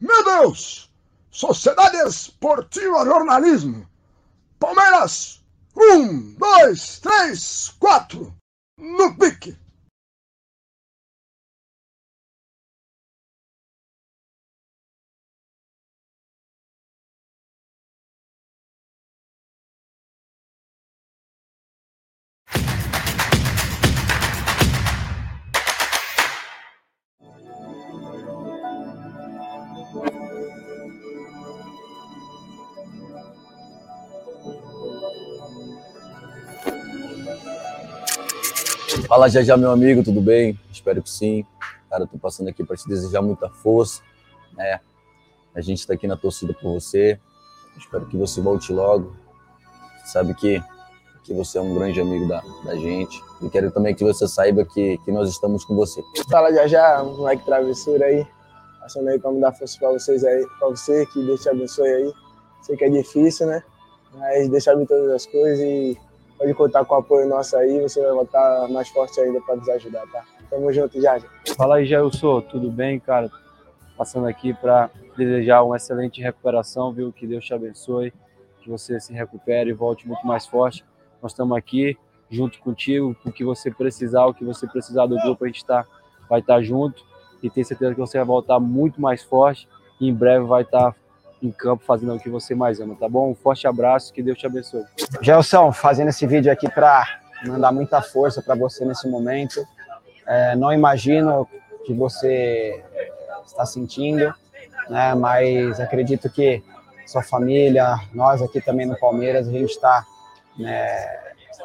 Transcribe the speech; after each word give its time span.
Meu 0.00 0.24
Deus! 0.24 0.90
Sociedade 1.30 1.98
Esportiva 1.98 3.04
Jornalismo. 3.04 3.86
Palmeiras, 4.58 5.44
um, 5.76 6.34
dois, 6.34 6.98
três, 7.00 7.68
quatro. 7.78 8.34
No 8.78 9.14
pique. 9.16 9.56
Fala 39.10 39.28
já 39.28 39.42
já, 39.42 39.56
meu 39.56 39.72
amigo, 39.72 40.04
tudo 40.04 40.20
bem? 40.20 40.56
Espero 40.70 41.02
que 41.02 41.10
sim. 41.10 41.44
Cara, 41.90 42.06
tô 42.06 42.16
passando 42.16 42.46
aqui 42.46 42.62
para 42.62 42.76
te 42.76 42.86
desejar 42.86 43.20
muita 43.20 43.50
força, 43.50 44.00
né? 44.56 44.78
A 45.52 45.60
gente 45.60 45.80
está 45.80 45.94
aqui 45.94 46.06
na 46.06 46.16
torcida 46.16 46.54
por 46.54 46.74
você. 46.74 47.18
Espero 47.76 48.06
que 48.06 48.16
você 48.16 48.40
volte 48.40 48.72
logo. 48.72 49.12
Sabe 50.04 50.32
que, 50.34 50.62
que 51.24 51.34
você 51.34 51.58
é 51.58 51.60
um 51.60 51.74
grande 51.74 52.00
amigo 52.00 52.28
da, 52.28 52.40
da 52.64 52.76
gente. 52.76 53.20
E 53.42 53.50
quero 53.50 53.72
também 53.72 53.96
que 53.96 54.04
você 54.04 54.28
saiba 54.28 54.64
que, 54.64 54.96
que 54.98 55.10
nós 55.10 55.28
estamos 55.28 55.64
com 55.64 55.74
você. 55.74 56.00
Fala 56.30 56.52
já 56.52 56.68
já, 56.68 57.02
moleque 57.02 57.44
travessura 57.44 58.04
aí. 58.04 58.24
Passando 58.78 59.08
aí 59.08 59.18
para 59.18 59.32
dar 59.32 59.52
força 59.52 59.76
para 59.76 59.90
vocês 59.90 60.22
aí, 60.22 60.46
para 60.56 60.68
você, 60.68 61.04
que 61.06 61.20
Deus 61.26 61.42
te 61.42 61.48
abençoe 61.48 61.88
aí. 61.88 62.12
Sei 62.62 62.76
que 62.76 62.84
é 62.84 62.88
difícil, 62.88 63.48
né? 63.48 63.60
Mas 64.14 64.48
deixa 64.48 64.70
abrir 64.70 64.86
todas 64.86 65.10
as 65.10 65.26
coisas 65.26 65.58
e 65.58 65.98
pode 66.40 66.54
contar 66.54 66.84
com 66.86 66.94
o 66.94 66.98
apoio 66.98 67.28
nosso 67.28 67.54
aí, 67.54 67.80
você 67.82 68.00
vai 68.00 68.12
voltar 68.12 68.66
mais 68.70 68.88
forte 68.88 69.20
ainda 69.20 69.38
para 69.42 69.56
nos 69.56 69.68
ajudar, 69.68 70.06
tá? 70.10 70.24
Tamo 70.48 70.72
junto, 70.72 70.98
já. 70.98 71.20
Fala 71.54 71.76
aí, 71.76 71.84
Jailson, 71.84 72.40
tudo 72.40 72.70
bem, 72.70 72.98
cara? 72.98 73.30
Passando 73.96 74.26
aqui 74.26 74.54
para 74.54 74.88
desejar 75.18 75.62
uma 75.62 75.76
excelente 75.76 76.22
recuperação, 76.22 76.92
viu? 76.94 77.12
Que 77.12 77.26
Deus 77.26 77.44
te 77.44 77.52
abençoe, 77.52 78.10
que 78.62 78.70
você 78.70 78.98
se 78.98 79.12
recupere 79.12 79.68
e 79.68 79.74
volte 79.74 80.08
muito 80.08 80.26
mais 80.26 80.46
forte. 80.46 80.82
Nós 81.22 81.32
estamos 81.32 81.54
aqui 81.54 81.98
junto 82.30 82.58
contigo, 82.60 83.14
o 83.26 83.30
que 83.30 83.44
você 83.44 83.70
precisar, 83.70 84.24
o 84.24 84.32
que 84.32 84.44
você 84.44 84.66
precisar 84.66 85.04
do 85.04 85.16
grupo, 85.16 85.44
a 85.44 85.48
gente 85.48 85.62
tá, 85.62 85.84
vai 86.26 86.40
estar 86.40 86.54
tá 86.54 86.62
junto 86.62 87.04
e 87.42 87.50
tenho 87.50 87.66
certeza 87.66 87.92
que 87.92 88.00
você 88.00 88.16
vai 88.16 88.26
voltar 88.26 88.58
muito 88.58 88.98
mais 88.98 89.22
forte 89.22 89.68
e 90.00 90.08
em 90.08 90.14
breve 90.14 90.46
vai 90.46 90.62
estar 90.62 90.92
tá 90.92 90.96
em 91.42 91.50
campo 91.50 91.84
fazendo 91.84 92.14
o 92.14 92.20
que 92.20 92.28
você 92.28 92.54
mais 92.54 92.80
ama, 92.80 92.94
tá 92.94 93.08
bom? 93.08 93.30
Um 93.30 93.34
forte 93.34 93.66
abraço, 93.66 94.12
que 94.12 94.22
Deus 94.22 94.38
te 94.38 94.46
abençoe. 94.46 94.84
Gelson, 95.20 95.72
fazendo 95.72 96.08
esse 96.08 96.26
vídeo 96.26 96.52
aqui 96.52 96.68
para 96.68 97.20
mandar 97.46 97.72
muita 97.72 98.02
força 98.02 98.42
para 98.42 98.54
você 98.54 98.84
nesse 98.84 99.08
momento. 99.08 99.64
É, 100.26 100.54
não 100.54 100.72
imagino 100.72 101.48
que 101.84 101.94
você 101.94 102.84
está 103.46 103.64
sentindo, 103.64 104.32
né? 104.88 105.14
Mas 105.14 105.80
acredito 105.80 106.28
que 106.30 106.62
sua 107.06 107.22
família, 107.22 107.98
nós 108.14 108.40
aqui 108.40 108.60
também 108.60 108.86
no 108.86 108.98
Palmeiras, 108.98 109.48
a 109.48 109.50
gente 109.50 109.70
está 109.70 110.04
né, 110.56 111.18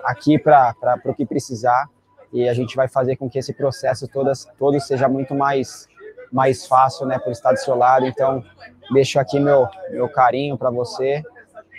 aqui 0.04 0.40
para 0.40 0.74
o 1.06 1.14
que 1.14 1.26
precisar 1.26 1.88
e 2.34 2.50
a 2.50 2.54
gente 2.54 2.76
vai 2.76 2.88
fazer 2.88 3.16
com 3.16 3.30
que 3.30 3.38
esse 3.38 3.54
processo 3.54 4.08
todas, 4.08 4.48
todo 4.58 4.80
seja 4.80 5.08
muito 5.08 5.36
mais 5.36 5.88
mais 6.32 6.66
fácil, 6.66 7.06
né, 7.06 7.18
por 7.18 7.32
estar 7.32 7.52
do 7.52 7.58
seu 7.58 7.76
lado. 7.76 8.06
Então, 8.06 8.44
deixo 8.92 9.20
aqui 9.20 9.40
meu, 9.40 9.68
meu 9.90 10.10
carinho 10.10 10.58
para 10.58 10.70
você 10.70 11.24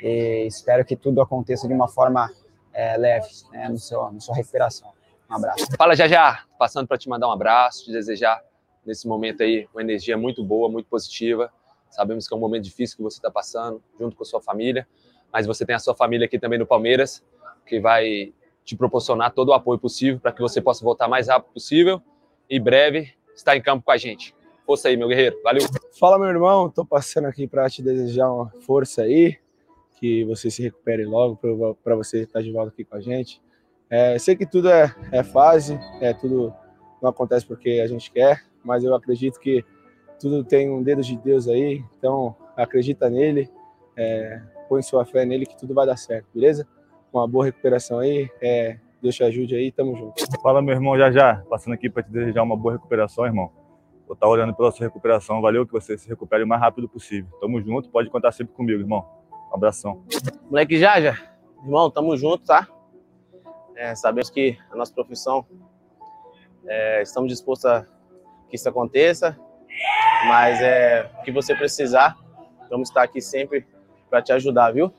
e 0.02 0.46
espero 0.46 0.84
que 0.84 0.96
tudo 0.96 1.20
aconteça 1.20 1.66
de 1.66 1.74
uma 1.74 1.88
forma 1.88 2.30
é, 2.72 2.96
leve, 2.96 3.28
né, 3.52 3.68
no 3.68 3.78
seu, 3.78 4.10
na 4.12 4.20
sua 4.20 4.34
recuperação. 4.34 4.92
Um 5.28 5.34
abraço. 5.34 5.66
Fala, 5.76 5.96
já 5.96 6.06
já, 6.06 6.44
passando 6.58 6.86
para 6.86 6.98
te 6.98 7.08
mandar 7.08 7.28
um 7.28 7.32
abraço, 7.32 7.84
te 7.84 7.92
desejar 7.92 8.40
nesse 8.84 9.08
momento 9.08 9.42
aí 9.42 9.66
uma 9.72 9.82
energia 9.82 10.16
muito 10.16 10.44
boa, 10.44 10.68
muito 10.68 10.88
positiva. 10.88 11.52
Sabemos 11.90 12.28
que 12.28 12.34
é 12.34 12.36
um 12.36 12.40
momento 12.40 12.64
difícil 12.64 12.96
que 12.96 13.02
você 13.02 13.16
está 13.16 13.30
passando, 13.30 13.82
junto 13.98 14.14
com 14.14 14.22
a 14.22 14.26
sua 14.26 14.40
família, 14.40 14.86
mas 15.32 15.46
você 15.46 15.64
tem 15.64 15.74
a 15.74 15.78
sua 15.78 15.94
família 15.94 16.26
aqui 16.26 16.38
também 16.38 16.58
no 16.58 16.66
Palmeiras, 16.66 17.24
que 17.64 17.80
vai 17.80 18.32
te 18.64 18.76
proporcionar 18.76 19.32
todo 19.32 19.48
o 19.48 19.52
apoio 19.52 19.78
possível 19.78 20.20
para 20.20 20.32
que 20.32 20.40
você 20.40 20.60
possa 20.60 20.84
voltar 20.84 21.08
mais 21.08 21.28
rápido 21.28 21.52
possível 21.52 22.02
e 22.48 22.60
breve 22.60 23.14
estar 23.34 23.56
em 23.56 23.62
campo 23.62 23.84
com 23.84 23.90
a 23.90 23.96
gente. 23.96 24.35
Força 24.66 24.88
aí, 24.88 24.96
meu 24.96 25.06
guerreiro. 25.06 25.40
Valeu. 25.44 25.62
Fala, 26.00 26.18
meu 26.18 26.26
irmão. 26.26 26.68
Tô 26.68 26.84
passando 26.84 27.26
aqui 27.26 27.46
para 27.46 27.70
te 27.70 27.80
desejar 27.80 28.28
uma 28.32 28.50
força 28.66 29.02
aí, 29.02 29.36
que 30.00 30.24
você 30.24 30.50
se 30.50 30.60
recupere 30.60 31.04
logo, 31.04 31.38
para 31.84 31.94
você 31.94 32.22
estar 32.22 32.42
de 32.42 32.50
volta 32.50 32.70
aqui 32.70 32.84
com 32.84 32.96
a 32.96 33.00
gente. 33.00 33.40
É, 33.88 34.18
sei 34.18 34.34
que 34.34 34.44
tudo 34.44 34.68
é, 34.68 34.92
é 35.12 35.22
fase, 35.22 35.78
é 36.00 36.12
tudo 36.12 36.52
não 37.00 37.10
acontece 37.10 37.46
porque 37.46 37.80
a 37.80 37.86
gente 37.86 38.10
quer, 38.10 38.42
mas 38.64 38.82
eu 38.82 38.92
acredito 38.92 39.38
que 39.38 39.64
tudo 40.18 40.42
tem 40.42 40.68
um 40.68 40.82
dedo 40.82 41.02
de 41.02 41.16
Deus 41.16 41.46
aí, 41.46 41.84
então 41.96 42.34
acredita 42.56 43.08
nele, 43.08 43.48
é, 43.96 44.42
põe 44.68 44.82
sua 44.82 45.04
fé 45.04 45.24
nele 45.24 45.46
que 45.46 45.56
tudo 45.56 45.74
vai 45.74 45.86
dar 45.86 45.96
certo, 45.96 46.26
beleza? 46.34 46.66
Uma 47.12 47.28
boa 47.28 47.44
recuperação 47.44 48.00
aí, 48.00 48.28
é, 48.42 48.78
Deus 49.00 49.14
te 49.14 49.22
ajude 49.22 49.54
aí, 49.54 49.70
tamo 49.70 49.94
junto. 49.94 50.14
Fala, 50.42 50.60
meu 50.60 50.74
irmão, 50.74 50.98
já 50.98 51.12
já, 51.12 51.36
passando 51.48 51.74
aqui 51.74 51.88
para 51.88 52.02
te 52.02 52.10
desejar 52.10 52.42
uma 52.42 52.56
boa 52.56 52.74
recuperação, 52.74 53.24
irmão 53.24 53.52
vou 54.06 54.14
estar 54.14 54.28
olhando 54.28 54.54
pela 54.54 54.70
sua 54.70 54.86
recuperação. 54.86 55.40
Valeu, 55.40 55.66
que 55.66 55.72
você 55.72 55.98
se 55.98 56.08
recupere 56.08 56.44
o 56.44 56.46
mais 56.46 56.60
rápido 56.60 56.88
possível. 56.88 57.30
Tamo 57.40 57.60
junto, 57.60 57.90
pode 57.90 58.08
contar 58.08 58.32
sempre 58.32 58.54
comigo, 58.54 58.80
irmão. 58.80 59.06
Um 59.50 59.54
abração. 59.54 60.04
Moleque 60.48 60.78
Jaja, 60.78 61.18
irmão, 61.62 61.90
tamo 61.90 62.16
junto, 62.16 62.44
tá? 62.44 62.68
É, 63.74 63.94
sabemos 63.94 64.30
que 64.30 64.56
a 64.70 64.76
nossa 64.76 64.92
profissão, 64.92 65.44
é, 66.66 67.02
estamos 67.02 67.30
dispostos 67.30 67.66
a 67.66 67.86
que 68.48 68.56
isso 68.56 68.68
aconteça, 68.68 69.36
mas 70.28 70.60
é, 70.62 71.10
o 71.18 71.22
que 71.22 71.32
você 71.32 71.54
precisar, 71.54 72.16
vamos 72.70 72.88
estar 72.88 73.02
aqui 73.02 73.20
sempre 73.20 73.66
para 74.08 74.22
te 74.22 74.32
ajudar, 74.32 74.72
viu? 74.72 74.90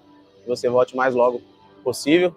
Que 0.43 0.47
você 0.47 0.69
volte 0.69 0.95
mais 0.95 1.15
logo 1.15 1.41
possível 1.83 2.35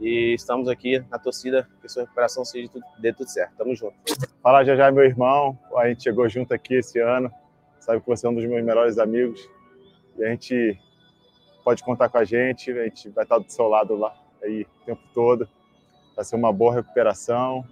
e 0.00 0.34
estamos 0.34 0.68
aqui 0.68 0.98
na 1.10 1.18
torcida 1.18 1.68
que 1.80 1.88
sua 1.88 2.02
recuperação 2.02 2.44
seja 2.44 2.68
tudo, 2.68 2.84
dê 2.98 3.12
tudo 3.12 3.28
certo. 3.28 3.56
Tamo 3.56 3.74
junto. 3.74 3.94
Fala 4.42 4.64
já 4.64 4.74
já, 4.74 4.90
meu 4.90 5.04
irmão. 5.04 5.58
A 5.76 5.88
gente 5.88 6.02
chegou 6.02 6.28
junto 6.28 6.52
aqui 6.52 6.74
esse 6.74 6.98
ano. 6.98 7.32
Sabe 7.78 8.00
que 8.00 8.06
você 8.06 8.26
é 8.26 8.30
um 8.30 8.34
dos 8.34 8.44
meus 8.44 8.64
melhores 8.64 8.98
amigos. 8.98 9.48
E 10.18 10.24
a 10.24 10.28
gente 10.28 10.78
pode 11.62 11.82
contar 11.82 12.08
com 12.08 12.18
a 12.18 12.24
gente. 12.24 12.70
A 12.72 12.84
gente 12.84 13.08
vai 13.10 13.24
estar 13.24 13.38
do 13.38 13.50
seu 13.50 13.68
lado 13.68 13.94
lá 13.94 14.14
aí 14.42 14.62
o 14.62 14.84
tempo 14.84 15.02
todo. 15.14 15.48
Vai 16.16 16.24
ser 16.24 16.36
uma 16.36 16.52
boa 16.52 16.74
recuperação. 16.74 17.64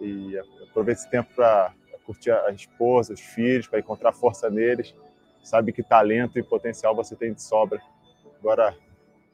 E 0.00 0.38
aproveite 0.68 1.00
esse 1.00 1.10
tempo 1.10 1.34
para 1.34 1.72
curtir 2.04 2.30
a 2.30 2.50
esposa, 2.52 3.12
os 3.12 3.20
filhos, 3.20 3.66
para 3.66 3.78
encontrar 3.78 4.12
força 4.12 4.50
neles. 4.50 4.94
Sabe 5.42 5.72
que 5.72 5.82
talento 5.82 6.38
e 6.38 6.42
potencial 6.42 6.94
você 6.94 7.16
tem 7.16 7.32
de 7.32 7.42
sobra. 7.42 7.80
Agora 8.38 8.76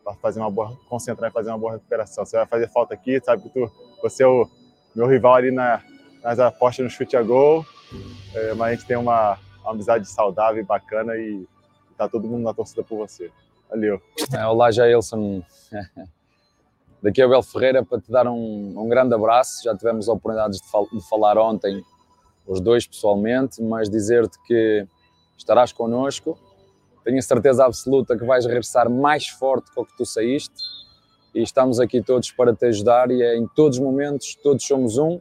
para 0.04 0.14
fazer 0.14 0.40
uma 0.40 0.50
boa, 0.50 0.76
concentrar 0.88 1.30
em 1.30 1.32
fazer 1.32 1.50
uma 1.50 1.58
boa 1.58 1.72
recuperação. 1.72 2.24
Você 2.24 2.36
vai 2.36 2.46
fazer 2.46 2.68
falta 2.68 2.94
aqui, 2.94 3.20
sabe 3.24 3.42
que 3.42 3.50
tu, 3.50 3.70
você 4.02 4.22
é 4.24 4.26
o 4.26 4.48
meu 4.94 5.06
rival 5.06 5.34
ali 5.34 5.50
na, 5.50 5.82
nas 6.22 6.38
apostas 6.38 6.84
no 6.84 6.90
chute 6.90 7.16
a 7.16 7.22
gol, 7.22 7.64
é, 8.34 8.54
mas 8.54 8.68
a 8.68 8.74
gente 8.74 8.86
tem 8.86 8.96
uma, 8.96 9.38
uma, 9.62 9.72
amizade 9.72 10.06
saudável 10.08 10.62
e 10.62 10.66
bacana 10.66 11.16
e 11.16 11.46
tá 11.96 12.08
todo 12.08 12.26
mundo 12.26 12.42
na 12.42 12.54
torcida 12.54 12.82
por 12.82 12.96
você. 12.96 13.30
Valeu. 13.70 14.00
É, 14.34 14.46
olá, 14.46 14.70
Jailson. 14.70 15.42
Daqui 17.02 17.20
é 17.20 17.26
o 17.26 17.28
Bel 17.28 17.42
Ferreira 17.42 17.84
para 17.84 18.00
te 18.00 18.10
dar 18.12 18.28
um, 18.28 18.74
um 18.76 18.88
grande 18.88 19.12
abraço. 19.14 19.64
Já 19.64 19.76
tivemos 19.76 20.08
a 20.08 20.12
oportunidade 20.12 20.58
de, 20.58 20.70
fal 20.70 20.86
de 20.92 21.08
falar 21.08 21.36
ontem, 21.36 21.82
os 22.46 22.60
dois 22.60 22.86
pessoalmente, 22.86 23.60
mas 23.60 23.90
dizer-te 23.90 24.38
que 24.46 24.86
estarás 25.36 25.72
connosco 25.72 26.38
tenho 27.04 27.18
a 27.18 27.22
certeza 27.22 27.64
absoluta 27.64 28.16
que 28.16 28.24
vais 28.24 28.44
regressar 28.46 28.88
mais 28.88 29.28
forte 29.28 29.70
com 29.72 29.82
o 29.82 29.86
que 29.86 29.96
tu 29.96 30.04
saíste 30.04 30.54
e 31.34 31.42
estamos 31.42 31.80
aqui 31.80 32.02
todos 32.02 32.30
para 32.32 32.54
te 32.54 32.66
ajudar 32.66 33.10
e 33.10 33.22
é 33.22 33.36
em 33.36 33.46
todos 33.46 33.78
os 33.78 33.84
momentos, 33.84 34.34
todos 34.42 34.64
somos 34.64 34.98
um 34.98 35.20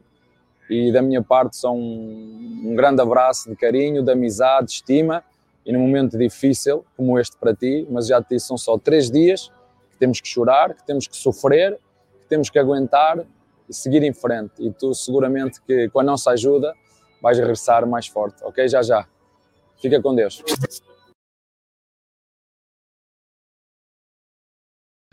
e 0.68 0.92
da 0.92 1.02
minha 1.02 1.22
parte 1.22 1.56
são 1.56 1.76
um, 1.76 2.62
um 2.66 2.74
grande 2.74 3.00
abraço 3.00 3.48
de 3.48 3.56
carinho, 3.56 4.02
de 4.02 4.12
amizade, 4.12 4.66
de 4.66 4.72
estima 4.74 5.24
e 5.64 5.72
num 5.72 5.80
momento 5.80 6.16
difícil 6.16 6.84
como 6.96 7.18
este 7.18 7.36
para 7.36 7.54
ti, 7.54 7.86
mas 7.90 8.06
já 8.06 8.22
te 8.22 8.34
disse, 8.34 8.46
são 8.46 8.58
só 8.58 8.78
três 8.78 9.10
dias 9.10 9.50
que 9.90 9.96
temos 9.98 10.20
que 10.20 10.28
chorar, 10.28 10.74
que 10.74 10.84
temos 10.84 11.06
que 11.06 11.16
sofrer, 11.16 11.78
que 12.22 12.28
temos 12.28 12.50
que 12.50 12.58
aguentar 12.58 13.24
e 13.68 13.74
seguir 13.74 14.02
em 14.02 14.12
frente 14.12 14.52
e 14.58 14.70
tu 14.70 14.94
seguramente 14.94 15.60
que 15.62 15.88
com 15.88 16.00
a 16.00 16.02
nossa 16.02 16.30
ajuda 16.30 16.74
vais 17.20 17.38
regressar 17.38 17.86
mais 17.86 18.06
forte, 18.06 18.42
ok? 18.44 18.68
Já 18.68 18.82
já. 18.82 19.06
Fica 19.80 20.00
com 20.00 20.14
Deus. 20.14 20.42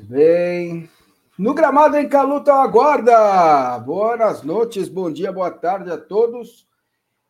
Bem, 0.02 0.90
no 1.38 1.54
gramado 1.54 1.98
em 1.98 2.08
Caluta 2.08 2.54
aguarda. 2.54 3.78
Boas 3.80 4.42
noites, 4.44 4.88
bom 4.88 5.12
dia, 5.12 5.30
boa 5.30 5.52
tarde 5.52 5.92
a 5.92 5.98
todos. 5.98 6.66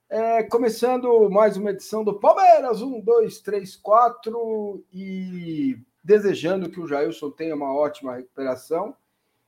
É, 0.08 0.44
começando 0.44 1.30
mais 1.32 1.58
uma 1.58 1.72
edição 1.72 2.04
do 2.04 2.20
Palmeiras, 2.20 2.82
um, 2.82 3.02
dois, 3.02 3.40
três, 3.40 3.76
quatro, 3.76 4.86
e 4.94 5.80
desejando 6.04 6.70
que 6.70 6.80
o 6.80 6.88
Jailson 6.88 7.32
tenha 7.32 7.56
uma 7.56 7.74
ótima 7.74 8.16
recuperação 8.16 8.96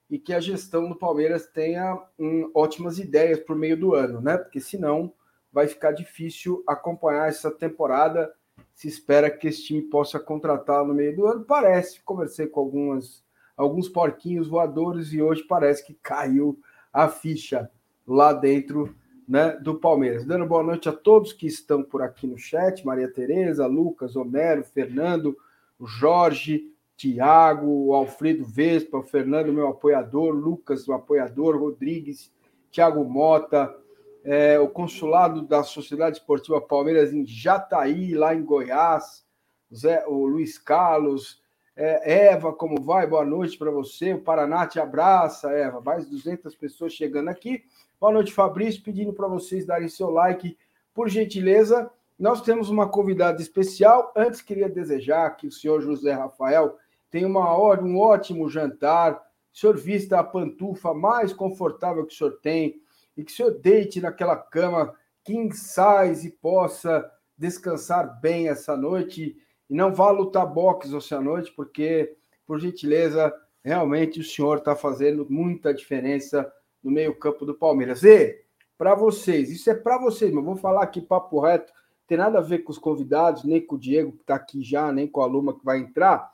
e 0.09 0.18
que 0.18 0.33
a 0.33 0.39
gestão 0.39 0.89
do 0.89 0.97
Palmeiras 0.97 1.45
tenha 1.45 2.01
um, 2.18 2.50
ótimas 2.56 2.97
ideias 2.97 3.39
o 3.47 3.56
meio 3.56 3.77
do 3.77 3.94
ano, 3.94 4.19
né? 4.19 4.38
Porque 4.38 4.59
senão 4.59 5.13
vai 5.53 5.68
ficar 5.68 5.91
difícil 5.91 6.63
acompanhar 6.68 7.29
essa 7.29 7.51
temporada. 7.51 8.33
Se 8.73 8.88
espera 8.88 9.29
que 9.29 9.47
esse 9.47 9.63
time 9.63 9.81
possa 9.81 10.19
contratar 10.19 10.85
no 10.85 10.94
meio 10.94 11.15
do 11.15 11.27
ano. 11.27 11.44
Parece, 11.44 12.01
conversei 12.03 12.47
com 12.47 12.59
algumas, 12.59 13.23
alguns 13.56 13.88
porquinhos 13.88 14.47
voadores 14.47 15.13
e 15.13 15.21
hoje 15.21 15.44
parece 15.44 15.85
que 15.85 15.94
caiu 15.94 16.59
a 16.91 17.07
ficha 17.07 17.69
lá 18.07 18.33
dentro 18.33 18.95
né, 19.27 19.51
do 19.57 19.79
Palmeiras. 19.79 20.25
Dando 20.25 20.45
boa 20.45 20.63
noite 20.63 20.89
a 20.89 20.94
todos 20.94 21.33
que 21.33 21.47
estão 21.47 21.83
por 21.83 22.01
aqui 22.01 22.27
no 22.27 22.38
chat: 22.38 22.85
Maria 22.85 23.12
Tereza, 23.12 23.65
Lucas, 23.65 24.15
Homero, 24.15 24.63
Fernando, 24.63 25.38
Jorge, 25.79 26.71
Tiago, 26.97 27.94
Alfredo 27.94 28.44
Vespa, 28.45 29.01
Fernando, 29.03 29.53
meu 29.53 29.68
apoiador, 29.68 30.35
Lucas, 30.35 30.88
o 30.88 30.94
apoiador, 30.94 31.57
Rodrigues, 31.57 32.31
Tiago 32.69 33.03
Mota, 33.03 33.75
é, 34.23 34.59
o 34.59 34.68
consulado 34.68 35.41
da 35.41 35.63
Sociedade 35.63 36.18
Esportiva 36.18 36.62
Palmeiras 36.62 37.13
em 37.13 37.25
Jataí, 37.25 38.13
lá 38.13 38.35
em 38.35 38.44
Goiás, 38.44 39.25
Zé, 39.73 40.06
o 40.07 40.25
Luiz 40.25 40.57
Carlos, 40.57 41.41
é, 41.75 42.27
Eva, 42.29 42.53
como 42.53 42.81
vai? 42.81 43.07
Boa 43.07 43.25
noite 43.25 43.57
para 43.57 43.71
você. 43.71 44.13
O 44.13 44.21
Paraná 44.21 44.68
te 44.68 44.79
abraça, 44.79 45.50
Eva. 45.51 45.81
Mais 45.81 46.06
200 46.06 46.53
pessoas 46.56 46.94
chegando 46.94 47.29
aqui. 47.29 47.63
Boa 48.00 48.12
noite, 48.12 48.33
Fabrício. 48.33 48.83
Pedindo 48.83 49.13
para 49.13 49.27
vocês 49.27 49.65
darem 49.65 49.88
seu 49.88 50.09
like, 50.09 50.57
por 50.94 51.09
gentileza. 51.09 51.89
Nós 52.19 52.41
temos 52.41 52.69
uma 52.69 52.88
convidada 52.88 53.41
especial. 53.41 54.12
Antes, 54.15 54.41
queria 54.41 54.69
desejar 54.69 55.31
que 55.31 55.47
o 55.47 55.51
senhor 55.51 55.81
José 55.81 56.12
Rafael 56.12 56.77
tenha 57.09 57.25
uma 57.25 57.50
hora, 57.50 57.81
um 57.81 57.97
ótimo 57.97 58.50
jantar. 58.50 59.13
O 59.53 59.57
senhor 59.57 59.77
vista 59.77 60.19
a 60.19 60.23
pantufa 60.23 60.94
mais 60.94 61.33
confortável 61.33 62.06
que 62.06 62.13
o 62.13 62.18
senhor 62.18 62.38
tem 62.41 62.81
e 63.15 63.23
que 63.23 63.31
o 63.31 63.35
senhor 63.35 63.51
deite 63.59 64.01
naquela 64.01 64.35
cama 64.35 64.93
king 65.23 65.55
size 65.55 66.27
e 66.27 66.31
possa 66.31 67.09
descansar 67.37 68.19
bem 68.19 68.49
essa 68.49 68.75
noite 68.75 69.37
e 69.69 69.73
não 69.73 69.93
vá 69.93 70.11
lutar 70.11 70.45
boxe 70.45 70.91
à 71.13 71.21
noite, 71.21 71.51
porque, 71.51 72.15
por 72.45 72.59
gentileza, 72.59 73.33
realmente 73.63 74.19
o 74.19 74.23
senhor 74.23 74.57
está 74.57 74.75
fazendo 74.75 75.25
muita 75.29 75.73
diferença 75.73 76.51
no 76.83 76.91
meio-campo 76.91 77.45
do 77.45 77.53
Palmeiras. 77.53 78.03
E 78.03 78.43
para 78.77 78.95
vocês, 78.95 79.49
isso 79.49 79.69
é 79.69 79.75
para 79.75 79.97
vocês, 79.97 80.33
mas 80.33 80.43
vou 80.43 80.55
falar 80.55 80.83
aqui 80.83 80.99
papo 80.99 81.39
reto, 81.39 81.71
tem 82.07 82.17
nada 82.17 82.39
a 82.39 82.41
ver 82.41 82.59
com 82.59 82.71
os 82.71 82.77
convidados, 82.77 83.43
nem 83.43 83.65
com 83.65 83.75
o 83.75 83.79
Diego 83.79 84.11
que 84.11 84.21
está 84.21 84.35
aqui 84.35 84.63
já, 84.63 84.91
nem 84.91 85.07
com 85.07 85.21
a 85.21 85.25
Luma 85.25 85.57
que 85.57 85.63
vai 85.63 85.77
entrar. 85.79 86.29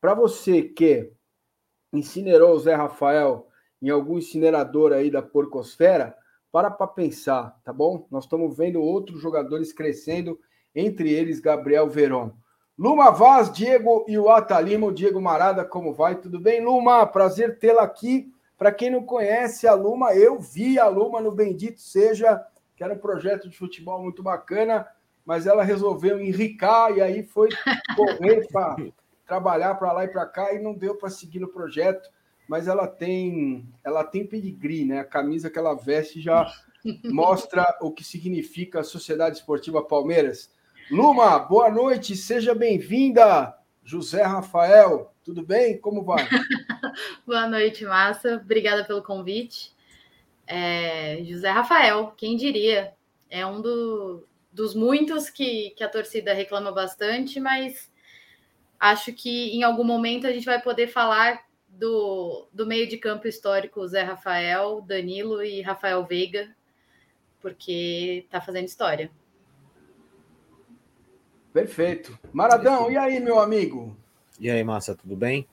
Para 0.00 0.14
você 0.14 0.62
que 0.62 1.12
incinerou 1.92 2.54
o 2.54 2.58
Zé 2.58 2.74
Rafael 2.74 3.47
em 3.80 3.90
algum 3.90 4.18
incinerador 4.18 4.92
aí 4.92 5.10
da 5.10 5.22
porcosfera, 5.22 6.16
para 6.50 6.70
para 6.70 6.86
pensar, 6.86 7.58
tá 7.64 7.72
bom? 7.72 8.06
Nós 8.10 8.24
estamos 8.24 8.56
vendo 8.56 8.80
outros 8.80 9.20
jogadores 9.20 9.72
crescendo, 9.72 10.38
entre 10.74 11.12
eles 11.12 11.40
Gabriel 11.40 11.88
Veron. 11.88 12.32
Luma 12.78 13.10
Vaz, 13.10 13.52
Diego 13.52 14.04
e 14.06 14.16
o 14.16 14.30
Atalima, 14.30 14.86
o 14.86 14.92
Diego 14.92 15.20
Marada, 15.20 15.64
como 15.64 15.92
vai? 15.92 16.14
Tudo 16.14 16.38
bem, 16.38 16.64
Luma? 16.64 17.04
Prazer 17.06 17.58
tê-la 17.58 17.82
aqui. 17.82 18.32
Para 18.56 18.72
quem 18.72 18.90
não 18.90 19.04
conhece 19.04 19.66
a 19.66 19.74
Luma, 19.74 20.14
eu 20.14 20.38
vi 20.38 20.78
a 20.78 20.88
Luma 20.88 21.20
no 21.20 21.32
Bendito 21.32 21.80
Seja, 21.80 22.40
que 22.76 22.84
era 22.84 22.94
um 22.94 22.98
projeto 22.98 23.48
de 23.48 23.58
futebol 23.58 24.00
muito 24.00 24.22
bacana, 24.22 24.86
mas 25.24 25.46
ela 25.46 25.64
resolveu 25.64 26.20
enricar 26.20 26.96
e 26.96 27.02
aí 27.02 27.24
foi 27.24 27.48
correr 27.96 28.46
para 28.52 28.76
trabalhar 29.26 29.74
para 29.74 29.92
lá 29.92 30.04
e 30.04 30.08
para 30.08 30.26
cá 30.26 30.54
e 30.54 30.58
não 30.58 30.72
deu 30.72 30.94
para 30.94 31.10
seguir 31.10 31.40
no 31.40 31.48
projeto. 31.48 32.08
Mas 32.48 32.66
ela 32.66 32.86
tem, 32.86 33.68
ela 33.84 34.02
tem 34.02 34.26
pedigree, 34.26 34.84
né? 34.84 35.00
A 35.00 35.04
camisa 35.04 35.50
que 35.50 35.58
ela 35.58 35.74
veste 35.74 36.20
já 36.20 36.50
mostra 37.04 37.76
o 37.82 37.92
que 37.92 38.02
significa 38.02 38.80
a 38.80 38.84
Sociedade 38.84 39.36
Esportiva 39.36 39.84
Palmeiras. 39.84 40.50
Luma, 40.90 41.38
boa 41.38 41.70
noite, 41.70 42.16
seja 42.16 42.54
bem-vinda. 42.54 43.54
José 43.84 44.22
Rafael, 44.22 45.12
tudo 45.24 45.42
bem? 45.42 45.78
Como 45.78 46.02
vai? 46.02 46.26
Boa 47.26 47.48
noite, 47.48 47.86
Massa. 47.86 48.36
Obrigada 48.36 48.84
pelo 48.84 49.02
convite. 49.02 49.72
É, 50.46 51.22
José 51.24 51.50
Rafael, 51.50 52.12
quem 52.14 52.36
diria? 52.36 52.92
É 53.30 53.46
um 53.46 53.62
do, 53.62 54.26
dos 54.52 54.74
muitos 54.74 55.30
que, 55.30 55.70
que 55.70 55.82
a 55.82 55.88
torcida 55.88 56.34
reclama 56.34 56.70
bastante, 56.70 57.40
mas 57.40 57.90
acho 58.78 59.10
que 59.14 59.56
em 59.56 59.62
algum 59.62 59.84
momento 59.84 60.26
a 60.26 60.32
gente 60.32 60.44
vai 60.44 60.60
poder 60.60 60.88
falar 60.88 61.47
do, 61.78 62.48
do 62.52 62.66
meio 62.66 62.88
de 62.88 62.98
campo 62.98 63.28
histórico 63.28 63.86
Zé 63.86 64.02
Rafael, 64.02 64.82
Danilo 64.82 65.42
e 65.42 65.62
Rafael 65.62 66.04
Veiga, 66.04 66.48
porque 67.40 68.24
está 68.24 68.40
fazendo 68.40 68.66
história. 68.66 69.10
Perfeito. 71.52 72.18
Maradão, 72.32 72.90
e 72.90 72.96
aí, 72.96 73.20
meu 73.20 73.38
amigo? 73.38 73.96
E 74.40 74.50
aí, 74.50 74.62
Massa, 74.64 74.94
tudo 74.94 75.16
bem? 75.16 75.46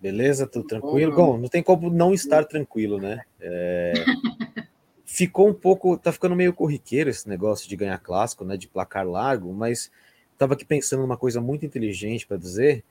Beleza? 0.00 0.46
Tudo 0.46 0.66
tranquilo? 0.66 1.14
Bom, 1.14 1.36
não 1.36 1.48
tem 1.48 1.62
como 1.62 1.90
não 1.90 2.14
estar 2.14 2.44
tranquilo, 2.44 3.00
né? 3.00 3.22
É... 3.40 3.92
Ficou 5.04 5.48
um 5.48 5.54
pouco. 5.54 5.96
Tá 5.98 6.12
ficando 6.12 6.36
meio 6.36 6.52
corriqueiro 6.52 7.10
esse 7.10 7.28
negócio 7.28 7.68
de 7.68 7.74
ganhar 7.74 7.98
clássico, 7.98 8.44
né? 8.44 8.56
De 8.56 8.68
placar 8.68 9.06
largo, 9.06 9.52
mas 9.52 9.90
tava 10.36 10.54
aqui 10.54 10.64
pensando 10.64 11.00
numa 11.00 11.16
coisa 11.16 11.40
muito 11.40 11.66
inteligente 11.66 12.26
para 12.26 12.36
dizer. 12.36 12.84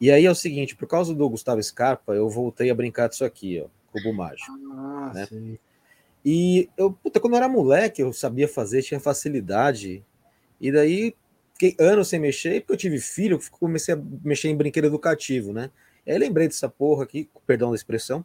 E 0.00 0.10
aí 0.10 0.26
é 0.26 0.30
o 0.30 0.34
seguinte: 0.34 0.76
por 0.76 0.86
causa 0.86 1.14
do 1.14 1.28
Gustavo 1.28 1.62
Scarpa, 1.62 2.14
eu 2.14 2.28
voltei 2.28 2.70
a 2.70 2.74
brincar 2.74 3.08
disso 3.08 3.24
aqui, 3.24 3.62
ó, 3.64 3.68
cubo 3.92 4.12
mágico. 4.12 4.52
Ah, 4.72 5.12
né? 5.14 5.26
Sim. 5.26 5.58
E 6.24 6.68
eu, 6.76 6.92
puta, 6.92 7.20
quando 7.20 7.34
eu 7.34 7.38
era 7.38 7.48
moleque, 7.48 8.00
eu 8.02 8.12
sabia 8.12 8.48
fazer, 8.48 8.82
tinha 8.82 8.98
facilidade. 8.98 10.02
E 10.60 10.72
daí 10.72 11.14
fiquei 11.52 11.76
anos 11.78 12.08
sem 12.08 12.18
mexer, 12.18 12.60
porque 12.60 12.72
eu 12.72 12.76
tive 12.78 12.98
filho, 12.98 13.38
comecei 13.52 13.94
a 13.94 13.98
mexer 14.22 14.48
em 14.48 14.56
brinquedo 14.56 14.86
educativo, 14.86 15.52
né? 15.52 15.70
Aí 16.06 16.18
lembrei 16.18 16.48
dessa 16.48 16.68
porra 16.68 17.04
aqui, 17.04 17.28
perdão 17.46 17.70
da 17.70 17.76
expressão. 17.76 18.24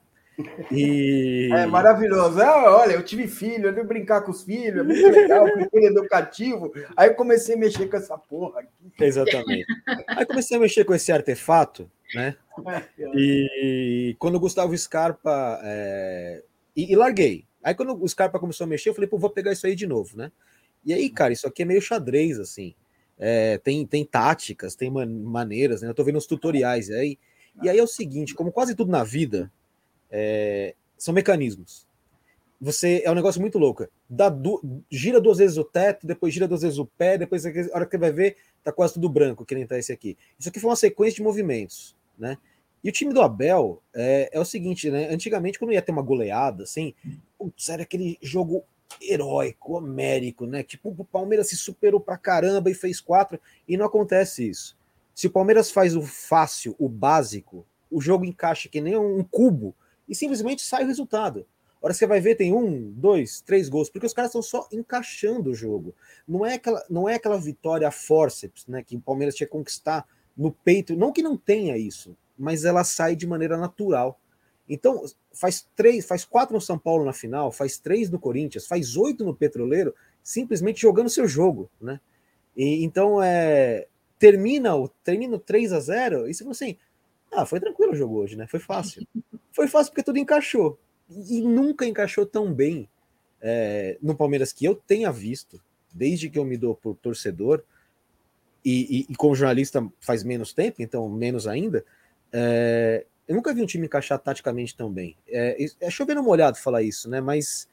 E... 0.72 1.50
É 1.51 1.65
maravilhoso. 1.65 2.41
Ah, 2.41 2.77
olha, 2.77 2.93
eu 2.93 3.03
tive 3.03 3.27
filho, 3.27 3.67
eu 3.67 3.74
devo 3.74 3.88
brincar 3.88 4.22
com 4.22 4.31
os 4.31 4.43
filhos, 4.43 4.79
é 4.79 4.84
muito 4.84 5.10
legal, 5.10 5.43
brinquedo 5.46 5.98
educativo. 5.98 6.72
Aí 6.96 7.10
eu 7.10 7.15
comecei 7.15 7.55
a 7.55 7.58
mexer 7.58 7.88
com 7.88 7.98
essa 7.98 8.17
porra 8.17 8.62
aqui. 8.62 8.69
Exatamente. 9.00 9.65
Aí 10.08 10.25
comecei 10.25 10.58
a 10.58 10.60
mexer 10.60 10.86
com 10.86 10.93
esse 10.93 11.12
artefato, 11.12 11.89
né? 12.13 12.36
E 13.15 14.15
quando 14.19 14.36
o 14.36 14.39
Gustavo 14.39 14.77
Scarpa. 14.77 15.60
É... 15.63 16.43
E, 16.75 16.93
e, 16.93 16.96
larguei. 16.96 17.46
Aí 17.63 17.74
quando 17.74 18.01
o 18.01 18.08
Scarpa 18.08 18.39
começou 18.39 18.65
a 18.65 18.67
mexer, 18.67 18.89
eu 18.89 18.93
falei, 18.93 19.10
pô, 19.10 19.17
vou 19.17 19.29
pegar 19.29 19.51
isso 19.51 19.67
aí 19.67 19.75
de 19.75 19.88
novo, 19.88 20.17
né? 20.17 20.31
E 20.86 20.93
aí, 20.93 21.10
cara, 21.10 21.34
isso 21.34 21.46
aqui 21.46 21.63
é 21.63 21.65
meio 21.65 21.81
xadrez, 21.81 22.39
assim. 22.39 22.74
É, 23.17 23.58
tem, 23.58 23.86
tem 23.86 24.05
táticas, 24.05 24.75
tem 24.75 24.89
man 24.89 25.05
maneiras, 25.05 25.81
né? 25.81 25.89
Eu 25.89 25.93
tô 25.93 26.03
vendo 26.05 26.17
os 26.17 26.25
tutoriais 26.25 26.89
aí. 26.89 27.17
E 27.62 27.67
aí 27.67 27.77
é 27.77 27.84
o 27.84 27.88
seguinte, 27.88 28.34
como 28.34 28.51
quase 28.51 28.74
tudo 28.74 28.89
na 28.89 29.03
vida, 29.03 29.51
é, 30.09 30.75
são 30.97 31.13
mecanismos. 31.13 31.87
Você 32.61 33.01
é 33.05 33.11
um 33.11 33.15
negócio 33.15 33.39
muito 33.39 33.57
louco. 33.57 33.87
Dá 34.09 34.27
du 34.27 34.83
gira 34.91 35.21
duas 35.21 35.37
vezes 35.37 35.57
o 35.57 35.63
teto, 35.63 36.05
depois 36.05 36.33
gira 36.33 36.47
duas 36.47 36.61
vezes 36.61 36.77
o 36.77 36.85
pé, 36.85 37.17
depois 37.17 37.45
a 37.45 37.49
hora 37.73 37.85
que 37.85 37.91
você 37.91 37.97
vai 37.97 38.11
ver, 38.11 38.35
tá 38.63 38.71
quase 38.71 38.95
tudo 38.95 39.07
branco, 39.07 39.45
que 39.45 39.55
nem 39.55 39.65
tá 39.65 39.77
esse 39.77 39.93
aqui. 39.93 40.17
Isso 40.37 40.49
aqui 40.49 40.59
foi 40.59 40.69
uma 40.69 40.75
sequência 40.75 41.15
de 41.15 41.23
movimentos, 41.23 41.95
né? 42.17 42.37
E 42.83 42.89
o 42.89 42.91
time 42.91 43.13
do 43.13 43.21
Abel 43.21 43.81
é, 43.93 44.29
é 44.33 44.39
o 44.39 44.45
seguinte, 44.45 44.89
né? 44.89 45.07
Antigamente, 45.09 45.57
quando 45.59 45.73
ia 45.73 45.81
ter 45.81 45.91
uma 45.91 46.01
goleada, 46.01 46.63
assim, 46.63 46.93
putz, 47.37 47.69
era 47.69 47.83
aquele 47.83 48.17
jogo 48.21 48.63
heróico, 49.01 49.77
homérico, 49.77 50.45
né? 50.45 50.63
Tipo, 50.63 50.93
o 50.97 51.05
Palmeiras 51.05 51.49
se 51.49 51.55
superou 51.55 51.99
pra 51.99 52.17
caramba 52.17 52.69
e 52.69 52.73
fez 52.73 52.99
quatro, 52.99 53.39
e 53.67 53.77
não 53.77 53.85
acontece 53.85 54.49
isso. 54.49 54.77
Se 55.13 55.27
o 55.27 55.31
Palmeiras 55.31 55.71
faz 55.71 55.95
o 55.95 56.01
fácil, 56.01 56.75
o 56.79 56.87
básico, 56.87 57.65
o 57.91 57.99
jogo 58.01 58.25
encaixa 58.25 58.69
que 58.69 58.79
nem 58.79 58.97
um 58.97 59.23
cubo 59.23 59.75
e 60.09 60.15
simplesmente 60.15 60.63
sai 60.63 60.83
o 60.83 60.87
resultado. 60.87 61.45
A 61.81 61.85
hora 61.85 61.93
que 61.93 61.99
você 61.99 62.07
vai 62.07 62.19
ver, 62.19 62.35
tem 62.35 62.53
um, 62.53 62.91
dois, 62.91 63.39
três 63.41 63.69
gols, 63.69 63.89
porque 63.89 64.05
os 64.05 64.13
caras 64.13 64.29
estão 64.29 64.41
só 64.41 64.67
encaixando 64.71 65.51
o 65.51 65.55
jogo. 65.55 65.95
Não 66.27 66.45
é 66.45 66.55
aquela, 66.55 66.83
não 66.89 67.07
é 67.07 67.15
aquela 67.15 67.37
vitória 67.37 67.89
forceps, 67.89 68.67
né? 68.67 68.83
Que 68.83 68.97
o 68.97 69.01
Palmeiras 69.01 69.35
tinha 69.35 69.47
que 69.47 69.53
conquistar 69.53 70.05
no 70.35 70.51
peito. 70.51 70.97
Não 70.97 71.13
que 71.13 71.21
não 71.21 71.37
tenha 71.37 71.77
isso, 71.77 72.17
mas 72.37 72.65
ela 72.65 72.83
sai 72.83 73.15
de 73.15 73.25
maneira 73.25 73.57
natural. 73.57 74.19
Então, 74.67 75.03
faz 75.31 75.67
três, 75.73 76.05
faz 76.05 76.25
quatro 76.25 76.53
no 76.53 76.61
São 76.61 76.77
Paulo 76.77 77.05
na 77.05 77.13
final, 77.13 77.51
faz 77.51 77.77
três 77.77 78.09
no 78.09 78.19
Corinthians, 78.19 78.67
faz 78.67 78.97
oito 78.97 79.23
no 79.23 79.33
Petroleiro, 79.33 79.95
simplesmente 80.21 80.81
jogando 80.81 81.09
seu 81.09 81.27
jogo, 81.27 81.71
né? 81.79 82.01
E, 82.57 82.83
então, 82.83 83.23
é, 83.23 83.87
termina 84.19 84.75
o 84.75 84.89
termina 84.89 85.39
3 85.39 85.71
a 85.71 85.79
0 85.79 86.29
e 86.29 86.33
você 86.33 86.43
fala 86.43 86.51
assim: 86.51 86.77
ah, 87.31 87.45
foi 87.45 87.59
tranquilo 87.59 87.91
o 87.91 87.95
jogo 87.95 88.15
hoje, 88.15 88.36
né? 88.36 88.48
Foi 88.48 88.59
fácil. 88.59 89.05
foi 89.51 89.67
fácil 89.67 89.91
porque 89.91 90.03
tudo 90.03 90.17
encaixou. 90.17 90.79
E, 91.09 91.41
nunca 91.41 91.86
encaixou 91.86 92.25
tão 92.25 92.53
bem 92.53 92.88
é, 93.41 93.98
no 94.01 94.15
Palmeiras 94.15 94.51
que 94.53 94.65
eu 94.65 94.75
tenha 94.75 95.12
visto, 95.12 95.62
desde 95.93 96.29
que 96.29 96.38
eu 96.38 96.45
me 96.45 96.57
dou 96.57 96.75
por 96.75 96.95
torcedor, 96.95 97.63
e, 98.63 99.00
e, 99.00 99.13
e 99.13 99.15
como 99.15 99.36
jornalista 99.36 99.88
faz 100.00 100.24
menos 100.24 100.53
tempo, 100.53 100.81
então 100.81 101.07
menos 101.09 101.48
ainda, 101.48 101.83
é, 102.31 103.05
eu 103.27 103.36
nunca 103.36 103.53
vi 103.53 103.62
um 103.62 103.65
time 103.65 103.86
encaixar 103.86 104.19
taticamente 104.19 104.75
tão 104.75 104.91
bem. 104.91 105.15
É, 105.27 105.65
é 105.79 105.89
chovendo 105.89 106.21
molhado 106.21 106.57
falar 106.57 106.81
isso, 106.81 107.09
né? 107.09 107.21
Mas 107.21 107.67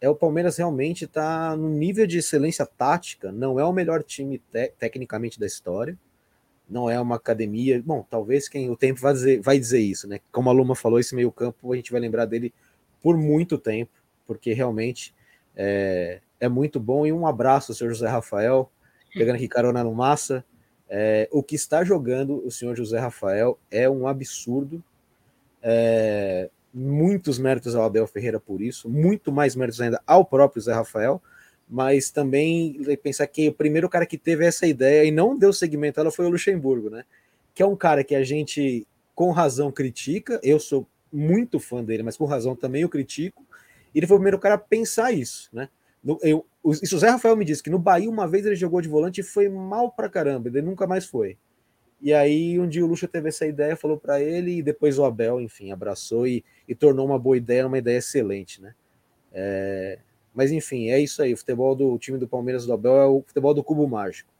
é 0.00 0.08
o 0.08 0.14
Palmeiras 0.14 0.56
realmente 0.56 1.04
está 1.04 1.56
no 1.56 1.68
nível 1.68 2.06
de 2.06 2.18
excelência 2.18 2.66
tática, 2.66 3.30
não 3.30 3.58
é 3.58 3.64
o 3.64 3.72
melhor 3.72 4.02
time 4.02 4.38
te 4.38 4.68
tecnicamente 4.78 5.38
da 5.38 5.46
história, 5.46 5.98
não 6.68 6.88
é 6.88 7.00
uma 7.00 7.16
academia. 7.16 7.82
Bom, 7.84 8.06
talvez 8.08 8.48
quem 8.48 8.70
o 8.70 8.76
tempo 8.76 9.00
vai 9.00 9.12
dizer, 9.12 9.40
vai 9.40 9.58
dizer 9.58 9.80
isso, 9.80 10.08
né? 10.08 10.20
Como 10.32 10.48
a 10.48 10.52
Luma 10.52 10.74
falou, 10.74 10.98
esse 10.98 11.14
meio-campo 11.14 11.72
a 11.72 11.76
gente 11.76 11.92
vai 11.92 12.00
lembrar 12.00 12.24
dele 12.24 12.52
por 13.02 13.16
muito 13.16 13.58
tempo, 13.58 13.92
porque 14.26 14.52
realmente 14.52 15.14
é, 15.54 16.20
é 16.40 16.48
muito 16.48 16.80
bom. 16.80 17.06
E 17.06 17.12
um 17.12 17.26
abraço 17.26 17.74
senhor 17.74 17.90
José 17.92 18.08
Rafael, 18.08 18.70
pegando 19.12 19.36
aqui 19.36 19.48
carona 19.48 19.84
no 19.84 19.94
Massa. 19.94 20.44
É, 20.88 21.28
o 21.32 21.42
que 21.42 21.54
está 21.54 21.82
jogando 21.82 22.44
o 22.46 22.50
senhor 22.50 22.76
José 22.76 22.98
Rafael 22.98 23.58
é 23.70 23.88
um 23.88 24.06
absurdo. 24.06 24.82
É, 25.62 26.50
muitos 26.74 27.38
méritos 27.38 27.76
ao 27.76 27.84
Abel 27.84 28.06
Ferreira 28.06 28.40
por 28.40 28.60
isso, 28.60 28.88
muito 28.88 29.30
mais 29.30 29.54
méritos 29.54 29.80
ainda 29.80 30.02
ao 30.04 30.24
próprio 30.24 30.60
Zé 30.60 30.74
Rafael, 30.74 31.22
mas 31.68 32.10
também 32.10 32.78
pensar 33.02 33.26
que 33.26 33.48
o 33.48 33.52
primeiro 33.52 33.88
cara 33.88 34.06
que 34.06 34.18
teve 34.18 34.44
essa 34.44 34.66
ideia 34.66 35.04
e 35.04 35.10
não 35.10 35.36
deu 35.36 35.52
segmento 35.52 36.00
ela 36.00 36.10
foi 36.10 36.26
o 36.26 36.30
Luxemburgo, 36.30 36.90
né? 36.90 37.04
Que 37.54 37.62
é 37.62 37.66
um 37.66 37.76
cara 37.76 38.04
que 38.04 38.14
a 38.14 38.22
gente 38.22 38.86
com 39.14 39.30
razão 39.30 39.70
critica, 39.70 40.40
eu 40.42 40.58
sou 40.58 40.86
muito 41.12 41.60
fã 41.60 41.82
dele, 41.82 42.02
mas 42.02 42.16
com 42.16 42.24
razão 42.24 42.56
também 42.56 42.84
o 42.84 42.88
critico. 42.88 43.46
Ele 43.94 44.06
foi 44.06 44.16
o 44.16 44.18
primeiro 44.18 44.38
cara 44.38 44.56
a 44.56 44.58
pensar 44.58 45.12
isso, 45.12 45.48
né? 45.52 45.68
Eu, 46.20 46.44
isso 46.82 46.96
o 46.96 46.98
Zé 46.98 47.08
Rafael 47.08 47.36
me 47.36 47.44
disse 47.44 47.62
que 47.62 47.70
no 47.70 47.78
Bahia 47.78 48.10
uma 48.10 48.26
vez 48.26 48.44
ele 48.44 48.56
jogou 48.56 48.80
de 48.80 48.88
volante 48.88 49.20
e 49.20 49.24
foi 49.24 49.48
mal 49.48 49.90
pra 49.90 50.08
caramba, 50.08 50.48
ele 50.48 50.60
nunca 50.60 50.86
mais 50.86 51.06
foi. 51.06 51.38
E 52.02 52.12
aí 52.12 52.58
um 52.58 52.68
dia 52.68 52.84
o 52.84 52.88
Lucha 52.88 53.08
teve 53.08 53.28
essa 53.28 53.46
ideia, 53.46 53.76
falou 53.76 53.96
para 53.96 54.20
ele, 54.20 54.58
e 54.58 54.62
depois 54.62 54.98
o 54.98 55.04
Abel, 55.04 55.40
enfim, 55.40 55.72
abraçou 55.72 56.26
e, 56.26 56.44
e, 56.68 56.74
tornou 56.74 57.06
uma 57.06 57.18
boa 57.18 57.36
ideia, 57.36 57.66
uma 57.66 57.78
ideia 57.78 57.98
excelente, 57.98 58.60
né? 58.60 58.74
É, 59.32 59.98
mas 60.34 60.50
enfim, 60.50 60.90
é 60.90 60.98
isso 60.98 61.22
aí. 61.22 61.32
O 61.32 61.36
futebol 61.36 61.74
do 61.74 61.96
time 61.98 62.18
do 62.18 62.28
Palmeiras 62.28 62.66
do 62.66 62.72
Abel 62.72 62.96
é 62.96 63.06
o 63.06 63.22
futebol 63.26 63.54
do 63.54 63.62
cubo 63.62 63.86
mágico. 63.88 64.30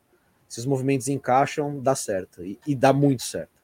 Se 0.49 0.59
os 0.61 0.67
movimentos 0.67 1.09
encaixam, 1.09 1.81
dá 1.81 1.95
certo. 1.95 2.45
E, 2.45 2.59
e 2.67 2.75
dá 2.75 2.93
muito 2.93 3.23
certo. 3.23 3.55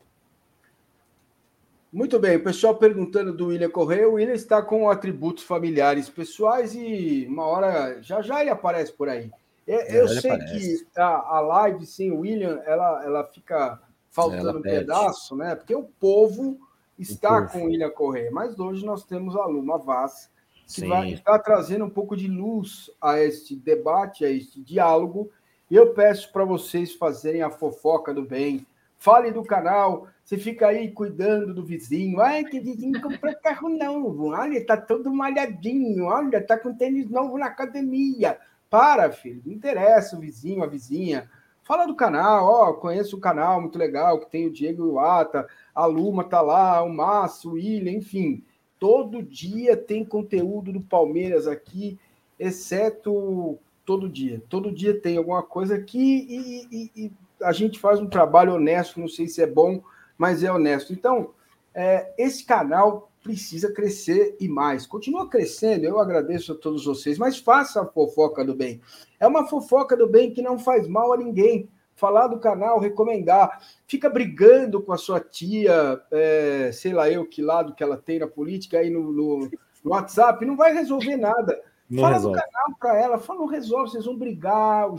Muito 1.93 2.21
bem, 2.21 2.37
o 2.37 2.45
pessoal 2.45 2.77
perguntando 2.77 3.33
do 3.33 3.49
William 3.49 3.71
Correia. 3.71 4.09
O 4.09 4.13
William 4.13 4.35
está 4.35 4.63
com 4.63 4.89
atributos 4.89 5.43
familiares 5.43 6.09
pessoais 6.09 6.73
e 6.73 7.27
uma 7.29 7.45
hora, 7.45 8.01
já 8.01 8.23
já 8.23 8.41
ele 8.41 8.51
aparece 8.51 8.93
por 8.93 9.09
aí. 9.09 9.29
É, 9.67 10.01
eu 10.01 10.09
sei 10.09 10.31
aparece. 10.31 10.85
que 10.85 11.01
a, 11.01 11.37
a 11.37 11.41
live 11.41 11.85
sem 11.85 12.13
o 12.13 12.21
William, 12.21 12.61
ela, 12.65 13.05
ela 13.05 13.25
fica 13.25 13.81
faltando 14.09 14.59
um 14.59 14.63
pedaço, 14.63 15.35
né? 15.35 15.57
Porque 15.57 15.75
o 15.75 15.83
povo 15.83 16.59
está 16.97 17.39
o 17.39 17.43
povo. 17.43 17.53
com 17.53 17.63
o 17.63 17.65
William 17.67 17.91
Correia, 17.91 18.31
mas 18.31 18.59
hoje 18.59 18.85
nós 18.85 19.05
temos 19.05 19.35
a 19.35 19.45
Luma 19.47 19.79
Vaz, 19.79 20.31
que 20.71 20.83
Sim. 20.83 20.89
vai 20.89 21.13
estar 21.13 21.39
trazendo 21.41 21.85
um 21.85 21.91
pouco 21.91 22.17
de 22.17 22.29
luz 22.29 22.91
a 23.01 23.19
este 23.19 23.57
debate, 23.57 24.25
a 24.25 24.31
este 24.31 24.63
diálogo. 24.63 25.29
E 25.69 25.75
eu 25.75 25.93
peço 25.93 26.33
para 26.33 26.45
vocês 26.45 26.95
fazerem 26.95 27.43
a 27.43 27.51
fofoca 27.51 28.15
do 28.15 28.25
bem. 28.25 28.65
Fale 28.97 29.33
do 29.33 29.43
canal, 29.43 30.07
você 30.23 30.37
fica 30.37 30.69
aí 30.69 30.93
cuidando 30.93 31.55
do 31.55 31.65
vizinho. 31.65 32.21
Ai, 32.21 32.45
que 32.45 32.61
vizinho 32.61 33.01
comprou 33.01 33.35
carro 33.43 33.69
novo. 33.69 34.29
Olha, 34.29 34.65
tá 34.65 34.77
todo 34.77 35.13
malhadinho. 35.13 36.05
Olha, 36.05 36.41
tá 36.41 36.57
com 36.57 36.75
tênis 36.75 37.09
novo 37.09 37.37
na 37.39 37.47
academia. 37.47 38.39
Para, 38.69 39.11
filho. 39.11 39.43
Não 39.45 39.53
interessa 39.53 40.17
o 40.17 40.21
vizinho, 40.21 40.63
a 40.63 40.67
vizinha. 40.67 41.29
Fala 41.63 41.87
do 41.87 41.97
canal, 41.97 42.47
ó, 42.47 42.73
conheço 42.75 43.17
o 43.17 43.21
canal, 43.21 43.61
muito 43.61 43.79
legal, 43.79 44.21
que 44.21 44.31
tem 44.31 44.47
o 44.47 44.53
Diego 44.53 44.87
Iwata, 44.87 45.47
a 45.75 45.87
Luma 45.87 46.25
tá 46.25 46.41
lá, 46.41 46.83
o 46.83 46.93
Márcio, 46.93 47.51
o 47.51 47.55
William, 47.55 47.93
enfim. 47.93 48.45
Todo 48.81 49.23
dia 49.23 49.77
tem 49.77 50.05
conteúdo 50.05 50.73
do 50.73 50.81
Palmeiras 50.81 51.47
aqui, 51.47 51.99
exceto 52.39 53.59
todo 53.85 54.09
dia. 54.09 54.43
Todo 54.49 54.73
dia 54.73 54.99
tem 54.99 55.19
alguma 55.19 55.43
coisa 55.43 55.75
aqui 55.75 56.27
e, 56.29 56.67
e, 56.73 56.91
e 56.97 57.13
a 57.43 57.53
gente 57.53 57.79
faz 57.79 58.01
um 58.01 58.09
trabalho 58.09 58.55
honesto, 58.55 58.99
não 58.99 59.09
sei 59.09 59.29
se 59.29 59.43
é 59.43 59.47
bom, 59.47 59.83
mas 60.17 60.43
é 60.43 60.51
honesto. 60.51 60.95
Então, 60.95 61.31
é, 61.75 62.13
esse 62.17 62.45
canal 62.45 63.11
precisa 63.23 63.71
crescer 63.71 64.37
e 64.41 64.49
mais. 64.49 64.87
Continua 64.87 65.29
crescendo, 65.29 65.85
eu 65.85 66.01
agradeço 66.01 66.53
a 66.53 66.55
todos 66.55 66.87
vocês, 66.87 67.19
mas 67.19 67.39
faça 67.39 67.83
a 67.83 67.87
fofoca 67.87 68.43
do 68.43 68.55
bem. 68.55 68.81
É 69.19 69.27
uma 69.27 69.47
fofoca 69.47 69.95
do 69.95 70.09
bem 70.09 70.33
que 70.33 70.41
não 70.41 70.59
faz 70.59 70.89
mal 70.89 71.13
a 71.13 71.19
ninguém 71.19 71.69
falar 72.01 72.29
do 72.29 72.41
canal, 72.41 72.81
recomendar, 72.81 73.61
fica 73.87 74.09
brigando 74.09 74.81
com 74.83 74.93
a 74.93 74.97
sua 74.97 75.21
tia, 75.21 76.01
é, 76.11 76.71
sei 76.73 76.95
lá 76.95 77.11
eu 77.11 77.27
que 77.27 77.43
lado 77.43 77.75
que 77.75 77.83
ela 77.83 77.99
tem 77.99 78.19
na 78.19 78.27
política 78.27 78.79
aí 78.79 78.89
no, 78.89 79.13
no, 79.13 79.51
no 79.85 79.91
WhatsApp, 79.91 80.45
não 80.47 80.57
vai 80.57 80.73
resolver 80.73 81.17
nada. 81.17 81.61
Não 81.89 82.03
fala 82.03 82.15
resolve. 82.15 82.39
do 82.39 82.43
canal 82.43 82.79
para 82.79 82.99
ela, 82.99 83.19
fala, 83.19 83.41
não 83.41 83.47
resolve, 83.47 83.91
vocês 83.91 84.07
vão 84.07 84.17
brigar, 84.17 84.89
o, 84.89 84.97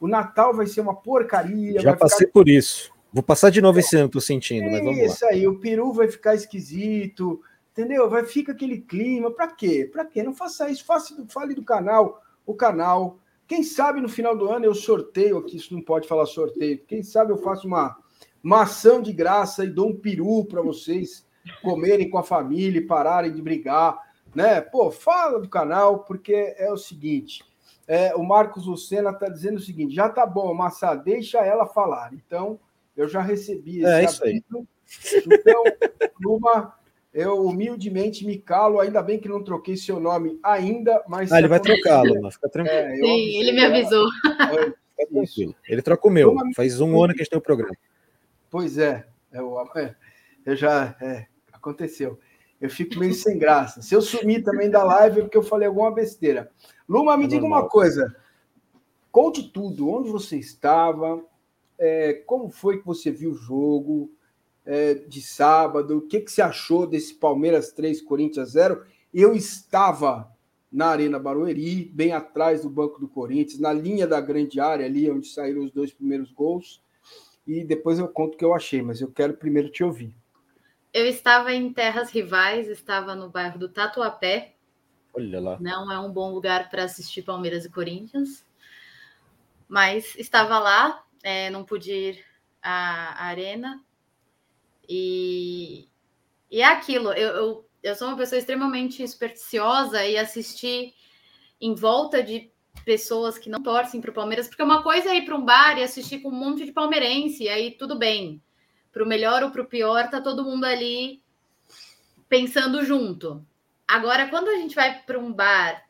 o, 0.00 0.08
Natal 0.08 0.54
vai 0.54 0.66
ser 0.66 0.80
uma 0.80 0.94
porcaria. 0.94 1.80
Já 1.80 1.94
passei 1.94 2.26
ficar... 2.26 2.32
por 2.32 2.48
isso. 2.48 2.90
Vou 3.12 3.22
passar 3.22 3.50
de 3.50 3.60
novo 3.60 3.78
esse 3.78 3.96
ano, 3.96 4.08
tô 4.08 4.20
sentindo, 4.20 4.66
é 4.68 4.70
mas 4.70 4.84
vamos 4.84 4.98
isso 4.98 5.24
lá. 5.24 5.32
aí, 5.32 5.46
o 5.46 5.58
peru 5.58 5.92
vai 5.92 6.08
ficar 6.08 6.34
esquisito, 6.34 7.40
entendeu? 7.72 8.08
Vai 8.08 8.24
fica 8.24 8.52
aquele 8.52 8.80
clima, 8.80 9.30
para 9.30 9.48
quê? 9.48 9.88
Para 9.90 10.04
quê? 10.04 10.22
Não 10.22 10.32
faça 10.32 10.70
isso, 10.70 10.84
faça, 10.84 11.14
fale 11.28 11.54
do 11.54 11.64
canal, 11.64 12.22
o 12.46 12.54
canal 12.54 13.18
quem 13.48 13.62
sabe 13.62 14.00
no 14.02 14.08
final 14.10 14.36
do 14.36 14.48
ano 14.50 14.66
eu 14.66 14.74
sorteio 14.74 15.38
aqui, 15.38 15.56
isso 15.56 15.72
não 15.74 15.80
pode 15.80 16.06
falar 16.06 16.26
sorteio. 16.26 16.78
Quem 16.86 17.02
sabe 17.02 17.32
eu 17.32 17.38
faço 17.38 17.66
uma 17.66 17.96
maçã 18.42 19.00
de 19.00 19.10
graça 19.10 19.64
e 19.64 19.70
dou 19.70 19.88
um 19.88 19.96
peru 19.96 20.44
para 20.44 20.60
vocês 20.60 21.26
comerem 21.62 22.10
com 22.10 22.18
a 22.18 22.22
família 22.22 22.78
e 22.78 22.86
pararem 22.86 23.32
de 23.32 23.40
brigar, 23.40 23.98
né? 24.34 24.60
Pô, 24.60 24.90
fala 24.90 25.40
do 25.40 25.48
canal, 25.48 26.00
porque 26.00 26.54
é 26.58 26.70
o 26.70 26.76
seguinte: 26.76 27.42
é, 27.86 28.14
o 28.14 28.22
Marcos 28.22 28.66
Lucena 28.66 29.10
está 29.10 29.30
dizendo 29.30 29.56
o 29.56 29.62
seguinte: 29.62 29.94
já 29.94 30.10
tá 30.10 30.26
bom, 30.26 30.52
Massa, 30.52 30.94
deixa 30.94 31.38
ela 31.38 31.64
falar. 31.64 32.12
Então, 32.12 32.60
eu 32.94 33.08
já 33.08 33.22
recebi 33.22 33.78
esse 33.78 33.90
é, 33.90 34.04
isso 34.04 34.24
aí. 34.24 34.42
Então, 35.26 35.62
Luma, 36.22 36.74
eu 37.12 37.44
humildemente 37.44 38.26
me 38.26 38.38
calo, 38.38 38.80
ainda 38.80 39.02
bem 39.02 39.18
que 39.18 39.28
não 39.28 39.42
troquei 39.42 39.76
seu 39.76 39.98
nome 39.98 40.38
ainda, 40.42 41.02
mas. 41.08 41.32
Ah, 41.32 41.38
ele 41.38 41.48
vai 41.48 41.60
trocá-lo, 41.60 42.20
mas 42.20 42.34
fica 42.34 42.48
tranquilo. 42.48 42.76
É, 42.76 42.94
Sim, 42.96 43.40
ele 43.40 43.52
me 43.52 43.64
avisou. 43.64 44.06
É, 44.98 45.06
tranquilo. 45.06 45.54
Ele 45.68 45.82
troca 45.82 46.08
o 46.08 46.10
meu. 46.10 46.34
Faz 46.54 46.80
um 46.80 47.02
ano 47.02 47.14
que 47.14 47.20
a 47.20 47.24
gente 47.24 47.30
tem 47.30 47.38
o 47.38 47.42
programa. 47.42 47.74
Pois 48.50 48.78
é, 48.78 49.06
eu, 49.32 49.58
é, 49.76 49.94
eu 50.44 50.56
já. 50.56 50.96
É, 51.00 51.26
aconteceu. 51.52 52.18
Eu 52.60 52.68
fico 52.68 52.98
meio 52.98 53.14
sem 53.14 53.38
graça. 53.38 53.80
Se 53.80 53.94
eu 53.94 54.02
sumir 54.02 54.42
também 54.42 54.68
da 54.68 54.82
live 54.82 55.20
é 55.20 55.22
porque 55.22 55.36
eu 55.36 55.42
falei 55.42 55.68
alguma 55.68 55.92
besteira. 55.92 56.50
Luma, 56.88 57.16
me 57.16 57.24
é 57.24 57.28
diga 57.28 57.42
normal. 57.42 57.62
uma 57.62 57.68
coisa. 57.68 58.16
Conte 59.12 59.50
tudo. 59.50 59.88
Onde 59.88 60.10
você 60.10 60.36
estava? 60.36 61.22
É, 61.78 62.14
como 62.26 62.50
foi 62.50 62.78
que 62.78 62.86
você 62.86 63.10
viu 63.10 63.30
o 63.30 63.36
jogo? 63.36 64.10
É, 64.68 64.92
de 64.92 65.22
sábado. 65.22 65.96
O 65.96 66.02
que, 66.02 66.20
que 66.20 66.30
você 66.30 66.42
achou 66.42 66.86
desse 66.86 67.14
Palmeiras 67.14 67.72
3, 67.72 68.02
Corinthians 68.02 68.50
0? 68.50 68.84
Eu 69.12 69.34
estava 69.34 70.30
na 70.70 70.88
Arena 70.88 71.18
Barueri, 71.18 71.86
bem 71.86 72.12
atrás 72.12 72.60
do 72.60 72.68
banco 72.68 73.00
do 73.00 73.08
Corinthians, 73.08 73.58
na 73.58 73.72
linha 73.72 74.06
da 74.06 74.20
grande 74.20 74.60
área 74.60 74.84
ali, 74.84 75.10
onde 75.10 75.26
saíram 75.26 75.64
os 75.64 75.70
dois 75.70 75.90
primeiros 75.90 76.30
gols. 76.30 76.82
E 77.46 77.64
depois 77.64 77.98
eu 77.98 78.06
conto 78.08 78.34
o 78.34 78.36
que 78.36 78.44
eu 78.44 78.52
achei, 78.52 78.82
mas 78.82 79.00
eu 79.00 79.10
quero 79.10 79.32
primeiro 79.32 79.70
te 79.70 79.82
ouvir. 79.82 80.14
Eu 80.92 81.06
estava 81.06 81.54
em 81.54 81.72
terras 81.72 82.10
rivais, 82.10 82.68
estava 82.68 83.14
no 83.14 83.30
bairro 83.30 83.58
do 83.58 83.70
Tatuapé. 83.70 84.54
Olha 85.14 85.40
lá. 85.40 85.58
Não 85.58 85.90
é 85.90 85.98
um 85.98 86.12
bom 86.12 86.30
lugar 86.30 86.68
para 86.68 86.84
assistir 86.84 87.22
Palmeiras 87.22 87.64
e 87.64 87.70
Corinthians, 87.70 88.44
mas 89.66 90.14
estava 90.18 90.58
lá, 90.58 91.02
é, 91.22 91.48
não 91.48 91.64
pude 91.64 91.90
ir 91.90 92.24
à 92.62 93.24
arena, 93.24 93.82
e, 94.88 95.88
e 96.50 96.60
é 96.60 96.64
aquilo, 96.64 97.12
eu, 97.12 97.28
eu, 97.28 97.68
eu 97.82 97.94
sou 97.94 98.08
uma 98.08 98.16
pessoa 98.16 98.38
extremamente 98.38 99.06
supersticiosa 99.06 100.04
e 100.06 100.16
assistir 100.16 100.94
em 101.60 101.74
volta 101.74 102.22
de 102.22 102.50
pessoas 102.84 103.36
que 103.36 103.50
não 103.50 103.62
torcem 103.62 104.00
para 104.00 104.10
o 104.10 104.14
Palmeiras, 104.14 104.48
porque 104.48 104.62
uma 104.62 104.82
coisa 104.82 105.10
é 105.10 105.16
ir 105.16 105.24
para 105.24 105.36
um 105.36 105.44
bar 105.44 105.78
e 105.78 105.82
assistir 105.82 106.20
com 106.20 106.28
um 106.28 106.32
monte 106.32 106.64
de 106.64 106.72
palmeirense, 106.72 107.44
e 107.44 107.48
aí 107.48 107.72
tudo 107.72 107.98
bem. 107.98 108.42
Para 108.90 109.04
o 109.04 109.06
melhor 109.06 109.42
ou 109.42 109.50
para 109.50 109.62
o 109.62 109.66
pior, 109.66 110.08
tá 110.08 110.20
todo 110.20 110.44
mundo 110.44 110.64
ali 110.64 111.22
pensando 112.28 112.84
junto. 112.84 113.44
Agora, 113.86 114.28
quando 114.28 114.48
a 114.48 114.56
gente 114.56 114.74
vai 114.74 115.02
para 115.02 115.18
um 115.18 115.32
bar 115.32 115.86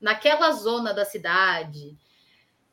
naquela 0.00 0.50
zona 0.52 0.92
da 0.92 1.04
cidade, 1.04 1.96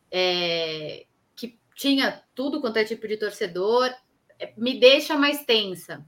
é, 0.10 1.06
que 1.36 1.60
tinha 1.76 2.24
tudo 2.34 2.62
quanto 2.62 2.78
é 2.78 2.84
tipo 2.84 3.08
de 3.08 3.18
torcedor, 3.18 3.92
me 4.58 4.80
deixa 4.80 5.18
mais 5.18 5.44
tensa. 5.46 6.06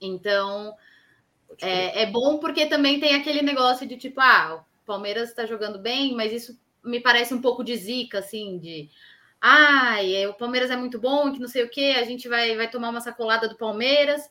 Então, 0.00 0.74
é, 1.60 2.02
é, 2.02 2.06
bom 2.06 2.38
porque 2.38 2.66
também 2.66 3.00
tem 3.00 3.14
aquele 3.14 3.42
negócio 3.42 3.86
de 3.86 3.96
tipo, 3.96 4.20
ah, 4.20 4.64
Palmeiras 4.86 5.28
está 5.28 5.44
jogando 5.44 5.78
bem, 5.78 6.14
mas 6.14 6.32
isso 6.32 6.58
me 6.82 7.00
parece 7.00 7.34
um 7.34 7.40
pouco 7.40 7.62
de 7.62 7.76
zica, 7.76 8.20
assim, 8.20 8.58
de 8.58 8.88
ai, 9.40 10.14
é, 10.14 10.28
o 10.28 10.34
Palmeiras 10.34 10.70
é 10.70 10.76
muito 10.76 10.98
bom, 10.98 11.32
que 11.32 11.40
não 11.40 11.48
sei 11.48 11.64
o 11.64 11.70
que, 11.70 11.92
a 11.92 12.04
gente 12.04 12.28
vai, 12.28 12.56
vai 12.56 12.70
tomar 12.70 12.90
uma 12.90 13.00
sacolada 13.00 13.48
do 13.48 13.56
Palmeiras. 13.56 14.28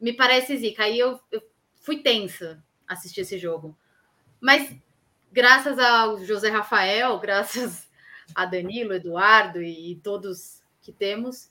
Me 0.00 0.12
parece 0.12 0.56
zica. 0.56 0.84
Aí 0.84 0.98
eu, 0.98 1.20
eu 1.30 1.42
fui 1.74 1.98
tensa 1.98 2.62
assistir 2.88 3.20
esse 3.20 3.38
jogo. 3.38 3.76
Mas 4.40 4.74
graças 5.30 5.78
ao 5.78 6.24
José 6.24 6.48
Rafael, 6.48 7.18
graças 7.20 7.88
a 8.34 8.44
Danilo, 8.44 8.94
Eduardo 8.94 9.62
e, 9.62 9.92
e 9.92 9.96
todos 9.96 10.62
que 10.80 10.92
temos, 10.92 11.49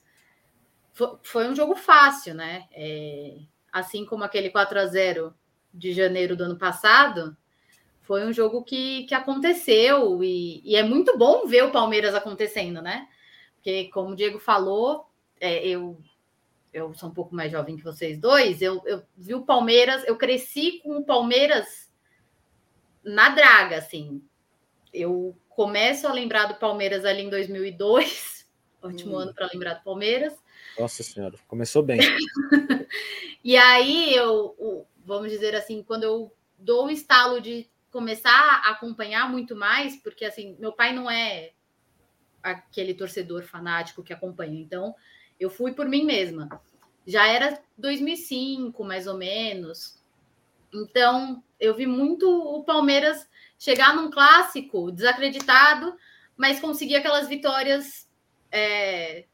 foi, 1.22 1.48
um 1.48 1.54
jogo 1.54 1.74
fácil, 1.74 2.34
né? 2.34 2.66
É, 2.72 3.36
assim 3.72 4.04
como 4.04 4.24
aquele 4.24 4.50
4 4.50 4.78
a 4.78 4.86
0 4.86 5.34
de 5.72 5.92
janeiro 5.92 6.36
do 6.36 6.44
ano 6.44 6.56
passado, 6.56 7.36
foi 8.02 8.24
um 8.24 8.32
jogo 8.32 8.64
que, 8.64 9.04
que 9.04 9.14
aconteceu 9.14 10.22
e, 10.22 10.60
e, 10.64 10.74
é 10.74 10.82
muito 10.82 11.16
bom 11.16 11.46
ver 11.46 11.64
o 11.64 11.70
Palmeiras 11.70 12.14
acontecendo, 12.14 12.82
né? 12.82 13.08
Porque, 13.54 13.84
como 13.92 14.10
o 14.10 14.16
Diego 14.16 14.38
falou, 14.38 15.06
é, 15.40 15.64
eu, 15.66 16.00
eu 16.72 16.92
sou 16.94 17.08
um 17.08 17.14
pouco 17.14 17.34
mais 17.34 17.52
jovem 17.52 17.76
que 17.76 17.84
vocês 17.84 18.18
dois, 18.18 18.60
eu, 18.62 18.82
eu 18.84 19.02
vi 19.16 19.34
o 19.34 19.44
Palmeiras, 19.44 20.02
eu 20.06 20.16
cresci 20.16 20.80
com 20.82 20.98
o 20.98 21.04
Palmeiras 21.04 21.90
na 23.04 23.28
draga, 23.28 23.78
assim. 23.78 24.22
Eu 24.92 25.36
começo 25.48 26.08
a 26.08 26.12
lembrar 26.12 26.46
do 26.46 26.54
Palmeiras 26.54 27.04
ali 27.04 27.22
em 27.22 27.30
2002, 27.30 28.46
ótimo 28.82 29.12
hum. 29.16 29.18
ano 29.18 29.34
para 29.34 29.48
lembrar 29.52 29.74
do 29.74 29.84
Palmeiras. 29.84 30.34
Nossa 30.78 31.02
Senhora, 31.02 31.36
começou 31.46 31.82
bem. 31.82 32.00
e 33.44 33.56
aí 33.56 34.14
eu, 34.14 34.86
vamos 35.04 35.30
dizer 35.30 35.54
assim, 35.54 35.82
quando 35.82 36.04
eu 36.04 36.34
dou 36.58 36.86
o 36.86 36.90
estalo 36.90 37.40
de 37.40 37.68
começar 37.90 38.62
a 38.64 38.70
acompanhar 38.70 39.30
muito 39.30 39.56
mais, 39.56 39.96
porque 39.96 40.24
assim, 40.24 40.56
meu 40.58 40.72
pai 40.72 40.92
não 40.92 41.10
é 41.10 41.52
aquele 42.42 42.94
torcedor 42.94 43.42
fanático 43.42 44.02
que 44.02 44.12
acompanha, 44.12 44.60
então 44.60 44.94
eu 45.38 45.50
fui 45.50 45.72
por 45.72 45.88
mim 45.88 46.04
mesma. 46.04 46.48
Já 47.06 47.26
era 47.26 47.60
2005, 47.76 48.84
mais 48.84 49.06
ou 49.06 49.16
menos. 49.16 50.00
Então, 50.72 51.42
eu 51.58 51.74
vi 51.74 51.86
muito 51.86 52.30
o 52.30 52.62
Palmeiras 52.62 53.28
chegar 53.58 53.94
num 53.94 54.10
clássico 54.10 54.92
desacreditado, 54.92 55.96
mas 56.36 56.60
conseguir 56.60 56.96
aquelas 56.96 57.28
vitórias 57.28 58.08
é, 58.50 59.26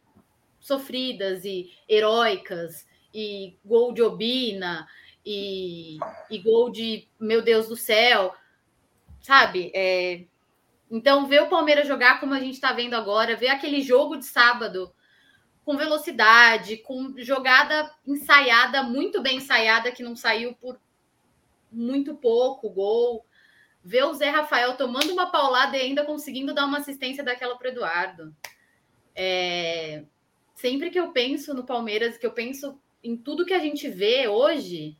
sofridas 0.66 1.44
e 1.44 1.70
heróicas, 1.88 2.86
e 3.12 3.56
gol 3.64 3.92
de 3.92 4.02
Obina, 4.02 4.86
e, 5.24 5.98
e 6.30 6.38
gol 6.38 6.70
de 6.70 7.08
meu 7.18 7.42
Deus 7.42 7.68
do 7.68 7.76
céu 7.76 8.34
sabe? 9.26 9.72
É... 9.74 10.24
Então, 10.88 11.26
ver 11.26 11.42
o 11.42 11.48
Palmeiras 11.48 11.88
jogar 11.88 12.20
como 12.20 12.32
a 12.32 12.38
gente 12.38 12.54
está 12.54 12.72
vendo 12.72 12.94
agora, 12.94 13.34
ver 13.34 13.48
aquele 13.48 13.82
jogo 13.82 14.16
de 14.16 14.24
sábado 14.24 14.94
com 15.64 15.76
velocidade, 15.76 16.76
com 16.76 17.12
jogada 17.18 17.92
ensaiada, 18.06 18.84
muito 18.84 19.20
bem 19.20 19.38
ensaiada, 19.38 19.90
que 19.90 20.04
não 20.04 20.14
saiu 20.14 20.54
por 20.54 20.78
muito 21.72 22.14
pouco 22.14 22.70
gol. 22.70 23.26
Ver 23.82 24.04
o 24.04 24.14
Zé 24.14 24.30
Rafael 24.30 24.76
tomando 24.76 25.12
uma 25.12 25.30
paulada 25.30 25.76
e 25.76 25.80
ainda 25.80 26.04
conseguindo 26.04 26.54
dar 26.54 26.66
uma 26.66 26.78
assistência 26.78 27.24
daquela 27.24 27.58
para 27.58 27.70
Eduardo. 27.70 28.34
É... 29.12 30.04
Sempre 30.56 30.90
que 30.90 30.98
eu 30.98 31.12
penso 31.12 31.54
no 31.54 31.64
Palmeiras, 31.64 32.18
que 32.18 32.26
eu 32.26 32.32
penso 32.32 32.80
em 33.04 33.16
tudo 33.16 33.46
que 33.46 33.54
a 33.54 33.60
gente 33.60 33.88
vê 33.88 34.26
hoje, 34.26 34.96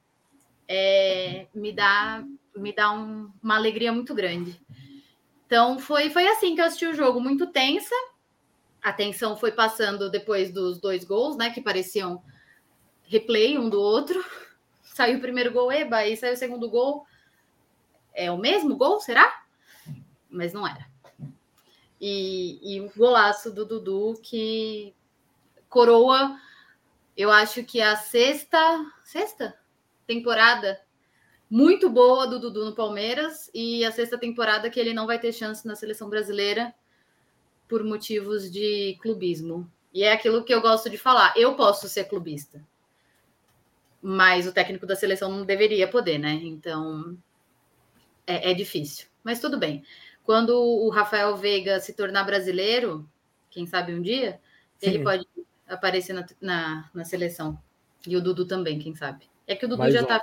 é... 0.69 1.49
me 1.53 1.73
dá 1.73 2.25
me 2.55 2.73
dá 2.73 2.93
um, 2.93 3.31
uma 3.43 3.57
alegria 3.57 3.93
muito 3.93 4.15
grande. 4.15 4.61
Então 5.47 5.79
foi, 5.79 6.11
foi 6.11 6.27
assim 6.29 6.55
que 6.55 6.61
eu 6.61 6.65
assisti 6.65 6.87
o 6.87 6.95
jogo, 6.95 7.21
muito 7.21 7.47
tensa. 7.47 7.95
A 8.83 8.93
tensão 8.93 9.37
foi 9.37 9.53
passando 9.53 10.11
depois 10.11 10.53
dos 10.53 10.81
dois 10.81 11.05
gols, 11.05 11.37
né? 11.37 11.51
Que 11.51 11.61
pareciam 11.61 12.23
replay 13.05 13.59
um 13.59 13.69
do 13.69 13.81
outro. 13.81 14.25
Saiu 14.83 15.19
o 15.19 15.21
primeiro 15.21 15.53
gol, 15.53 15.71
eba, 15.71 15.99
aí 15.99 16.17
saiu 16.17 16.33
o 16.33 16.37
segundo 16.39 16.71
gol. 16.71 17.05
É 18.15 18.31
o 18.31 18.39
mesmo 18.39 18.77
gol, 18.77 18.99
será? 18.99 19.45
Mas 20.31 20.55
não 20.55 20.67
era. 20.67 20.87
E, 22.01 22.59
e 22.63 22.81
o 22.81 22.91
golaço 22.97 23.53
do 23.53 23.67
Dudu 23.67 24.19
que 24.23 24.95
coroa, 25.69 26.39
eu 27.17 27.31
acho 27.31 27.65
que 27.65 27.81
a 27.81 27.97
sexta, 27.97 28.59
sexta 29.05 29.57
temporada 30.07 30.81
muito 31.49 31.89
boa 31.89 32.27
do 32.27 32.41
Dudu 32.41 32.65
no 32.65 32.75
Palmeiras 32.75 33.51
e 33.55 33.85
a 33.85 33.93
sexta 33.93 34.19
temporada 34.19 34.69
que 34.69 34.79
ele 34.79 34.93
não 34.93 35.07
vai 35.07 35.19
ter 35.19 35.33
chance 35.33 35.67
na 35.67 35.77
seleção 35.77 36.11
brasileira 36.11 36.75
por 37.69 37.85
motivos 37.85 38.51
de 38.51 38.97
clubismo. 39.01 39.71
E 39.93 40.03
é 40.03 40.13
aquilo 40.13 40.45
que 40.45 40.53
eu 40.53 40.61
gosto 40.61 40.91
de 40.91 40.99
falar. 40.99 41.33
Eu 41.37 41.55
posso 41.55 41.89
ser 41.89 42.05
clubista, 42.05 42.63
mas 44.03 44.47
o 44.47 44.53
técnico 44.53 44.87
da 44.87 44.97
seleção 44.97 45.31
não 45.31 45.45
deveria 45.45 45.89
poder, 45.89 46.19
né? 46.19 46.33
Então 46.43 47.17
é, 48.27 48.51
é 48.51 48.55
difícil. 48.55 49.07
Mas 49.25 49.41
tudo 49.41 49.59
bem. 49.59 49.85
Quando 50.25 50.51
o 50.61 50.91
Rafael 50.91 51.37
Veiga 51.37 51.81
se 51.81 51.93
tornar 51.95 52.25
brasileiro, 52.25 53.09
quem 53.51 53.67
sabe 53.67 53.95
um 53.95 54.03
dia, 54.03 54.41
Sim. 54.79 54.87
ele 54.87 55.03
pode 55.03 55.27
aparecer 55.69 56.13
na, 56.13 56.27
na, 56.41 56.91
na, 56.95 57.05
seleção. 57.05 57.59
E 58.07 58.17
o 58.17 58.21
Dudu 58.21 58.47
também, 58.47 58.79
quem 58.79 58.95
sabe. 58.95 59.27
É 59.47 59.55
que 59.57 59.65
o 59.65 59.69
Dudu 59.69 59.83
mas, 59.83 59.95
já 59.95 60.03
está 60.03 60.23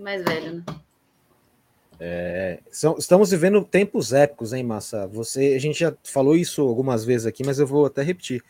mais 0.00 0.22
velho, 0.22 0.54
né? 0.56 0.64
É, 1.98 2.58
são, 2.70 2.96
estamos 2.98 3.30
vivendo 3.30 3.64
tempos 3.64 4.12
épicos, 4.12 4.52
hein, 4.52 4.64
Massa? 4.64 5.06
Você, 5.08 5.54
a 5.54 5.58
gente 5.60 5.78
já 5.78 5.94
falou 6.02 6.36
isso 6.36 6.62
algumas 6.62 7.04
vezes 7.04 7.26
aqui, 7.26 7.44
mas 7.44 7.58
eu 7.58 7.66
vou 7.66 7.86
até 7.86 8.02
repetir. 8.02 8.42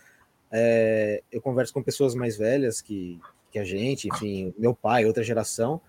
É, 0.51 1.23
eu 1.31 1.41
converso 1.41 1.73
com 1.73 1.83
pessoas 1.83 2.15
mais 2.15 2.37
velhas 2.37 2.81
que, 2.81 3.21
que 3.51 3.59
a 3.59 3.65
gente, 3.65 4.09
enfim, 4.09 4.55
meu 4.59 4.75
pai, 4.75 5.05
outra 5.05 5.23
geração. 5.23 5.81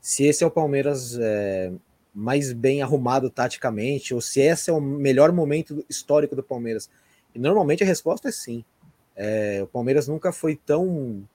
Se 0.00 0.24
esse 0.24 0.44
é 0.44 0.46
o 0.46 0.50
Palmeiras 0.50 1.18
é, 1.18 1.72
mais 2.14 2.52
bem 2.52 2.82
arrumado 2.82 3.30
taticamente, 3.30 4.14
ou 4.14 4.20
se 4.20 4.40
esse 4.40 4.70
é 4.70 4.72
o 4.72 4.80
melhor 4.80 5.32
momento 5.32 5.84
histórico 5.88 6.36
do 6.36 6.42
Palmeiras. 6.42 6.88
E 7.34 7.38
normalmente 7.38 7.82
a 7.82 7.86
resposta 7.86 8.28
é 8.28 8.32
sim. 8.32 8.64
É, 9.20 9.60
o 9.64 9.66
Palmeiras 9.66 10.06
nunca 10.06 10.32
foi 10.32 10.54
tão. 10.54 11.28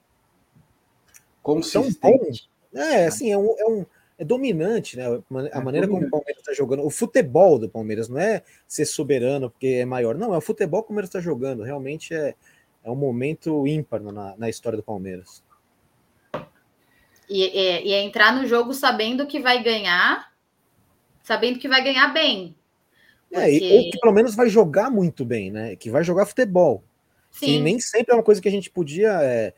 Consistente. 1.42 2.00
Tão 2.00 2.12
bom 2.12 2.82
é, 2.82 3.06
assim, 3.06 3.32
é 3.32 3.38
um, 3.38 3.56
é 3.60 3.66
um 3.66 3.86
é 4.18 4.24
dominante, 4.24 4.96
né? 4.96 5.06
A 5.06 5.60
é 5.60 5.62
maneira 5.62 5.88
como 5.88 6.06
o 6.06 6.10
Palmeiras 6.10 6.40
está 6.40 6.54
jogando, 6.54 6.86
o 6.86 6.90
futebol 6.90 7.60
do 7.60 7.70
Palmeiras 7.70 8.08
não 8.08 8.20
é 8.20 8.42
ser 8.68 8.86
soberano 8.86 9.50
porque 9.50 9.68
é 9.68 9.86
maior, 9.86 10.16
não, 10.16 10.34
é 10.34 10.38
o 10.38 10.42
futebol 10.42 10.82
que 10.82 10.86
o 10.86 10.88
Palmeiras 10.90 11.10
está 11.10 11.20
jogando. 11.20 11.64
Realmente 11.64 12.14
é, 12.14 12.36
é 12.84 12.90
um 12.90 12.96
momento 12.96 13.68
ímpar 13.68 14.02
na, 14.02 14.36
na 14.38 14.50
história 14.50 14.78
do 14.78 14.84
Palmeiras. 14.84 15.44
E, 17.30 17.44
e, 17.44 17.88
e 17.90 17.94
é 17.94 18.02
entrar 18.02 18.36
no 18.36 18.48
jogo 18.48 18.74
sabendo 18.74 19.28
que 19.28 19.40
vai 19.40 19.64
ganhar, 19.64 20.32
sabendo 21.24 21.60
que 21.60 21.68
vai 21.68 21.84
ganhar 21.84 22.14
bem. 22.14 22.56
Porque... 23.30 23.46
É, 23.46 23.76
ou 23.78 23.92
que 23.92 24.00
pelo 24.00 24.14
menos 24.14 24.36
vai 24.36 24.48
jogar 24.48 24.92
muito 24.92 25.26
bem, 25.26 25.52
né? 25.52 25.76
Que 25.76 25.90
vai 25.90 26.04
jogar 26.04 26.28
futebol. 26.28 26.84
Sim. 27.34 27.58
E 27.58 27.62
nem 27.62 27.80
sempre 27.80 28.14
é 28.14 28.16
uma 28.16 28.24
coisa 28.24 28.42
que 28.42 28.48
a 28.48 28.52
gente 28.52 28.70
podia. 28.70 29.22
É, 29.22 29.54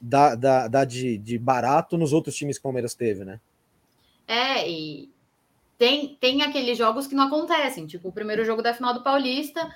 dar, 0.00 0.34
dar, 0.36 0.68
dar 0.68 0.84
de, 0.84 1.18
de 1.18 1.38
barato 1.38 1.96
nos 1.96 2.12
outros 2.12 2.34
times 2.34 2.56
que 2.56 2.60
o 2.60 2.64
Palmeiras 2.64 2.94
teve, 2.94 3.24
né? 3.24 3.40
É, 4.26 4.68
e 4.68 5.10
tem, 5.76 6.16
tem 6.20 6.42
aqueles 6.42 6.76
jogos 6.76 7.06
que 7.06 7.14
não 7.14 7.26
acontecem, 7.26 7.86
tipo 7.86 8.08
o 8.08 8.12
primeiro 8.12 8.44
jogo 8.44 8.62
da 8.62 8.74
final 8.74 8.92
do 8.92 9.02
Paulista, 9.02 9.74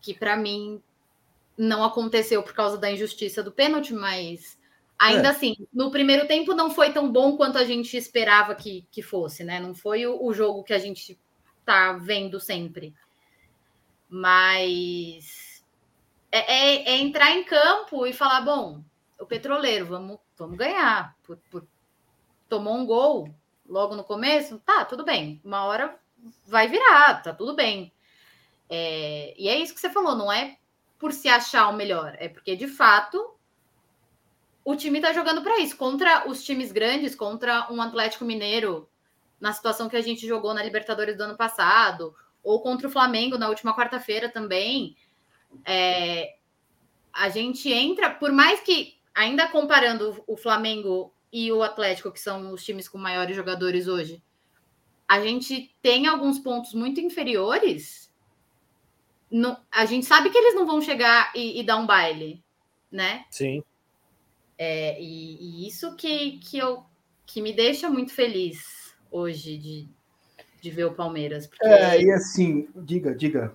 que 0.00 0.14
para 0.14 0.36
mim 0.36 0.82
não 1.56 1.84
aconteceu 1.84 2.42
por 2.42 2.54
causa 2.54 2.76
da 2.76 2.90
injustiça 2.90 3.42
do 3.42 3.52
pênalti, 3.52 3.94
mas 3.94 4.58
ainda 4.98 5.28
é. 5.28 5.30
assim, 5.30 5.54
no 5.72 5.90
primeiro 5.90 6.26
tempo 6.26 6.54
não 6.54 6.70
foi 6.70 6.92
tão 6.92 7.10
bom 7.10 7.36
quanto 7.36 7.58
a 7.58 7.64
gente 7.64 7.96
esperava 7.96 8.54
que, 8.54 8.86
que 8.90 9.02
fosse, 9.02 9.44
né? 9.44 9.60
Não 9.60 9.74
foi 9.74 10.06
o, 10.06 10.24
o 10.24 10.32
jogo 10.32 10.64
que 10.64 10.72
a 10.72 10.78
gente 10.78 11.18
tá 11.64 11.92
vendo 11.92 12.40
sempre. 12.40 12.92
Mas 14.08 15.41
é, 16.32 16.38
é, 16.38 16.88
é 16.90 16.98
entrar 16.98 17.30
em 17.32 17.44
campo 17.44 18.06
e 18.06 18.12
falar, 18.12 18.40
bom, 18.40 18.82
o 19.20 19.26
Petroleiro, 19.26 19.86
vamos, 19.86 20.18
vamos 20.36 20.56
ganhar. 20.56 21.14
Por, 21.22 21.36
por, 21.50 21.66
tomou 22.48 22.74
um 22.74 22.86
gol 22.86 23.32
logo 23.68 23.94
no 23.94 24.02
começo, 24.02 24.58
tá, 24.64 24.84
tudo 24.84 25.04
bem. 25.04 25.40
Uma 25.44 25.64
hora 25.64 25.96
vai 26.46 26.66
virar, 26.68 27.22
tá 27.22 27.32
tudo 27.32 27.54
bem. 27.54 27.92
É, 28.68 29.34
e 29.38 29.48
é 29.48 29.58
isso 29.58 29.74
que 29.74 29.80
você 29.80 29.90
falou, 29.90 30.16
não 30.16 30.32
é 30.32 30.56
por 30.98 31.12
se 31.12 31.28
achar 31.28 31.68
o 31.68 31.76
melhor, 31.76 32.16
é 32.18 32.28
porque 32.28 32.54
de 32.54 32.68
fato 32.68 33.34
o 34.64 34.76
time 34.76 35.00
tá 35.00 35.12
jogando 35.12 35.42
para 35.42 35.58
isso. 35.58 35.76
Contra 35.76 36.28
os 36.28 36.42
times 36.44 36.72
grandes, 36.72 37.14
contra 37.14 37.70
um 37.70 37.82
Atlético 37.82 38.24
Mineiro, 38.24 38.88
na 39.40 39.52
situação 39.52 39.88
que 39.88 39.96
a 39.96 40.00
gente 40.00 40.26
jogou 40.26 40.54
na 40.54 40.62
Libertadores 40.62 41.16
do 41.16 41.24
ano 41.24 41.36
passado, 41.36 42.14
ou 42.42 42.62
contra 42.62 42.86
o 42.86 42.90
Flamengo 42.90 43.36
na 43.36 43.48
última 43.48 43.74
quarta-feira 43.76 44.28
também. 44.28 44.96
É, 45.64 46.36
a 47.12 47.28
gente 47.28 47.70
entra, 47.70 48.10
por 48.10 48.32
mais 48.32 48.60
que 48.60 48.94
ainda 49.14 49.48
comparando 49.48 50.22
o 50.26 50.36
Flamengo 50.36 51.12
e 51.32 51.50
o 51.52 51.62
Atlético, 51.62 52.10
que 52.10 52.20
são 52.20 52.52
os 52.52 52.64
times 52.64 52.88
com 52.88 52.98
maiores 52.98 53.36
jogadores 53.36 53.86
hoje, 53.86 54.22
a 55.08 55.20
gente 55.20 55.74
tem 55.82 56.06
alguns 56.06 56.38
pontos 56.38 56.72
muito 56.74 57.00
inferiores. 57.00 58.10
No, 59.30 59.56
a 59.70 59.84
gente 59.84 60.06
sabe 60.06 60.30
que 60.30 60.38
eles 60.38 60.54
não 60.54 60.66
vão 60.66 60.80
chegar 60.80 61.32
e, 61.34 61.60
e 61.60 61.62
dar 61.62 61.76
um 61.76 61.86
baile, 61.86 62.42
né? 62.90 63.24
Sim. 63.30 63.62
É, 64.58 65.00
e, 65.00 65.64
e, 65.64 65.66
isso 65.66 65.96
que, 65.96 66.38
que, 66.38 66.58
eu, 66.58 66.84
que 67.26 67.40
me 67.42 67.52
deixa 67.52 67.90
muito 67.90 68.12
feliz 68.12 68.94
hoje 69.10 69.56
de, 69.58 69.88
de 70.60 70.70
ver 70.70 70.84
o 70.84 70.94
Palmeiras. 70.94 71.46
Porque... 71.46 71.66
É, 71.66 72.00
e 72.00 72.10
assim, 72.12 72.68
diga, 72.76 73.14
diga. 73.14 73.52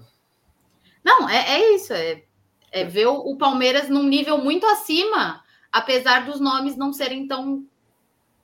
Não, 1.03 1.29
é, 1.29 1.55
é 1.55 1.75
isso, 1.75 1.93
é, 1.93 2.23
é 2.71 2.83
ver 2.83 3.07
o, 3.07 3.15
o 3.15 3.37
Palmeiras 3.37 3.89
num 3.89 4.03
nível 4.03 4.37
muito 4.37 4.65
acima, 4.65 5.43
apesar 5.71 6.25
dos 6.25 6.39
nomes 6.39 6.75
não 6.75 6.93
serem 6.93 7.27
tão, 7.27 7.65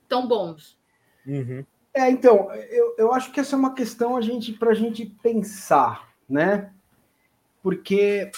tão 0.07 0.27
bons. 0.27 0.77
Uhum. 1.25 1.65
É, 1.93 2.09
então, 2.09 2.51
eu, 2.51 2.95
eu 2.97 3.13
acho 3.13 3.31
que 3.31 3.39
essa 3.39 3.55
é 3.55 3.59
uma 3.59 3.75
questão 3.75 4.17
a 4.17 4.21
gente 4.21 4.51
para 4.53 4.71
a 4.71 4.75
gente 4.75 5.05
pensar, 5.21 6.09
né? 6.27 6.71
Porque 7.61 8.31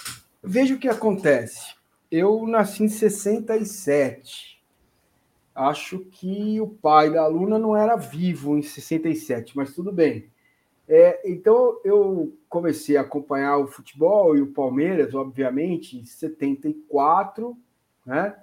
veja 0.44 0.76
o 0.76 0.80
que 0.80 0.90
acontece. 0.90 1.74
Eu 2.12 2.46
nasci 2.46 2.84
em 2.84 2.90
67. 2.90 4.62
Acho 5.54 6.00
que 6.00 6.60
o 6.60 6.68
pai 6.68 7.10
da 7.10 7.22
aluna 7.22 7.58
não 7.58 7.78
era 7.78 7.96
vivo 7.96 8.58
em 8.58 8.62
67, 8.62 9.56
mas 9.56 9.74
tudo 9.74 9.92
bem. 9.92 10.30
É, 10.88 11.30
então 11.30 11.80
eu 11.84 12.38
comecei 12.48 12.96
a 12.96 13.02
acompanhar 13.02 13.58
o 13.58 13.68
futebol 13.68 14.38
e 14.38 14.42
o 14.42 14.52
Palmeiras, 14.54 15.16
obviamente, 15.16 15.98
em 15.98 16.06
74, 16.06 17.58
né? 18.06 18.36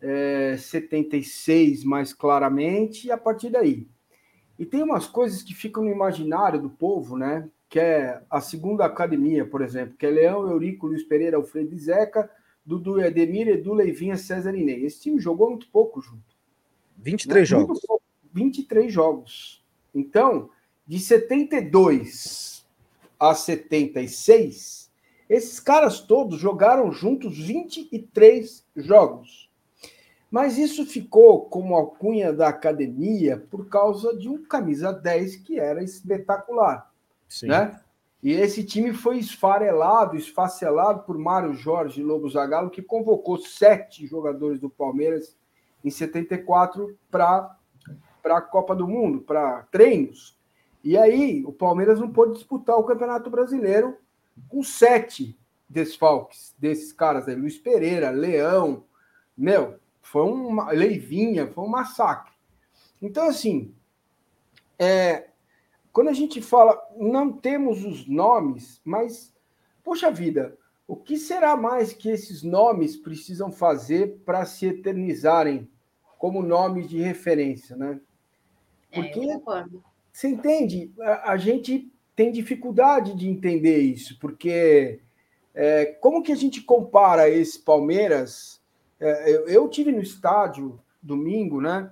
É, 0.00 0.56
76 0.58 1.84
mais 1.84 2.12
claramente, 2.12 3.06
e 3.06 3.12
a 3.12 3.16
partir 3.16 3.50
daí. 3.50 3.86
E 4.58 4.66
tem 4.66 4.82
umas 4.82 5.06
coisas 5.06 5.42
que 5.42 5.54
ficam 5.54 5.84
no 5.84 5.90
imaginário 5.90 6.60
do 6.60 6.68
povo, 6.68 7.16
né? 7.16 7.48
Que 7.68 7.80
é 7.80 8.22
a 8.28 8.40
segunda 8.40 8.84
academia, 8.84 9.46
por 9.46 9.62
exemplo, 9.62 9.96
que 9.96 10.04
é 10.04 10.10
Leão, 10.10 10.50
Eurico, 10.50 10.86
Luiz 10.86 11.02
Pereira, 11.04 11.36
Alfredo 11.36 11.74
e 11.74 11.78
Zeca, 11.78 12.28
Dudu 12.64 13.00
Edemir, 13.00 13.48
Edu 13.48 13.72
Leivinha, 13.72 14.16
César 14.16 14.54
e 14.54 14.62
Ney. 14.62 14.84
Esse 14.84 15.00
time 15.00 15.20
jogou 15.20 15.50
muito 15.50 15.68
pouco 15.68 16.00
junto. 16.00 16.36
23 16.98 17.40
né? 17.40 17.58
jogos. 17.58 17.80
23 18.32 18.92
jogos. 18.92 19.64
Então, 19.94 20.50
de 20.92 21.00
72 21.00 22.68
a 23.18 23.34
76, 23.34 24.92
esses 25.26 25.58
caras 25.58 26.00
todos 26.00 26.38
jogaram 26.38 26.92
juntos 26.92 27.38
23 27.38 28.62
jogos. 28.76 29.50
Mas 30.30 30.58
isso 30.58 30.84
ficou 30.84 31.46
como 31.46 31.74
alcunha 31.74 32.30
da 32.30 32.48
academia 32.48 33.42
por 33.50 33.70
causa 33.70 34.14
de 34.14 34.28
um 34.28 34.44
camisa 34.44 34.92
10 34.92 35.36
que 35.36 35.58
era 35.58 35.82
espetacular. 35.82 36.92
Sim. 37.26 37.46
Né? 37.46 37.80
E 38.22 38.32
esse 38.32 38.62
time 38.62 38.92
foi 38.92 39.16
esfarelado, 39.16 40.14
esfacelado 40.14 41.04
por 41.04 41.16
Mário 41.16 41.54
Jorge 41.54 42.02
Lobo 42.02 42.28
Zagallo, 42.28 42.68
que 42.68 42.82
convocou 42.82 43.38
sete 43.38 44.06
jogadores 44.06 44.60
do 44.60 44.68
Palmeiras 44.68 45.38
em 45.82 45.88
74 45.88 46.94
para 47.10 47.56
a 48.26 48.42
Copa 48.42 48.76
do 48.76 48.86
Mundo, 48.86 49.22
para 49.22 49.62
treinos. 49.72 50.36
E 50.82 50.96
aí 50.96 51.44
o 51.44 51.52
Palmeiras 51.52 52.00
não 52.00 52.10
pôde 52.10 52.34
disputar 52.34 52.76
o 52.76 52.84
Campeonato 52.84 53.30
Brasileiro 53.30 53.96
com 54.48 54.62
sete 54.62 55.38
desfalques 55.68 56.54
desses 56.58 56.92
caras 56.92 57.28
aí. 57.28 57.34
Luiz 57.34 57.58
Pereira, 57.58 58.10
Leão, 58.10 58.84
meu, 59.36 59.78
foi 60.00 60.22
uma 60.22 60.70
leivinha, 60.70 61.46
foi 61.46 61.64
um 61.64 61.68
massacre. 61.68 62.32
Então, 63.00 63.26
assim, 63.26 63.74
é, 64.78 65.28
quando 65.92 66.08
a 66.08 66.12
gente 66.12 66.42
fala, 66.42 66.80
não 66.96 67.32
temos 67.32 67.84
os 67.84 68.06
nomes, 68.06 68.80
mas, 68.84 69.34
poxa 69.82 70.10
vida, 70.10 70.56
o 70.86 70.96
que 70.96 71.16
será 71.16 71.56
mais 71.56 71.92
que 71.92 72.10
esses 72.10 72.42
nomes 72.42 72.96
precisam 72.96 73.50
fazer 73.50 74.20
para 74.24 74.44
se 74.44 74.66
eternizarem 74.66 75.70
como 76.18 76.42
nomes 76.42 76.88
de 76.88 77.00
referência, 77.00 77.76
né? 77.76 78.00
É, 78.90 79.00
Porque, 79.00 79.20
é, 79.20 79.40
você 80.12 80.28
entende? 80.28 80.92
A, 81.00 81.32
a, 81.32 81.36
gente 81.36 81.90
tem 82.14 82.30
dificuldade 82.30 83.14
de 83.14 83.28
entender 83.28 83.78
isso, 83.78 84.18
porque 84.20 85.00
é, 85.54 85.86
como 86.00 86.22
que 86.22 86.32
a 86.32 86.36
gente 86.36 86.60
compara 86.60 87.28
esse 87.28 87.58
Palmeiras? 87.58 88.60
É, 89.00 89.30
eu, 89.30 89.48
eu 89.48 89.68
tive 89.68 89.90
no 89.90 90.02
estádio 90.02 90.78
domingo, 91.02 91.60
né? 91.60 91.90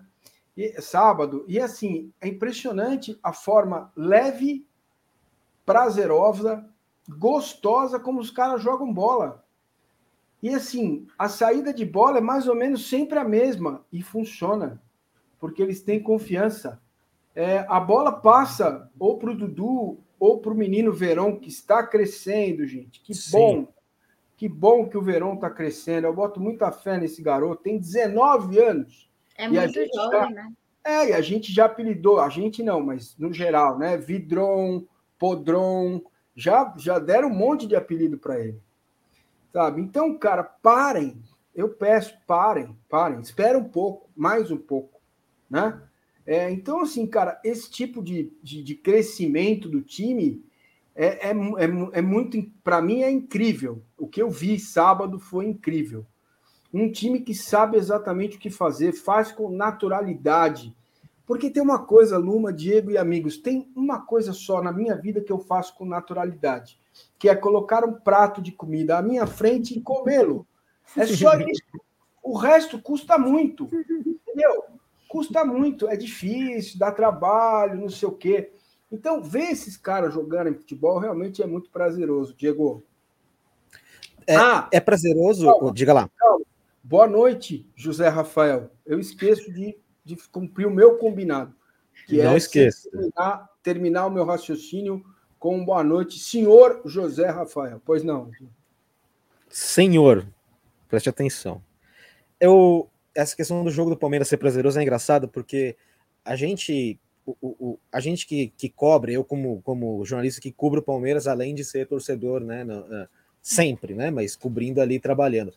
e, 0.60 0.80
sábado, 0.82 1.44
e 1.48 1.58
assim, 1.58 2.12
é 2.20 2.28
impressionante 2.28 3.18
a 3.22 3.32
forma 3.32 3.90
leve, 3.96 4.66
prazerosa, 5.64 6.68
gostosa 7.08 7.98
como 7.98 8.20
os 8.20 8.30
caras 8.30 8.62
jogam 8.62 8.92
bola. 8.92 9.42
E 10.42 10.50
assim, 10.50 11.06
a 11.18 11.28
saída 11.28 11.72
de 11.72 11.84
bola 11.84 12.18
é 12.18 12.20
mais 12.20 12.46
ou 12.46 12.54
menos 12.54 12.88
sempre 12.88 13.18
a 13.18 13.24
mesma 13.24 13.84
e 13.90 14.02
funciona, 14.02 14.82
porque 15.38 15.62
eles 15.62 15.82
têm 15.82 16.02
confiança. 16.02 16.80
É, 17.34 17.64
a 17.68 17.78
bola 17.78 18.12
passa 18.12 18.90
ou 18.98 19.18
para 19.18 19.30
o 19.30 19.36
Dudu 19.36 19.98
ou 20.18 20.38
para 20.38 20.52
o 20.52 20.56
menino 20.56 20.92
Verão, 20.92 21.36
que 21.36 21.48
está 21.48 21.86
crescendo, 21.86 22.66
gente. 22.66 23.00
Que 23.00 23.14
Sim. 23.14 23.30
bom, 23.32 23.68
que 24.36 24.48
bom 24.48 24.88
que 24.88 24.98
o 24.98 25.02
Verão 25.02 25.34
está 25.34 25.48
crescendo. 25.48 26.06
Eu 26.06 26.14
boto 26.14 26.40
muita 26.40 26.70
fé 26.70 26.98
nesse 26.98 27.22
garoto, 27.22 27.62
tem 27.62 27.78
19 27.78 28.58
anos. 28.58 29.10
É 29.36 29.48
muito 29.48 29.72
jovem, 29.94 30.10
já, 30.10 30.30
né? 30.30 30.52
É, 30.84 31.08
e 31.08 31.12
a 31.12 31.20
gente 31.20 31.52
já 31.52 31.66
apelidou, 31.66 32.20
a 32.20 32.28
gente 32.28 32.62
não, 32.62 32.80
mas 32.80 33.16
no 33.18 33.32
geral, 33.32 33.78
né? 33.78 33.96
Vidron, 33.96 34.84
Podron, 35.18 36.02
já, 36.34 36.74
já 36.76 36.98
deram 36.98 37.28
um 37.28 37.34
monte 37.34 37.66
de 37.66 37.76
apelido 37.76 38.18
para 38.18 38.40
ele. 38.40 38.60
Sabe? 39.52 39.80
Então, 39.80 40.16
cara, 40.16 40.42
parem. 40.42 41.22
Eu 41.54 41.68
peço, 41.68 42.16
parem, 42.26 42.76
parem. 42.88 43.20
Espera 43.20 43.58
um 43.58 43.64
pouco, 43.64 44.08
mais 44.16 44.50
um 44.50 44.56
pouco, 44.56 45.00
né? 45.50 45.82
É, 46.30 46.48
então, 46.48 46.80
assim, 46.80 47.08
cara, 47.08 47.40
esse 47.42 47.68
tipo 47.68 48.00
de, 48.00 48.32
de, 48.40 48.62
de 48.62 48.76
crescimento 48.76 49.68
do 49.68 49.82
time 49.82 50.40
é, 50.94 51.30
é, 51.30 51.30
é, 51.30 51.98
é 51.98 52.00
muito, 52.00 52.40
para 52.62 52.80
mim, 52.80 53.02
é 53.02 53.10
incrível. 53.10 53.82
O 53.98 54.06
que 54.06 54.22
eu 54.22 54.30
vi 54.30 54.56
sábado 54.56 55.18
foi 55.18 55.46
incrível. 55.46 56.06
Um 56.72 56.88
time 56.88 57.18
que 57.18 57.34
sabe 57.34 57.76
exatamente 57.76 58.36
o 58.36 58.38
que 58.38 58.48
fazer, 58.48 58.92
faz 58.92 59.32
com 59.32 59.50
naturalidade. 59.50 60.72
Porque 61.26 61.50
tem 61.50 61.60
uma 61.60 61.80
coisa, 61.80 62.16
Luma, 62.16 62.52
Diego 62.52 62.92
e 62.92 62.96
amigos, 62.96 63.36
tem 63.36 63.68
uma 63.74 64.00
coisa 64.00 64.32
só 64.32 64.62
na 64.62 64.72
minha 64.72 64.94
vida 64.94 65.20
que 65.20 65.32
eu 65.32 65.40
faço 65.40 65.74
com 65.74 65.84
naturalidade, 65.84 66.78
que 67.18 67.28
é 67.28 67.34
colocar 67.34 67.84
um 67.84 67.94
prato 67.94 68.40
de 68.40 68.52
comida 68.52 68.96
à 68.96 69.02
minha 69.02 69.26
frente 69.26 69.76
e 69.76 69.82
comê-lo. 69.82 70.46
É 70.96 71.06
só 71.06 71.34
isso. 71.40 71.64
O 72.22 72.36
resto 72.36 72.80
custa 72.80 73.18
muito. 73.18 73.64
Entendeu? 73.64 74.69
Custa 75.10 75.44
muito, 75.44 75.88
é 75.88 75.96
difícil, 75.96 76.78
dá 76.78 76.92
trabalho, 76.92 77.80
não 77.80 77.88
sei 77.88 78.08
o 78.08 78.12
quê. 78.12 78.52
Então, 78.92 79.20
ver 79.20 79.50
esses 79.50 79.76
caras 79.76 80.14
jogando 80.14 80.50
em 80.50 80.54
futebol 80.54 81.00
realmente 81.00 81.42
é 81.42 81.46
muito 81.48 81.68
prazeroso, 81.68 82.32
Diego. 82.32 82.84
É, 84.24 84.36
ah, 84.36 84.68
é 84.70 84.78
prazeroso? 84.78 85.46
Calma, 85.46 85.72
diga 85.72 85.92
lá. 85.92 86.08
Calma. 86.16 86.44
Boa 86.80 87.08
noite, 87.08 87.68
José 87.74 88.06
Rafael. 88.06 88.70
Eu 88.86 89.00
esqueço 89.00 89.52
de, 89.52 89.76
de 90.04 90.14
cumprir 90.28 90.68
o 90.68 90.70
meu 90.70 90.96
combinado. 90.96 91.52
Que 92.06 92.22
Não 92.22 92.30
é 92.30 92.36
esqueça. 92.36 92.88
Terminar, 92.88 93.50
terminar 93.64 94.06
o 94.06 94.10
meu 94.10 94.24
raciocínio 94.24 95.04
com 95.40 95.64
boa 95.64 95.82
noite, 95.82 96.20
senhor 96.20 96.82
José 96.84 97.26
Rafael. 97.28 97.82
Pois 97.84 98.04
não. 98.04 98.30
Senhor, 99.48 100.24
preste 100.88 101.08
atenção. 101.08 101.60
Eu, 102.38 102.88
essa 103.14 103.36
questão 103.36 103.64
do 103.64 103.70
jogo 103.70 103.90
do 103.90 103.96
Palmeiras 103.96 104.28
ser 104.28 104.36
prazeroso 104.36 104.78
é 104.78 104.82
engraçado 104.82 105.28
porque 105.28 105.76
a 106.24 106.36
gente 106.36 106.98
o, 107.26 107.36
o, 107.42 107.78
a 107.92 108.00
gente 108.00 108.26
que, 108.26 108.48
que 108.56 108.68
cobre, 108.68 109.12
eu 109.12 109.24
como, 109.24 109.60
como 109.62 110.04
jornalista 110.04 110.40
que 110.40 110.50
cubro 110.50 110.80
o 110.80 110.82
Palmeiras, 110.82 111.26
além 111.26 111.54
de 111.54 111.64
ser 111.64 111.86
torcedor, 111.86 112.40
né, 112.40 112.64
no, 112.64 112.84
sempre, 113.42 113.94
né, 113.94 114.10
mas 114.10 114.36
cobrindo 114.36 114.80
ali, 114.80 114.98
trabalhando. 114.98 115.52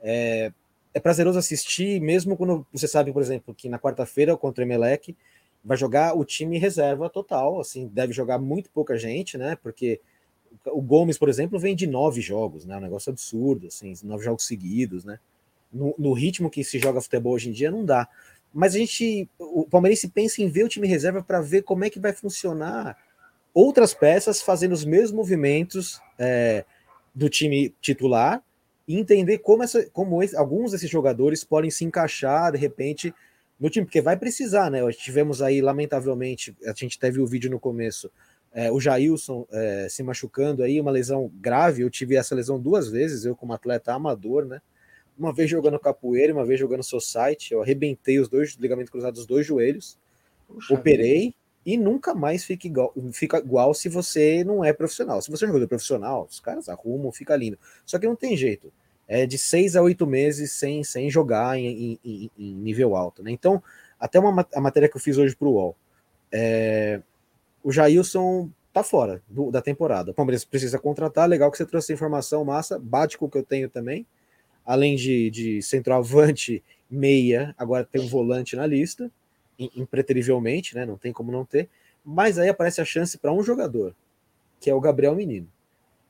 É, 0.00 0.52
é 0.94 1.00
prazeroso 1.00 1.38
assistir, 1.38 2.00
mesmo 2.00 2.36
quando 2.36 2.66
você 2.72 2.88
sabe, 2.88 3.12
por 3.12 3.22
exemplo, 3.22 3.54
que 3.54 3.68
na 3.68 3.78
quarta-feira 3.78 4.36
contra 4.36 4.64
o 4.64 4.66
Emelec 4.66 5.16
vai 5.62 5.76
jogar 5.76 6.16
o 6.16 6.24
time 6.24 6.58
reserva 6.58 7.10
total, 7.10 7.60
assim, 7.60 7.88
deve 7.88 8.12
jogar 8.12 8.38
muito 8.38 8.70
pouca 8.70 8.96
gente, 8.96 9.36
né? 9.36 9.56
Porque 9.62 10.00
o 10.66 10.80
Gomes, 10.80 11.18
por 11.18 11.28
exemplo, 11.28 11.58
vem 11.58 11.76
de 11.76 11.86
nove 11.86 12.20
jogos, 12.20 12.64
né? 12.64 12.76
Um 12.76 12.80
negócio 12.80 13.10
absurdo, 13.10 13.66
assim, 13.66 13.92
nove 14.04 14.24
jogos 14.24 14.46
seguidos, 14.46 15.04
né? 15.04 15.18
No, 15.72 15.94
no 15.98 16.12
ritmo 16.12 16.50
que 16.50 16.64
se 16.64 16.78
joga 16.78 17.00
futebol 17.00 17.34
hoje 17.34 17.50
em 17.50 17.52
dia, 17.52 17.70
não 17.70 17.84
dá. 17.84 18.08
Mas 18.52 18.74
a 18.74 18.78
gente, 18.78 19.28
o 19.38 19.66
Palmeirense 19.68 20.08
pensa 20.08 20.42
em 20.42 20.48
ver 20.48 20.64
o 20.64 20.68
time 20.68 20.88
reserva 20.88 21.22
para 21.22 21.40
ver 21.40 21.62
como 21.62 21.84
é 21.84 21.90
que 21.90 22.00
vai 22.00 22.12
funcionar 22.12 22.96
outras 23.52 23.92
peças 23.92 24.40
fazendo 24.40 24.72
os 24.72 24.84
mesmos 24.84 25.12
movimentos 25.12 26.00
é, 26.18 26.64
do 27.14 27.28
time 27.28 27.74
titular 27.80 28.42
e 28.86 28.98
entender 28.98 29.38
como, 29.38 29.62
essa, 29.62 29.84
como 29.90 30.22
esse, 30.22 30.36
alguns 30.36 30.72
desses 30.72 30.88
jogadores 30.88 31.44
podem 31.44 31.70
se 31.70 31.84
encaixar, 31.84 32.52
de 32.52 32.58
repente, 32.58 33.14
no 33.60 33.68
time, 33.68 33.84
porque 33.84 34.00
vai 34.00 34.16
precisar, 34.16 34.70
né? 34.70 34.80
Tivemos 34.92 35.42
aí, 35.42 35.60
lamentavelmente, 35.60 36.56
a 36.64 36.72
gente 36.72 36.98
teve 36.98 37.20
o 37.20 37.26
vídeo 37.26 37.50
no 37.50 37.60
começo, 37.60 38.10
é, 38.52 38.72
o 38.72 38.80
Jailson 38.80 39.46
é, 39.52 39.88
se 39.90 40.02
machucando 40.02 40.62
aí, 40.62 40.80
uma 40.80 40.90
lesão 40.90 41.30
grave. 41.34 41.82
Eu 41.82 41.90
tive 41.90 42.16
essa 42.16 42.34
lesão 42.34 42.58
duas 42.58 42.88
vezes, 42.88 43.24
eu 43.24 43.36
como 43.36 43.52
atleta 43.52 43.92
amador, 43.92 44.46
né? 44.46 44.62
Uma 45.18 45.32
vez 45.32 45.50
jogando 45.50 45.78
capoeira, 45.78 46.32
uma 46.32 46.44
vez 46.44 46.60
jogando 46.60 46.82
society. 46.82 47.52
Eu 47.52 47.62
arrebentei 47.62 48.18
os 48.18 48.28
dois 48.28 48.54
ligamentos 48.54 48.90
cruzados 48.90 49.20
dos 49.20 49.26
dois 49.26 49.46
joelhos, 49.46 49.98
Puxa 50.46 50.74
operei 50.74 51.34
e 51.66 51.76
nunca 51.76 52.14
mais 52.14 52.44
fica 52.44 52.66
igual, 52.66 52.94
fica 53.12 53.38
igual 53.38 53.74
se 53.74 53.88
você 53.88 54.42
não 54.44 54.64
é 54.64 54.72
profissional. 54.72 55.20
Se 55.20 55.30
você 55.30 55.44
é 55.44 55.48
jogador 55.48 55.68
profissional, 55.68 56.26
os 56.30 56.40
caras 56.40 56.68
arrumam, 56.68 57.12
fica 57.12 57.36
lindo. 57.36 57.58
Só 57.84 57.98
que 57.98 58.06
não 58.06 58.16
tem 58.16 58.36
jeito. 58.36 58.72
É 59.06 59.26
de 59.26 59.36
seis 59.36 59.76
a 59.76 59.82
oito 59.82 60.06
meses 60.06 60.52
sem, 60.52 60.84
sem 60.84 61.10
jogar 61.10 61.58
em, 61.58 61.98
em, 62.04 62.30
em 62.38 62.54
nível 62.54 62.94
alto, 62.94 63.22
né? 63.22 63.30
Então, 63.30 63.62
até 63.98 64.18
uma 64.18 64.46
a 64.54 64.60
matéria 64.60 64.88
que 64.88 64.96
eu 64.96 65.00
fiz 65.00 65.18
hoje 65.18 65.34
para 65.34 65.48
o 65.48 65.52
UOL. 65.52 65.76
É, 66.30 67.02
o 67.62 67.72
Jailson 67.72 68.50
tá 68.72 68.82
fora 68.82 69.22
do, 69.28 69.50
da 69.50 69.60
temporada. 69.60 70.10
O 70.10 70.14
Palmeiras 70.14 70.44
precisa 70.44 70.78
contratar, 70.78 71.28
legal 71.28 71.50
que 71.50 71.56
você 71.56 71.66
trouxe 71.66 71.92
a 71.92 71.94
informação, 71.94 72.44
massa, 72.44 72.78
bate 72.78 73.18
com 73.18 73.26
o 73.26 73.30
que 73.30 73.38
eu 73.38 73.42
tenho 73.42 73.68
também. 73.68 74.06
Além 74.68 74.96
de, 74.96 75.30
de 75.30 75.62
centroavante, 75.62 76.62
meia, 76.90 77.54
agora 77.56 77.86
tem 77.90 78.02
um 78.02 78.06
volante 78.06 78.54
na 78.54 78.66
lista, 78.66 79.10
impreterivelmente, 79.58 80.74
né? 80.74 80.84
Não 80.84 80.98
tem 80.98 81.10
como 81.10 81.32
não 81.32 81.42
ter. 81.42 81.70
Mas 82.04 82.38
aí 82.38 82.50
aparece 82.50 82.78
a 82.78 82.84
chance 82.84 83.16
para 83.16 83.32
um 83.32 83.42
jogador, 83.42 83.96
que 84.60 84.68
é 84.68 84.74
o 84.74 84.80
Gabriel 84.80 85.14
Menino. 85.14 85.50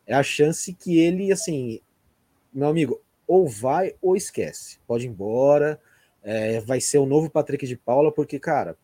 É 0.05 0.13
a 0.13 0.25
chance 0.25 0.75
que 0.75 0.99
ele, 0.99 1.31
assim, 1.31 1.81
meu 2.53 2.67
amigo, 2.67 3.01
ou 3.29 3.47
vai 3.47 3.95
ou 4.03 4.17
esquece. 4.17 4.81
Pode 4.89 5.07
ir 5.07 5.11
embora. 5.11 5.81
É, 6.21 6.59
vai 6.61 6.81
ser 6.81 6.99
o 6.99 7.07
novo 7.07 7.31
Patrick 7.31 7.65
de 7.65 7.77
Paula, 7.77 8.11
porque, 8.11 8.41
cara, 8.41 8.77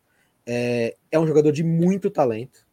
é, 0.46 0.94
é 1.10 1.18
um 1.18 1.26
jogador 1.26 1.50
de 1.50 1.64
muito 1.64 2.10
talento. 2.10 2.64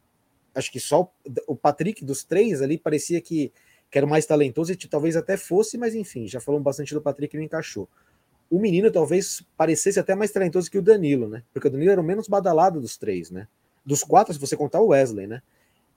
Acho 0.54 0.70
que 0.70 0.78
só 0.78 1.12
o 1.48 1.56
Patrick 1.56 2.04
dos 2.04 2.22
três 2.22 2.62
ali 2.62 2.78
parecia 2.78 3.20
que, 3.20 3.50
que 3.92 3.98
era 3.98 4.06
o 4.06 4.08
mais 4.08 4.24
talentoso 4.24 4.72
e 4.72 4.76
talvez 4.88 5.16
até 5.16 5.36
fosse, 5.36 5.76
mas 5.76 5.94
enfim, 5.94 6.26
já 6.26 6.40
falamos 6.40 6.64
bastante 6.64 6.94
do 6.94 7.02
Patrick 7.02 7.36
e 7.36 7.38
não 7.38 7.44
encaixou. 7.44 7.86
O 8.50 8.58
menino 8.58 8.90
talvez 8.90 9.44
parecesse 9.54 10.00
até 10.00 10.14
mais 10.14 10.30
talentoso 10.30 10.70
que 10.70 10.78
o 10.78 10.82
Danilo, 10.82 11.28
né? 11.28 11.42
Porque 11.52 11.68
o 11.68 11.70
Danilo 11.70 11.92
era 11.92 12.00
o 12.00 12.04
menos 12.04 12.26
badalado 12.26 12.80
dos 12.80 12.96
três, 12.96 13.30
né? 13.30 13.46
Dos 13.84 14.02
quatro, 14.02 14.32
se 14.32 14.40
você 14.40 14.56
contar 14.56 14.80
o 14.80 14.88
Wesley, 14.88 15.26
né? 15.26 15.42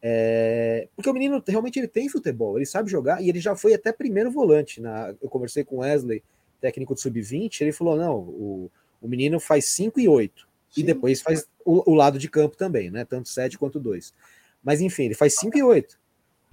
É... 0.02 0.90
Porque 0.94 1.10
o 1.10 1.14
menino 1.14 1.42
realmente 1.48 1.80
ele 1.80 1.88
tem 1.88 2.10
futebol, 2.10 2.58
ele 2.58 2.66
sabe 2.66 2.92
jogar 2.92 3.24
e 3.24 3.30
ele 3.30 3.40
já 3.40 3.56
foi 3.56 3.74
até 3.74 3.94
primeiro 3.94 4.30
volante. 4.30 4.82
Na... 4.82 5.16
Eu 5.22 5.30
conversei 5.30 5.64
com 5.64 5.78
o 5.78 5.80
Wesley, 5.80 6.22
técnico 6.60 6.94
do 6.94 7.00
Sub-20, 7.00 7.62
ele 7.62 7.72
falou: 7.72 7.96
não, 7.96 8.18
o, 8.20 8.72
o 9.02 9.08
menino 9.08 9.40
faz 9.40 9.68
5 9.68 10.02
e 10.02 10.10
8 10.10 10.46
e 10.76 10.84
depois 10.84 11.22
faz 11.22 11.48
o, 11.64 11.90
o, 11.90 11.96
lado 11.96 12.20
de 12.20 12.30
campo 12.30 12.58
também, 12.58 12.92
né? 12.92 13.06
Tanto 13.06 13.30
7 13.30 13.58
quanto 13.58 13.80
2. 13.80 14.14
Mas 14.62 14.82
enfim, 14.82 15.06
ele 15.06 15.16
faz 15.16 15.36
5 15.36 15.58
e 15.58 15.64
8. 15.64 15.98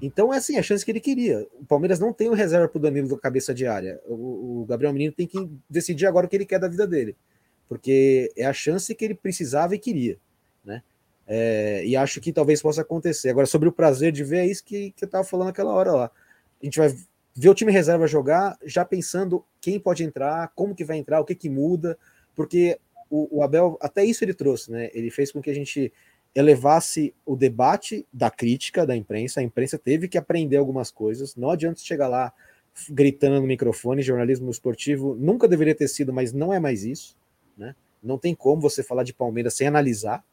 Então 0.03 0.35
é 0.35 0.39
assim, 0.39 0.59
a 0.59 0.63
chance 0.63 0.85
que 0.85 0.91
ele 0.91 0.99
queria. 0.99 1.47
O 1.61 1.65
Palmeiras 1.65 2.01
não 2.01 2.13
tem 2.13 2.29
o 2.29 2.35
reserva 2.35 2.67
para 2.67 2.77
o 2.77 2.83
Danilo 2.83 3.09
da 3.09 3.19
cabeça 3.19 3.55
de 3.55 3.69
área. 3.69 4.01
O, 4.05 4.63
o, 4.63 4.67
Gabriel 4.67 4.93
Menino 4.93 5.13
tem 5.13 5.29
que 5.29 5.49
decidir 5.71 6.07
agora 6.07 6.27
o 6.27 6.29
que 6.29 6.35
ele 6.35 6.45
quer 6.45 6.59
da 6.59 6.67
vida 6.67 6.89
dele. 6.89 7.17
Porque 7.69 8.33
é 8.37 8.45
a 8.45 8.53
chance 8.53 8.93
que 8.97 9.05
ele 9.05 9.15
precisava 9.15 9.77
e 9.77 9.79
queria. 9.79 10.19
Né? 10.65 10.83
É, 11.25 11.87
e 11.87 11.95
acho 11.95 12.21
que 12.21 12.33
talvez 12.33 12.61
possa 12.61 12.83
acontecer. 12.83 13.29
Agora, 13.29 13.47
sobre 13.47 13.69
o 13.69 13.73
prazer 13.73 14.11
de 14.11 14.25
ver, 14.25 14.39
é 14.39 14.47
isso 14.47 14.65
que, 14.65 14.91
que 14.91 15.05
eu 15.05 15.07
estava 15.07 15.23
falando 15.23 15.47
naquela 15.47 15.73
hora 15.73 15.93
lá. 15.93 16.11
A 16.61 16.65
gente 16.65 16.81
vai 16.81 16.93
ver 17.35 17.49
o 17.49 17.55
time 17.55 17.71
reserva 17.71 18.07
jogar, 18.09 18.59
já 18.65 18.85
pensando 18.85 19.45
quem 19.61 19.79
pode 19.79 20.03
entrar, 20.03 20.53
como 20.57 20.75
que 20.75 20.85
vai 20.85 20.99
entrar, 20.99 21.21
o 21.21 21.25
que 21.25 21.35
que 21.35 21.49
muda, 21.49 21.97
porque 22.35 22.79
o, 23.09 23.39
o, 23.39 23.43
Abel, 23.43 23.79
até 23.81 24.05
isso 24.05 24.25
ele 24.25 24.35
trouxe, 24.35 24.71
né? 24.71 24.91
Ele 24.93 25.11
fez 25.11 25.31
com 25.31 25.41
que 25.41 25.51
a 25.51 25.55
gente 25.55 25.93
elevasse 26.35 27.15
o 27.27 27.37
debate 27.37 28.07
da 28.13 28.31
crítica 28.31 28.87
da 28.87 28.97
imprensa. 28.97 29.41
A 29.41 29.43
imprensa 29.43 29.79
teve 29.79 30.09
que 30.09 30.17
aprender 30.17 30.57
algumas 30.57 30.91
coisas. 30.91 31.37
Não 31.37 31.51
adianta 31.51 31.81
chegar 31.81 32.09
lá 32.09 32.33
gritando 32.91 33.41
no 33.41 33.47
microfone. 33.47 34.03
Jornalismo 34.03 34.51
esportivo 34.51 35.15
nunca 35.19 35.47
deveria 35.47 35.75
ter 35.75 35.89
sido, 35.89 36.13
mas 36.13 36.33
não 36.33 36.53
é 36.53 36.59
mais 36.59 36.85
isso, 36.85 37.17
né? 37.57 37.75
Não 38.03 38.19
tem 38.19 38.35
como 38.35 38.61
você 38.61 38.83
falar 38.83 39.05
de 39.05 39.13
Palmeiras 39.13 39.55
sem 39.55 39.67
analisar 39.67 40.25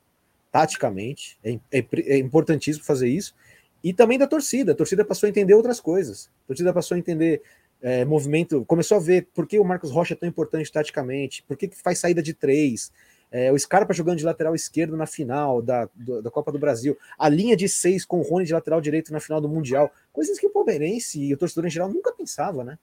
taticamente. 0.51 1.37
É, 1.43 1.59
é, 1.71 1.85
é 1.91 2.17
importantíssimo 2.17 2.85
fazer 2.85 3.09
isso. 3.09 3.35
E 3.83 3.93
também 3.93 4.17
da 4.17 4.25
torcida. 4.25 4.71
A 4.71 4.75
torcida 4.75 5.05
passou 5.05 5.27
a 5.27 5.29
entender 5.29 5.53
outras 5.53 5.79
coisas. 5.79 6.29
A 6.45 6.47
torcida 6.47 6.73
passou 6.73 6.95
a 6.95 6.99
entender 6.99 7.41
é, 7.81 8.03
movimento, 8.03 8.65
começou 8.65 8.97
a 8.97 8.99
ver 8.99 9.27
por 9.33 9.47
que 9.47 9.59
o 9.59 9.63
Marcos 9.63 9.91
Rocha 9.91 10.13
é 10.13 10.17
tão 10.17 10.27
importante 10.27 10.71
taticamente, 10.71 11.43
por 11.43 11.55
que, 11.55 11.67
que 11.67 11.81
faz 11.81 11.99
saída 11.99 12.21
de 12.21 12.33
três, 12.33 12.91
é, 13.31 13.51
o 13.51 13.59
Scarpa 13.59 13.93
jogando 13.93 14.17
de 14.17 14.25
lateral 14.25 14.55
esquerdo 14.55 14.97
na 14.97 15.05
final 15.05 15.61
da, 15.61 15.87
do, 15.93 16.21
da 16.21 16.31
Copa 16.31 16.51
do 16.51 16.59
Brasil, 16.59 16.97
a 17.17 17.29
linha 17.29 17.55
de 17.55 17.69
seis 17.69 18.03
com 18.03 18.19
o 18.19 18.23
Rony 18.23 18.45
de 18.45 18.53
lateral 18.53 18.81
direito 18.81 19.13
na 19.13 19.19
final 19.19 19.39
do 19.39 19.47
Mundial, 19.47 19.91
coisas 20.11 20.39
que 20.39 20.47
o 20.47 20.49
palmeirense 20.49 21.21
e 21.21 21.33
o 21.33 21.37
torcedor 21.37 21.65
em 21.65 21.69
geral 21.69 21.89
nunca 21.89 22.11
pensava, 22.11 22.63
né? 22.63 22.77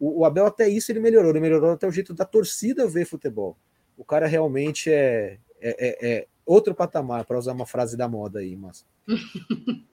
O, 0.00 0.20
o 0.20 0.24
Abel 0.24 0.46
até 0.46 0.68
isso 0.68 0.90
ele 0.90 1.00
melhorou, 1.00 1.30
ele 1.30 1.40
melhorou 1.40 1.72
até 1.72 1.86
o 1.86 1.92
jeito 1.92 2.12
da 2.12 2.24
torcida 2.24 2.86
ver 2.86 3.04
futebol. 3.04 3.56
O 3.96 4.04
cara 4.04 4.26
realmente 4.26 4.90
é, 4.90 5.38
é, 5.60 5.86
é, 5.88 6.12
é 6.12 6.26
outro 6.44 6.74
patamar, 6.74 7.24
para 7.24 7.38
usar 7.38 7.52
uma 7.52 7.66
frase 7.66 7.96
da 7.96 8.08
moda 8.08 8.40
aí, 8.40 8.56
mas. 8.56 8.84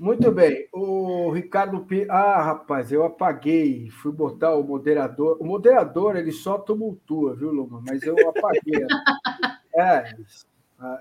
Muito 0.00 0.32
bem. 0.32 0.66
O 0.72 1.30
Ricardo 1.30 1.84
P. 1.84 2.06
Ah, 2.08 2.42
rapaz, 2.42 2.90
eu 2.90 3.04
apaguei. 3.04 3.90
Fui 3.90 4.10
botar 4.10 4.54
o 4.54 4.62
moderador. 4.62 5.36
O 5.38 5.44
moderador, 5.44 6.16
ele 6.16 6.32
só 6.32 6.56
tumultua, 6.56 7.36
viu, 7.36 7.52
Luma? 7.52 7.82
Mas 7.86 8.02
eu 8.02 8.16
apaguei. 8.30 8.86
é, 9.76 10.16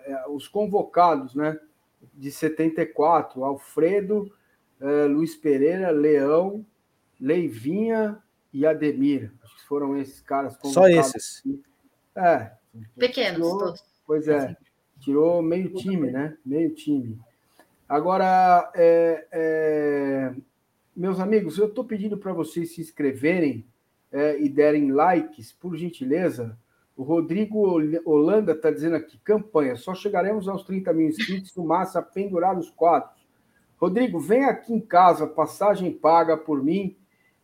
é, 0.06 0.28
os 0.28 0.50
convocados, 0.50 1.34
né? 1.34 1.58
De 2.14 2.30
74, 2.30 3.42
Alfredo, 3.46 4.30
é, 4.82 5.06
Luiz 5.06 5.34
Pereira, 5.34 5.92
Leão, 5.92 6.66
Leivinha 7.22 8.22
e 8.52 8.66
Ademir. 8.66 9.32
Acho 9.42 9.56
que 9.56 9.66
foram 9.66 9.98
esses 9.98 10.20
caras 10.20 10.58
convocados. 10.58 10.94
Só 10.94 11.00
esses. 11.00 11.44
É. 12.18 12.52
Pequenos, 12.98 13.48
tirou, 13.48 13.60
todos. 13.60 13.84
Pois 14.06 14.28
é. 14.28 14.58
Tirou 15.00 15.42
meio 15.42 15.74
time, 15.74 16.12
né? 16.12 16.38
Meio 16.46 16.76
time. 16.76 17.18
Agora, 17.90 18.72
é, 18.76 19.28
é, 19.32 20.34
meus 20.96 21.20
amigos, 21.20 21.58
eu 21.58 21.66
estou 21.66 21.84
pedindo 21.84 22.20
para 22.20 22.32
vocês 22.32 22.76
se 22.76 22.82
inscreverem 22.82 23.66
é, 24.12 24.40
e 24.40 24.48
derem 24.48 24.92
likes, 24.92 25.52
por 25.52 25.76
gentileza. 25.76 26.56
O 26.96 27.02
Rodrigo 27.02 27.82
Holanda 28.06 28.52
está 28.52 28.70
dizendo 28.70 28.96
aqui: 28.96 29.18
campanha, 29.24 29.76
só 29.76 29.96
chegaremos 29.96 30.48
aos 30.48 30.62
30 30.64 30.94
mil 30.94 31.08
inscritos 31.08 31.56
no 31.56 31.66
massa 31.66 32.00
pendurar 32.00 32.56
os 32.56 32.70
quadros. 32.70 33.28
Rodrigo, 33.78 34.20
vem 34.20 34.46
aqui 34.46 34.72
em 34.72 34.80
casa, 34.80 35.26
passagem 35.26 35.92
paga 35.92 36.38
por 36.38 36.64
mim 36.64 36.96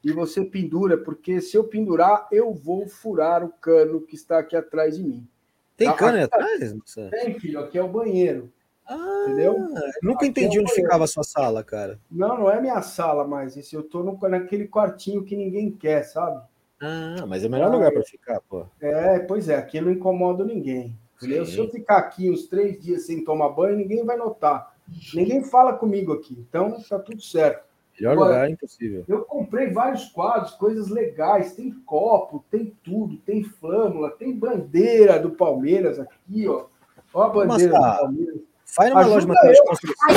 e 0.04 0.12
você 0.12 0.46
pendura, 0.46 0.96
porque 0.96 1.42
se 1.42 1.58
eu 1.58 1.64
pendurar, 1.64 2.28
eu 2.32 2.54
vou 2.54 2.88
furar 2.88 3.44
o 3.44 3.50
cano 3.50 4.02
que 4.02 4.14
está 4.14 4.38
aqui 4.38 4.56
atrás 4.56 4.98
de 4.98 5.04
mim. 5.04 5.28
Tem 5.76 5.88
tá? 5.88 5.96
cano 5.96 6.24
atrás? 6.24 6.76
Tem, 7.10 7.40
filho, 7.40 7.62
aqui 7.62 7.80
é 7.80 7.84
o 7.84 7.88
banheiro. 7.88 8.54
Ah, 8.88 9.26
Entendeu? 9.28 9.58
Nunca 10.02 10.20
Aqui 10.20 10.28
entendi 10.28 10.60
onde 10.60 10.74
ficava 10.74 11.06
a 11.06 11.08
sua 11.08 11.24
sala, 11.24 11.64
cara. 11.64 12.00
Não, 12.10 12.38
não 12.38 12.52
é 12.52 12.62
minha 12.62 12.82
sala 12.82 13.26
mais. 13.28 13.58
Esse 13.58 13.76
eu 13.76 13.84
tô 13.84 14.04
no, 14.04 14.18
naquele 14.30 14.68
quartinho 14.68 15.24
que 15.24 15.36
ninguém 15.36 15.72
quer, 15.72 16.04
sabe? 16.04 16.42
Ah, 16.82 17.26
mas 17.28 17.44
é 17.44 17.48
o 17.48 17.52
melhor 17.52 17.72
ah, 17.72 17.76
lugar 17.76 17.92
para 17.92 18.04
ficar, 18.04 18.40
pô. 18.42 18.66
É, 18.80 19.20
pois 19.20 19.50
é, 19.50 19.56
aqui 19.56 19.82
não 19.82 19.92
incomoda 19.92 20.44
ninguém. 20.44 20.98
Entendeu? 21.18 21.46
Se 21.46 21.58
eu 21.58 21.70
ficar 21.70 21.98
aqui 21.98 22.30
uns 22.30 22.48
três 22.48 22.80
dias 22.80 23.06
sem 23.06 23.24
tomar 23.24 23.50
banho, 23.50 23.78
ninguém 23.78 24.06
vai 24.06 24.18
notar. 24.18 24.76
Ninguém 25.14 25.44
fala 25.44 25.74
comigo 25.74 26.14
aqui. 26.14 26.38
Então 26.48 26.78
tá 26.88 27.00
tudo 27.00 27.22
certo. 27.22 27.66
Melhor 27.98 28.12
Agora, 28.12 28.30
lugar 28.30 28.50
é 28.50 28.52
impossível. 28.52 29.06
Eu 29.08 29.24
comprei 29.24 29.72
vários 29.72 30.06
quadros, 30.10 30.52
coisas 30.56 30.90
legais. 30.90 31.56
Tem 31.56 31.72
copo, 31.86 32.44
tem 32.52 32.76
tudo, 32.84 33.18
tem 33.18 33.44
flâmula, 33.44 34.12
tem 34.12 34.38
bandeira 34.38 35.18
do 35.18 35.32
Palmeiras 35.32 35.98
aqui, 35.98 36.48
ó. 36.48 36.66
Ó 37.14 37.24
a 37.24 37.30
bandeira 37.30 37.72
Mas, 37.72 37.92
do 37.92 37.98
Palmeiras. 37.98 38.42
Vai 38.78 38.90
numa 38.90 39.06
loja 39.06 39.22
de 39.22 39.28
material 39.28 39.54
de 39.54 39.64
construção. 39.64 40.08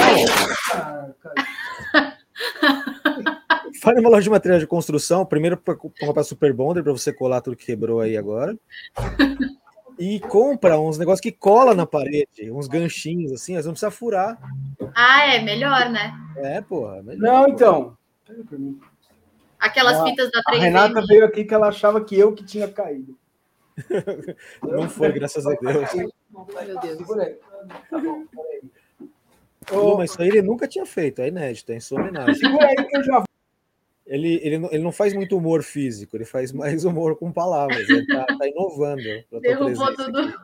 Vai 3.83 3.95
numa 3.95 4.11
loja 4.11 4.23
de 4.23 4.31
material 4.31 4.61
de 4.61 4.67
construção, 4.67 5.27
primeiro 5.27 5.57
para 5.57 5.77
comprar 5.77 6.25
Super 6.25 6.53
Bonder 6.53 6.83
para 6.83 6.93
você 6.93 7.13
colar 7.13 7.41
tudo 7.41 7.57
que 7.57 7.67
quebrou 7.67 8.01
aí 8.01 8.17
agora. 8.17 8.57
E 10.01 10.21
compra 10.21 10.79
uns 10.79 10.97
negócios 10.97 11.21
que 11.21 11.33
cola 11.33 11.75
na 11.75 11.85
parede, 11.85 12.53
uns 12.53 12.69
ganchinhos 12.69 13.33
assim, 13.33 13.55
mas 13.57 13.67
não 13.67 13.73
precisa 13.73 13.91
furar. 13.91 14.39
Ah, 14.95 15.27
é 15.35 15.43
melhor, 15.43 15.91
né? 15.91 16.15
É, 16.37 16.61
porra. 16.61 17.03
Melhor, 17.03 17.19
não, 17.21 17.43
porra. 17.43 17.53
então. 17.53 17.99
Aquelas 19.59 20.01
fitas 20.09 20.31
da 20.31 20.41
3M. 20.43 20.57
A 20.57 20.61
Renata 20.61 21.05
veio 21.05 21.25
aqui 21.25 21.45
que 21.45 21.53
ela 21.53 21.67
achava 21.67 22.05
que 22.05 22.17
eu 22.17 22.33
que 22.33 22.45
tinha 22.45 22.69
caído. 22.69 23.19
Não 24.63 24.89
foi, 24.89 25.11
graças 25.19 25.45
a 25.45 25.51
Deus. 25.55 25.95
Meu 25.95 26.81
Deus. 26.81 27.39
Tá 27.91 27.99
bom, 27.99 28.25
peraí. 28.27 28.63
Ô, 29.71 29.97
mas 29.99 30.11
isso 30.11 30.23
aí 30.23 30.29
ele 30.29 30.43
nunca 30.43 30.67
tinha 30.67 30.87
feito, 30.87 31.21
é 31.21 31.29
inédito, 31.29 31.73
é 31.73 31.77
em 31.77 31.81
sua 31.81 32.01
homenagem. 32.01 32.35
Segura 32.35 32.67
aí 32.67 32.77
que 32.77 32.97
eu 32.97 33.05
já 33.05 33.25
Ele, 34.07 34.41
ele, 34.43 34.59
não, 34.59 34.69
ele 34.73 34.83
não 34.83 34.93
faz 34.93 35.13
muito 35.13 35.37
humor 35.37 35.63
físico, 35.63 36.17
ele 36.17 36.25
faz 36.25 36.53
mais 36.53 36.85
humor 36.85 37.17
com 37.17 37.31
palavras. 37.31 37.89
Ele 37.89 38.07
tá, 38.07 38.25
tá 38.25 38.49
inovando. 38.49 39.03
Derrubou 39.41 39.95
tudo. 39.95 40.35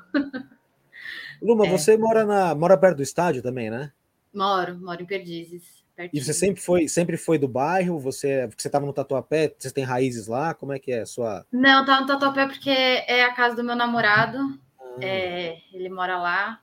Luma, 1.40 1.66
é. 1.66 1.70
você 1.70 1.96
mora, 1.96 2.24
na, 2.24 2.54
mora 2.54 2.76
perto 2.76 2.98
do 2.98 3.02
estádio 3.02 3.42
também, 3.42 3.70
né? 3.70 3.92
Moro, 4.32 4.78
moro 4.78 5.02
em 5.02 5.06
Perdizes. 5.06 5.84
Pertinho. 5.94 6.20
E 6.20 6.24
você 6.24 6.32
sempre 6.32 6.60
foi, 6.60 6.88
sempre 6.88 7.16
foi 7.16 7.38
do 7.38 7.46
bairro? 7.46 7.98
Você, 8.00 8.48
você 8.56 8.66
estava 8.66 8.84
no 8.84 8.92
Tatuapé? 8.92 9.54
Você 9.56 9.70
tem 9.70 9.84
raízes 9.84 10.26
lá? 10.26 10.52
Como 10.52 10.72
é 10.72 10.78
que 10.78 10.90
é 10.90 11.02
a 11.02 11.06
sua? 11.06 11.46
Não, 11.52 11.84
tava 11.84 12.00
no 12.00 12.06
Tatuapé 12.06 12.46
porque 12.46 12.70
é 12.70 13.24
a 13.24 13.32
casa 13.32 13.54
do 13.54 13.62
meu 13.62 13.76
namorado. 13.76 14.38
Ah. 14.80 14.96
É, 15.00 15.58
ele 15.72 15.88
mora 15.88 16.18
lá. 16.18 16.60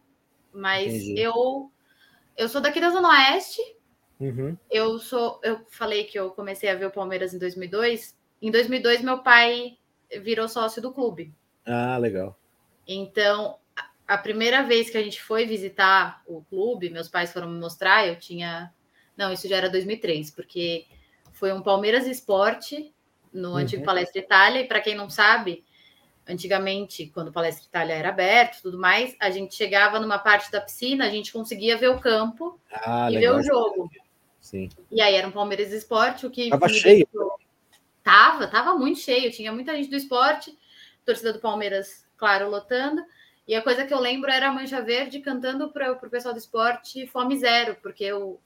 Mas 0.54 0.94
Entendi. 0.94 1.20
eu 1.20 1.72
eu 2.38 2.50
sou 2.50 2.62
daqui 2.62 2.80
da 2.80 2.90
Zona 2.90 3.10
Oeste. 3.10 3.62
Uhum. 4.20 4.58
Eu 4.70 5.00
sou, 5.00 5.40
eu 5.44 5.66
falei 5.70 6.04
que 6.04 6.18
eu 6.18 6.30
comecei 6.32 6.70
a 6.70 6.76
ver 6.76 6.86
o 6.86 6.92
Palmeiras 6.92 7.34
em 7.34 7.40
2002. 7.40 8.18
Em 8.42 8.52
2002 8.52 9.02
meu 9.02 9.20
pai 9.20 9.78
virou 10.22 10.48
sócio 10.48 10.82
do 10.82 10.94
clube. 10.94 11.34
Ah, 11.66 11.98
legal. 11.98 12.38
Então, 12.88 13.58
a 14.08 14.18
primeira 14.18 14.64
vez 14.64 14.90
que 14.90 14.98
a 14.98 15.04
gente 15.04 15.22
foi 15.22 15.46
visitar 15.46 16.22
o 16.28 16.42
clube, 16.44 16.90
meus 16.90 17.08
pais 17.08 17.32
foram 17.32 17.50
me 17.50 17.60
mostrar, 17.60 18.08
eu 18.08 18.18
tinha 18.18 18.74
não, 19.22 19.32
isso 19.32 19.48
já 19.48 19.58
era 19.58 19.70
2003, 19.70 20.32
porque 20.32 20.88
foi 21.34 21.54
um 21.54 21.62
Palmeiras 21.62 22.08
Esporte 22.08 22.94
no 23.32 23.52
uhum. 23.52 23.58
antigo 23.58 23.84
Palestra 23.84 24.20
Itália. 24.20 24.62
E 24.62 24.68
para 24.68 24.82
quem 24.82 24.96
não 24.96 25.10
sabe, 25.10 25.64
antigamente, 26.32 27.12
quando 27.14 27.28
o 27.28 27.32
Palestra 27.32 27.66
Itália 27.66 27.94
era 27.94 28.10
aberto 28.10 28.62
tudo 28.62 28.78
mais, 28.78 29.16
a 29.20 29.30
gente 29.30 29.56
chegava 29.56 30.00
numa 30.00 30.18
parte 30.18 30.52
da 30.52 30.62
piscina, 30.62 31.06
a 31.06 31.10
gente 31.10 31.32
conseguia 31.32 31.78
ver 31.78 31.90
o 31.90 32.00
campo 32.00 32.60
ah, 32.72 33.10
e 33.10 33.16
legal. 33.16 33.36
ver 33.36 33.42
o 33.42 33.44
jogo. 33.44 33.90
Sim. 34.40 34.70
E 34.90 35.02
aí 35.02 35.16
era 35.16 35.28
um 35.28 35.32
Palmeiras 35.32 35.72
Esporte, 35.72 36.26
o 36.26 36.32
que. 36.32 36.50
Tava 36.50 36.68
cheio. 36.68 37.08
Deixou... 37.12 37.40
Tava, 38.04 38.48
tava 38.48 38.74
muito 38.76 39.00
cheio. 39.00 39.32
Tinha 39.32 39.52
muita 39.52 39.76
gente 39.76 39.90
do 39.90 39.96
esporte, 39.96 40.58
torcida 41.06 41.34
do 41.34 41.40
Palmeiras, 41.40 42.06
claro, 42.18 42.50
lotando. 42.50 43.04
E 43.48 43.54
a 43.54 43.62
coisa 43.62 43.86
que 43.86 43.94
eu 43.94 44.00
lembro 44.00 44.32
era 44.32 44.48
a 44.50 44.52
Mancha 44.52 44.82
Verde 44.82 45.20
cantando 45.20 45.72
para 45.72 45.92
o 45.92 46.10
pessoal 46.10 46.34
do 46.34 46.40
esporte 46.40 47.06
Fome 47.08 47.38
Zero, 47.38 47.76
porque 47.82 48.12
o, 48.12 48.40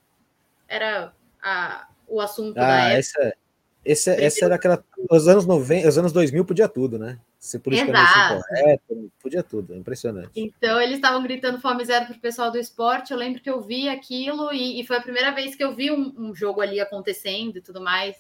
era 0.67 1.13
a, 1.41 1.87
o 2.07 2.19
assunto 2.19 2.57
ah, 2.57 2.61
da 2.61 2.79
época. 2.89 2.97
Essa, 2.97 3.37
essa, 3.85 4.11
essa 4.11 4.45
era 4.45 4.55
aquela. 4.55 4.83
Os 5.09 5.27
anos 5.27 5.45
90, 5.45 5.87
os 5.87 5.97
anos 5.97 6.11
2000 6.11 6.43
podia 6.43 6.67
tudo, 6.67 6.97
né? 6.97 7.19
Ser 7.45 7.59
politicamente 7.59 8.43
correto, 8.49 9.11
podia 9.21 9.43
tudo, 9.43 9.75
impressionante. 9.75 10.31
Então 10.35 10.81
eles 10.81 10.95
estavam 10.95 11.21
gritando 11.21 11.61
fome 11.61 11.85
zero 11.85 12.07
para 12.07 12.15
o 12.15 12.19
pessoal 12.19 12.49
do 12.49 12.57
esporte. 12.57 13.13
Eu 13.13 13.19
lembro 13.19 13.39
que 13.39 13.47
eu 13.47 13.61
vi 13.61 13.87
aquilo 13.87 14.51
e, 14.51 14.81
e 14.81 14.85
foi 14.87 14.97
a 14.97 15.01
primeira 15.01 15.31
vez 15.31 15.55
que 15.55 15.63
eu 15.63 15.75
vi 15.75 15.91
um, 15.91 16.11
um, 16.17 16.33
jogo 16.33 16.59
ali 16.59 16.79
acontecendo 16.79 17.57
e 17.57 17.61
tudo 17.61 17.79
mais. 17.79 18.15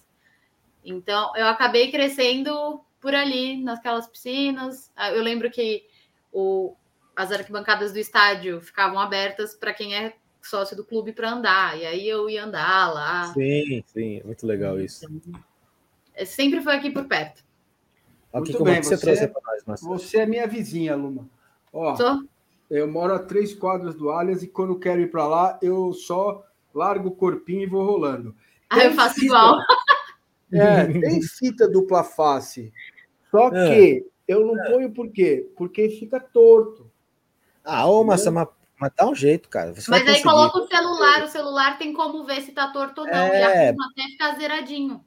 Então 0.83 1.35
eu 1.35 1.47
acabei 1.47 1.89
crescendo 1.89 2.79
por 3.01 3.15
ali, 3.15 3.57
naquelas 3.63 4.05
piscinas. 4.05 4.91
Ah, 4.95 5.11
eu 5.11 5.23
lembro 5.23 5.49
que 5.49 5.87
o, 6.31 6.75
as 7.15 7.31
arquibancadas 7.31 7.91
do 7.91 7.97
estádio 7.97 8.61
ficavam 8.61 8.99
abertas 8.99 9.55
para 9.55 9.73
quem 9.73 9.95
é 9.95 10.13
sócio 10.39 10.77
do 10.77 10.85
clube 10.85 11.13
para 11.13 11.31
andar. 11.31 11.79
E 11.79 11.83
aí 11.87 12.07
eu 12.07 12.29
ia 12.29 12.43
andar 12.43 12.93
lá. 12.93 13.33
Sim, 13.33 13.83
sim, 13.87 14.21
muito 14.23 14.45
legal 14.45 14.79
isso. 14.79 15.07
É, 16.13 16.25
sempre 16.25 16.61
foi 16.61 16.75
aqui 16.75 16.91
por 16.91 17.05
perto. 17.05 17.44
Muito 18.39 18.57
como 18.57 18.65
bem, 18.65 18.81
você, 18.81 18.97
você 18.97 19.31
nós, 19.45 19.65
Marcelo? 19.65 19.99
Você 19.99 20.17
é 20.19 20.25
minha 20.25 20.47
vizinha, 20.47 20.95
Luma. 20.95 21.27
Ó, 21.71 21.95
eu 22.69 22.87
moro 22.87 23.13
a 23.13 23.19
três 23.19 23.53
quadras 23.53 23.95
do 23.95 24.09
Allianz 24.09 24.43
e 24.43 24.47
quando 24.47 24.79
quero 24.79 25.01
ir 25.01 25.11
para 25.11 25.27
lá, 25.27 25.59
eu 25.61 25.93
só 25.93 26.43
largo 26.73 27.09
o 27.09 27.15
corpinho 27.15 27.63
e 27.63 27.67
vou 27.67 27.85
rolando. 27.85 28.35
Ah, 28.69 28.83
eu 28.83 28.93
faço 28.93 29.15
fita, 29.15 29.25
igual. 29.25 29.59
É, 30.51 30.85
tem 30.85 31.21
fita 31.21 31.67
dupla 31.67 32.03
face. 32.03 32.71
Só 33.29 33.49
é. 33.49 33.67
que 33.67 34.05
eu 34.27 34.45
não 34.45 34.55
ponho 34.71 34.91
por 34.91 35.09
quê? 35.11 35.49
Porque 35.57 35.89
fica 35.89 36.19
torto. 36.19 36.89
Ah, 37.63 37.87
ô, 37.87 38.03
Massa, 38.03 38.31
mas 38.31 38.47
mas 38.79 38.91
dá 38.95 39.07
um 39.07 39.15
jeito, 39.15 39.47
cara. 39.47 39.73
Você 39.73 39.89
Mas 39.89 40.05
aí 40.07 40.21
coloca 40.21 40.59
o 40.59 40.67
celular, 40.67 41.23
o 41.23 41.27
celular 41.27 41.77
tem 41.77 41.93
como 41.93 42.25
ver 42.25 42.41
se 42.41 42.51
tá 42.51 42.67
torto 42.71 43.01
ou 43.01 43.07
não. 43.07 43.13
É... 43.13 43.39
Já 43.39 43.69
até 43.69 44.03
ficar 44.11 44.35
zeradinho. 44.35 45.03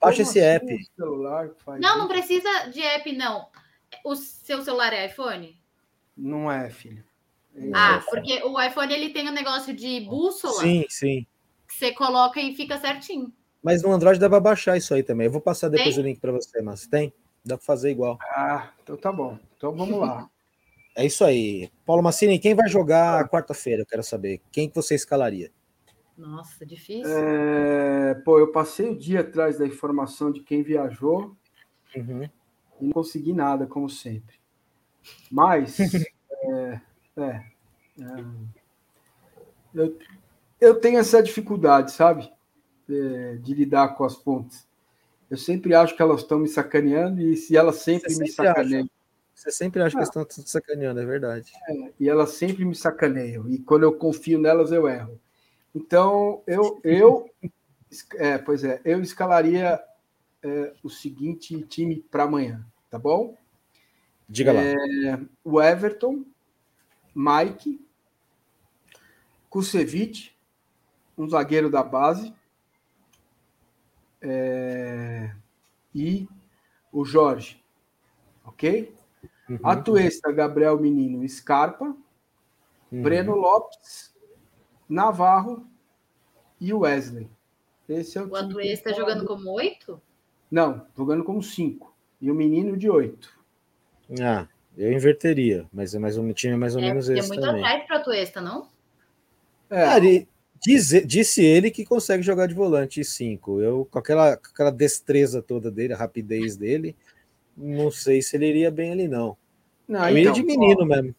Baixa 0.00 0.22
esse 0.22 0.40
assim 0.40 0.48
app. 0.48 0.84
Celular 0.96 1.50
não, 1.80 1.98
não 1.98 2.08
precisa 2.08 2.68
de 2.68 2.80
app, 2.80 3.12
não. 3.12 3.48
O 4.04 4.14
seu 4.14 4.62
celular 4.62 4.92
é 4.92 5.06
iPhone? 5.06 5.58
Não 6.16 6.50
é, 6.50 6.70
filho. 6.70 7.04
É 7.54 7.70
ah, 7.74 8.02
porque 8.08 8.42
o 8.44 8.60
iPhone 8.60 8.92
ele 8.92 9.10
tem 9.10 9.28
um 9.28 9.32
negócio 9.32 9.74
de 9.74 10.00
bússola. 10.00 10.60
Sim, 10.60 10.84
sim. 10.88 11.26
Que 11.66 11.74
você 11.74 11.92
coloca 11.92 12.40
e 12.40 12.54
fica 12.54 12.78
certinho. 12.78 13.32
Mas 13.62 13.82
no 13.82 13.92
Android 13.92 14.20
dá 14.20 14.28
para 14.28 14.40
baixar 14.40 14.76
isso 14.76 14.94
aí 14.94 15.02
também. 15.02 15.26
Eu 15.26 15.32
vou 15.32 15.40
passar 15.40 15.68
depois 15.68 15.94
tem? 15.94 16.04
o 16.04 16.06
link 16.06 16.20
para 16.20 16.32
você, 16.32 16.62
mas 16.62 16.86
tem? 16.86 17.12
Dá 17.44 17.56
para 17.56 17.64
fazer 17.64 17.90
igual. 17.90 18.18
Ah, 18.22 18.70
então 18.82 18.96
tá 18.96 19.12
bom. 19.12 19.38
Então 19.56 19.74
vamos 19.74 19.98
lá. 19.98 20.28
É 20.96 21.06
isso 21.06 21.24
aí. 21.24 21.70
Paulo 21.86 22.02
Massini, 22.02 22.40
quem 22.40 22.56
vai 22.56 22.68
jogar 22.68 23.28
quarta-feira? 23.28 23.82
Eu 23.82 23.86
quero 23.86 24.02
saber. 24.02 24.40
Quem 24.50 24.68
que 24.68 24.74
você 24.74 24.96
escalaria? 24.96 25.48
Nossa, 26.18 26.66
difícil. 26.66 27.16
É... 27.16 28.14
Pô, 28.24 28.40
eu 28.40 28.50
passei 28.50 28.90
o 28.90 28.98
dia 28.98 29.20
atrás 29.20 29.56
da 29.56 29.66
informação 29.66 30.32
de 30.32 30.40
quem 30.40 30.64
viajou 30.64 31.36
uhum. 31.94 32.24
e 32.80 32.84
não 32.86 32.90
consegui 32.90 33.32
nada, 33.32 33.68
como 33.68 33.88
sempre. 33.88 34.34
Mas, 35.30 35.78
é, 36.42 36.80
é, 37.16 37.22
é, 37.22 38.24
eu, 39.72 39.96
eu 40.60 40.80
tenho 40.80 40.98
essa 40.98 41.22
dificuldade, 41.22 41.92
sabe? 41.92 42.28
É, 42.90 43.36
de 43.36 43.54
lidar 43.54 43.94
com 43.94 44.02
as 44.02 44.16
fontes. 44.16 44.66
Eu 45.30 45.36
sempre 45.36 45.72
acho 45.74 45.94
que 45.94 46.02
elas 46.02 46.22
estão 46.22 46.40
me 46.40 46.48
sacaneando 46.48 47.20
e 47.20 47.36
se 47.36 47.56
elas 47.56 47.76
sempre, 47.76 48.10
sempre 48.10 48.24
me 48.24 48.32
sacaneiam. 48.32 48.90
Você 49.34 49.52
sempre 49.52 49.80
acha 49.82 49.96
ah. 49.96 50.00
que 50.00 50.04
estão 50.04 50.24
tudo 50.24 50.48
sacaneando, 50.48 50.98
é 50.98 51.06
verdade. 51.06 51.52
É, 51.68 51.92
e 52.00 52.08
elas 52.08 52.30
sempre 52.30 52.64
me 52.64 52.74
sacaneiam. 52.74 53.48
E 53.48 53.60
quando 53.60 53.84
eu 53.84 53.92
confio 53.92 54.40
nelas, 54.40 54.72
eu 54.72 54.88
erro. 54.88 55.20
Então, 55.74 56.42
eu, 56.46 56.80
eu 56.82 57.30
é, 58.16 58.38
pois 58.38 58.64
é, 58.64 58.80
eu 58.84 59.00
escalaria 59.00 59.80
é, 60.42 60.74
o 60.82 60.90
seguinte 60.90 61.60
time 61.62 61.96
para 62.10 62.24
amanhã, 62.24 62.64
tá 62.90 62.98
bom? 62.98 63.36
Diga 64.28 64.52
lá. 64.52 64.60
É, 64.60 64.74
o 65.42 65.60
Everton, 65.60 66.24
Mike, 67.14 67.80
Kusevich, 69.48 70.36
um 71.16 71.28
zagueiro 71.28 71.70
da 71.70 71.82
base, 71.82 72.34
é, 74.20 75.34
e 75.94 76.28
o 76.92 77.04
Jorge, 77.04 77.62
ok? 78.44 78.94
Uhum. 79.48 79.58
Atuesta, 79.62 80.30
Gabriel 80.30 80.78
Menino, 80.78 81.26
Scarpa, 81.26 81.96
uhum. 82.92 83.02
Breno 83.02 83.34
Lopes, 83.34 84.14
Navarro 84.88 85.66
e 86.60 86.72
Wesley. 86.72 87.28
Esse 87.88 88.18
é 88.18 88.22
o, 88.22 88.28
o 88.28 88.36
Atuesta 88.36 88.92
jogando 88.94 89.24
como 89.24 89.50
oito? 89.52 90.00
Não, 90.50 90.86
jogando 90.96 91.24
como 91.24 91.42
cinco. 91.42 91.94
E 92.20 92.30
o 92.30 92.34
menino 92.34 92.76
de 92.76 92.90
oito. 92.90 93.38
Ah, 94.20 94.46
eu 94.76 94.92
inverteria, 94.92 95.66
mas 95.72 95.94
é 95.94 95.98
mais 95.98 96.16
um 96.16 96.32
time 96.32 96.56
mais 96.56 96.74
ou 96.74 96.82
é, 96.82 96.88
menos 96.88 97.08
esse. 97.08 97.20
É 97.20 97.28
muito 97.28 97.40
também. 97.40 97.62
atrás 97.64 97.86
para 97.86 97.96
o 97.96 98.00
Atuesta, 98.00 98.40
não? 98.40 98.68
É. 99.70 99.84
Ah, 99.84 99.96
ele, 99.98 100.28
diz, 100.60 100.88
disse 101.06 101.44
ele 101.44 101.70
que 101.70 101.84
consegue 101.84 102.22
jogar 102.22 102.46
de 102.46 102.54
volante 102.54 103.04
cinco. 103.04 103.60
Eu, 103.60 103.86
com 103.90 103.98
aquela, 103.98 104.36
com 104.36 104.48
aquela 104.48 104.70
destreza 104.70 105.42
toda 105.42 105.70
dele, 105.70 105.92
a 105.92 105.96
rapidez 105.96 106.56
dele, 106.56 106.96
não 107.56 107.90
sei 107.90 108.22
se 108.22 108.36
ele 108.36 108.46
iria 108.46 108.70
bem 108.70 108.92
ali, 108.92 109.08
não. 109.08 109.36
Não, 109.86 110.08
eu 110.08 110.18
então, 110.18 110.32
de 110.32 110.42
menino 110.42 110.82
ó, 110.82 110.84
mesmo. 110.84 111.14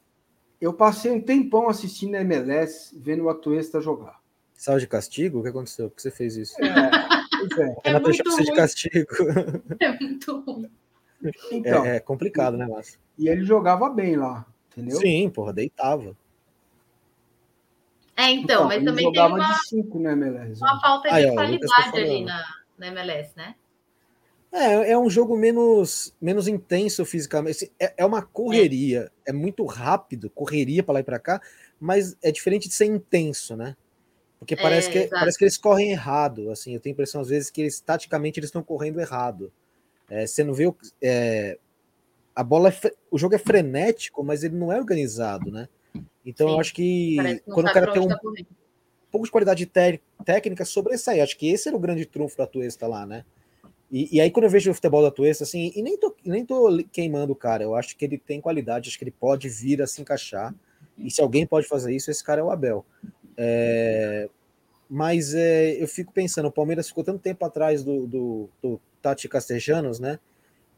Eu 0.61 0.73
passei 0.73 1.11
um 1.11 1.21
tempão 1.21 1.69
assistindo 1.69 2.15
a 2.15 2.21
MLS, 2.21 2.97
vendo 2.97 3.23
o 3.23 3.29
Atuesta 3.29 3.79
jogar. 3.79 4.19
Sal 4.53 4.77
de 4.77 4.87
castigo? 4.87 5.39
O 5.39 5.43
que 5.43 5.49
aconteceu? 5.49 5.89
Por 5.89 5.95
que 5.95 6.01
você 6.01 6.11
fez 6.11 6.35
isso? 6.35 6.53
É, 6.61 6.67
é. 6.67 7.91
é, 7.91 7.95
é 7.95 7.99
muito 7.99 8.43
de 8.43 8.53
castigo. 8.53 9.07
É 9.79 9.97
muito 9.97 10.39
ruim. 10.41 10.69
Então, 11.51 11.85
é, 11.85 11.97
é 11.97 11.99
complicado, 11.99 12.57
né, 12.57 12.67
Márcio? 12.67 12.99
E 13.17 13.27
ele 13.27 13.43
jogava 13.43 13.89
bem 13.89 14.15
lá, 14.15 14.45
entendeu? 14.71 14.97
Sim, 14.97 15.29
porra, 15.29 15.53
deitava. 15.53 16.15
É, 18.15 18.31
então, 18.31 18.43
então 18.43 18.67
mas 18.67 18.83
também 18.83 19.11
tem 19.11 19.25
uma, 19.25 19.39
de 19.39 19.67
cinco 19.67 19.99
na 19.99 20.11
MLS, 20.11 20.61
uma 20.61 20.79
falta 20.81 21.07
de 21.07 21.15
Aí, 21.15 21.25
ó, 21.25 21.33
qualidade 21.33 21.97
ali 21.97 22.25
na, 22.25 22.45
na 22.77 22.87
MLS, 22.87 23.31
né? 23.35 23.55
É, 24.51 24.91
é 24.91 24.97
um 24.97 25.09
jogo 25.09 25.37
menos, 25.37 26.13
menos 26.19 26.47
intenso 26.47 27.05
fisicamente. 27.05 27.71
É, 27.79 27.93
é 27.97 28.05
uma 28.05 28.21
correria, 28.21 29.11
é 29.25 29.31
muito 29.31 29.63
rápido, 29.65 30.29
correria 30.29 30.81
para 30.83 30.95
lá 30.95 30.99
e 31.01 31.03
para 31.03 31.19
cá, 31.19 31.41
mas 31.79 32.17
é 32.21 32.31
diferente 32.31 32.67
de 32.67 32.73
ser 32.73 32.85
intenso, 32.85 33.55
né? 33.55 33.75
Porque 34.39 34.55
parece, 34.55 34.89
é, 34.89 34.91
que, 34.91 35.07
parece 35.09 35.37
que 35.37 35.43
eles 35.43 35.57
correm 35.57 35.91
errado. 35.91 36.49
Assim, 36.49 36.73
eu 36.73 36.79
tenho 36.79 36.93
a 36.93 36.95
impressão, 36.95 37.21
às 37.21 37.27
vezes, 37.27 37.49
que 37.49 37.61
eles, 37.61 37.79
taticamente, 37.81 38.39
eles 38.39 38.47
estão 38.47 38.63
correndo 38.63 38.99
errado. 38.99 39.51
É, 40.09 40.25
você 40.25 40.43
não 40.43 40.53
vê 40.53 40.65
o. 40.65 40.75
É, 41.01 41.57
a 42.35 42.43
bola 42.43 42.69
é, 42.69 42.93
o 43.11 43.17
jogo 43.17 43.35
é 43.35 43.37
frenético, 43.37 44.23
mas 44.23 44.43
ele 44.43 44.55
não 44.55 44.71
é 44.71 44.77
organizado, 44.79 45.51
né? 45.51 45.67
Então 46.25 46.47
Sim, 46.47 46.53
eu 46.53 46.59
acho 46.59 46.73
que 46.73 47.17
quando 47.45 47.67
o 47.67 47.73
cara 47.73 47.91
tem 47.91 48.01
um, 48.01 48.07
tá 48.07 48.17
pouco 49.11 49.25
de 49.25 49.31
qualidade 49.31 49.65
técnica 50.25 50.63
sobressair, 50.63 51.21
acho 51.21 51.37
que 51.37 51.49
esse 51.49 51.67
era 51.67 51.75
o 51.75 51.79
grande 51.79 52.05
trunfo 52.05 52.37
da 52.37 52.47
Tuesta 52.47 52.87
lá, 52.87 53.05
né? 53.05 53.25
E, 53.91 54.17
e, 54.17 54.21
aí, 54.21 54.29
quando 54.29 54.43
eu 54.43 54.49
vejo 54.49 54.69
o 54.69 54.73
futebol 54.73 55.01
da 55.01 55.09
Tuesta, 55.09 55.43
assim, 55.43 55.71
e 55.75 55.81
nem 55.81 55.97
tô, 55.97 56.15
nem 56.23 56.45
tô 56.45 56.83
queimando 56.91 57.33
o 57.33 57.35
cara, 57.35 57.63
eu 57.63 57.75
acho 57.75 57.97
que 57.97 58.05
ele 58.05 58.17
tem 58.19 58.39
qualidade, 58.39 58.89
acho 58.89 58.97
que 58.97 59.03
ele 59.03 59.11
pode 59.11 59.49
vir 59.49 59.81
a 59.81 59.87
se 59.87 60.01
encaixar. 60.01 60.53
E 60.97 61.09
se 61.09 61.21
alguém 61.21 61.45
pode 61.45 61.67
fazer 61.67 61.93
isso, 61.95 62.11
esse 62.11 62.23
cara 62.23 62.41
é 62.41 62.43
o 62.43 62.51
Abel. 62.51 62.85
É, 63.35 64.29
mas 64.89 65.33
é, 65.33 65.81
eu 65.81 65.87
fico 65.87 66.11
pensando, 66.11 66.47
o 66.47 66.51
Palmeiras 66.51 66.87
ficou 66.87 67.03
tanto 67.03 67.19
tempo 67.19 67.43
atrás 67.45 67.83
do, 67.83 68.05
do, 68.05 68.49
do 68.61 68.81
Tati 69.01 69.27
Castejanos, 69.27 69.99
né? 69.99 70.19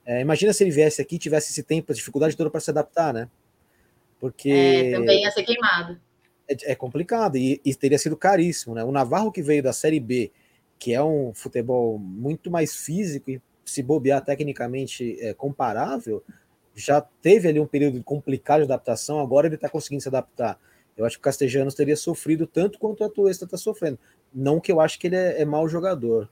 É, 0.06 0.22
imagina 0.22 0.54
se 0.54 0.64
ele 0.64 0.72
viesse 0.72 1.02
aqui 1.02 1.16
e 1.16 1.20
tivesse 1.20 1.52
esse 1.52 1.64
tempo, 1.64 1.92
a 1.92 1.96
dificuldade 1.96 2.36
toda 2.36 2.50
para 2.50 2.60
se 2.60 2.70
adaptar, 2.70 3.14
né? 3.14 3.30
Porque. 4.20 4.50
É, 4.50 4.92
também 4.92 5.24
ia 5.24 5.32
ser 5.32 5.44
queimado. 5.44 6.00
É, 6.48 6.72
é 6.72 6.76
complicado 6.76 7.38
e, 7.38 7.62
e, 7.64 7.74
teria 7.74 7.98
sido 7.98 8.18
caríssimo, 8.18 8.76
né? 8.76 8.84
O 8.84 8.92
Navarro 8.92 9.32
que 9.32 9.42
veio 9.42 9.64
da 9.64 9.74
Série 9.74 10.00
B, 10.00 10.32
que 10.82 10.96
é 10.96 11.04
um 11.04 11.32
futebol 11.32 12.00
muito 12.00 12.50
mais 12.50 12.76
físico 12.76 13.30
e 13.30 13.40
se 13.64 13.84
bobear 13.84 14.26
tecnicamente 14.26 15.16
é, 15.22 15.32
comparável, 15.32 16.24
já 16.74 17.00
teve 17.00 17.48
ali 17.48 17.60
um 17.60 17.68
período 17.68 18.04
complicado 18.04 18.62
de 18.62 18.64
adaptação, 18.64 19.20
agora 19.20 19.46
ele 19.46 19.54
está 19.54 19.70
conseguindo 19.70 20.02
se 20.02 20.10
adaptar. 20.10 20.60
Eu 20.98 21.06
acho 21.06 21.18
que 21.18 21.22
o 21.22 21.24
Castellanos 21.24 21.76
teria 21.76 21.96
sofrido 21.96 22.48
tanto 22.48 22.80
quanto 22.80 23.02
o 23.02 23.06
Atuesta 23.06 23.46
está 23.46 23.58
sofrendo. 23.58 24.00
Não 24.34 24.60
que 24.60 24.72
eu 24.72 24.82
acho 24.82 24.98
que 24.98 25.06
ele 25.06 25.16
é, 25.16 25.44
é 25.44 25.46
mau 25.46 25.70
jogador. 25.70 26.28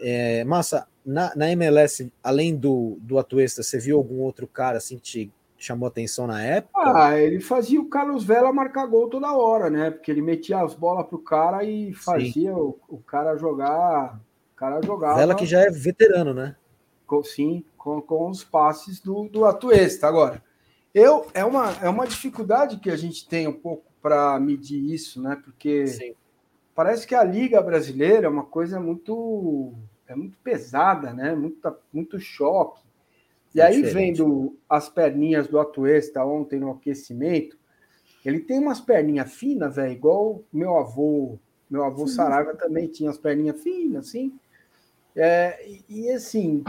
É, 0.00 0.42
Massa, 0.42 0.88
na, 1.06 1.32
na, 1.36 1.48
MLS, 1.52 2.12
além 2.20 2.56
do, 2.56 2.98
do 3.00 3.16
Atuesta, 3.16 3.62
você 3.62 3.78
viu 3.78 3.96
algum 3.96 4.18
outro 4.22 4.48
cara 4.48 4.78
assim 4.78 4.96
que 4.96 5.02
te 5.02 5.32
chamou 5.58 5.88
atenção 5.88 6.26
na 6.26 6.40
época? 6.40 6.72
Ah, 6.76 7.18
ele 7.18 7.40
fazia 7.40 7.80
o 7.80 7.88
Carlos 7.88 8.24
Vela 8.24 8.52
marcar 8.52 8.86
gol 8.86 9.08
toda 9.08 9.36
hora, 9.36 9.68
né? 9.68 9.90
Porque 9.90 10.10
ele 10.10 10.22
metia 10.22 10.60
as 10.60 10.74
bolas 10.74 11.06
pro 11.06 11.18
cara 11.18 11.64
e 11.64 11.92
fazia 11.92 12.54
o, 12.54 12.78
o, 12.88 12.98
cara 12.98 13.36
jogar. 13.36 14.20
O 14.54 14.56
cara 14.56 14.80
jogava. 14.80 15.18
Vela 15.18 15.34
que 15.34 15.44
já 15.44 15.60
é 15.60 15.70
veterano, 15.70 16.32
né? 16.32 16.56
Com, 17.06 17.22
sim, 17.24 17.64
com, 17.76 18.00
com 18.00 18.30
os 18.30 18.44
passes 18.44 19.00
do, 19.00 19.28
do 19.28 19.44
Atuesta. 19.44 20.06
Agora, 20.06 20.42
eu 20.94 21.26
é 21.34 21.44
uma, 21.44 21.72
é 21.82 21.88
uma 21.88 22.06
dificuldade 22.06 22.78
que 22.78 22.90
a 22.90 22.96
gente 22.96 23.28
tem 23.28 23.48
um 23.48 23.52
pouco 23.52 23.84
para 24.00 24.38
medir 24.38 24.92
isso, 24.92 25.20
né? 25.20 25.40
Porque 25.44 25.86
sim. 25.88 26.14
parece 26.74 27.06
que 27.06 27.14
a 27.14 27.24
Liga 27.24 27.60
Brasileira 27.60 28.26
é 28.26 28.30
uma 28.30 28.44
coisa 28.44 28.78
muito 28.78 29.74
é 30.06 30.14
muito 30.14 30.38
pesada, 30.38 31.12
né? 31.12 31.34
Muito, 31.34 31.76
muito 31.92 32.18
choque. 32.18 32.87
E 33.54 33.60
é 33.60 33.66
aí, 33.66 33.82
diferente. 33.82 34.18
vendo 34.18 34.56
as 34.68 34.88
perninhas 34.88 35.46
do 35.48 35.58
Atuesta 35.58 36.24
ontem 36.24 36.60
no 36.60 36.70
aquecimento, 36.70 37.56
ele 38.24 38.40
tem 38.40 38.58
umas 38.58 38.80
perninhas 38.80 39.32
finas, 39.34 39.76
velho, 39.76 39.92
igual 39.92 40.42
meu 40.52 40.76
avô. 40.76 41.38
Meu 41.70 41.84
avô 41.84 42.06
Sim. 42.06 42.14
Saraiva 42.14 42.54
também 42.54 42.88
tinha 42.88 43.10
as 43.10 43.18
perninhas 43.18 43.62
finas, 43.62 44.08
assim. 44.08 44.38
É, 45.14 45.58
e, 45.66 45.84
e 45.88 46.10
assim, 46.10 46.62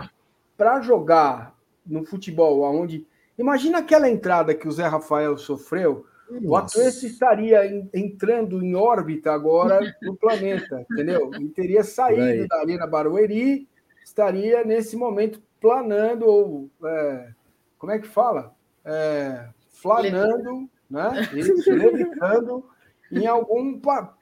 para 0.57 0.81
jogar 0.81 1.55
no 1.85 2.05
futebol, 2.05 2.65
aonde. 2.65 3.05
Imagina 3.37 3.79
aquela 3.79 4.09
entrada 4.09 4.53
que 4.53 4.67
o 4.67 4.71
Zé 4.71 4.85
Rafael 4.85 5.37
sofreu. 5.37 6.05
Nossa. 6.29 6.47
O 6.47 6.55
Atuesta 6.55 7.05
estaria 7.07 7.87
entrando 7.93 8.61
em 8.63 8.75
órbita 8.75 9.31
agora 9.31 9.79
no 10.01 10.15
planeta, 10.15 10.85
entendeu? 10.91 11.31
E 11.39 11.47
teria 11.49 11.83
saído 11.83 12.47
da 12.47 12.59
Arena 12.59 12.85
Barueri, 12.85 13.67
estaria 14.03 14.63
nesse 14.63 14.95
momento 14.95 15.41
planando, 15.59 16.25
ou 16.25 16.69
é, 16.83 17.29
como 17.77 17.91
é 17.91 17.99
que 17.99 18.07
fala? 18.07 18.53
É, 18.85 19.49
flanando, 19.69 20.69
né? 20.89 21.29
levitando 21.67 22.65
em 23.11 23.25
algum 23.25 23.79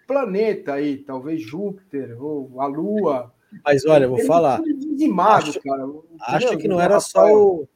planeta 0.08 0.74
aí, 0.74 0.98
talvez 0.98 1.42
Júpiter 1.42 2.22
ou 2.22 2.62
a 2.62 2.68
Lua. 2.68 3.34
Mas 3.64 3.86
olha, 3.86 4.08
vou 4.08 4.20
falar. 4.26 4.62
Dizimado, 4.62 5.50
acho, 5.50 5.62
cara. 5.62 5.84
Acho 6.22 6.58
que 6.58 6.68
não 6.68 6.80
era 6.80 7.00
só 7.00 7.26
o. 7.34 7.68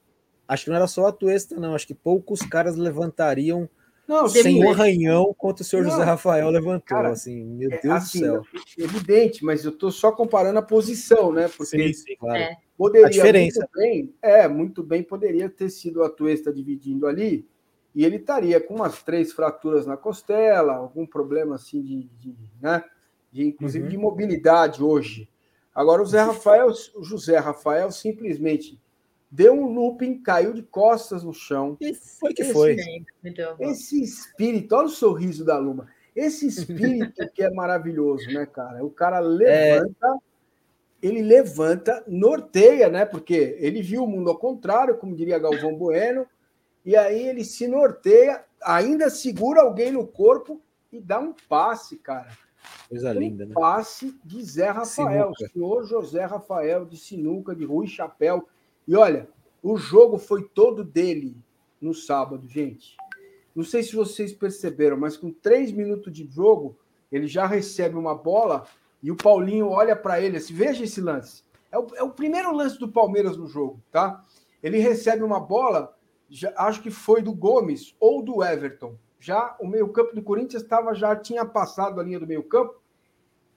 Acho 0.46 0.64
que 0.64 0.70
não 0.70 0.76
era 0.76 0.86
só 0.86 1.06
a 1.06 1.12
Tuesta, 1.12 1.56
não. 1.58 1.74
Acho 1.74 1.86
que 1.86 1.94
poucos 1.94 2.40
caras 2.40 2.76
levantariam 2.76 3.68
não, 4.06 4.28
sem 4.28 4.62
um 4.62 4.70
arranhão 4.70 5.34
quanto 5.36 5.60
o 5.60 5.64
senhor 5.64 5.82
não, 5.82 5.90
José 5.90 6.02
Rafael 6.02 6.50
levantou. 6.50 6.86
Cara, 6.86 7.10
assim, 7.10 7.44
meu 7.44 7.70
é, 7.70 7.80
Deus 7.80 7.94
assim, 7.94 8.20
do 8.20 8.24
céu. 8.24 8.42
É 8.78 8.82
evidente, 8.82 9.44
mas 9.44 9.64
eu 9.64 9.70
estou 9.70 9.90
só 9.90 10.10
comparando 10.10 10.58
a 10.58 10.62
posição, 10.62 11.32
né? 11.32 11.48
Porque 11.48 11.64
sim, 11.76 11.92
sim, 11.92 12.16
claro. 12.16 12.38
É. 12.38 12.56
poderia 12.76 13.06
a 13.06 13.10
diferença. 13.10 13.60
Muito 13.60 13.72
bem, 13.78 14.14
é, 14.20 14.48
muito 14.48 14.82
bem, 14.82 15.02
poderia 15.02 15.48
ter 15.48 15.70
sido 15.70 16.02
a 16.02 16.10
Tuesta 16.10 16.52
dividindo 16.52 17.06
ali, 17.06 17.48
e 17.94 18.04
ele 18.04 18.16
estaria 18.16 18.60
com 18.60 18.74
umas 18.74 19.02
três 19.02 19.32
fraturas 19.32 19.86
na 19.86 19.96
costela, 19.96 20.74
algum 20.74 21.06
problema 21.06 21.54
assim 21.54 21.80
de, 21.80 22.10
de 22.18 22.34
né? 22.60 22.82
De, 23.30 23.46
inclusive 23.46 23.84
uhum. 23.84 23.90
de 23.90 23.96
mobilidade 23.96 24.82
hoje. 24.82 25.28
Agora 25.74 26.02
o 26.02 26.06
Zé 26.06 26.20
Rafael, 26.22 26.68
o 26.94 27.04
José 27.04 27.38
Rafael 27.38 27.90
simplesmente 27.90 28.81
deu 29.32 29.54
um 29.54 29.72
looping, 29.72 30.22
caiu 30.22 30.52
de 30.52 30.62
costas 30.62 31.24
no 31.24 31.32
chão. 31.32 31.78
E 31.80 31.94
foi 31.94 32.34
que 32.34 32.42
esse, 32.42 32.52
foi. 32.52 32.76
Esse 33.58 34.02
espírito, 34.02 34.76
olha 34.76 34.86
o 34.86 34.90
sorriso 34.90 35.42
da 35.42 35.56
Luma. 35.56 35.88
Esse 36.14 36.46
espírito 36.46 37.26
que 37.32 37.42
é 37.42 37.50
maravilhoso, 37.50 38.26
né, 38.26 38.44
cara? 38.44 38.84
O 38.84 38.90
cara 38.90 39.18
levanta, 39.24 40.06
é... 40.06 41.06
ele 41.06 41.22
levanta, 41.22 42.04
norteia, 42.06 42.90
né? 42.90 43.06
Porque 43.06 43.56
ele 43.58 43.80
viu 43.80 44.04
o 44.04 44.06
mundo 44.06 44.28
ao 44.28 44.36
contrário, 44.36 44.98
como 44.98 45.16
diria 45.16 45.38
Galvão 45.38 45.74
Bueno, 45.74 46.26
e 46.84 46.94
aí 46.94 47.26
ele 47.26 47.42
se 47.42 47.66
norteia, 47.66 48.44
ainda 48.62 49.08
segura 49.08 49.62
alguém 49.62 49.92
no 49.92 50.06
corpo 50.06 50.60
e 50.92 51.00
dá 51.00 51.18
um 51.18 51.34
passe, 51.48 51.96
cara. 51.96 52.28
Coisa 52.86 53.10
um 53.10 53.14
linda, 53.14 53.46
né? 53.46 53.54
Passe 53.54 54.14
de 54.22 54.44
Zé 54.44 54.68
Rafael, 54.68 55.32
sinuca. 55.34 55.52
senhor 55.52 55.84
José 55.84 56.24
Rafael 56.26 56.84
de 56.84 56.98
Sinuca, 56.98 57.56
de 57.56 57.64
Rui 57.64 57.86
Chapéu 57.86 58.46
e 58.86 58.96
olha, 58.96 59.28
o 59.62 59.76
jogo 59.76 60.18
foi 60.18 60.42
todo 60.42 60.82
dele 60.82 61.36
no 61.80 61.94
sábado, 61.94 62.48
gente. 62.48 62.96
Não 63.54 63.64
sei 63.64 63.82
se 63.82 63.94
vocês 63.94 64.32
perceberam, 64.32 64.96
mas 64.96 65.16
com 65.16 65.30
três 65.30 65.70
minutos 65.70 66.12
de 66.12 66.26
jogo, 66.26 66.76
ele 67.10 67.26
já 67.26 67.46
recebe 67.46 67.96
uma 67.96 68.14
bola 68.14 68.64
e 69.02 69.10
o 69.10 69.16
Paulinho 69.16 69.68
olha 69.68 69.94
para 69.94 70.20
ele 70.20 70.36
assim: 70.36 70.54
veja 70.54 70.84
esse 70.84 71.00
lance. 71.00 71.44
É 71.70 71.78
o, 71.78 71.86
é 71.96 72.02
o, 72.02 72.10
primeiro 72.10 72.54
lance 72.54 72.78
do 72.78 72.88
Palmeiras 72.88 73.36
no 73.36 73.46
jogo, 73.46 73.82
tá? 73.90 74.22
Ele 74.62 74.78
recebe 74.78 75.22
uma 75.22 75.40
bola, 75.40 75.96
já, 76.28 76.52
acho 76.56 76.82
que 76.82 76.90
foi 76.90 77.22
do 77.22 77.32
Gomes 77.32 77.94
ou 77.98 78.22
do 78.22 78.42
Everton. 78.42 78.96
Já 79.18 79.56
o 79.60 79.66
meio-campo 79.66 80.14
do 80.14 80.22
Corinthians 80.22 80.62
estava 80.62 80.94
já 80.94 81.14
tinha 81.16 81.44
passado 81.44 82.00
a 82.00 82.02
linha 82.02 82.20
do 82.20 82.26
meio-campo. 82.26 82.80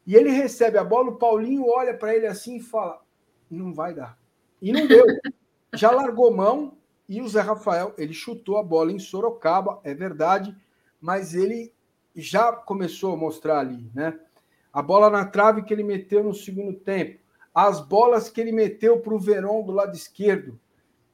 E 0.05 0.15
ele 0.15 0.29
recebe 0.29 0.77
a 0.77 0.83
bola, 0.83 1.09
o 1.09 1.17
Paulinho 1.17 1.67
olha 1.67 1.97
para 1.97 2.15
ele 2.15 2.27
assim 2.27 2.57
e 2.57 2.61
fala: 2.61 3.01
não 3.49 3.73
vai 3.73 3.93
dar. 3.93 4.17
E 4.61 4.71
não 4.71 4.87
deu. 4.87 5.05
Já 5.73 5.91
largou 5.91 6.33
mão 6.33 6.77
e 7.07 7.21
o 7.21 7.27
Zé 7.27 7.41
Rafael, 7.41 7.93
ele 7.97 8.13
chutou 8.13 8.57
a 8.57 8.63
bola 8.63 8.91
em 8.91 8.99
Sorocaba, 8.99 9.79
é 9.83 9.93
verdade, 9.93 10.55
mas 10.99 11.35
ele 11.35 11.71
já 12.15 12.51
começou 12.51 13.13
a 13.13 13.17
mostrar 13.17 13.59
ali, 13.59 13.89
né? 13.93 14.17
A 14.73 14.81
bola 14.81 15.09
na 15.09 15.25
trave 15.25 15.63
que 15.63 15.73
ele 15.73 15.83
meteu 15.83 16.23
no 16.23 16.33
segundo 16.33 16.73
tempo, 16.73 17.19
as 17.53 17.79
bolas 17.79 18.29
que 18.29 18.41
ele 18.41 18.51
meteu 18.51 18.99
para 18.99 19.13
o 19.13 19.19
Verón 19.19 19.63
do 19.63 19.71
lado 19.71 19.95
esquerdo, 19.95 20.59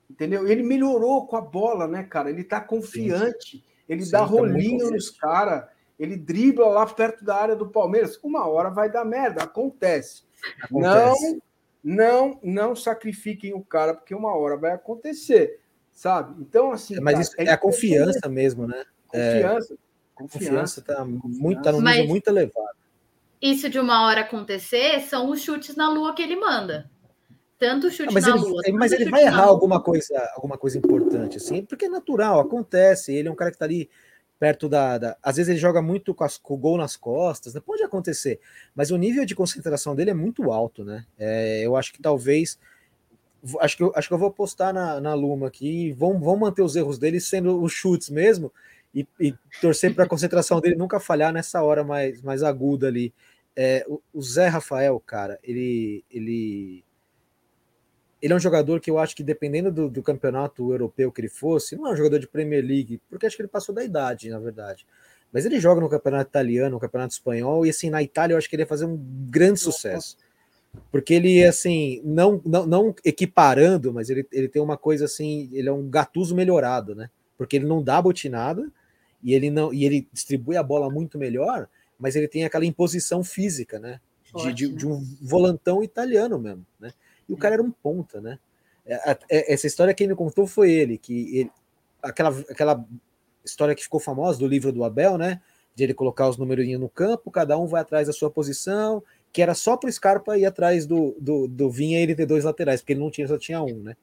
entendeu? 0.10 0.48
Ele 0.48 0.64
melhorou 0.64 1.28
com 1.28 1.36
a 1.36 1.42
bola, 1.42 1.88
né, 1.88 2.04
cara? 2.04 2.30
Ele 2.30 2.44
tá 2.44 2.62
confiante, 2.62 3.58
sim. 3.58 3.64
ele 3.89 4.06
sim, 4.06 4.12
dá 4.12 4.22
rolinho 4.22 4.86
tá 4.86 4.92
nos 4.92 5.10
caras, 5.10 5.66
ele 6.00 6.16
dribla 6.16 6.68
lá 6.68 6.86
perto 6.86 7.26
da 7.26 7.36
área 7.36 7.56
do 7.56 7.70
Palmeiras. 7.70 8.20
Uma 8.24 8.48
hora 8.48 8.70
vai 8.70 8.89
dar 8.89 9.06
merda, 9.06 9.44
acontece. 9.44 10.24
acontece. 10.64 11.34
Não 11.34 11.42
não 11.84 12.40
não 12.44 12.76
sacrifiquem 12.76 13.54
o 13.54 13.64
cara, 13.64 13.94
porque 13.94 14.14
uma 14.14 14.36
hora 14.36 14.58
vai 14.58 14.72
acontecer, 14.72 15.60
sabe? 15.92 16.42
Então, 16.42 16.72
assim. 16.72 16.98
É, 16.98 17.00
mas 17.00 17.14
cara, 17.14 17.22
isso 17.24 17.36
é, 17.38 17.46
é 17.46 17.52
a 17.52 17.58
confiança 17.58 18.30
mesmo, 18.30 18.68
né? 18.68 18.84
Confiança. 19.08 19.74
É, 19.74 19.78
confiança 20.14 20.80
está 20.80 21.04
muito, 21.06 21.62
tá 21.62 21.72
num 21.72 21.82
nível 21.82 22.08
muito 22.08 22.28
elevado. 22.28 22.78
Isso 23.42 23.70
de 23.70 23.80
uma 23.80 24.06
hora 24.06 24.22
acontecer 24.22 25.02
são 25.02 25.30
os 25.32 25.42
chutes 25.42 25.76
na 25.76 25.90
lua 25.90 26.14
que 26.14 26.22
ele 26.22 26.36
manda. 26.36 26.90
Tanto 27.58 27.90
chute 27.90 28.10
ah, 28.10 28.14
mas 28.14 28.26
na 28.26 28.36
ele, 28.36 28.40
lua. 28.40 28.62
Mas 28.74 28.92
ele 28.92 29.10
vai 29.10 29.24
errar 29.24 29.46
alguma 29.46 29.82
coisa, 29.82 30.18
alguma 30.36 30.58
coisa 30.58 30.78
importante, 30.78 31.38
assim, 31.38 31.66
porque 31.66 31.86
é 31.86 31.90
natural, 31.90 32.40
acontece. 32.40 33.14
Ele 33.14 33.28
é 33.28 33.32
um 33.32 33.36
cara 33.36 33.52
que 33.52 33.56
está 33.56 33.66
ali 33.66 33.90
perto 34.42 34.68
da, 34.68 34.98
da, 34.98 35.18
Às 35.22 35.36
vezes 35.36 35.52
ele 35.52 35.60
joga 35.60 35.84
muito 35.84 36.16
com, 36.16 36.24
as, 36.24 36.36
com, 36.36 36.56
o 36.56 36.58
gol 36.58 36.76
nas 36.76 36.98
costas, 36.98 37.54
né? 37.54 37.62
pode 37.64 37.84
acontecer, 37.84 38.39
mas 38.74 38.89
o 38.89 38.98
nível 38.98 39.24
de 39.24 39.36
concentração 39.36 39.96
dele 39.96 40.10
é 40.10 40.16
muito 40.16 40.52
alto, 40.52 40.84
né? 40.84 41.06
É, 41.16 41.62
eu 41.64 41.76
acho 41.76 41.94
que 41.94 42.02
talvez. 42.02 42.58
Acho 43.60 43.78
que, 43.78 43.84
eu, 43.84 43.92
acho 43.96 44.08
que 44.08 44.14
eu 44.16 44.18
vou 44.18 44.30
apostar 44.30 44.74
na, 44.74 45.00
na 45.00 45.14
Luma 45.14 45.48
aqui. 45.48 45.92
Vão, 45.92 46.20
vão 46.20 46.38
manter 46.38 46.64
os 46.64 46.76
erros 46.76 46.98
dele 46.98 47.22
sendo 47.22 47.62
os 47.62 47.72
chutes 47.72 48.10
mesmo 48.10 48.52
e, 48.96 49.08
e 49.20 49.36
torcer 49.62 49.94
para 49.94 50.06
a 50.06 50.08
concentração 50.08 50.60
dele 50.60 50.76
nunca 50.76 51.00
falhar 51.00 51.32
nessa 51.32 51.62
hora 51.62 51.84
mais, 51.84 52.20
mais 52.24 52.42
aguda 52.42 52.88
ali. 52.88 53.14
É, 53.56 53.86
o, 53.88 54.02
o 54.12 54.22
Zé 54.24 54.48
Rafael, 54.48 55.00
cara, 55.00 55.38
ele, 55.44 56.04
ele 56.10 56.84
ele 58.22 58.34
é 58.34 58.36
um 58.36 58.39
jogador 58.39 58.80
que 58.80 58.91
eu 58.91 58.99
acho 58.99 59.15
que, 59.15 59.24
dependendo 59.24 59.72
do, 59.72 59.89
do, 59.89 60.03
campeonato 60.03 60.72
europeu 60.72 61.11
que 61.11 61.22
ele 61.22 61.30
fosse, 61.30 61.76
não 61.76 61.88
é 61.88 61.93
um 61.93 61.95
jogador 61.95 62.19
de 62.19 62.28
Premier 62.28 62.63
League, 62.63 63.01
porque 63.09 63.26
acho 63.26 63.36
que 63.36 63.41
ele 63.41 63.49
passou 63.49 63.74
da 63.74 63.84
idade, 63.84 64.30
na 64.30 64.38
verdade. 64.39 64.86
Mas 65.34 65.45
ele 65.45 65.59
joga 65.59 65.82
no 65.82 65.89
campeonato 65.89 66.30
italiano, 66.30 66.76
no 66.76 66.80
campeonato 66.80 67.13
espanhol, 67.13 67.65
e 67.65 67.69
assim, 67.69 67.89
na 67.89 68.03
Itália 68.03 68.34
eu 68.34 68.38
acho 68.38 68.47
que 68.47 68.55
ele 68.55 68.63
ia 68.63 68.67
fazer 68.67 68.86
um 68.86 68.97
grande 69.30 69.59
sucesso. 69.59 70.17
Porque 70.91 71.13
ele, 71.13 71.43
assim, 71.43 72.01
não, 72.03 72.41
não, 72.45 72.65
não 72.65 72.95
equiparando, 73.03 73.93
mas 73.93 74.09
ele, 74.09 74.26
ele 74.32 74.47
tem 74.47 74.61
uma 74.61 74.78
coisa 74.78 75.05
assim, 75.05 75.49
ele 75.51 75.67
é 75.67 75.72
um 75.72 75.89
gatuso 75.89 76.36
melhorado, 76.36 76.93
né? 76.93 77.09
Porque 77.38 77.55
ele 77.55 77.65
não 77.65 77.82
dá 77.82 78.01
botinada 78.01 78.69
e 79.24 79.34
ele 79.34 79.49
não 79.49 79.74
e 79.74 79.84
ele 79.84 80.07
distribui 80.13 80.57
a 80.57 80.63
bola 80.63 80.89
muito 80.89 81.17
melhor, 81.17 81.67
mas 81.99 82.15
ele 82.15 82.28
tem 82.28 82.45
aquela 82.45 82.65
imposição 82.65 83.24
física, 83.24 83.80
né? 83.80 83.99
De, 84.34 84.53
de, 84.53 84.74
de 84.74 84.88
um 84.88 85.03
volantão 85.22 85.84
italiano 85.84 86.39
mesmo, 86.39 86.65
né? 86.80 86.93
E 87.32 87.34
o 87.34 87.38
cara 87.38 87.56
era 87.56 87.64
um 87.64 87.72
ponta, 87.72 88.20
né? 88.20 88.38
É, 88.86 89.18
é, 89.30 89.54
essa 89.54 89.66
história 89.66 89.94
quem 89.94 90.06
me 90.06 90.16
contou 90.16 90.46
foi 90.46 90.70
ele, 90.70 90.98
que 90.98 91.38
ele, 91.38 91.52
aquela, 92.04 92.30
aquela 92.50 92.86
história 93.44 93.74
que 93.74 93.84
ficou 93.84 94.02
famosa 94.02 94.38
do 94.38 94.48
livro 94.48 94.70
do 94.70 94.84
Abel, 94.84 95.18
né? 95.18 95.40
De 95.74 95.86
ele 95.86 95.94
colocar 95.94 96.28
os 96.28 96.38
numerinhos 96.38 96.82
no 96.82 96.90
campo, 96.90 97.32
cada 97.32 97.58
um 97.58 97.68
vai 97.68 97.82
atrás 97.82 98.08
da 98.08 98.14
sua 98.14 98.30
posição, 98.30 99.02
que 99.32 99.42
era 99.42 99.54
só 99.56 99.78
para 99.78 99.88
o 99.88 99.92
Scarpa 99.94 100.38
ir 100.38 100.46
atrás 100.46 100.86
do, 100.86 101.16
do, 101.22 101.48
do 101.48 101.70
Vinha 101.70 102.02
ele 102.02 102.14
ter 102.14 102.26
dois 102.26 102.44
laterais, 102.44 102.82
porque 102.82 102.92
ele 102.92 103.00
não 103.00 103.10
tinha, 103.10 103.26
só 103.30 103.38
tinha 103.38 103.62
um, 103.62 103.82
né? 103.82 103.96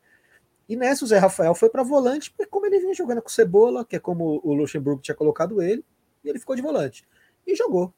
E 0.67 0.75
nessa 0.75 1.05
o 1.05 1.09
Zé 1.09 1.19
Rafael 1.19 1.55
foi 1.55 1.69
para 1.69 1.83
volante, 1.83 2.33
como 2.51 2.65
ele 2.65 2.79
vinha 2.79 2.95
jogando 2.95 3.21
com 3.21 3.29
Cebola, 3.29 3.85
que 3.85 3.97
é 3.97 3.99
como 3.99 4.41
o 4.43 4.55
Luxemburgo 4.55 5.03
tinha 5.03 5.15
colocado 5.15 5.61
ele, 5.61 5.85
e 6.25 6.31
ele 6.31 6.39
ficou 6.39 6.57
de 6.57 6.63
volante. 6.63 7.05
E 7.47 7.55
jogou. 7.55 7.93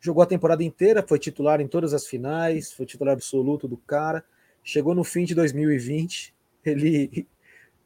Jogou 0.00 0.22
a 0.22 0.26
temporada 0.26 0.64
inteira, 0.64 1.04
foi 1.06 1.18
titular 1.18 1.60
em 1.60 1.68
todas 1.68 1.92
as 1.92 2.06
finais, 2.06 2.72
foi 2.72 2.86
titular 2.86 3.12
absoluto 3.12 3.68
do 3.68 3.76
cara. 3.76 4.24
Chegou 4.64 4.94
no 4.94 5.04
fim 5.04 5.24
de 5.24 5.34
2020, 5.34 6.34
ele 6.64 7.26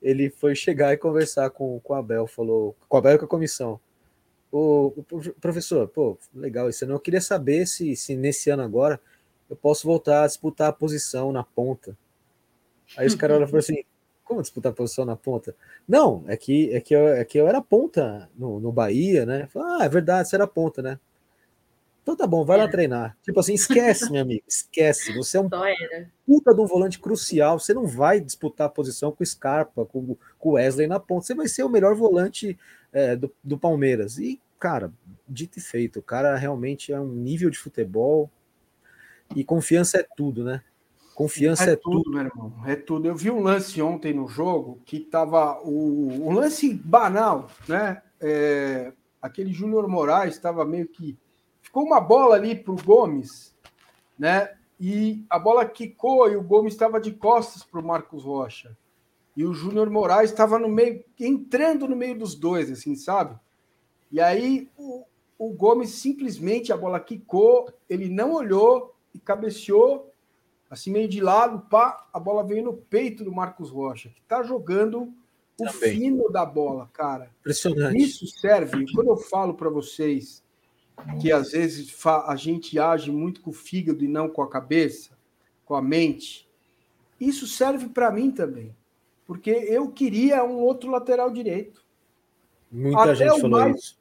ele 0.05 0.29
foi 0.29 0.55
chegar 0.55 0.93
e 0.93 0.99
conversar 0.99 1.49
com, 1.49 1.81
com 1.81 1.95
o 1.95 1.97
Abel, 1.97 2.27
falou, 2.27 2.77
com 2.87 2.97
o 2.97 2.99
Abel 2.99 3.15
e 3.15 3.19
com 3.19 3.25
a 3.25 3.29
comissão. 3.29 3.81
O, 4.53 4.93
professor, 5.41 5.89
pô, 5.89 6.19
legal 6.33 6.69
isso 6.69 6.87
não. 6.87 6.97
Eu 6.97 7.01
queria 7.01 7.23
saber 7.23 7.67
se, 7.67 7.97
se 7.97 8.15
nesse 8.15 8.51
ano 8.51 8.63
agora 8.63 9.01
eu 9.49 9.57
posso 9.57 9.87
voltar 9.87 10.23
a 10.23 10.27
disputar 10.27 10.69
a 10.69 10.73
posição 10.73 11.33
na 11.33 11.43
ponta. 11.43 11.97
Aí 12.97 13.07
os 13.07 13.15
caras 13.15 13.39
falaram 13.39 13.59
assim: 13.59 13.83
como 14.25 14.43
disputar 14.43 14.73
a 14.73 14.75
posição 14.75 15.07
na 15.07 15.17
ponta? 15.17 15.57
Não, 15.89 16.23
é 16.29 16.37
que, 16.37 16.73
é 16.73 16.81
que, 16.81 16.95
eu, 16.95 17.09
é 17.09 17.25
que 17.25 17.39
eu 17.39 17.49
era 17.49 17.61
ponta 17.61 18.31
no, 18.37 18.61
no 18.61 18.71
Bahia, 18.71 19.25
né? 19.25 19.49
Falei, 19.49 19.83
ah, 19.83 19.85
é 19.87 19.89
verdade, 19.89 20.29
você 20.29 20.37
era 20.37 20.47
ponta, 20.47 20.83
né? 20.83 21.01
Então 22.05 22.15
tá 22.15 22.27
bom, 22.27 22.45
vai 22.45 22.59
lá 22.59 22.65
é. 22.65 22.69
treinar. 22.69 23.17
Tipo 23.23 23.41
assim, 23.41 23.55
esquece, 23.55 24.13
meu 24.13 24.21
amigo, 24.21 24.45
esquece. 24.47 25.11
Você 25.15 25.39
é 25.39 25.41
um 25.41 25.49
puta 26.27 26.55
de 26.55 26.61
um 26.61 26.67
volante 26.67 27.01
crucial. 27.01 27.59
Você 27.59 27.73
não 27.73 27.87
vai 27.87 28.21
disputar 28.21 28.67
a 28.67 28.71
posição 28.71 29.11
com 29.11 29.25
o 29.25 29.27
Scarpa, 29.27 29.87
com 29.87 30.15
o 30.39 30.51
Wesley 30.53 30.87
na 30.87 31.01
ponta. 31.01 31.25
Você 31.25 31.35
vai 31.35 31.49
ser 31.49 31.63
o 31.63 31.69
melhor 31.69 31.95
volante 31.95 32.59
é, 32.93 33.17
do, 33.17 33.33
do 33.43 33.57
Palmeiras. 33.57 34.19
E, 34.19 34.39
cara, 34.61 34.93
dito 35.27 35.59
e 35.59 35.63
feito, 35.63 35.99
o 35.99 36.03
cara 36.03 36.37
realmente 36.37 36.93
é 36.93 37.01
um 37.01 37.09
nível 37.09 37.49
de 37.49 37.59
futebol. 37.59 38.31
E 39.35 39.43
confiança 39.43 39.97
é 39.97 40.07
tudo, 40.15 40.45
né? 40.45 40.63
Confiança 41.15 41.71
é, 41.71 41.73
é 41.73 41.77
tudo, 41.77 42.03
tudo, 42.03 42.11
meu 42.11 42.27
irmão. 42.27 42.53
É 42.67 42.77
tudo. 42.77 43.09
Eu 43.09 43.17
vi 43.17 43.31
um 43.31 43.41
lance 43.41 43.81
ontem 43.81 44.13
no 44.13 44.29
jogo 44.29 44.79
que 44.85 45.01
tava 45.01 45.59
o, 45.63 46.29
um 46.29 46.33
lance 46.33 46.75
banal, 46.75 47.49
né? 47.67 48.03
É, 48.21 48.93
aquele 49.23 49.55
Júnior 49.55 49.89
Moraes 49.89 50.35
estava 50.35 50.67
meio 50.67 50.87
que 50.87 51.17
ficou 51.75 51.83
uma 51.83 52.01
bola 52.01 52.37
ali 52.37 52.55
para 52.55 52.73
o 52.73 52.77
Gomes, 52.77 53.53
né? 54.17 54.57
E 54.79 55.25
a 55.29 55.41
bola 55.41 55.67
quicou 55.67 56.31
e 56.31 56.37
o 56.37 56.43
Gomes 56.43 56.73
estava 56.73 57.01
de 57.01 57.11
costas 57.11 57.65
para 57.65 57.81
o 57.81 57.85
Marcos 57.85 58.23
Rocha. 58.23 58.77
E 59.37 59.45
o 59.45 59.53
Júnior 59.53 59.91
Moraes 59.91 60.31
estava 60.31 60.57
no 60.57 60.69
meio, 60.69 61.05
entrando 61.19 61.89
no 61.89 61.97
meio 61.97 62.17
dos 62.17 62.37
dois, 62.37 62.71
assim, 62.71 62.95
sabe? 62.95 63.37
E 64.13 64.21
aí 64.21 64.71
o, 64.79 65.05
o 65.37 65.51
Gomes 65.51 65.91
simplesmente 65.91 66.73
a 66.73 66.77
bola 66.77 67.01
quicou, 67.01 67.69
ele 67.91 68.09
não 68.09 68.35
olhou 68.35 68.95
e 69.13 69.19
cabeceou, 69.19 70.13
assim 70.71 70.93
meio 70.93 71.09
de 71.09 71.21
lado, 71.21 71.67
pá, 71.69 72.07
a 72.13 72.21
bola 72.21 72.45
veio 72.45 72.63
no 72.63 72.75
peito 72.75 73.25
do 73.25 73.33
Marcos 73.33 73.71
Rocha, 73.71 74.11
que 74.11 74.21
está 74.21 74.45
jogando 74.45 75.13
o 75.61 75.65
Também. 75.65 75.99
fino 75.99 76.31
da 76.31 76.47
bola, 76.47 76.89
cara. 76.93 77.33
Impressionante. 77.41 78.01
Isso 78.01 78.29
serve, 78.29 78.85
quando 78.95 79.09
eu 79.09 79.17
falo 79.17 79.55
para 79.55 79.69
vocês 79.69 80.44
que 81.21 81.33
às 81.33 81.53
vezes 81.53 81.95
a 82.05 82.37
gente 82.37 82.79
age 82.79 83.11
muito 83.11 83.41
com 83.41 83.51
o 83.51 83.55
fígado 83.55 84.05
e 84.05 84.09
não 84.09 84.29
com 84.29 84.43
a 84.43 84.49
cabeça, 84.49 85.11
com 85.65 85.75
a 85.75 85.83
mente. 85.83 86.49
Isso 87.21 87.47
serve 87.47 87.89
para 87.89 88.11
mim 88.11 88.31
também, 88.31 88.75
porque 89.27 89.51
eu 89.51 89.91
queria 89.91 90.45
um 90.45 90.59
outro 90.59 90.91
lateral 90.91 91.31
direito. 91.31 91.85
Muita 92.71 93.03
até 93.03 93.15
gente 93.15 93.41
falou 93.41 93.51
mais, 93.51 93.77
isso. 93.77 93.99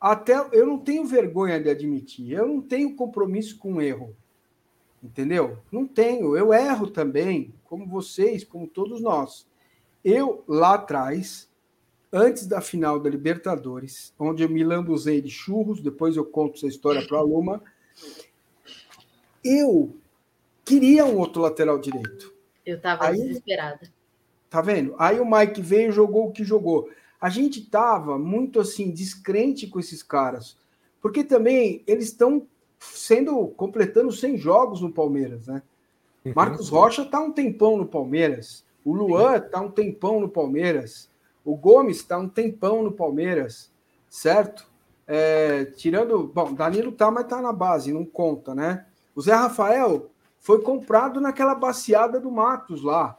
Até 0.00 0.48
eu 0.52 0.66
não 0.66 0.78
tenho 0.78 1.04
vergonha 1.04 1.60
de 1.60 1.70
admitir, 1.70 2.32
eu 2.32 2.46
não 2.46 2.60
tenho 2.60 2.94
compromisso 2.94 3.58
com 3.58 3.74
o 3.74 3.80
erro. 3.80 4.14
Entendeu? 5.02 5.58
Não 5.70 5.86
tenho, 5.86 6.36
eu 6.36 6.52
erro 6.52 6.88
também, 6.88 7.54
como 7.64 7.86
vocês, 7.86 8.42
como 8.42 8.66
todos 8.66 9.00
nós. 9.00 9.46
Eu 10.04 10.42
lá 10.48 10.74
atrás 10.74 11.48
antes 12.12 12.46
da 12.46 12.60
final 12.60 12.98
da 12.98 13.10
Libertadores, 13.10 14.12
onde 14.18 14.42
eu 14.42 14.48
me 14.48 14.64
lambuzei 14.64 15.20
de 15.20 15.30
churros, 15.30 15.80
depois 15.80 16.16
eu 16.16 16.24
conto 16.24 16.56
essa 16.56 16.66
história 16.66 17.06
para 17.06 17.18
a 17.18 17.22
Luma. 17.22 17.62
Eu 19.44 19.94
queria 20.64 21.04
um 21.04 21.18
outro 21.18 21.42
lateral 21.42 21.78
direito. 21.78 22.32
Eu 22.64 22.76
estava 22.76 23.12
desesperada. 23.12 23.90
Tá 24.50 24.60
vendo? 24.60 24.94
Aí 24.98 25.20
o 25.20 25.30
Mike 25.30 25.60
veio 25.60 25.90
e 25.90 25.92
jogou 25.92 26.28
o 26.28 26.32
que 26.32 26.44
jogou. 26.44 26.88
A 27.20 27.28
gente 27.28 27.64
tava 27.64 28.18
muito 28.18 28.60
assim 28.60 28.90
descrente 28.90 29.66
com 29.66 29.80
esses 29.80 30.02
caras, 30.02 30.56
porque 31.00 31.24
também 31.24 31.82
eles 31.86 32.06
estão 32.06 32.46
sendo 32.78 33.48
completando 33.48 34.12
100 34.12 34.36
jogos 34.36 34.80
no 34.80 34.92
Palmeiras, 34.92 35.46
né? 35.46 35.62
Uhum. 36.24 36.32
Marcos 36.34 36.68
Rocha 36.68 37.04
tá 37.04 37.20
um 37.20 37.32
tempão 37.32 37.76
no 37.76 37.86
Palmeiras, 37.86 38.64
o 38.84 38.92
Luan 38.92 39.40
tá 39.40 39.60
um 39.60 39.70
tempão 39.70 40.20
no 40.20 40.28
Palmeiras. 40.28 41.08
O 41.46 41.56
Gomes 41.56 41.98
está 41.98 42.18
um 42.18 42.28
tempão 42.28 42.82
no 42.82 42.90
Palmeiras, 42.90 43.72
certo? 44.10 44.68
É, 45.06 45.66
tirando. 45.66 46.26
Bom, 46.26 46.52
Danilo 46.52 46.90
tá, 46.90 47.08
mas 47.08 47.28
tá 47.28 47.40
na 47.40 47.52
base, 47.52 47.92
não 47.92 48.04
conta, 48.04 48.52
né? 48.52 48.84
O 49.14 49.22
Zé 49.22 49.32
Rafael 49.32 50.10
foi 50.40 50.60
comprado 50.60 51.20
naquela 51.20 51.54
baciada 51.54 52.18
do 52.18 52.32
Matos 52.32 52.82
lá. 52.82 53.16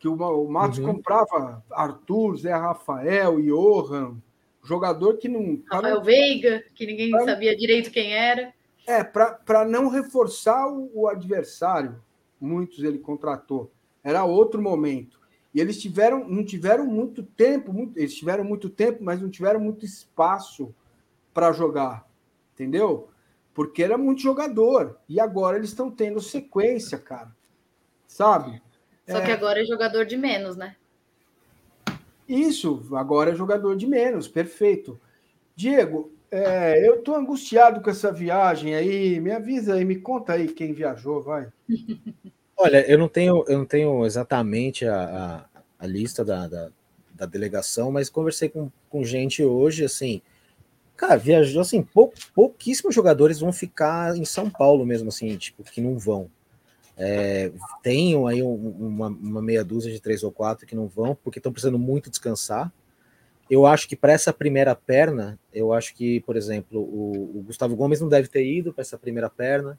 Que 0.00 0.08
o, 0.08 0.14
o 0.14 0.50
Matos 0.50 0.80
uhum. 0.80 0.94
comprava 0.94 1.64
Arthur, 1.70 2.36
Zé 2.36 2.52
Rafael, 2.52 3.40
Johan, 3.40 4.16
jogador 4.64 5.18
que 5.18 5.28
não. 5.28 5.62
Rafael 5.70 5.94
não, 5.94 6.02
Veiga, 6.02 6.64
que 6.74 6.84
ninguém 6.84 7.12
pra, 7.12 7.24
sabia 7.24 7.56
direito 7.56 7.92
quem 7.92 8.12
era. 8.12 8.52
É, 8.84 9.04
para 9.04 9.64
não 9.64 9.88
reforçar 9.88 10.66
o, 10.66 10.90
o 10.92 11.06
adversário, 11.06 12.02
muitos 12.40 12.82
ele 12.82 12.98
contratou. 12.98 13.70
Era 14.02 14.24
outro 14.24 14.60
momento. 14.60 15.21
E 15.54 15.60
eles 15.60 15.80
tiveram, 15.80 16.26
não 16.28 16.44
tiveram 16.44 16.86
muito 16.86 17.22
tempo, 17.22 17.72
muito, 17.72 17.98
eles 17.98 18.14
tiveram 18.14 18.42
muito 18.42 18.70
tempo, 18.70 19.02
mas 19.02 19.20
não 19.20 19.28
tiveram 19.28 19.60
muito 19.60 19.84
espaço 19.84 20.74
para 21.34 21.52
jogar, 21.52 22.06
entendeu? 22.54 23.08
Porque 23.52 23.82
era 23.82 23.98
muito 23.98 24.22
jogador. 24.22 24.98
E 25.08 25.20
agora 25.20 25.58
eles 25.58 25.70
estão 25.70 25.90
tendo 25.90 26.20
sequência, 26.20 26.98
cara. 26.98 27.30
Sabe? 28.06 28.62
Só 29.08 29.18
é... 29.18 29.24
que 29.24 29.30
agora 29.30 29.60
é 29.60 29.64
jogador 29.64 30.06
de 30.06 30.16
menos, 30.16 30.56
né? 30.56 30.76
Isso, 32.26 32.88
agora 32.94 33.32
é 33.32 33.34
jogador 33.34 33.76
de 33.76 33.86
menos, 33.86 34.26
perfeito. 34.26 34.98
Diego, 35.54 36.10
é, 36.30 36.88
eu 36.88 37.02
tô 37.02 37.14
angustiado 37.14 37.82
com 37.82 37.90
essa 37.90 38.10
viagem 38.10 38.74
aí. 38.74 39.20
Me 39.20 39.30
avisa 39.32 39.74
aí, 39.74 39.84
me 39.84 39.96
conta 39.96 40.32
aí 40.32 40.48
quem 40.48 40.72
viajou, 40.72 41.20
vai. 41.22 41.52
Olha, 42.64 42.88
eu 42.88 42.96
não 42.96 43.08
tenho, 43.08 43.44
eu 43.48 43.58
não 43.58 43.64
tenho 43.66 44.06
exatamente 44.06 44.86
a, 44.86 45.02
a, 45.50 45.60
a 45.80 45.84
lista 45.84 46.24
da, 46.24 46.46
da, 46.46 46.70
da, 47.12 47.26
delegação, 47.26 47.90
mas 47.90 48.08
conversei 48.08 48.48
com, 48.48 48.70
com 48.88 49.04
gente 49.04 49.42
hoje, 49.42 49.84
assim, 49.84 50.22
cara, 50.96 51.16
viajou 51.16 51.60
assim, 51.60 51.82
pou, 51.82 52.14
pouquíssimos 52.32 52.94
jogadores 52.94 53.40
vão 53.40 53.52
ficar 53.52 54.16
em 54.16 54.24
São 54.24 54.48
Paulo 54.48 54.86
mesmo, 54.86 55.08
assim, 55.08 55.36
tipo, 55.36 55.64
que 55.64 55.80
não 55.80 55.98
vão. 55.98 56.30
É, 56.96 57.50
tenho 57.82 58.28
aí 58.28 58.40
um, 58.44 58.54
uma, 58.54 59.08
uma, 59.08 59.42
meia 59.42 59.64
dúzia 59.64 59.90
de 59.90 60.00
três 60.00 60.22
ou 60.22 60.30
quatro 60.30 60.64
que 60.64 60.76
não 60.76 60.86
vão, 60.86 61.16
porque 61.16 61.40
estão 61.40 61.50
precisando 61.50 61.80
muito 61.80 62.10
descansar. 62.10 62.72
Eu 63.50 63.66
acho 63.66 63.88
que 63.88 63.96
para 63.96 64.12
essa 64.12 64.32
primeira 64.32 64.72
perna, 64.76 65.36
eu 65.52 65.72
acho 65.72 65.96
que, 65.96 66.20
por 66.20 66.36
exemplo, 66.36 66.78
o, 66.80 67.38
o 67.38 67.42
Gustavo 67.42 67.74
Gomes 67.74 68.00
não 68.00 68.08
deve 68.08 68.28
ter 68.28 68.46
ido 68.46 68.72
para 68.72 68.82
essa 68.82 68.96
primeira 68.96 69.28
perna. 69.28 69.76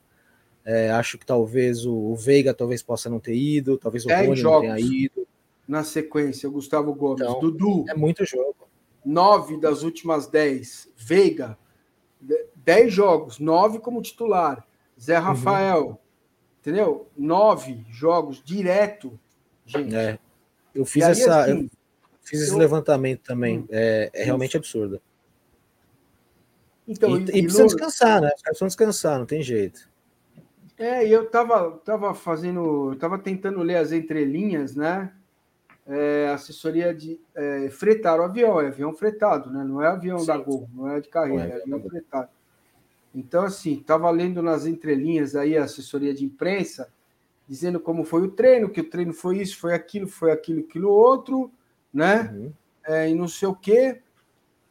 É, 0.66 0.91
acho 0.91 1.18
que 1.18 1.26
talvez 1.26 1.86
o, 1.86 1.93
o, 1.93 2.16
Veiga 2.16 2.53
talvez 2.53 2.82
possa 2.82 3.09
não 3.09 3.20
ter 3.20 3.36
ido, 3.36 3.78
talvez 3.78 4.05
o 4.05 4.09
Rony 4.09 4.41
não 4.41 4.61
tenha 4.61 4.80
ido. 4.80 5.28
Na 5.68 5.84
sequência, 5.84 6.47
o 6.47 6.51
Gustavo 6.51 6.93
Gomes. 6.93 7.22
Então, 7.22 7.39
Dudu. 7.39 7.86
É 7.89 7.93
muito 7.93 8.26
jogo. 8.26 8.68
Nove 9.05 9.59
das 9.59 9.84
últimas 9.84 10.28
dez. 10.28 10.89
Veiga. 10.95 11.57
Dez 12.55 12.93
jogos, 12.93 13.39
nove 13.39 13.80
como 13.80 14.01
titular. 14.01 14.66
Zé 14.99 15.18
uhum. 15.18 15.26
Rafael. 15.26 15.86
Uhum. 15.86 15.97
Entendeu? 16.61 17.09
Nove 17.18 17.86
jogos 17.89 18.41
direto, 18.41 19.20
gente. 19.66 19.93
É. 19.93 20.18
Eu 20.74 20.86
fiz, 20.86 21.03
aí, 21.03 21.11
essa, 21.11 21.41
assim, 21.41 21.64
eu 21.64 21.70
fiz 22.22 22.41
esse 22.41 22.55
levantamento 22.55 23.22
também. 23.22 23.59
Hum, 23.59 23.68
é, 23.70 24.09
é 24.14 24.24
realmente 24.24 24.55
absurdo. 24.55 25.01
Então, 26.88 27.18
e, 27.18 27.20
e, 27.20 27.39
e 27.39 27.43
precisa 27.43 27.66
descansar, 27.66 28.22
né? 28.22 28.28
Os 28.28 28.41
caras 28.41 28.43
precisam 28.43 28.68
descansar, 28.68 29.20
não 29.20 29.26
tem 29.26 29.41
jeito. 29.41 29.91
É, 30.78 31.08
eu 31.08 31.30
tava, 31.30 31.72
tava 31.84 32.14
fazendo, 32.14 32.94
eu 32.94 32.98
tava 32.98 33.20
tentando 33.20 33.62
ler 33.62 33.78
as 33.78 33.92
entrelinhas, 33.92 34.76
né? 34.76 35.14
É, 35.86 36.30
assessoria 36.34 36.94
de 36.94 37.20
é, 37.36 37.70
fretar 37.70 38.20
o 38.20 38.24
avião, 38.24 38.60
é 38.60 38.68
avião 38.68 38.94
fretado, 38.94 39.52
né? 39.52 39.64
Não 39.64 39.82
é 39.82 39.88
avião 39.88 40.20
Sim. 40.20 40.28
da 40.28 40.38
Gol, 40.38 40.68
não 40.74 40.90
é 40.90 41.00
de 41.00 41.10
carreira, 41.10 41.46
é, 41.46 41.58
é 41.58 41.62
avião 41.62 41.82
fretado. 41.82 42.30
Então, 43.14 43.44
assim, 43.44 43.74
estava 43.74 44.10
lendo 44.10 44.42
nas 44.42 44.66
entrelinhas 44.66 45.36
aí 45.36 45.56
a 45.58 45.66
assessoria 45.66 46.14
de 46.14 46.26
imprensa, 46.26 46.90
dizendo 47.48 47.80
como 47.80 48.04
foi 48.04 48.24
o 48.24 48.32
treino, 48.32 48.70
que 48.70 48.82
o 48.82 48.90
treino 48.90 49.14
foi 49.14 49.40
isso, 49.40 49.60
foi 49.60 49.74
aquilo, 49.74 50.08
foi 50.08 50.32
aquilo, 50.32 50.62
aquilo 50.62 50.90
outro, 50.90 51.52
né? 51.94 52.32
Uhum. 52.34 52.54
É, 52.86 53.10
e 53.10 53.14
não 53.14 53.28
sei 53.28 53.48
o 53.48 53.56
quê. 53.56 54.02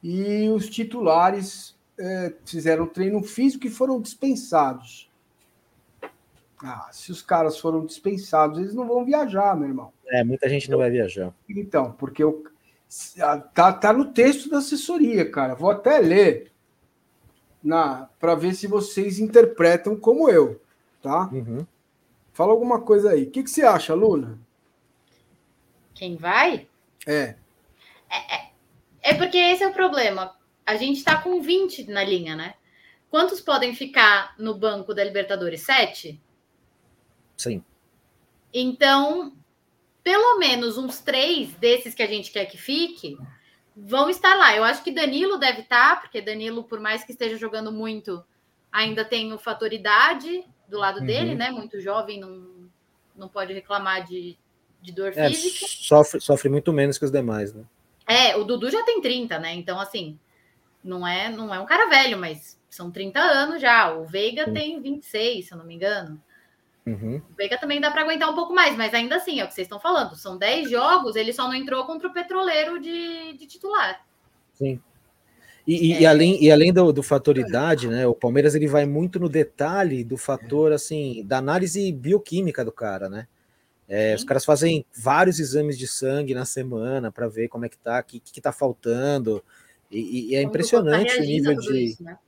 E 0.03 0.49
os 0.49 0.69
titulares 0.69 1.77
é, 1.99 2.35
fizeram 2.45 2.87
treino 2.87 3.23
físico 3.23 3.67
e 3.67 3.71
foram 3.71 4.01
dispensados. 4.01 5.12
Ah, 6.63 6.89
se 6.93 7.11
os 7.11 7.21
caras 7.21 7.59
foram 7.59 7.85
dispensados, 7.85 8.59
eles 8.59 8.75
não 8.75 8.87
vão 8.87 9.05
viajar, 9.05 9.57
meu 9.57 9.69
irmão. 9.69 9.93
É, 10.09 10.23
muita 10.23 10.49
gente 10.49 10.71
não 10.71 10.79
vai 10.79 10.91
viajar. 10.91 11.35
Então, 11.49 11.93
porque 11.93 12.23
eu, 12.23 12.45
tá, 13.53 13.73
tá 13.73 13.93
no 13.93 14.13
texto 14.13 14.49
da 14.49 14.59
assessoria, 14.59 15.29
cara. 15.29 15.55
Vou 15.55 15.71
até 15.71 15.99
ler 15.99 16.53
na 17.63 18.09
para 18.21 18.35
ver 18.35 18.55
se 18.55 18.67
vocês 18.67 19.19
interpretam 19.19 19.97
como 19.97 20.29
eu, 20.29 20.61
tá? 21.03 21.29
Uhum. 21.33 21.67
Fala 22.33 22.53
alguma 22.53 22.81
coisa 22.81 23.11
aí. 23.11 23.25
O 23.25 23.31
que, 23.31 23.43
que 23.43 23.51
você 23.51 23.63
acha, 23.63 23.95
Luna? 23.95 24.39
Quem 25.95 26.17
vai? 26.17 26.69
É. 27.07 27.35
É, 28.09 28.37
é, 28.37 28.51
é 29.03 29.15
porque 29.15 29.37
esse 29.37 29.65
é 29.65 29.69
o 29.69 29.73
problema. 29.73 30.35
A 30.65 30.77
gente 30.77 30.99
está 30.99 31.21
com 31.21 31.41
20 31.41 31.91
na 31.91 32.05
linha, 32.05 32.37
né? 32.37 32.55
Quantos 33.11 33.41
podem 33.41 33.75
ficar 33.75 34.35
no 34.39 34.55
banco 34.55 34.95
da 34.95 35.05
Libertadores? 35.05 35.63
Sete? 35.63 36.21
Sim. 37.43 37.65
Então, 38.55 39.33
pelo 40.05 40.39
menos 40.39 40.77
uns 40.79 41.01
três 41.01 41.53
desses 41.55 41.95
que 41.95 42.03
a 42.03 42.07
gente 42.07 42.31
quer 42.31 42.47
que 42.47 42.59
fique 42.59 43.17
vão 43.77 44.11
estar 44.11 44.35
lá. 44.35 44.55
Eu 44.55 44.65
acho 44.65 44.83
que 44.85 44.93
Danilo 44.93 45.39
deve 45.39 45.63
estar, 45.63 46.01
porque 46.01 46.21
Danilo, 46.21 46.65
por 46.65 46.79
mais 46.79 47.03
que 47.03 47.13
esteja 47.13 47.37
jogando 47.37 47.73
muito, 47.73 48.23
ainda 48.71 49.05
tem 49.05 49.33
o 49.33 49.39
fator 49.39 49.73
idade 49.73 50.45
do 50.69 50.79
lado 50.79 51.01
uhum. 51.01 51.07
dele, 51.07 51.35
né? 51.35 51.51
Muito 51.51 51.81
jovem, 51.81 52.21
não, 52.21 52.71
não 53.17 53.29
pode 53.29 53.53
reclamar 53.53 54.05
de, 54.07 54.37
de 54.81 54.93
dor 54.93 55.13
é, 55.17 55.29
física. 55.29 55.67
Sofre, 55.69 56.21
sofre 56.21 56.49
muito 56.49 56.73
menos 56.73 56.99
que 56.99 57.05
os 57.05 57.11
demais, 57.11 57.53
né? 57.53 57.65
É, 58.07 58.37
o 58.37 58.45
Dudu 58.45 58.71
já 58.71 58.83
tem 58.85 59.01
30, 59.01 59.39
né? 59.39 59.55
Então, 59.55 59.81
assim, 59.81 60.19
não 60.83 61.07
é, 61.07 61.29
não 61.31 61.55
é 61.55 61.61
um 61.61 61.67
cara 61.67 61.89
velho, 61.89 62.19
mas 62.19 62.61
são 62.69 62.91
30 62.91 63.21
anos 63.21 63.61
já. 63.61 63.95
O 63.95 64.05
Veiga 64.05 64.45
Sim. 64.47 64.53
tem 64.53 64.81
26, 64.81 65.47
se 65.47 65.53
eu 65.55 65.59
não 65.59 65.65
me 65.65 65.75
engano. 65.75 66.21
Uhum. 66.85 67.23
O 67.31 67.37
Veiga 67.37 67.59
também 67.59 67.81
dá 67.81 67.91
para 67.91 68.03
aguentar 68.03 68.29
um 68.31 68.35
pouco 68.35 68.53
mais, 68.53 68.77
mas 68.77 68.93
ainda 68.93 69.17
assim, 69.17 69.41
é 69.41 69.45
o 69.45 69.49
que 69.49 69.55
vocês 69.55 69.67
estão 69.67 69.79
falando. 69.79 70.17
São 70.17 70.37
10 70.37 70.71
jogos, 70.71 71.15
ele 71.15 71.33
só 71.33 71.45
não 71.45 71.55
entrou 71.55 71.85
contra 71.87 72.09
o 72.09 72.13
Petroleiro 72.13 72.81
de, 72.81 73.35
de 73.35 73.47
titular. 73.47 74.05
Sim. 74.53 74.81
E, 75.67 75.93
é. 75.93 76.01
e, 76.01 76.07
além, 76.07 76.43
e 76.43 76.51
além 76.51 76.73
do, 76.73 76.93
do 76.93 77.03
fator 77.03 77.39
idade, 77.39 77.87
né? 77.87 78.07
O 78.07 78.15
Palmeiras 78.15 78.55
ele 78.55 78.67
vai 78.67 78.85
muito 78.85 79.21
no 79.21 79.29
detalhe 79.29 80.03
do 80.03 80.17
fator 80.17 80.73
assim 80.73 81.25
da 81.25 81.39
análise 81.39 81.93
bioquímica 81.93 82.65
do 82.65 82.73
cara, 82.73 83.09
né? 83.09 83.29
É, 83.89 84.15
os 84.15 84.25
caras 84.25 84.45
fazem 84.45 84.87
vários 84.97 85.39
exames 85.39 85.79
de 85.79 85.87
sangue 85.87 86.35
na 86.35 86.45
semana 86.45 87.13
para 87.13 87.29
ver 87.29 87.49
como 87.49 87.67
é 87.67 87.69
que 87.69 87.77
tá, 87.77 88.01
o 88.01 88.05
que, 88.05 88.21
que 88.21 88.41
tá 88.41 88.51
faltando. 88.51 89.45
E, 89.91 90.31
e 90.31 90.35
é 90.35 90.39
Como 90.39 90.49
impressionante 90.51 91.19
o 91.19 91.21
nível 91.21 91.55
de. 91.55 91.85
Isso, 91.85 92.03
né? 92.03 92.19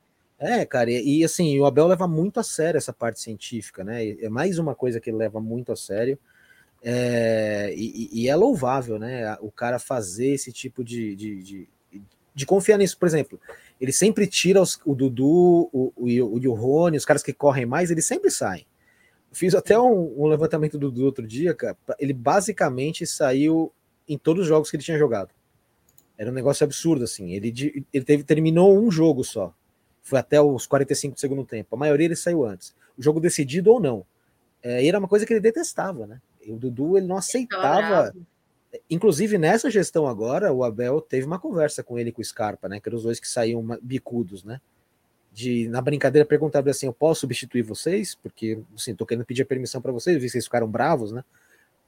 É, 0.45 0.67
cara, 0.67 0.91
e, 0.91 1.21
e, 1.21 1.25
assim, 1.25 1.59
o 1.59 1.65
Abel 1.65 1.87
leva 1.87 2.07
muito 2.07 2.39
a 2.39 2.43
sério 2.43 2.77
essa 2.77 2.93
parte 2.93 3.19
científica, 3.19 3.83
né? 3.83 4.11
É 4.21 4.29
mais 4.29 4.59
uma 4.59 4.75
coisa 4.75 5.01
que 5.01 5.09
ele 5.09 5.17
leva 5.17 5.41
muito 5.41 5.73
a 5.73 5.77
sério. 5.77 6.19
É, 6.83 7.73
e, 7.75 8.11
e, 8.13 8.29
é 8.29 8.37
louvável, 8.37 8.99
né? 8.99 9.39
O 9.41 9.51
cara 9.51 9.79
fazer 9.79 10.35
esse 10.35 10.53
tipo 10.53 10.85
de, 10.85 11.17
de, 11.17 11.43
de, 11.43 11.69
de 12.35 12.45
confiar 12.45 12.77
nisso. 12.77 12.99
Por 12.99 13.09
exemplo, 13.09 13.41
ele 13.81 13.91
sempre 13.91 14.27
tira 14.27 14.61
os, 14.61 14.79
o 14.85 14.95
Dudu, 14.95 15.71
o, 15.73 15.93
o, 15.97 16.07
o, 16.07 16.51
o 16.51 16.53
Rony, 16.53 16.99
os 16.99 17.07
caras 17.07 17.23
que 17.23 17.33
correm 17.33 17.65
mais, 17.65 17.91
eles 17.91 18.05
sempre 18.05 18.31
saem. 18.31 18.67
Fiz 19.33 19.55
até 19.55 19.79
um, 19.79 20.25
um 20.25 20.27
levantamento 20.27 20.77
do 20.77 20.91
Dudu 20.91 21.07
outro 21.07 21.27
dia, 21.27 21.55
cara. 21.55 21.75
Ele 21.99 22.13
basicamente 22.13 23.07
saiu 23.07 23.73
em 24.07 24.19
todos 24.19 24.43
os 24.43 24.49
jogos 24.49 24.71
que 24.71 24.77
ele 24.77 24.85
tinha 24.85 24.99
jogado. 24.99 25.31
Era 26.19 26.31
um 26.31 26.35
negócio 26.35 26.65
absurdo, 26.65 27.05
assim. 27.05 27.33
Ele, 27.33 27.87
ele 27.91 28.05
teve, 28.05 28.25
terminou 28.25 28.79
um 28.79 28.91
jogo 28.91 29.25
só. 29.25 29.55
Foi 30.05 30.19
até 30.19 30.41
os 30.41 30.67
45 30.67 31.15
do 31.15 31.21
segundo 31.21 31.45
tempo. 31.45 31.75
A 31.75 31.79
maioria 31.79 32.05
ele 32.05 32.15
saiu 32.15 32.45
antes. 32.45 32.75
O 32.97 33.03
jogo 33.03 33.19
decidido 33.19 33.73
ou 33.73 33.81
não. 33.81 34.07
É, 34.63 34.87
era 34.87 34.99
uma 34.99 35.09
coisa 35.09 35.27
que 35.27 35.33
ele 35.33 35.41
detestava, 35.41 36.07
né? 36.07 36.21
O 36.47 36.57
Dudu 36.57 36.97
ele 36.97 37.07
não 37.07 37.17
aceitava. 37.17 38.15
Inclusive, 38.89 39.39
nessa 39.39 39.71
gestão 39.71 40.07
agora, 40.07 40.53
o 40.53 40.63
Abel 40.63 41.01
teve 41.01 41.27
uma 41.27 41.39
conversa 41.39 41.83
com 41.83 41.99
ele 41.99 42.11
e 42.11 42.13
com 42.13 42.21
o 42.21 42.25
Scarpa, 42.25 42.69
né? 42.69 42.79
Que 42.79 42.89
eram 42.89 42.99
os 42.99 43.05
dois 43.05 43.19
que 43.19 43.27
saíam 43.27 43.67
bicudos, 43.83 44.45
né? 44.45 44.61
De, 45.33 45.69
na 45.69 45.81
brincadeira, 45.81 46.29
perguntar 46.29 46.69
assim: 46.69 46.87
eu 46.87 46.93
posso 46.93 47.23
substituir 47.23 47.63
vocês? 47.63 48.15
Porque, 48.15 48.61
assim, 48.77 48.95
tô 48.95 49.07
querendo 49.07 49.25
pedir 49.25 49.45
permissão 49.47 49.81
para 49.81 49.91
vocês, 49.91 50.17
vi 50.17 50.25
que 50.25 50.33
vocês 50.33 50.45
ficaram 50.45 50.69
bravos, 50.69 51.13
né? 51.13 51.25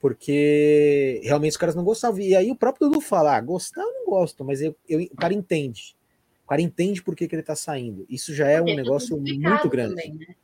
porque 0.00 1.20
realmente 1.24 1.52
os 1.52 1.56
caras 1.56 1.74
não 1.74 1.84
gostavam. 1.84 2.20
E 2.20 2.36
aí 2.36 2.50
o 2.50 2.56
próprio 2.56 2.88
Dudu 2.88 3.00
fala: 3.00 3.36
ah, 3.36 3.40
gostar 3.40 3.82
eu 3.82 3.92
não 3.92 4.06
gosto, 4.06 4.44
mas 4.44 4.60
eu, 4.60 4.74
eu, 4.88 5.00
o 5.00 5.16
cara 5.16 5.34
entende. 5.34 5.96
O 6.46 6.48
cara 6.48 6.62
entende 6.62 7.02
por 7.02 7.16
que, 7.16 7.26
que 7.26 7.34
ele 7.34 7.42
tá 7.42 7.56
saindo. 7.56 8.06
Isso 8.08 8.32
já 8.32 8.46
é 8.46 8.58
porque 8.58 8.70
um 8.70 8.74
é 8.74 8.76
negócio 8.76 9.16
muito 9.16 9.68
grande. 9.68 9.96
Também, 9.96 10.14
né? 10.14 10.36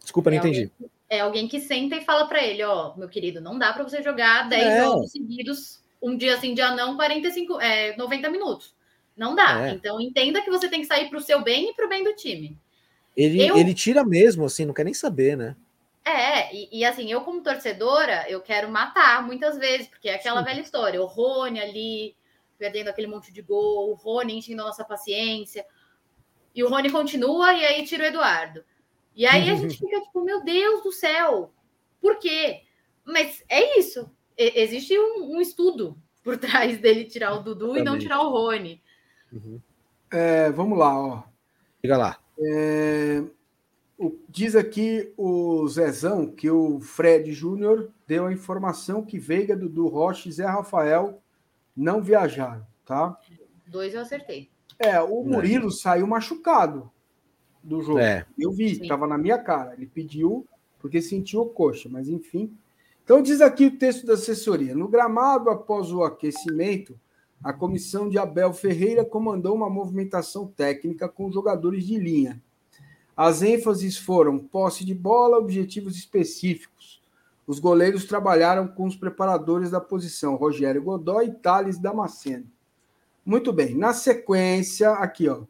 Desculpa, 0.00 0.30
é 0.30 0.32
não 0.32 0.38
entendi. 0.38 0.62
Alguém, 0.62 0.90
é 1.08 1.20
alguém 1.20 1.48
que 1.48 1.60
senta 1.60 1.94
e 1.94 2.04
fala 2.04 2.26
para 2.26 2.44
ele: 2.44 2.64
ó, 2.64 2.92
oh, 2.92 2.98
meu 2.98 3.08
querido, 3.08 3.40
não 3.40 3.56
dá 3.56 3.72
para 3.72 3.84
você 3.84 4.02
jogar 4.02 4.48
10 4.48 4.64
é. 4.64 4.84
jogos 4.84 5.12
seguidos, 5.12 5.80
um 6.02 6.16
dia 6.16 6.34
assim, 6.34 6.54
dia 6.54 6.74
não, 6.74 6.96
45, 6.96 7.60
é, 7.60 7.96
90 7.96 8.30
minutos. 8.30 8.74
Não 9.16 9.36
dá. 9.36 9.68
É. 9.68 9.70
Então 9.74 10.00
entenda 10.00 10.42
que 10.42 10.50
você 10.50 10.68
tem 10.68 10.80
que 10.80 10.88
sair 10.88 11.08
para 11.08 11.18
o 11.18 11.22
seu 11.22 11.40
bem 11.40 11.70
e 11.70 11.72
para 11.72 11.86
o 11.86 11.88
bem 11.88 12.02
do 12.02 12.16
time. 12.16 12.58
Ele, 13.16 13.40
eu... 13.46 13.56
ele 13.56 13.74
tira 13.74 14.04
mesmo, 14.04 14.44
assim, 14.44 14.64
não 14.64 14.74
quer 14.74 14.84
nem 14.84 14.94
saber, 14.94 15.36
né? 15.36 15.54
É, 16.04 16.52
e, 16.52 16.80
e, 16.80 16.84
assim, 16.84 17.12
eu 17.12 17.20
como 17.20 17.42
torcedora, 17.42 18.24
eu 18.28 18.40
quero 18.40 18.68
matar 18.70 19.24
muitas 19.24 19.56
vezes, 19.56 19.86
porque 19.86 20.08
é 20.08 20.14
aquela 20.14 20.40
Sim. 20.40 20.46
velha 20.46 20.60
história, 20.62 21.02
o 21.02 21.06
Rony 21.06 21.60
ali, 21.60 22.16
perdendo 22.58 22.88
aquele 22.88 23.06
monte 23.06 23.32
de 23.32 23.40
gol, 23.40 23.90
o 23.90 23.94
Rony 23.94 24.38
enchendo 24.38 24.62
a 24.62 24.66
nossa 24.66 24.84
paciência, 24.84 25.64
e 26.54 26.64
o 26.64 26.68
Rony 26.68 26.90
continua, 26.90 27.54
e 27.54 27.64
aí 27.64 27.84
tira 27.84 28.04
o 28.04 28.06
Eduardo. 28.06 28.64
E 29.14 29.26
aí 29.26 29.48
a 29.48 29.54
gente 29.54 29.78
fica 29.78 30.00
tipo, 30.00 30.22
meu 30.22 30.42
Deus 30.42 30.82
do 30.82 30.92
céu, 30.92 31.52
por 32.00 32.18
quê? 32.18 32.62
Mas 33.04 33.44
é 33.48 33.78
isso, 33.78 34.10
e, 34.36 34.60
existe 34.60 34.98
um, 34.98 35.36
um, 35.36 35.40
estudo 35.40 35.96
por 36.22 36.36
trás 36.36 36.78
dele 36.78 37.04
tirar 37.04 37.34
o 37.34 37.42
Dudu 37.42 37.76
Exatamente. 37.76 37.80
e 37.80 37.84
não 37.84 37.98
tirar 37.98 38.20
o 38.20 38.30
Rony. 38.30 38.82
Uhum. 39.32 39.60
É, 40.10 40.50
vamos 40.50 40.78
lá, 40.78 40.98
ó. 40.98 41.22
Fica 41.80 41.96
lá. 41.96 42.18
É, 42.40 43.22
diz 44.28 44.54
aqui 44.54 45.12
o 45.16 45.66
Zezão 45.68 46.26
que 46.26 46.50
o 46.50 46.80
Fred 46.80 47.32
Júnior 47.32 47.90
deu 48.06 48.26
a 48.26 48.32
informação 48.32 49.04
que 49.04 49.18
Veiga, 49.18 49.56
Dudu 49.56 49.88
Rocha 49.88 50.28
e 50.28 50.32
Zé 50.32 50.46
Rafael 50.46 51.20
não 51.78 52.02
viajaram, 52.02 52.66
tá? 52.84 53.18
Dois 53.66 53.94
eu 53.94 54.00
acertei. 54.00 54.50
É, 54.78 55.00
o 55.00 55.22
Murilo 55.22 55.68
é. 55.68 55.70
saiu 55.70 56.06
machucado 56.06 56.90
do 57.62 57.80
jogo. 57.82 57.98
É. 57.98 58.26
Eu 58.38 58.52
vi, 58.52 58.80
estava 58.82 59.06
na 59.06 59.18
minha 59.18 59.38
cara. 59.38 59.74
Ele 59.74 59.86
pediu 59.86 60.46
porque 60.78 61.02
sentiu 61.02 61.40
o 61.40 61.46
coxa, 61.46 61.88
mas 61.88 62.08
enfim. 62.08 62.56
Então 63.04 63.22
diz 63.22 63.40
aqui 63.40 63.66
o 63.66 63.78
texto 63.78 64.06
da 64.06 64.14
assessoria. 64.14 64.74
No 64.74 64.88
gramado, 64.88 65.50
após 65.50 65.92
o 65.92 66.02
aquecimento, 66.02 66.98
a 67.42 67.52
comissão 67.52 68.08
de 68.08 68.18
Abel 68.18 68.52
Ferreira 68.52 69.04
comandou 69.04 69.54
uma 69.54 69.70
movimentação 69.70 70.46
técnica 70.46 71.08
com 71.08 71.30
jogadores 71.30 71.84
de 71.84 71.98
linha 71.98 72.42
as 73.18 73.42
ênfases 73.42 73.98
foram 73.98 74.38
posse 74.38 74.84
de 74.84 74.94
bola, 74.94 75.38
objetivos 75.38 75.96
específicos. 75.96 76.77
Os 77.48 77.58
goleiros 77.58 78.04
trabalharam 78.04 78.68
com 78.68 78.84
os 78.84 78.94
preparadores 78.94 79.70
da 79.70 79.80
posição, 79.80 80.36
Rogério 80.36 80.82
Godoy 80.82 81.28
e 81.28 81.32
Thales 81.32 81.78
Damasceno. 81.78 82.44
Muito 83.24 83.54
bem, 83.54 83.74
na 83.74 83.94
sequência, 83.94 84.90
aqui, 84.90 85.30
ó, 85.30 85.44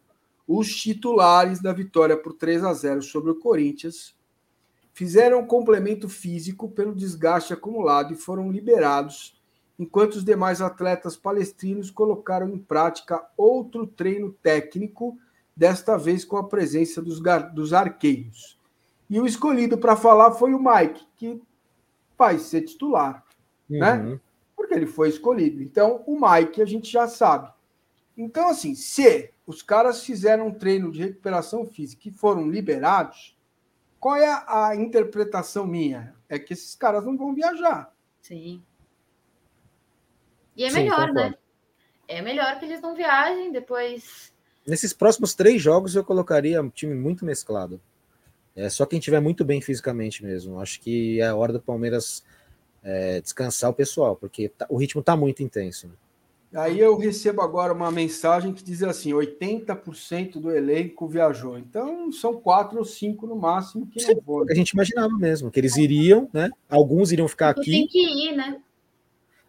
os 0.47 0.73
titulares 0.73 1.61
da 1.61 1.73
vitória 1.73 2.17
por 2.17 2.35
3 2.35 2.63
a 2.63 2.73
0 2.73 3.03
sobre 3.03 3.33
o 3.33 3.41
Corinthians 3.41 4.17
fizeram 4.95 5.41
um 5.41 5.47
complemento 5.47 6.09
físico 6.09 6.69
pelo 6.69 6.95
desgaste 6.95 7.53
acumulado 7.53 8.15
e 8.15 8.17
foram 8.17 8.49
liberados, 8.49 9.37
enquanto 9.77 10.15
os 10.15 10.25
demais 10.25 10.61
atletas 10.61 11.17
palestrinos 11.17 11.91
colocaram 11.91 12.49
em 12.49 12.59
prática 12.59 13.29
outro 13.37 13.89
treino 13.89 14.31
técnico 14.41 15.19
desta 15.57 15.99
vez 15.99 16.25
com 16.25 16.37
a 16.37 16.45
presença 16.45 17.03
dos, 17.03 17.21
dos 17.53 17.73
arqueiros. 17.73 18.57
E 19.11 19.19
o 19.19 19.27
escolhido 19.27 19.77
para 19.77 19.97
falar 19.97 20.31
foi 20.33 20.55
o 20.55 20.63
Mike, 20.63 21.05
que 21.17 21.43
vai 22.19 22.39
ser 22.39 22.63
titular, 22.63 23.25
né? 23.69 23.93
uhum. 23.95 24.11
né? 24.11 24.21
Porque 24.57 24.75
ele 24.75 24.87
foi 24.87 25.09
escolhido. 25.09 25.63
Então, 25.63 26.03
o 26.07 26.19
Mike 26.21 26.61
a 26.61 26.67
gente 26.67 26.91
já 26.91 27.07
sabe. 27.07 27.51
Então, 28.17 28.49
assim, 28.49 28.75
se 28.75 29.33
os 29.47 29.63
caras 29.63 30.05
fizeram 30.05 30.49
um 30.49 30.55
treino 30.55 30.91
de 30.91 31.01
recuperação 31.01 31.65
física 31.65 32.09
e 32.09 32.13
foram 32.13 32.51
liberados, 32.51 33.39
Qual 34.01 34.17
é 34.17 34.29
a, 34.29 34.69
a 34.69 34.77
interpretação 34.77 35.67
minha? 35.67 36.15
É 36.29 36.39
que 36.39 36.53
esses 36.53 36.75
caras 36.75 37.05
não 37.05 37.17
vão 37.17 37.35
viajar. 37.35 37.93
Sim. 38.23 38.63
E 40.57 40.65
é 40.65 40.71
Sim, 40.71 40.77
melhor, 40.77 41.13
né? 41.13 41.23
concordo. 41.23 41.39
É 42.07 42.23
melhor 42.23 42.59
que 42.59 42.65
eles 42.65 42.81
não 42.81 42.95
viajem, 42.95 43.53
depois. 43.53 44.33
Nesses 44.67 44.93
próximos 44.93 45.35
três 45.35 45.61
jogos 45.61 45.95
eu 45.95 46.05
colocaria 46.05 46.63
um 46.63 46.71
time 46.71 46.95
muito 46.95 47.25
mesclado. 47.25 47.81
É 48.59 48.69
só 48.69 48.85
quem 48.85 48.99
tiver 48.99 49.21
muito 49.21 49.45
bem 49.45 49.61
fisicamente 49.61 50.25
mesmo. 50.25 50.59
Acho 50.61 50.81
que 50.81 51.21
é 51.21 51.27
a 51.29 51.37
hora 51.37 51.53
do 51.53 51.61
Palmeiras 51.61 52.25
é, 52.83 53.21
descansar 53.21 53.71
o 53.71 53.75
pessoal, 53.75 54.17
porque 54.17 54.49
tá- 54.49 54.67
o 54.69 54.77
ritmo 54.77 55.03
tá 55.03 55.17
muito 55.17 55.43
intenso. 55.43 55.87
né? 55.87 55.93
Aí 56.55 56.81
eu 56.81 56.97
recebo 56.97 57.43
agora 57.43 57.75
uma 57.75 57.91
mensagem 57.91 58.55
que 58.55 58.65
diz 58.65 58.83
assim: 58.83 59.13
80% 59.13 60.41
do 60.41 60.51
elenco 60.51 61.07
viajou. 61.07 61.59
Então 61.59 62.11
são 62.11 62.41
quatro 62.41 62.79
ou 62.79 62.85
cinco 62.85 63.27
no 63.27 63.37
máximo 63.37 63.87
que 63.87 64.03
não 64.15 64.21
vão. 64.27 64.47
A 64.51 64.55
gente 64.55 64.71
imaginava 64.71 65.13
mesmo 65.19 65.51
que 65.51 65.61
eles 65.61 65.77
iriam, 65.77 66.29
né? 66.33 66.51
Alguns 66.69 67.13
iriam 67.13 67.29
ficar 67.29 67.53
Tu 67.55 67.61
tem 67.63 67.85
aqui. 67.85 67.93
que 67.93 68.29
ir, 68.31 68.37
né? 68.37 68.61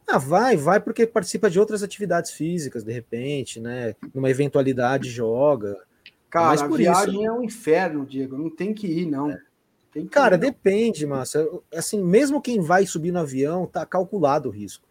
Ah, 0.05 0.17
vai, 0.17 0.57
vai 0.57 0.79
porque 0.79 1.05
participa 1.07 1.49
de 1.49 1.59
outras 1.59 1.83
atividades 1.83 2.31
físicas, 2.31 2.83
de 2.83 2.91
repente, 2.91 3.59
né? 3.61 3.95
Numa 4.13 4.29
eventualidade 4.29 5.09
joga. 5.09 5.77
Cara, 6.29 6.47
Mas 6.49 6.61
a 6.61 6.67
por 6.67 6.77
viagem 6.77 7.15
isso- 7.15 7.25
é 7.25 7.31
um 7.31 7.43
inferno, 7.43 8.05
Diego. 8.05 8.37
Não 8.37 8.49
tem 8.49 8.73
que 8.73 8.87
ir, 8.87 9.05
não. 9.05 9.29
Tem 9.91 10.03
que 10.03 10.09
Cara, 10.09 10.35
ir, 10.35 10.37
não. 10.37 10.45
depende, 10.45 11.05
massa. 11.07 11.47
Assim, 11.73 12.03
mesmo 12.03 12.41
quem 12.41 12.61
vai 12.61 12.85
subir 12.85 13.11
no 13.11 13.19
avião, 13.19 13.65
tá 13.65 13.85
calculado 13.85 14.49
o 14.49 14.51
risco. 14.51 14.85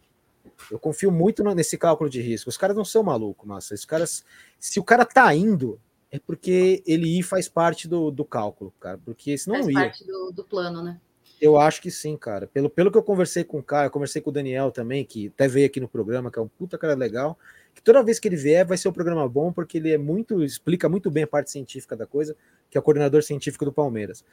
Eu 0.69 0.77
confio 0.77 1.09
muito 1.11 1.41
nesse 1.55 1.77
cálculo 1.77 2.09
de 2.09 2.21
risco. 2.21 2.49
Os 2.49 2.57
caras 2.57 2.75
não 2.75 2.83
são 2.83 3.01
malucos, 3.01 3.47
massa. 3.47 3.73
Os 3.73 3.85
caras, 3.85 4.25
se 4.59 4.79
o 4.79 4.83
cara 4.83 5.05
tá 5.05 5.33
indo, 5.33 5.79
é 6.11 6.19
porque 6.19 6.83
ele 6.85 7.17
ir 7.19 7.23
faz 7.23 7.47
parte 7.47 7.87
do, 7.87 8.11
do 8.11 8.25
cálculo, 8.25 8.73
cara. 8.79 8.99
Porque 9.05 9.37
senão 9.37 9.55
Faz 9.57 9.65
não 9.67 9.71
ia. 9.73 9.79
parte 9.79 10.05
do, 10.05 10.31
do 10.31 10.43
plano, 10.43 10.83
né? 10.83 10.99
Eu 11.39 11.57
acho 11.57 11.81
que 11.81 11.89
sim, 11.89 12.17
cara. 12.17 12.45
Pelo, 12.47 12.69
pelo 12.69 12.91
que 12.91 12.97
eu 12.97 13.03
conversei 13.03 13.45
com 13.45 13.59
o 13.59 13.63
cara, 13.63 13.87
eu 13.87 13.91
conversei 13.91 14.21
com 14.21 14.29
o 14.29 14.33
Daniel 14.33 14.71
também, 14.71 15.05
que 15.05 15.27
até 15.27 15.47
veio 15.47 15.67
aqui 15.67 15.79
no 15.79 15.87
programa, 15.87 16.29
que 16.29 16.37
é 16.37 16.41
um 16.41 16.49
puta 16.49 16.77
cara 16.77 16.95
legal. 16.95 17.39
Que 17.79 17.83
toda 17.85 18.03
vez 18.03 18.19
que 18.19 18.27
ele 18.27 18.35
vier 18.35 18.67
vai 18.67 18.77
ser 18.77 18.89
um 18.89 18.91
programa 18.91 19.25
bom, 19.29 19.53
porque 19.53 19.77
ele 19.77 19.89
é 19.89 19.97
muito, 19.97 20.43
explica 20.43 20.89
muito 20.89 21.09
bem 21.09 21.23
a 21.23 21.27
parte 21.27 21.49
científica 21.49 21.95
da 21.95 22.05
coisa, 22.05 22.35
que 22.69 22.77
é 22.77 22.81
o 22.81 22.83
coordenador 22.83 23.23
científico 23.23 23.63
do 23.63 23.71
Palmeiras. 23.71 24.25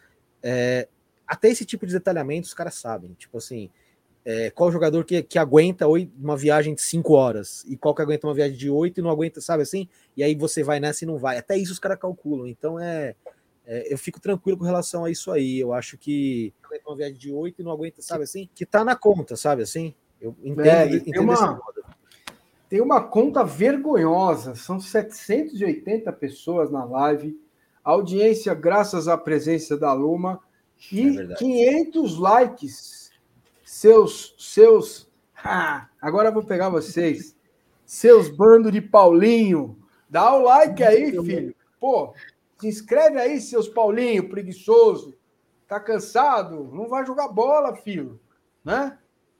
É, 0.42 0.88
até 1.24 1.49
esse 1.49 1.64
tipo 1.64 1.86
de 1.86 1.92
detalhamento 1.92 2.49
os 2.49 2.55
caras 2.55 2.74
sabem. 2.74 3.14
Tipo 3.14 3.38
assim, 3.38 3.70
é, 4.24 4.51
qual 4.51 4.72
jogador 4.72 5.05
que, 5.05 5.22
que 5.22 5.38
aguenta 5.38 5.86
uma 5.86 6.36
viagem 6.36 6.74
de 6.74 6.82
cinco 6.82 7.12
horas 7.12 7.64
e 7.68 7.76
qual 7.76 7.94
que 7.94 8.03
aguenta 8.03 8.26
uma 8.26 8.34
viagem 8.34 8.57
de 8.57 8.68
oito 8.68 8.99
e 8.99 9.03
não 9.03 9.11
aguenta, 9.11 9.40
sabe 9.40 9.62
assim? 9.62 9.88
E 10.16 10.24
aí 10.24 10.34
você 10.34 10.64
vai 10.64 10.80
nessa 10.80 11.05
e 11.05 11.07
não 11.07 11.16
vai. 11.16 11.38
Até 11.38 11.57
isso 11.57 11.70
os 11.70 11.78
caras 11.78 12.01
calculam. 12.01 12.49
Então 12.49 12.80
é, 12.80 13.14
é, 13.64 13.92
eu 13.92 13.97
fico 13.97 14.20
tranquilo 14.20 14.59
com 14.59 14.64
relação 14.64 15.05
a 15.05 15.11
isso 15.11 15.30
aí. 15.30 15.61
Eu 15.61 15.72
acho 15.72 15.97
que 15.97 16.53
aguenta 16.64 16.88
uma 16.88 16.97
viagem 16.97 17.16
de 17.16 17.30
oito 17.30 17.61
e 17.61 17.64
não 17.64 17.70
aguenta, 17.70 18.03
sabe 18.03 18.24
assim? 18.24 18.51
Que 18.53 18.66
tá 18.66 18.84
na 18.84 18.97
conta, 18.97 19.36
sabe 19.36 19.62
assim? 19.62 19.94
Eu 20.20 20.34
entendo, 20.42 20.66
É, 20.66 20.97
entendo 20.97 21.20
uma-. 21.20 21.61
Tem 22.69 22.81
uma 22.81 23.01
conta 23.01 23.45
vergonhosa, 23.45 24.57
são 24.57 24.81
780 24.81 26.12
pessoas 26.12 26.71
na 26.71 26.85
live, 26.85 27.41
audiência 27.85 28.53
graças 28.55 29.07
à 29.07 29.17
presença 29.17 29.77
da 29.77 29.93
Luma 29.93 30.41
É 30.93 30.97
e 30.97 31.11
verdade. 31.11 31.39
500 31.39 32.19
likes. 32.19 33.11
Seus, 33.64 34.35
seus, 34.39 35.11
ah, 35.45 35.89
agora 36.01 36.29
eu 36.29 36.33
vou 36.33 36.45
pegar 36.45 36.69
vocês, 36.69 37.37
seus 37.85 38.29
bando 38.29 38.71
de 38.71 38.81
Paulinho, 38.81 39.79
dá 40.09 40.35
o 40.35 40.43
like 40.43 40.83
aí, 40.83 41.11
filho. 41.11 41.55
Pô, 41.79 42.14
se 42.59 42.69
inscreve 42.69 43.19
aí, 43.19 43.41
seus 43.41 43.69
Paulinho, 43.69 44.29
preguiçoso. 44.29 45.14
Tá 45.69 45.81
cansado? 45.81 46.71
Não 46.73 46.89
vai 46.89 47.05
jogar 47.05 47.29
bola, 47.29 47.75
filho, 47.75 48.21
né? 48.64 48.97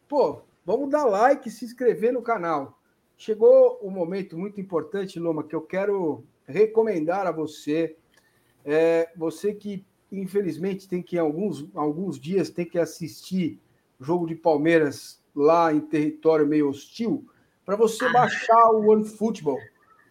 Pô, 0.09 0.43
vamos 0.64 0.91
dar 0.91 1.05
like 1.05 1.49
e 1.49 1.53
se 1.53 1.64
inscrever 1.64 2.12
no 2.12 2.20
canal. 2.20 2.76
Chegou 3.17 3.81
um 3.83 3.91
momento 3.91 4.37
muito 4.37 4.61
importante, 4.61 5.19
Loma, 5.19 5.43
que 5.43 5.55
eu 5.55 5.62
quero 5.62 6.25
recomendar 6.47 7.27
a 7.27 7.33
você. 7.33 7.97
É, 8.64 9.11
você 9.17 9.55
que, 9.55 9.87
infelizmente, 10.12 10.89
tem 10.89 11.03
que, 11.03 11.19
alguns, 11.19 11.67
alguns 11.75 12.21
dias, 12.21 12.51
tem 12.51 12.67
que 12.67 12.79
assistir 12.79 13.59
o 13.99 14.05
jogo 14.05 14.27
de 14.27 14.35
Palmeiras 14.35 15.23
lá 15.35 15.73
em 15.73 15.81
território 15.81 16.47
meio 16.47 16.69
hostil, 16.69 17.27
para 17.64 17.77
você 17.77 18.09
baixar 18.11 18.71
o 18.71 18.91
OneFootball. 18.91 19.59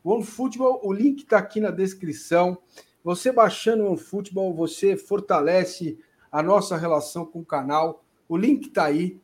O 0.03 0.11
OneFootball, 0.11 0.81
o 0.83 0.93
link 0.93 1.21
está 1.21 1.37
aqui 1.37 1.59
na 1.59 1.71
descrição. 1.71 2.57
Você 3.03 3.31
baixando 3.31 3.83
o 3.83 3.87
OneFootball, 3.87 4.53
você 4.53 4.97
fortalece 4.97 5.97
a 6.31 6.43
nossa 6.43 6.75
relação 6.75 7.25
com 7.25 7.39
o 7.39 7.45
canal. 7.45 8.03
O 8.27 8.35
link 8.35 8.67
está 8.67 8.85
aí. 8.85 9.19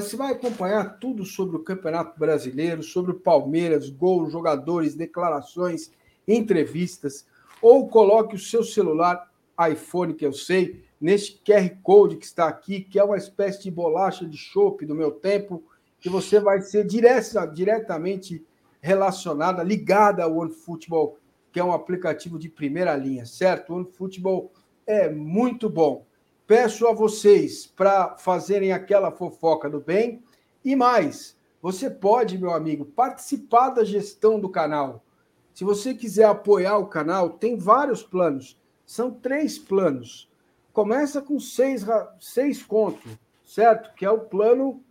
Você 0.00 0.16
vai 0.16 0.32
acompanhar 0.32 0.98
tudo 0.98 1.22
sobre 1.22 1.54
o 1.54 1.62
Campeonato 1.62 2.18
Brasileiro, 2.18 2.82
sobre 2.82 3.10
o 3.10 3.20
Palmeiras, 3.20 3.90
gols, 3.90 4.32
jogadores, 4.32 4.94
declarações, 4.94 5.92
entrevistas. 6.26 7.26
Ou 7.60 7.86
coloque 7.88 8.34
o 8.34 8.38
seu 8.38 8.64
celular 8.64 9.30
iPhone, 9.70 10.14
que 10.14 10.24
eu 10.24 10.32
sei, 10.32 10.82
neste 10.98 11.42
QR 11.44 11.68
Code 11.82 12.16
que 12.16 12.24
está 12.24 12.48
aqui, 12.48 12.80
que 12.80 12.98
é 12.98 13.04
uma 13.04 13.18
espécie 13.18 13.64
de 13.64 13.70
bolacha 13.70 14.24
de 14.24 14.38
chopp 14.38 14.86
do 14.86 14.94
meu 14.94 15.10
tempo, 15.10 15.62
que 16.00 16.08
você 16.08 16.40
vai 16.40 16.62
ser 16.62 16.86
direta, 16.86 17.44
diretamente 17.44 18.42
relacionada, 18.80 19.62
ligada 19.62 20.24
ao 20.24 20.38
OneFootball, 20.38 21.18
que 21.52 21.60
é 21.60 21.64
um 21.64 21.72
aplicativo 21.72 22.38
de 22.38 22.48
primeira 22.48 22.96
linha, 22.96 23.26
certo? 23.26 23.74
O 23.74 23.76
OneFootball 23.76 24.50
é 24.86 25.10
muito 25.10 25.68
bom. 25.68 26.06
Peço 26.46 26.86
a 26.86 26.92
vocês 26.92 27.66
para 27.66 28.16
fazerem 28.16 28.72
aquela 28.72 29.10
fofoca 29.10 29.70
do 29.70 29.80
bem 29.80 30.22
e 30.64 30.76
mais. 30.76 31.36
Você 31.60 31.88
pode, 31.88 32.36
meu 32.36 32.52
amigo, 32.52 32.84
participar 32.84 33.70
da 33.70 33.84
gestão 33.84 34.40
do 34.40 34.48
canal. 34.48 35.04
Se 35.54 35.64
você 35.64 35.94
quiser 35.94 36.24
apoiar 36.24 36.78
o 36.78 36.86
canal, 36.86 37.30
tem 37.30 37.56
vários 37.56 38.02
planos. 38.02 38.60
São 38.84 39.10
três 39.10 39.58
planos. 39.58 40.30
Começa 40.72 41.20
com 41.20 41.38
seis, 41.38 41.84
seis 42.18 42.62
contos, 42.62 43.12
certo? 43.44 43.94
Que 43.94 44.04
é 44.04 44.10
o 44.10 44.20
plano 44.20 44.82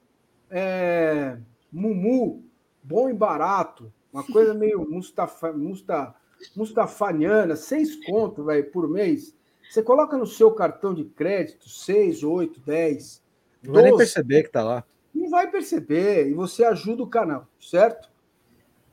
é, 0.49 1.37
Mumu, 1.71 2.43
bom 2.83 3.09
e 3.09 3.13
barato. 3.13 3.91
Uma 4.13 4.23
coisa 4.23 4.53
meio 4.53 4.85
Mustafa, 4.89 5.51
Musta, 5.51 6.13
mustafaniana, 6.55 7.55
seis 7.55 7.95
contos, 8.05 8.45
velho, 8.45 8.71
por 8.71 8.87
mês. 8.87 9.35
Você 9.71 9.81
coloca 9.81 10.17
no 10.17 10.27
seu 10.27 10.51
cartão 10.51 10.93
de 10.93 11.05
crédito, 11.05 11.69
seis, 11.69 12.23
oito, 12.23 12.59
dez. 12.59 13.23
Não 13.63 13.71
vai 13.71 13.83
nem 13.83 13.91
12. 13.91 14.03
perceber 14.03 14.43
que 14.43 14.49
tá 14.49 14.61
lá. 14.61 14.83
Não 15.15 15.29
vai 15.29 15.49
perceber 15.49 16.27
e 16.27 16.33
você 16.33 16.65
ajuda 16.65 17.03
o 17.03 17.07
canal, 17.07 17.47
certo? 17.57 18.11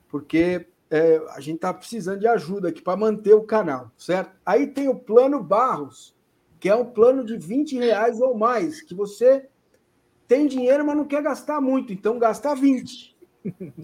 Porque 0.09 0.69
é, 0.89 1.21
a 1.31 1.41
gente 1.41 1.57
está 1.57 1.75
precisando 1.75 2.21
de 2.21 2.29
ajuda 2.29 2.69
aqui 2.69 2.81
para 2.81 2.97
manter 2.97 3.35
o 3.35 3.43
canal, 3.43 3.91
certo? 3.97 4.37
Aí 4.47 4.69
tem 4.69 4.89
o 4.89 4.95
plano 4.95 5.43
Barros, 5.43 6.15
que 6.61 6.69
é 6.69 6.77
um 6.77 6.85
plano 6.85 7.25
de 7.25 7.37
20 7.37 7.77
reais 7.77 8.21
ou 8.21 8.39
mais, 8.39 8.81
que 8.81 8.95
você 8.95 9.49
tem 10.29 10.47
dinheiro, 10.47 10.87
mas 10.87 10.97
não 10.97 11.09
quer 11.09 11.25
gastar 11.25 11.61
muito, 11.61 11.93
então 11.93 12.21
gasta 12.21 12.55
20, 12.55 13.17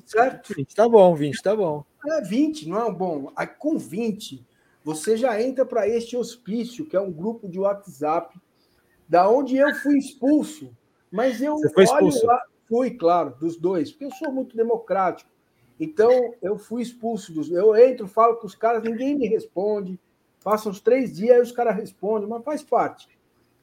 certo? 0.07 0.55
20 0.55 0.73
tá 0.73 0.89
bom, 0.89 1.13
20 1.17 1.43
tá 1.43 1.57
bom. 1.57 1.85
É 2.07 2.21
20, 2.21 2.69
não 2.69 2.79
é 2.79 2.85
um 2.85 2.95
bom. 2.95 3.33
Aí, 3.35 3.49
com 3.49 3.77
20, 3.77 4.47
você 4.85 5.17
já 5.17 5.41
entra 5.41 5.65
para 5.65 5.89
este 5.89 6.15
hospício, 6.15 6.85
que 6.85 6.95
é 6.95 7.01
um 7.01 7.11
grupo 7.11 7.49
de 7.49 7.59
WhatsApp, 7.59 8.39
da 9.09 9.29
onde 9.29 9.57
eu 9.57 9.75
fui 9.77 9.97
expulso. 9.97 10.77
Mas 11.11 11.41
eu 11.41 11.57
Você 11.57 11.71
foi 11.71 11.87
olho 11.87 12.09
expulso? 12.09 12.27
lá, 12.27 12.43
fui, 12.69 12.91
claro, 12.91 13.35
dos 13.41 13.57
dois, 13.57 13.91
porque 13.91 14.05
eu 14.05 14.11
sou 14.13 14.31
muito 14.31 14.55
democrático. 14.55 15.31
Então, 15.81 16.35
eu 16.43 16.59
fui 16.59 16.83
expulso 16.83 17.33
dos. 17.33 17.51
Eu 17.51 17.75
entro, 17.75 18.07
falo 18.07 18.37
com 18.37 18.47
os 18.47 18.55
caras, 18.55 18.83
ninguém 18.83 19.17
me 19.17 19.27
responde. 19.27 19.99
Passam 20.43 20.71
uns 20.71 20.81
três 20.81 21.15
dias, 21.15 21.37
aí 21.37 21.43
os 21.43 21.53
caras 21.53 21.75
respondem, 21.75 22.29
mas 22.29 22.45
faz 22.45 22.63
parte. 22.63 23.09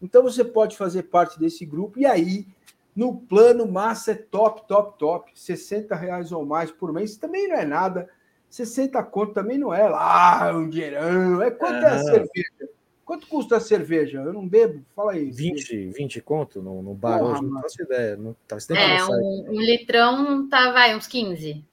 Então, 0.02 0.24
você 0.24 0.44
pode 0.44 0.76
fazer 0.76 1.04
parte 1.04 1.40
desse 1.40 1.66
grupo, 1.66 2.00
e 2.00 2.06
aí, 2.06 2.48
no 2.96 3.16
plano 3.16 3.72
massa 3.72 4.12
é 4.12 4.16
top, 4.16 4.68
top, 4.68 4.98
top. 4.98 5.32
60 5.36 5.96
reais 5.96 6.32
ou 6.32 6.46
mais 6.46 6.72
por 6.72 6.92
mês 6.92 7.16
também 7.16 7.48
não 7.48 7.56
é 7.56 7.66
nada. 7.66 8.10
60 8.52 9.02
conto 9.04 9.34
também 9.34 9.58
não 9.58 9.74
é 9.74 9.88
lá 9.88 10.52
um 10.54 10.70
dinheirão. 10.70 11.42
É 11.42 11.50
quanto 11.50 11.86
é 11.86 11.90
a 11.90 11.96
Ah. 11.96 12.04
cerveja? 12.04 12.70
Quanto 13.06 13.28
custa 13.28 13.58
a 13.58 13.60
cerveja? 13.60 14.20
Eu 14.22 14.32
não 14.32 14.48
bebo? 14.48 14.86
Fala 14.96 15.14
aí. 15.14 15.32
20, 15.32 15.88
20 15.88 16.22
conto 16.22 16.62
no, 16.62 16.82
no 16.82 16.94
bar 16.94 17.20
Porra, 17.20 17.32
hoje, 17.32 17.44
não 17.44 17.62
faço 17.62 17.82
ideia. 17.82 18.16
Não, 18.16 18.36
tá, 18.48 18.58
É, 18.70 18.98
não 19.00 19.12
um, 19.12 19.46
um 19.50 19.62
litrão 19.62 20.48
tá, 20.50 20.72
vai, 20.72 20.96
uns 20.96 21.08
15. 21.08 21.64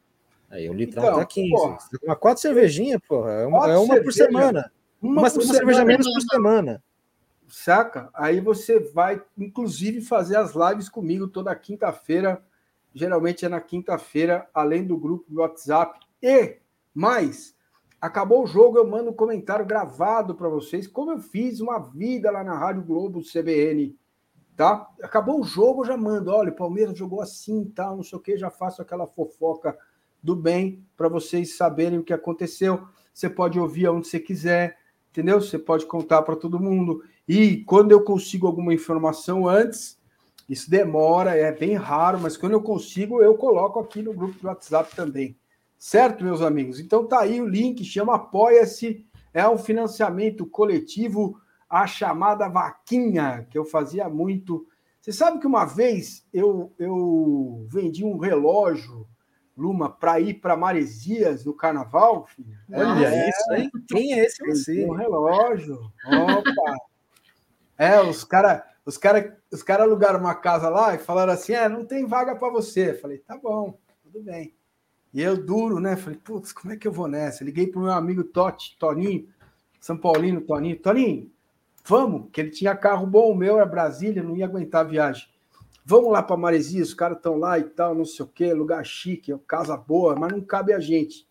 Aí 0.51 0.68
o 0.70 0.72
litrão 0.72 1.05
Então, 1.05 1.18
tá 1.18 1.26
15. 1.26 1.51
porra. 1.51 1.79
Você 1.81 1.99
toma 1.99 2.16
quatro 2.16 2.43
cervejinhas, 2.43 3.01
porra. 3.07 3.31
É 3.33 3.47
uma, 3.47 3.70
é 3.70 3.76
uma 3.76 4.01
por 4.01 4.12
semana. 4.12 4.72
Uma, 5.01 5.22
Uma, 5.22 5.31
por 5.31 5.43
uma 5.43 5.55
cerveja 5.55 5.79
semana, 5.79 5.85
menos 5.85 6.12
por 6.12 6.22
semana. 6.22 6.83
Saca? 7.49 8.09
Aí 8.14 8.41
você 8.41 8.79
vai, 8.81 9.22
inclusive, 9.37 10.01
fazer 10.01 10.37
as 10.37 10.55
lives 10.55 10.89
comigo 10.89 11.29
toda 11.29 11.55
quinta-feira. 11.55 12.43
Geralmente 12.95 13.45
é 13.45 13.49
na 13.49 13.61
quinta-feira, 13.61 14.49
além 14.53 14.85
do 14.85 14.97
grupo 14.97 15.24
do 15.29 15.41
WhatsApp. 15.41 16.01
E 16.22 16.57
mais, 16.99 17.57
Acabou 18.01 18.44
o 18.44 18.46
jogo, 18.46 18.78
eu 18.78 18.86
mando 18.86 19.11
um 19.11 19.14
comentário 19.14 19.66
gravado 19.66 20.32
para 20.32 20.49
vocês, 20.49 20.86
como 20.86 21.11
eu 21.11 21.18
fiz 21.18 21.59
uma 21.59 21.80
vida 21.80 22.30
lá 22.30 22.44
na 22.44 22.57
Rádio 22.57 22.84
Globo 22.84 23.22
CBN, 23.22 23.96
tá? 24.57 24.88
Acabou 25.03 25.40
o 25.40 25.44
jogo, 25.44 25.82
eu 25.82 25.86
já 25.86 25.96
mando, 25.96 26.30
olha, 26.30 26.53
o 26.53 26.55
Palmeiras 26.55 26.96
jogou 26.96 27.20
assim, 27.20 27.64
tal, 27.74 27.96
não 27.96 28.05
sei 28.05 28.16
o 28.16 28.22
que, 28.22 28.36
já 28.36 28.51
faço 28.51 28.80
aquela 28.80 29.05
fofoca 29.05 29.76
do 30.22 30.36
bem 30.36 30.86
para 30.96 31.09
vocês 31.09 31.57
saberem 31.57 31.99
o 31.99 32.05
que 32.05 32.12
aconteceu. 32.12 32.86
Você 33.12 33.28
pode 33.28 33.59
ouvir 33.59 33.86
aonde 33.86 34.07
você 34.07 34.20
quiser, 34.20 34.78
entendeu? 35.11 35.40
Você 35.40 35.59
pode 35.59 35.84
contar 35.84 36.22
para 36.22 36.36
todo 36.36 36.61
mundo. 36.61 37.03
E 37.26 37.64
quando 37.64 37.90
eu 37.90 38.05
consigo 38.05 38.46
alguma 38.46 38.72
informação 38.72 39.49
antes, 39.49 39.99
isso 40.49 40.70
demora, 40.70 41.34
é 41.34 41.51
bem 41.51 41.74
raro, 41.74 42.20
mas 42.20 42.36
quando 42.36 42.53
eu 42.53 42.62
consigo, 42.62 43.20
eu 43.20 43.34
coloco 43.34 43.80
aqui 43.80 44.03
no 44.03 44.14
grupo 44.14 44.38
do 44.38 44.46
WhatsApp 44.46 44.94
também. 44.94 45.36
Certo, 45.79 46.24
meus 46.24 46.43
amigos? 46.43 46.81
Então 46.81 47.07
tá 47.07 47.20
aí 47.20 47.41
o 47.41 47.47
link, 47.47 47.85
chama 47.85 48.16
Apoia-se, 48.16 49.07
é 49.33 49.49
um 49.49 49.57
financiamento 49.57 50.45
coletivo, 50.45 51.41
a 51.70 51.87
chamada 51.87 52.49
vaquinha, 52.49 53.47
que 53.49 53.57
eu 53.57 53.64
fazia 53.64 54.09
muito. 54.09 54.66
Você 55.01 55.12
sabe 55.12 55.39
que 55.39 55.47
uma 55.47 55.64
vez 55.64 56.26
eu, 56.33 56.72
eu 56.79 57.66
vendi 57.70 58.05
um 58.05 58.18
relógio, 58.18 59.07
Luma, 59.57 59.91
para 59.91 60.20
ir 60.20 60.35
para 60.35 60.57
Maresias 60.57 61.45
no 61.45 61.55
carnaval, 61.55 62.26
filho? 62.26 62.57
Olha 62.72 63.07
é, 63.07 63.29
isso, 63.29 63.53
hein? 63.55 63.70
Quem 63.89 64.12
é 64.12 64.24
esse 64.24 64.45
você? 64.45 64.85
Um 64.85 64.95
relógio. 64.95 65.79
Opa! 66.07 66.76
é, 67.76 68.01
os 68.01 68.24
caras 68.24 68.62
os 68.89 68.97
cara, 68.97 69.39
os 69.53 69.62
cara 69.62 69.83
alugaram 69.83 70.18
uma 70.18 70.35
casa 70.35 70.70
lá 70.70 70.95
e 70.95 70.99
falaram 70.99 71.35
assim: 71.35 71.53
é, 71.53 71.68
não 71.68 71.85
tem 71.85 72.07
vaga 72.07 72.35
para 72.35 72.51
você. 72.51 72.93
Eu 72.93 72.99
falei, 72.99 73.18
tá 73.18 73.37
bom, 73.37 73.79
tudo 74.03 74.22
bem. 74.24 74.57
E 75.12 75.22
eu 75.22 75.36
duro, 75.36 75.80
né? 75.80 75.96
Falei, 75.96 76.18
putz, 76.22 76.52
como 76.52 76.72
é 76.72 76.76
que 76.76 76.86
eu 76.86 76.92
vou 76.92 77.09
nessa? 77.09 77.44
Liguei 77.44 77.66
pro 77.66 77.80
meu 77.80 77.92
amigo 77.92 78.24
Totti, 78.24 78.76
Toninho, 78.78 79.26
São 79.80 79.96
Paulino, 79.96 80.40
Toninho. 80.40 80.78
Toninho, 80.78 81.30
vamos, 81.84 82.28
que 82.32 82.40
ele 82.40 82.50
tinha 82.50 82.76
carro 82.76 83.06
bom, 83.06 83.32
o 83.32 83.36
meu 83.36 83.56
era 83.56 83.66
Brasília, 83.66 84.22
não 84.22 84.36
ia 84.36 84.44
aguentar 84.44 84.82
a 84.82 84.88
viagem. 84.88 85.28
Vamos 85.84 86.12
lá 86.12 86.22
para 86.22 86.36
Maresias, 86.36 86.88
os 86.88 86.94
caras 86.94 87.16
estão 87.16 87.38
lá 87.38 87.59
e 87.59 87.64
tal, 87.64 87.94
não 87.94 88.04
sei 88.04 88.24
o 88.24 88.28
quê, 88.28 88.52
lugar 88.52 88.84
chique, 88.84 89.34
casa 89.46 89.74
boa, 89.74 90.14
mas 90.14 90.30
não 90.30 90.42
cabe 90.42 90.74
a 90.74 90.78
gente. 90.78 91.26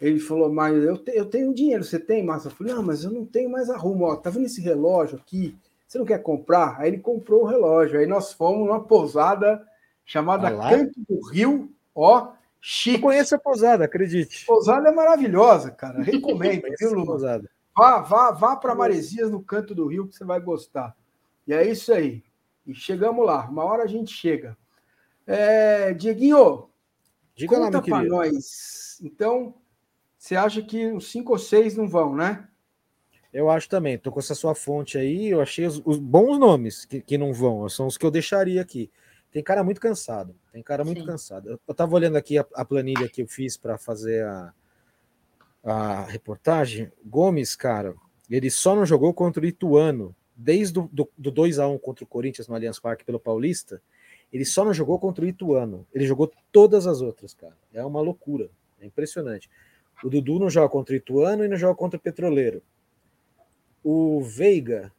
Ele 0.00 0.18
falou, 0.18 0.52
mas 0.52 0.74
eu, 0.82 0.96
te, 0.96 1.12
eu 1.14 1.26
tenho 1.26 1.54
dinheiro, 1.54 1.84
você 1.84 1.98
tem, 1.98 2.24
Márcio? 2.24 2.48
Eu 2.48 2.54
falei, 2.54 2.74
não, 2.74 2.82
mas 2.82 3.04
eu 3.04 3.10
não 3.10 3.26
tenho 3.26 3.50
mais 3.50 3.68
arrumo, 3.68 4.06
ó, 4.06 4.16
tá 4.16 4.30
vendo 4.30 4.46
esse 4.46 4.60
relógio 4.60 5.18
aqui? 5.18 5.56
Você 5.86 5.98
não 5.98 6.06
quer 6.06 6.22
comprar? 6.22 6.80
Aí 6.80 6.88
ele 6.88 6.98
comprou 6.98 7.42
o 7.42 7.46
relógio, 7.46 7.98
aí 7.98 8.06
nós 8.06 8.32
fomos 8.32 8.66
numa 8.66 8.82
pousada 8.82 9.62
chamada 10.04 10.50
Canto 10.50 11.00
do 11.08 11.20
Rio, 11.28 11.70
ó, 11.94 12.32
Chique. 12.66 12.96
Eu 12.96 13.02
conheço 13.02 13.34
a 13.34 13.38
pousada, 13.38 13.84
acredite. 13.84 14.46
Pousada 14.46 14.88
é 14.88 14.90
maravilhosa, 14.90 15.70
cara. 15.70 16.00
Recomendo, 16.02 16.62
viu, 16.80 16.94
Lula? 16.94 17.04
Pousada. 17.04 17.50
Vá, 17.76 18.00
vá, 18.00 18.30
vá 18.30 18.56
para 18.56 18.74
Maresias, 18.74 19.30
no 19.30 19.42
canto 19.42 19.74
do 19.74 19.86
Rio, 19.86 20.08
que 20.08 20.16
você 20.16 20.24
vai 20.24 20.40
gostar. 20.40 20.96
E 21.46 21.52
é 21.52 21.62
isso 21.68 21.92
aí. 21.92 22.24
E 22.66 22.74
chegamos 22.74 23.26
lá. 23.26 23.46
Uma 23.50 23.64
hora 23.64 23.82
a 23.82 23.86
gente 23.86 24.14
chega. 24.14 24.56
É, 25.26 25.92
Dieguinho, 25.92 26.70
Diga 27.36 27.54
conta 27.54 27.82
para 27.82 28.02
nós. 28.02 28.98
Então, 29.02 29.56
você 30.16 30.34
acha 30.34 30.62
que 30.62 30.86
uns 30.86 31.10
cinco 31.10 31.32
ou 31.32 31.38
seis 31.38 31.76
não 31.76 31.86
vão, 31.86 32.16
né? 32.16 32.48
Eu 33.30 33.50
acho 33.50 33.68
também. 33.68 33.98
Tô 33.98 34.10
com 34.10 34.20
essa 34.20 34.34
sua 34.34 34.54
fonte 34.54 34.96
aí. 34.96 35.28
Eu 35.28 35.42
achei 35.42 35.66
os, 35.66 35.82
os 35.84 35.98
bons 35.98 36.38
nomes 36.38 36.86
que, 36.86 37.02
que 37.02 37.18
não 37.18 37.30
vão. 37.30 37.68
São 37.68 37.86
os 37.86 37.98
que 37.98 38.06
eu 38.06 38.10
deixaria 38.10 38.62
aqui. 38.62 38.90
Tem 39.34 39.42
cara 39.42 39.64
muito 39.64 39.80
cansado. 39.80 40.32
Tem 40.52 40.62
cara 40.62 40.84
muito 40.84 41.00
Sim. 41.00 41.06
cansado. 41.08 41.50
Eu, 41.50 41.60
eu 41.66 41.74
tava 41.74 41.92
olhando 41.96 42.14
aqui 42.16 42.38
a, 42.38 42.46
a, 42.54 42.64
planilha 42.64 43.08
que 43.08 43.20
eu 43.20 43.26
fiz 43.26 43.56
para 43.56 43.76
fazer 43.76 44.24
a, 44.24 44.54
a 45.64 46.04
reportagem. 46.04 46.92
Gomes, 47.04 47.56
cara, 47.56 47.96
ele 48.30 48.48
só 48.48 48.76
não 48.76 48.86
jogou 48.86 49.12
contra 49.12 49.42
o 49.42 49.46
Ituano. 49.46 50.14
Desde 50.36 50.78
o 50.78 50.88
do, 50.92 51.10
do 51.18 51.32
2 51.32 51.58
a 51.58 51.66
1 51.66 51.78
contra 51.78 52.04
o 52.04 52.06
Corinthians 52.06 52.46
no 52.46 52.54
Allianz 52.54 52.78
Parque 52.78 53.04
pelo 53.04 53.18
Paulista, 53.18 53.82
ele 54.32 54.44
só 54.44 54.64
não 54.64 54.72
jogou 54.72 55.00
contra 55.00 55.24
o 55.24 55.28
Ituano. 55.28 55.84
Ele 55.92 56.06
jogou 56.06 56.30
todas 56.52 56.86
as 56.86 57.00
outras, 57.00 57.34
cara. 57.34 57.56
É 57.72 57.84
uma 57.84 58.00
loucura. 58.00 58.48
É 58.80 58.86
impressionante. 58.86 59.50
O 60.04 60.08
Dudu 60.08 60.38
não 60.38 60.48
joga 60.48 60.68
contra 60.68 60.94
o 60.94 60.96
Ituano 60.96 61.44
e 61.44 61.48
não 61.48 61.56
joga 61.56 61.74
contra 61.74 61.98
o 61.98 62.00
Petroleiro. 62.00 62.62
O 63.82 64.22
Veiga, 64.22 64.92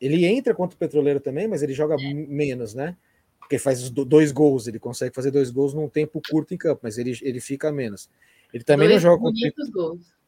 ele 0.00 0.24
entra 0.24 0.54
contra 0.54 0.74
o 0.74 0.78
Petroleiro 0.78 1.20
também, 1.20 1.46
mas 1.46 1.62
ele 1.62 1.74
joga 1.74 1.96
menos, 1.98 2.72
né? 2.72 2.96
Porque 3.38 3.58
faz 3.58 3.88
dois 3.90 4.32
gols, 4.32 4.66
ele 4.66 4.78
consegue 4.78 5.14
fazer 5.14 5.30
dois 5.30 5.50
gols 5.50 5.72
num 5.72 5.88
tempo 5.88 6.20
curto 6.28 6.52
em 6.52 6.58
campo, 6.58 6.80
mas 6.82 6.98
ele, 6.98 7.18
ele 7.22 7.40
fica 7.40 7.72
menos. 7.72 8.10
Ele 8.52 8.64
também 8.64 8.88
dois 8.88 9.02
não 9.02 9.10
joga 9.10 9.22
contra 9.22 9.70
gols. 9.72 10.18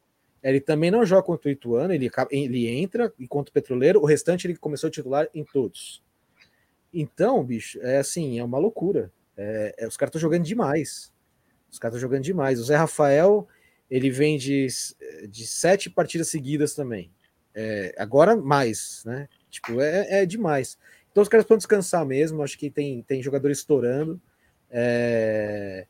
Ele 0.43 0.59
também 0.59 0.89
não 0.89 1.05
joga 1.05 1.23
contra 1.23 1.49
o 1.49 1.51
Ituano, 1.51 1.93
ele, 1.93 2.09
ele 2.31 2.67
entra 2.67 3.13
e 3.19 3.27
contra 3.27 3.51
o 3.51 3.53
Petroleiro, 3.53 4.01
o 4.01 4.05
restante 4.05 4.47
ele 4.47 4.55
começou 4.55 4.87
a 4.87 4.91
titular 4.91 5.27
em 5.35 5.43
todos. 5.43 6.01
Então, 6.91 7.43
bicho, 7.43 7.79
é 7.81 7.99
assim, 7.99 8.39
é 8.39 8.43
uma 8.43 8.57
loucura. 8.57 9.11
É, 9.37 9.75
é, 9.77 9.87
os 9.87 9.95
caras 9.95 10.09
estão 10.09 10.21
jogando 10.21 10.43
demais. 10.43 11.13
Os 11.71 11.77
caras 11.77 11.95
estão 11.95 12.09
jogando 12.09 12.23
demais. 12.23 12.59
O 12.59 12.63
Zé 12.63 12.75
Rafael, 12.75 13.47
ele 13.89 14.09
vem 14.09 14.37
de, 14.37 14.67
de 15.29 15.45
sete 15.45 15.89
partidas 15.89 16.29
seguidas 16.29 16.73
também. 16.73 17.11
É, 17.53 17.93
agora 17.97 18.35
mais, 18.35 19.03
né? 19.05 19.29
Tipo, 19.49 19.79
é, 19.79 20.21
é 20.21 20.25
demais. 20.25 20.77
Então 21.11 21.21
os 21.21 21.29
caras 21.29 21.45
precisam 21.45 21.57
descansar 21.57 22.05
mesmo. 22.05 22.41
Acho 22.43 22.57
que 22.57 22.69
tem, 22.69 23.03
tem 23.03 23.21
jogadores 23.21 23.59
estourando. 23.59 24.19
É... 24.69 25.85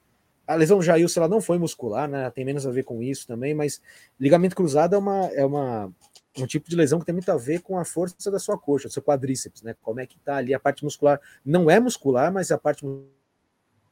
A 0.47 0.55
lesão 0.55 0.79
do 0.79 0.83
Jailson 0.83 1.21
ela 1.21 1.29
não 1.29 1.39
foi 1.39 1.57
muscular, 1.57 2.09
né? 2.09 2.29
Tem 2.31 2.43
menos 2.43 2.67
a 2.67 2.71
ver 2.71 2.83
com 2.83 3.01
isso 3.01 3.25
também, 3.27 3.53
mas 3.53 3.81
ligamento 4.19 4.55
cruzado 4.55 4.95
é 4.95 4.97
uma, 4.97 5.27
é 5.27 5.45
uma 5.45 5.93
um 6.37 6.45
tipo 6.45 6.69
de 6.69 6.75
lesão 6.75 6.99
que 6.99 7.05
tem 7.05 7.13
muito 7.13 7.31
a 7.31 7.37
ver 7.37 7.61
com 7.61 7.77
a 7.77 7.83
força 7.83 8.31
da 8.31 8.39
sua 8.39 8.57
coxa, 8.57 8.87
do 8.87 8.93
seu 8.93 9.03
quadríceps, 9.03 9.61
né? 9.61 9.75
Como 9.81 9.99
é 9.99 10.05
que 10.05 10.17
tá 10.19 10.37
ali 10.37 10.53
a 10.53 10.59
parte 10.59 10.83
muscular. 10.83 11.19
Não 11.45 11.69
é 11.69 11.79
muscular, 11.79 12.31
mas 12.31 12.51
a 12.51 12.57
parte 12.57 12.85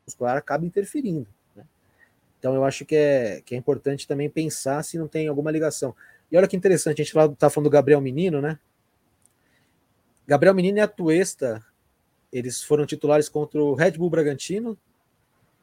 muscular 0.05 0.37
acaba 0.37 0.65
interferindo. 0.65 1.27
Né? 1.55 1.63
Então 2.39 2.55
eu 2.55 2.63
acho 2.63 2.85
que 2.85 2.95
é, 2.95 3.41
que 3.45 3.55
é 3.55 3.57
importante 3.57 4.07
também 4.07 4.29
pensar 4.29 4.83
se 4.83 4.97
não 4.97 5.07
tem 5.07 5.27
alguma 5.27 5.51
ligação. 5.51 5.93
E 6.31 6.37
olha 6.37 6.47
que 6.47 6.55
interessante, 6.55 7.01
a 7.01 7.03
gente 7.03 7.35
tá 7.35 7.49
falando 7.49 7.69
do 7.69 7.73
Gabriel 7.73 7.99
Menino, 7.99 8.41
né? 8.41 8.57
Gabriel 10.29 10.53
Menino 10.53 10.77
e 10.77 10.81
Atuesta, 10.81 11.65
eles 12.31 12.61
foram 12.61 12.85
titulares 12.85 13.27
contra 13.27 13.59
o 13.59 13.73
Red 13.73 13.93
Bull 13.93 14.11
Bragantino, 14.11 14.77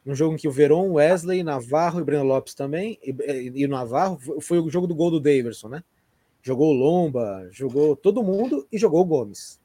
um 0.05 0.13
jogo 0.13 0.35
em 0.35 0.37
que 0.37 0.49
o 0.49 0.51
Veron, 0.51 0.95
Wesley, 0.95 1.45
Navarro 1.45 2.01
e 2.01 2.05
Breno 2.05 2.25
Lopes 2.25 2.53
também, 2.53 2.99
e, 3.01 3.15
e, 3.55 3.65
o 3.65 3.69
Navarro 3.69 4.19
foi 4.41 4.59
o 4.59 4.69
jogo 4.69 4.89
do 4.89 4.95
gol 4.95 5.09
do 5.09 5.21
Daverson, 5.21 5.69
né? 5.69 5.85
Jogou 6.43 6.73
o 6.73 6.77
Lomba, 6.77 7.49
jogou 7.53 7.95
todo 7.95 8.25
mundo 8.25 8.67
e 8.73 8.77
jogou 8.77 9.03
o 9.03 9.05
Gomes. 9.05 9.61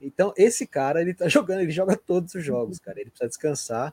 Então, 0.00 0.32
esse 0.36 0.68
cara, 0.68 1.00
ele 1.00 1.14
tá 1.14 1.26
jogando, 1.28 1.62
ele 1.62 1.72
joga 1.72 1.96
todos 1.96 2.32
os 2.36 2.44
jogos, 2.44 2.78
cara. 2.78 3.00
Ele 3.00 3.10
precisa 3.10 3.28
descansar, 3.28 3.92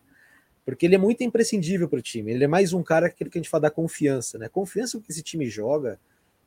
porque 0.63 0.85
ele 0.85 0.93
é 0.93 0.99
muito 0.99 1.23
imprescindível 1.23 1.89
para 1.89 1.97
o 1.97 2.03
time. 2.03 2.33
Ele 2.33 2.43
é 2.43 2.47
mais 2.47 2.71
um 2.71 2.83
cara 2.83 3.09
que 3.09 3.23
a 3.23 3.27
gente 3.33 3.49
fala 3.49 3.61
da 3.61 3.71
confiança, 3.71 4.37
né? 4.37 4.47
Confiança 4.47 4.99
que 4.99 5.11
esse 5.11 5.23
time 5.23 5.49
joga 5.49 5.99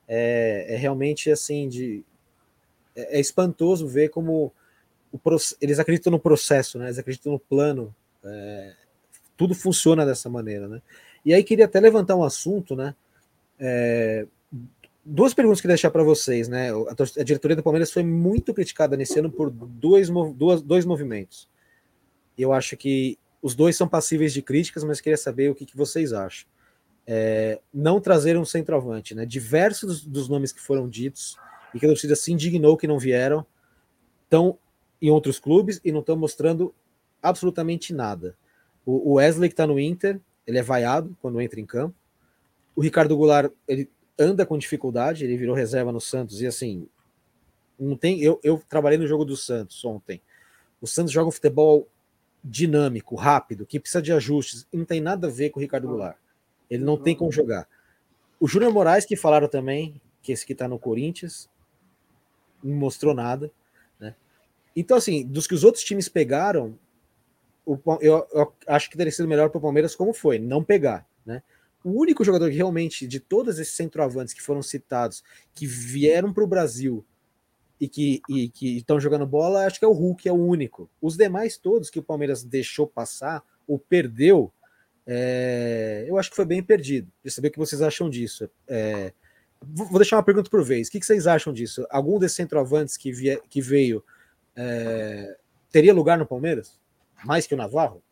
é, 0.06 0.66
é 0.68 0.76
realmente 0.76 1.32
assim 1.32 1.68
de 1.68 2.04
é, 2.95 3.18
é 3.18 3.20
espantoso 3.20 3.86
ver 3.86 4.09
como 4.09 4.53
o, 5.12 5.20
eles 5.61 5.78
acreditam 5.78 6.11
no 6.11 6.18
processo, 6.18 6.78
né? 6.78 6.86
Eles 6.86 6.99
acreditam 6.99 7.32
no 7.32 7.38
plano. 7.38 7.95
É, 8.24 8.72
tudo 9.36 9.55
funciona 9.55 10.05
dessa 10.05 10.28
maneira, 10.28 10.68
né? 10.68 10.82
E 11.24 11.32
aí 11.32 11.42
queria 11.42 11.64
até 11.64 11.80
levantar 11.80 12.16
um 12.16 12.24
assunto, 12.24 12.74
né? 12.74 12.95
É, 13.59 14.26
duas 15.05 15.34
perguntas 15.34 15.61
que 15.61 15.68
deixar 15.68 15.90
para 15.90 16.03
vocês, 16.03 16.49
né? 16.49 16.70
A, 16.70 17.22
diretoria 17.22 17.57
do 17.57 17.62
Palmeiras 17.62 17.92
foi 17.92 18.03
muito 18.03 18.53
criticada 18.53 18.97
nesse 18.97 19.18
ano 19.18 19.30
por 19.30 19.51
dois, 19.51 20.09
duas, 20.34 20.62
dois 20.62 20.84
movimentos. 20.84 21.49
Eu 22.36 22.53
acho 22.53 22.76
que 22.76 23.18
os 23.40 23.55
dois 23.55 23.76
são 23.76 23.86
passíveis 23.86 24.32
de 24.32 24.42
críticas, 24.42 24.82
mas 24.84 25.01
queria 25.01 25.16
saber 25.16 25.51
o 25.51 25.55
que, 25.55 25.66
que 25.66 25.76
vocês 25.76 26.12
acham. 26.12 26.49
É, 27.07 27.61
não 27.72 28.01
trazer 28.01 28.36
um 28.38 28.45
centroavante, 28.45 29.14
né? 29.14 29.26
Diversos 29.26 30.05
dos 30.05 30.28
nomes 30.28 30.53
que 30.53 30.61
foram 30.61 30.88
ditos 30.88 31.36
e 31.74 31.78
que 31.78 31.86
a 31.86 31.88
torcida 31.88 32.14
se 32.14 32.32
indignou 32.32 32.76
que 32.76 32.86
não 32.86 32.98
vieram, 32.98 33.44
estão 34.22 34.58
em 35.02 35.10
outros 35.10 35.38
clubes 35.38 35.80
e 35.84 35.92
não 35.92 36.00
estão 36.00 36.16
mostrando 36.16 36.74
absolutamente 37.22 37.92
nada. 37.92 38.36
O 38.86 39.14
Wesley 39.14 39.48
que 39.48 39.54
está 39.54 39.66
no 39.66 39.80
Inter, 39.80 40.20
ele 40.46 40.58
é 40.58 40.62
vaiado 40.62 41.16
quando 41.20 41.40
entra 41.40 41.58
em 41.58 41.66
campo. 41.66 41.96
O 42.76 42.82
Ricardo 42.82 43.16
Goulart, 43.16 43.50
ele 43.66 43.90
anda 44.18 44.44
com 44.44 44.58
dificuldade, 44.58 45.24
ele 45.24 45.36
virou 45.36 45.54
reserva 45.54 45.90
no 45.90 46.00
Santos 46.00 46.40
e 46.40 46.46
assim, 46.46 46.86
não 47.78 47.96
tem. 47.96 48.20
Eu, 48.20 48.38
eu 48.42 48.62
trabalhei 48.68 48.98
no 48.98 49.06
jogo 49.06 49.24
do 49.24 49.36
Santos 49.36 49.84
ontem. 49.84 50.20
O 50.80 50.86
Santos 50.86 51.12
joga 51.12 51.28
um 51.28 51.32
futebol 51.32 51.88
dinâmico, 52.42 53.14
rápido, 53.14 53.64
que 53.64 53.80
precisa 53.80 54.02
de 54.02 54.12
ajustes, 54.12 54.66
e 54.70 54.76
não 54.76 54.84
tem 54.84 55.00
nada 55.00 55.28
a 55.28 55.30
ver 55.30 55.48
com 55.48 55.58
o 55.58 55.62
Ricardo 55.62 55.88
Goulart. 55.88 56.18
Ele 56.68 56.84
não 56.84 56.98
tem 56.98 57.16
como 57.16 57.32
jogar. 57.32 57.66
O 58.38 58.46
Júnior 58.46 58.72
Moraes, 58.72 59.06
que 59.06 59.16
falaram 59.16 59.48
também, 59.48 60.00
que 60.20 60.30
esse 60.30 60.44
que 60.44 60.52
está 60.52 60.68
no 60.68 60.78
Corinthians, 60.78 61.48
não 62.64 62.76
mostrou 62.76 63.14
nada. 63.14 63.52
Né? 64.00 64.14
Então, 64.74 64.96
assim, 64.96 65.24
dos 65.26 65.46
que 65.46 65.54
os 65.54 65.62
outros 65.62 65.84
times 65.84 66.08
pegaram, 66.08 66.78
o, 67.64 67.78
eu, 68.00 68.26
eu 68.32 68.52
acho 68.66 68.90
que 68.90 68.96
teria 68.96 69.12
sido 69.12 69.28
melhor 69.28 69.50
para 69.50 69.58
o 69.58 69.62
Palmeiras 69.62 69.94
como 69.94 70.12
foi, 70.12 70.38
não 70.38 70.64
pegar. 70.64 71.06
Né? 71.24 71.42
o 71.84 71.90
único 71.90 72.24
jogador 72.24 72.48
que 72.48 72.56
realmente, 72.56 73.06
de 73.06 73.20
todos 73.20 73.58
esses 73.58 73.74
centroavantes 73.74 74.32
que 74.32 74.40
foram 74.40 74.62
citados, 74.62 75.22
que 75.54 75.66
vieram 75.66 76.32
para 76.32 76.42
o 76.42 76.46
Brasil 76.46 77.04
e 77.78 77.86
que 77.86 78.22
e 78.28 78.50
estão 78.78 78.98
jogando 78.98 79.26
bola, 79.26 79.66
acho 79.66 79.78
que 79.78 79.84
é 79.84 79.88
o 79.88 79.92
Hulk, 79.92 80.26
é 80.26 80.32
o 80.32 80.36
único. 80.36 80.88
Os 81.00 81.16
demais 81.16 81.58
todos 81.58 81.90
que 81.90 81.98
o 81.98 82.02
Palmeiras 82.02 82.42
deixou 82.42 82.86
passar 82.86 83.44
ou 83.68 83.78
perdeu, 83.78 84.50
é, 85.06 86.06
eu 86.08 86.16
acho 86.16 86.30
que 86.30 86.36
foi 86.36 86.46
bem 86.46 86.62
perdido. 86.62 87.12
Queria 87.18 87.34
saber 87.34 87.48
o 87.48 87.50
que 87.50 87.58
vocês 87.58 87.82
acham 87.82 88.08
disso. 88.08 88.48
É, 88.66 89.12
vou 89.68 89.98
deixar 89.98 90.16
uma 90.16 90.22
pergunta 90.22 90.50
por 90.50 90.62
vez. 90.64 90.88
O 90.88 90.90
que 90.90 91.02
vocês 91.02 91.26
acham 91.26 91.52
disso? 91.52 91.86
Algum 91.90 92.18
desses 92.18 92.36
centroavantes 92.36 92.96
que, 92.96 93.12
vie, 93.12 93.40
que 93.48 93.60
veio 93.60 94.04
é, 94.56 95.36
teria 95.70 95.94
lugar 95.94 96.18
no 96.18 96.26
Palmeiras? 96.26 96.80
Mais 97.24 97.46
que 97.46 97.54
o 97.54 97.56
Navarro? 97.56 98.02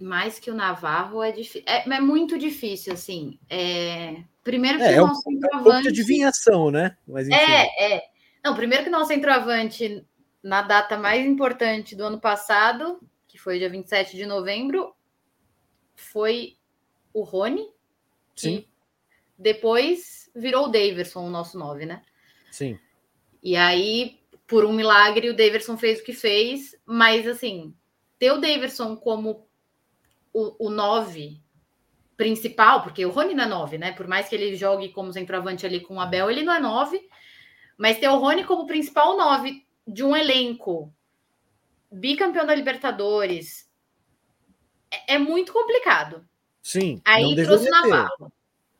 mais 0.00 0.38
que 0.38 0.50
o 0.50 0.54
Navarro 0.54 1.22
é, 1.22 1.30
é, 1.64 1.88
é 1.88 2.00
muito 2.00 2.38
difícil, 2.38 2.92
assim. 2.92 3.38
É... 3.48 4.22
Primeiro 4.44 4.78
que 4.78 4.84
é, 4.84 5.02
o 5.02 5.06
nosso 5.06 5.28
é 5.28 5.32
centroavante. 5.32 5.82
de 5.82 5.88
adivinhação, 5.88 6.70
né? 6.70 6.96
Mas, 7.06 7.28
é, 7.28 7.94
é. 7.94 8.02
Não, 8.44 8.54
primeiro 8.54 8.84
que 8.84 8.90
o 8.90 8.92
nosso 8.92 9.08
centroavante, 9.08 10.06
na 10.42 10.62
data 10.62 10.96
mais 10.96 11.26
importante 11.26 11.96
do 11.96 12.04
ano 12.04 12.20
passado, 12.20 13.00
que 13.26 13.38
foi 13.38 13.58
dia 13.58 13.68
27 13.68 14.16
de 14.16 14.24
novembro, 14.24 14.94
foi 15.96 16.56
o 17.12 17.22
Rony. 17.22 17.66
Sim. 18.36 18.64
Depois 19.38 20.30
virou 20.34 20.66
o 20.66 20.68
Daverson, 20.68 21.26
o 21.26 21.30
nosso 21.30 21.58
9, 21.58 21.86
né? 21.86 22.02
Sim. 22.50 22.78
E 23.42 23.56
aí, 23.56 24.20
por 24.46 24.64
um 24.64 24.72
milagre, 24.72 25.28
o 25.28 25.36
Daverson 25.36 25.76
fez 25.76 26.00
o 26.00 26.04
que 26.04 26.12
fez, 26.12 26.76
mas 26.84 27.26
assim, 27.26 27.74
ter 28.18 28.32
o 28.32 28.40
Daverson 28.40 28.96
como 28.96 29.46
o, 30.32 30.66
o 30.66 30.70
9 30.70 31.40
principal, 32.16 32.82
porque 32.82 33.04
o 33.04 33.10
Rony 33.10 33.34
não 33.34 33.44
é 33.44 33.48
9, 33.48 33.78
né? 33.78 33.92
Por 33.92 34.08
mais 34.08 34.28
que 34.28 34.34
ele 34.34 34.56
jogue 34.56 34.88
como 34.90 35.12
centroavante 35.12 35.66
ali 35.66 35.80
com 35.80 35.96
o 35.96 36.00
Abel, 36.00 36.30
ele 36.30 36.42
não 36.42 36.52
é 36.52 36.60
9. 36.60 37.06
Mas 37.76 37.98
ter 37.98 38.08
o 38.08 38.16
Rony 38.16 38.44
como 38.44 38.66
principal 38.66 39.16
9 39.16 39.64
de 39.86 40.02
um 40.02 40.16
elenco 40.16 40.92
bicampeão 41.92 42.46
da 42.46 42.54
Libertadores 42.54 43.70
é, 44.90 45.14
é 45.14 45.18
muito 45.18 45.52
complicado. 45.52 46.26
Sim. 46.62 47.00
Aí 47.04 47.34
trouxe 47.36 47.68
o 47.68 47.70
Navarro. 47.70 48.32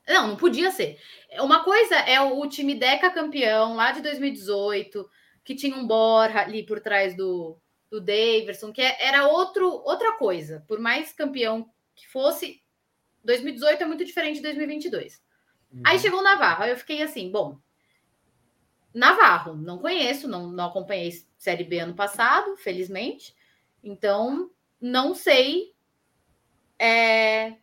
Não, 0.06 0.28
não 0.28 0.36
podia 0.36 0.70
ser. 0.70 0.98
Uma 1.40 1.64
coisa 1.64 1.96
é 1.96 2.20
o 2.20 2.46
time 2.48 2.74
Deca 2.74 3.10
campeão 3.10 3.74
lá 3.74 3.92
de 3.92 4.00
2018, 4.00 5.08
que 5.44 5.54
tinha 5.54 5.76
um 5.76 5.86
Borja 5.86 6.40
ali 6.40 6.64
por 6.64 6.80
trás 6.80 7.16
do, 7.16 7.58
do 7.90 8.00
Daverson, 8.00 8.72
que 8.72 8.80
é, 8.80 8.96
era 9.04 9.26
outro, 9.26 9.68
outra 9.68 10.12
coisa. 10.12 10.64
Por 10.68 10.78
mais 10.78 11.12
campeão 11.12 11.68
que 11.94 12.06
fosse, 12.06 12.62
2018 13.24 13.82
é 13.82 13.86
muito 13.86 14.04
diferente 14.04 14.36
de 14.36 14.42
2022. 14.42 15.20
Uhum. 15.72 15.82
Aí 15.84 15.98
chegou 15.98 16.20
o 16.20 16.22
Navarro, 16.22 16.62
aí 16.62 16.70
eu 16.70 16.76
fiquei 16.76 17.02
assim, 17.02 17.30
bom, 17.30 17.58
Navarro, 18.96 19.54
não 19.54 19.78
conheço, 19.78 20.26
não, 20.26 20.48
não 20.48 20.66
acompanhei 20.66 21.12
Série 21.36 21.64
B 21.64 21.80
ano 21.80 21.94
passado, 21.94 22.56
felizmente. 22.56 23.36
Então, 23.84 24.50
não 24.80 25.14
sei. 25.14 25.74
É, 26.78 27.56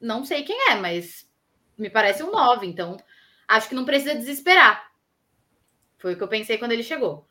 não 0.00 0.24
sei 0.24 0.42
quem 0.42 0.70
é, 0.70 0.76
mas 0.76 1.29
me 1.80 1.90
parece 1.90 2.22
um 2.22 2.30
9, 2.30 2.66
então 2.66 2.96
acho 3.48 3.68
que 3.68 3.74
não 3.74 3.84
precisa 3.84 4.14
desesperar. 4.14 4.90
Foi 5.98 6.14
o 6.14 6.16
que 6.16 6.22
eu 6.22 6.28
pensei 6.28 6.58
quando 6.58 6.72
ele 6.72 6.82
chegou. 6.82 7.26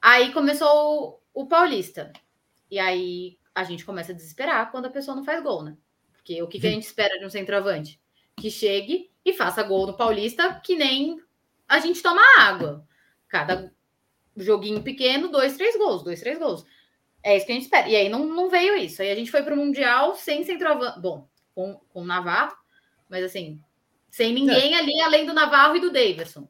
Aí 0.00 0.32
começou 0.32 1.20
o, 1.34 1.42
o 1.42 1.46
Paulista. 1.46 2.12
E 2.70 2.78
aí 2.78 3.38
a 3.54 3.64
gente 3.64 3.84
começa 3.84 4.12
a 4.12 4.14
desesperar 4.14 4.70
quando 4.70 4.86
a 4.86 4.90
pessoa 4.90 5.16
não 5.16 5.24
faz 5.24 5.42
gol, 5.42 5.62
né? 5.62 5.76
Porque 6.12 6.42
o 6.42 6.48
que, 6.48 6.60
que 6.60 6.66
a 6.66 6.70
gente 6.70 6.84
espera 6.84 7.18
de 7.18 7.24
um 7.24 7.30
centroavante? 7.30 8.00
Que 8.36 8.50
chegue 8.50 9.10
e 9.24 9.32
faça 9.32 9.62
gol 9.62 9.86
no 9.86 9.96
Paulista, 9.96 10.60
que 10.64 10.76
nem 10.76 11.20
a 11.68 11.78
gente 11.78 12.02
toma 12.02 12.22
água. 12.38 12.86
Cada 13.28 13.72
joguinho 14.36 14.82
pequeno, 14.82 15.28
dois, 15.28 15.56
três 15.56 15.76
gols, 15.76 16.02
dois, 16.02 16.20
três 16.20 16.38
gols. 16.38 16.64
É 17.22 17.36
isso 17.36 17.46
que 17.46 17.52
a 17.52 17.54
gente 17.54 17.64
espera. 17.64 17.88
E 17.88 17.96
aí 17.96 18.08
não, 18.08 18.26
não 18.26 18.48
veio 18.48 18.76
isso. 18.76 19.02
Aí 19.02 19.10
a 19.10 19.14
gente 19.14 19.30
foi 19.30 19.42
para 19.42 19.54
o 19.54 19.56
Mundial 19.56 20.14
sem 20.14 20.44
centroavante. 20.44 21.00
Bom, 21.00 21.28
com, 21.54 21.74
com 21.90 22.02
o 22.02 22.06
Navarro, 22.06 22.56
mas 23.10 23.24
assim, 23.24 23.60
sem 24.08 24.32
ninguém 24.32 24.76
ali 24.76 25.00
além 25.02 25.26
do 25.26 25.34
Navarro 25.34 25.76
e 25.76 25.80
do 25.80 25.92
Davidson. 25.92 26.48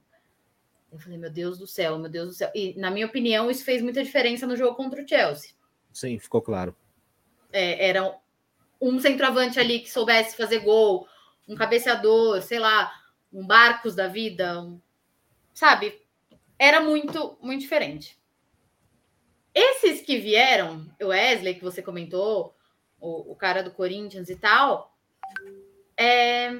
Eu 0.92 0.98
falei, 0.98 1.18
meu 1.18 1.30
Deus 1.30 1.58
do 1.58 1.66
céu, 1.66 1.98
meu 1.98 2.10
Deus 2.10 2.28
do 2.28 2.34
céu. 2.34 2.50
E, 2.54 2.74
na 2.78 2.90
minha 2.90 3.06
opinião, 3.06 3.50
isso 3.50 3.64
fez 3.64 3.80
muita 3.80 4.02
diferença 4.02 4.46
no 4.46 4.56
jogo 4.56 4.76
contra 4.76 5.02
o 5.02 5.08
Chelsea. 5.08 5.52
Sim, 5.92 6.18
ficou 6.18 6.42
claro. 6.42 6.74
É, 7.52 7.88
era 7.88 8.16
um 8.80 8.98
centroavante 8.98 9.58
ali 9.58 9.80
que 9.80 9.90
soubesse 9.90 10.36
fazer 10.36 10.60
gol, 10.60 11.06
um 11.48 11.54
cabeceador, 11.54 12.42
sei 12.42 12.58
lá, 12.58 12.92
um 13.32 13.46
Barcos 13.46 13.94
da 13.94 14.08
vida, 14.08 14.60
um, 14.60 14.80
sabe? 15.54 16.00
Era 16.58 16.80
muito, 16.80 17.38
muito 17.40 17.60
diferente. 17.60 18.18
Esses 19.54 20.00
que 20.00 20.18
vieram, 20.18 20.86
o 21.00 21.06
Wesley, 21.06 21.54
que 21.54 21.64
você 21.64 21.82
comentou, 21.82 22.54
o, 23.00 23.32
o 23.32 23.36
cara 23.36 23.62
do 23.62 23.70
Corinthians 23.70 24.28
e 24.28 24.36
tal, 24.36 24.96
é... 26.00 26.58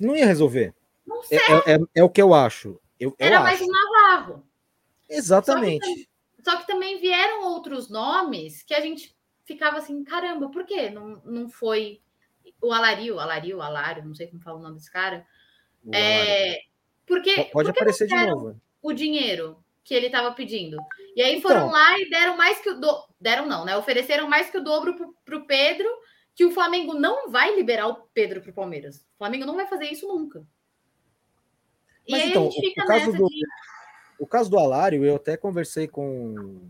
Não 0.00 0.16
ia 0.16 0.26
resolver. 0.26 0.74
Não 1.06 1.20
é, 1.20 1.22
sei. 1.22 1.38
É, 1.38 1.74
é, 1.74 1.78
é, 1.96 2.04
o 2.04 2.10
que 2.10 2.20
eu 2.20 2.34
acho. 2.34 2.80
Eu, 2.98 3.14
Era 3.18 3.36
eu 3.36 3.42
mais 3.42 3.60
acho. 3.60 3.68
o 3.68 3.72
Navarro. 3.72 4.46
Exatamente. 5.08 5.86
Só 5.86 5.94
que, 5.94 6.08
só 6.44 6.56
que, 6.58 6.66
também 6.66 7.00
vieram 7.00 7.44
outros 7.44 7.88
nomes 7.88 8.62
que 8.62 8.74
a 8.74 8.80
gente 8.80 9.14
ficava 9.44 9.78
assim, 9.78 10.02
caramba, 10.04 10.50
por 10.50 10.64
que 10.64 10.90
não, 10.90 11.20
não 11.24 11.48
foi 11.48 12.00
o 12.60 12.72
Alario, 12.72 13.18
Alario, 13.18 13.60
Alário, 13.60 14.04
não 14.04 14.14
sei 14.14 14.28
como 14.28 14.42
fala 14.42 14.58
o 14.58 14.62
nome 14.62 14.76
desse 14.76 14.90
cara. 14.90 15.26
É, 15.92 16.60
porque, 17.06 17.34
Pode 17.52 17.68
porque 17.68 17.70
aparecer 17.70 18.06
de 18.06 18.26
novo. 18.26 18.60
O 18.80 18.92
dinheiro 18.92 19.62
que 19.84 19.94
ele 19.94 20.06
estava 20.06 20.32
pedindo. 20.32 20.76
E 21.16 21.22
aí 21.22 21.40
foram 21.40 21.66
então, 21.66 21.70
lá 21.72 21.98
e 21.98 22.08
deram 22.08 22.36
mais 22.36 22.60
que 22.60 22.70
o 22.70 22.80
do... 22.80 23.04
deram 23.20 23.46
não, 23.46 23.64
né? 23.64 23.76
Ofereceram 23.76 24.28
mais 24.28 24.48
que 24.48 24.58
o 24.58 24.64
dobro 24.64 24.94
para 25.24 25.36
o 25.36 25.46
Pedro, 25.46 25.88
que 26.34 26.44
o 26.44 26.50
Flamengo 26.50 26.94
não 26.94 27.30
vai 27.30 27.54
liberar 27.54 27.88
o 27.88 27.96
Pedro 28.14 28.40
para 28.40 28.50
o 28.50 28.54
Palmeiras. 28.54 28.96
O 29.14 29.18
Flamengo 29.18 29.44
não 29.44 29.56
vai 29.56 29.66
fazer 29.66 29.86
isso 29.86 30.06
nunca. 30.08 30.44
Mas 32.08 32.24
então, 32.24 32.48
o, 32.48 32.86
caso 32.86 33.12
do, 33.12 33.28
de... 33.28 33.46
o 34.18 34.26
caso 34.26 34.50
do 34.50 34.58
Alário, 34.58 35.04
eu 35.04 35.16
até 35.16 35.36
conversei 35.36 35.86
com. 35.86 36.60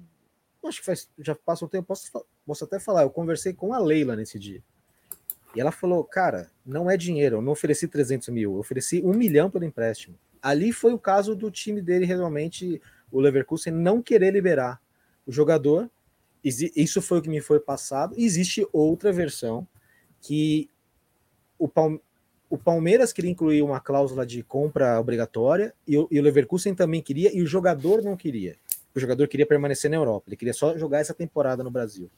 Acho 0.65 0.81
que 0.81 0.87
faz, 0.87 1.11
já 1.19 1.35
passa 1.35 1.65
um 1.65 1.69
tempo, 1.69 1.89
posso, 1.89 2.27
posso 2.47 2.65
até 2.65 2.79
falar. 2.79 3.03
Eu 3.03 3.11
conversei 3.11 3.53
com 3.53 3.73
a 3.73 3.79
Leila 3.79 4.15
nesse 4.15 4.39
dia. 4.39 4.63
E 5.55 5.61
ela 5.61 5.73
falou: 5.73 6.05
Cara, 6.05 6.51
não 6.65 6.91
é 6.91 6.97
dinheiro, 6.97 7.37
eu 7.37 7.43
não 7.43 7.53
ofereci 7.53 7.89
300 7.89 8.29
mil, 8.29 8.53
eu 8.53 8.59
ofereci 8.59 9.03
um 9.05 9.15
milhão 9.15 9.51
pelo 9.51 9.65
empréstimo. 9.65 10.19
Ali 10.41 10.73
foi 10.73 10.93
o 10.93 10.99
caso 10.99 11.35
do 11.35 11.51
time 11.51 11.81
dele 11.81 12.05
realmente, 12.05 12.81
o 13.11 13.21
Leverkusen, 13.21 13.73
não 13.73 14.03
querer 14.03 14.33
liberar 14.33 14.81
o 15.27 15.33
jogador. 15.33 15.91
Isso 16.45 17.01
foi 17.01 17.19
o 17.19 17.23
que 17.23 17.29
me 17.29 17.41
foi 17.41 17.61
passado. 17.61 18.15
Existe 18.19 18.67
outra 18.73 19.13
versão 19.13 19.67
que 20.21 20.69
o 21.59 21.69
Palmeiras 21.69 22.13
o 22.53 22.59
Palmeiras 22.59 23.15
queria 23.15 23.31
incluir 23.31 23.63
uma 23.63 23.81
cláusula 23.81 24.27
de 24.27 24.43
compra 24.43 25.01
obrigatória 25.01 25.73
e 25.89 25.97
o, 25.97 26.07
e 26.11 26.21
o 26.21 26.23
Leverkusen 26.23 26.75
também 26.75 27.01
queria 27.01 27.35
e 27.35 27.41
o 27.41 27.47
jogador 27.47 28.03
não 28.03 28.15
queria. 28.15 28.57
O 28.95 29.01
jogador 29.01 29.27
queria 29.27 29.47
permanecer 29.47 29.91
na 29.91 29.97
Europa, 29.97 30.25
ele 30.29 30.37
queria 30.37 30.53
só 30.53 30.77
jogar 30.77 30.99
essa 30.99 31.15
temporada 31.15 31.65
no 31.65 31.71
Brasil. 31.71 32.11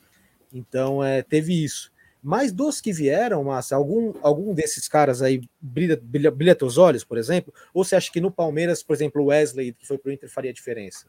Então, 0.52 1.04
é, 1.04 1.22
teve 1.22 1.62
isso. 1.62 1.92
Mas 2.20 2.50
dos 2.50 2.80
que 2.80 2.92
vieram, 2.92 3.44
Massa, 3.44 3.76
algum, 3.76 4.12
algum 4.22 4.52
desses 4.52 4.88
caras 4.88 5.22
aí 5.22 5.40
brilha, 5.60 6.00
brilha, 6.02 6.32
brilha 6.32 6.54
teus 6.56 6.78
olhos, 6.78 7.04
por 7.04 7.16
exemplo? 7.16 7.54
Ou 7.72 7.84
você 7.84 7.94
acha 7.94 8.10
que 8.10 8.20
no 8.20 8.30
Palmeiras, 8.30 8.82
por 8.82 8.92
exemplo, 8.92 9.22
o 9.22 9.26
Wesley, 9.26 9.72
que 9.72 9.86
foi 9.86 9.98
para 9.98 10.10
o 10.10 10.12
Inter, 10.12 10.28
faria 10.28 10.52
diferença? 10.52 11.06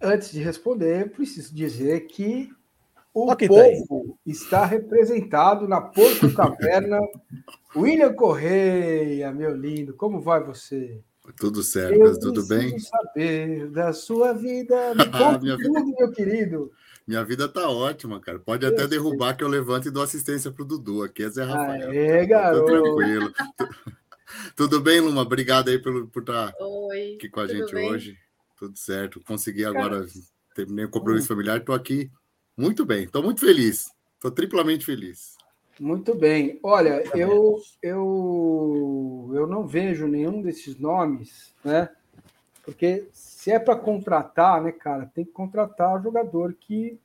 Antes 0.00 0.30
de 0.30 0.40
responder, 0.40 1.10
preciso 1.10 1.54
dizer 1.54 2.00
que 2.06 2.50
o 3.14 3.32
okay, 3.32 3.48
povo 3.48 4.08
tá 4.08 4.30
está 4.30 4.66
representado 4.66 5.66
na 5.66 5.80
Porto 5.80 6.32
Caverna. 6.34 7.00
William 7.74 8.12
Correia, 8.12 9.32
meu 9.32 9.56
lindo, 9.56 9.94
como 9.94 10.20
vai 10.20 10.42
você? 10.42 11.00
Tudo 11.38 11.62
certo, 11.62 11.94
Eu 11.94 12.20
tudo 12.20 12.46
bem? 12.46 12.78
saber 12.78 13.68
da 13.70 13.92
sua 13.92 14.32
vida. 14.32 14.94
Me 14.94 15.02
ah, 15.12 15.38
minha 15.38 15.56
tudo, 15.56 15.84
vida... 15.84 15.96
meu 15.98 16.12
querido. 16.12 16.70
Minha 17.06 17.24
vida 17.24 17.48
tá 17.48 17.68
ótima, 17.68 18.20
cara. 18.20 18.38
Pode 18.38 18.64
Eu 18.64 18.72
até 18.72 18.82
sei. 18.82 18.90
derrubar 18.90 19.34
que 19.34 19.42
eu 19.42 19.48
levante 19.48 19.88
e 19.88 19.90
dou 19.90 20.02
assistência 20.02 20.50
pro 20.50 20.64
Dudu. 20.64 21.02
Aqui 21.02 21.22
é 21.22 21.30
Zé 21.30 21.44
Rafael. 21.44 21.92
É, 21.92 22.26
garoto. 22.26 22.66
Tô 22.66 22.82
tranquilo. 22.82 23.32
tudo 24.56 24.80
bem, 24.80 25.00
Luma? 25.00 25.22
Obrigado 25.22 25.68
aí 25.68 25.78
por, 25.78 26.06
por 26.08 26.20
estar 26.20 26.52
tá 26.52 26.64
Oi, 26.64 27.14
aqui 27.14 27.28
com 27.28 27.40
a 27.40 27.46
gente 27.46 27.72
bem? 27.72 27.90
hoje. 27.90 28.25
Tudo 28.56 28.76
certo. 28.76 29.20
Consegui 29.20 29.64
agora, 29.64 30.06
terminei 30.54 30.84
o 30.84 30.90
compromisso 30.90 31.26
hum. 31.26 31.36
familiar, 31.36 31.58
estou 31.58 31.74
aqui 31.74 32.10
muito 32.56 32.84
bem, 32.84 33.04
estou 33.04 33.22
muito 33.22 33.40
feliz. 33.40 33.90
Estou 34.14 34.30
triplamente 34.30 34.84
feliz. 34.84 35.36
Muito 35.78 36.14
bem. 36.14 36.58
Olha, 36.62 37.02
eu, 37.14 37.60
eu, 37.82 39.30
eu 39.34 39.46
não 39.46 39.66
vejo 39.66 40.06
nenhum 40.06 40.40
desses 40.40 40.78
nomes, 40.78 41.54
né? 41.62 41.90
Porque 42.64 43.08
se 43.12 43.50
é 43.50 43.58
para 43.58 43.76
contratar, 43.76 44.62
né, 44.62 44.72
cara, 44.72 45.06
tem 45.06 45.24
que 45.24 45.32
contratar 45.32 46.00
o 46.00 46.02
jogador 46.02 46.54
que 46.54 46.98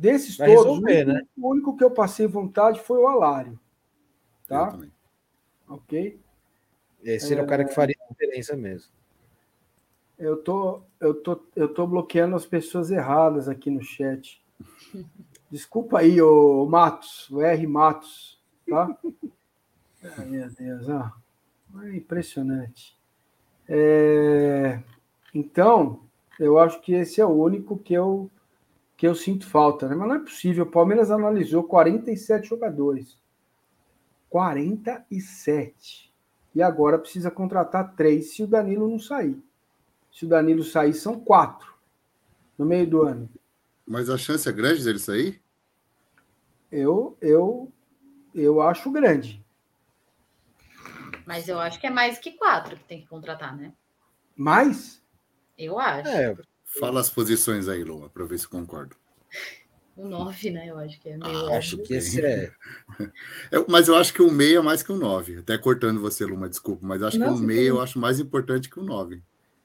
Desses 0.00 0.38
Vai 0.38 0.48
todos, 0.48 0.64
resolver, 0.64 1.06
o, 1.06 1.10
único, 1.10 1.12
né? 1.12 1.28
o 1.36 1.50
único 1.50 1.76
que 1.76 1.84
eu 1.84 1.90
passei 1.90 2.26
vontade 2.26 2.80
foi 2.80 2.96
o 2.96 3.06
Alário. 3.06 3.60
Tá? 4.48 4.74
Ok? 5.68 6.18
Esse 7.04 7.34
é... 7.34 7.42
o 7.42 7.46
cara 7.46 7.66
que 7.66 7.74
faria 7.74 7.94
a 8.00 8.10
diferença 8.10 8.56
mesmo. 8.56 8.90
Eu 10.20 10.36
tô, 10.36 10.82
eu 11.00 11.14
tô, 11.14 11.40
eu 11.56 11.72
tô 11.72 11.86
bloqueando 11.86 12.36
as 12.36 12.44
pessoas 12.44 12.90
erradas 12.90 13.48
aqui 13.48 13.70
no 13.70 13.82
chat. 13.82 14.44
Desculpa 15.50 16.00
aí, 16.00 16.20
o 16.20 16.66
Matos, 16.66 17.28
o 17.30 17.40
R 17.40 17.66
Matos, 17.66 18.38
tá? 18.68 18.98
Ai, 20.18 20.26
meu 20.26 20.50
Deus, 20.50 20.88
ó. 20.90 21.10
É 21.82 21.96
impressionante. 21.96 22.98
É... 23.66 24.82
Então, 25.34 26.00
eu 26.38 26.58
acho 26.58 26.82
que 26.82 26.92
esse 26.92 27.18
é 27.18 27.24
o 27.24 27.30
único 27.30 27.78
que 27.78 27.94
eu 27.94 28.30
que 28.98 29.06
eu 29.06 29.14
sinto 29.14 29.46
falta, 29.46 29.88
né? 29.88 29.94
Mas 29.94 30.08
não 30.08 30.16
é 30.16 30.18
possível. 30.18 30.64
O 30.64 30.70
Palmeiras 30.70 31.10
analisou 31.10 31.64
47 31.64 32.46
jogadores. 32.46 33.16
47. 34.28 36.12
E 36.54 36.62
agora 36.62 36.98
precisa 36.98 37.30
contratar 37.30 37.94
três 37.96 38.34
se 38.34 38.42
o 38.42 38.46
Danilo 38.46 38.86
não 38.86 38.98
sair. 38.98 39.42
Se 40.10 40.24
o 40.24 40.28
Danilo 40.28 40.64
sair, 40.64 40.94
são 40.94 41.18
quatro 41.18 41.72
no 42.58 42.66
meio 42.66 42.86
do 42.86 43.02
ano. 43.02 43.28
Mas 43.86 44.10
a 44.10 44.18
chance 44.18 44.48
é 44.48 44.52
grande 44.52 44.84
dele 44.84 44.98
sair? 44.98 45.40
Eu, 46.70 47.16
eu, 47.20 47.72
eu 48.34 48.60
acho 48.60 48.90
grande. 48.90 49.44
Mas 51.26 51.48
eu 51.48 51.58
acho 51.58 51.80
que 51.80 51.86
é 51.86 51.90
mais 51.90 52.18
que 52.18 52.32
quatro 52.32 52.76
que 52.76 52.84
tem 52.84 53.00
que 53.00 53.08
contratar, 53.08 53.56
né? 53.56 53.72
Mais? 54.36 55.02
Eu 55.56 55.78
acho. 55.78 56.08
É. 56.08 56.36
Fala 56.64 57.00
as 57.00 57.10
posições 57.10 57.68
aí, 57.68 57.82
Luma, 57.82 58.08
para 58.08 58.24
ver 58.24 58.38
se 58.38 58.48
concordo. 58.48 58.96
O 59.96 60.08
9, 60.08 60.50
né? 60.50 60.70
Eu 60.70 60.78
acho 60.78 61.00
que 61.00 61.08
é 61.08 61.16
meio. 61.16 61.52
Ah, 61.52 61.58
acho 61.58 61.78
que 61.78 61.94
esse 61.94 62.24
é. 62.24 62.52
é. 63.50 63.64
Mas 63.68 63.88
eu 63.88 63.96
acho 63.96 64.14
que 64.14 64.22
o 64.22 64.30
meio 64.30 64.58
é 64.58 64.62
mais 64.62 64.82
que 64.82 64.92
o 64.92 64.96
9. 64.96 65.38
Até 65.38 65.58
cortando 65.58 66.00
você, 66.00 66.24
Luma, 66.24 66.48
desculpa. 66.48 66.86
Mas 66.86 67.02
acho 67.02 67.18
Não, 67.18 67.34
que 67.34 67.40
o 67.40 67.44
meio 67.44 67.76
eu 67.76 67.80
acho 67.80 67.98
mais 67.98 68.18
importante 68.18 68.70
que 68.70 68.78
o 68.78 68.82
9. 68.84 69.22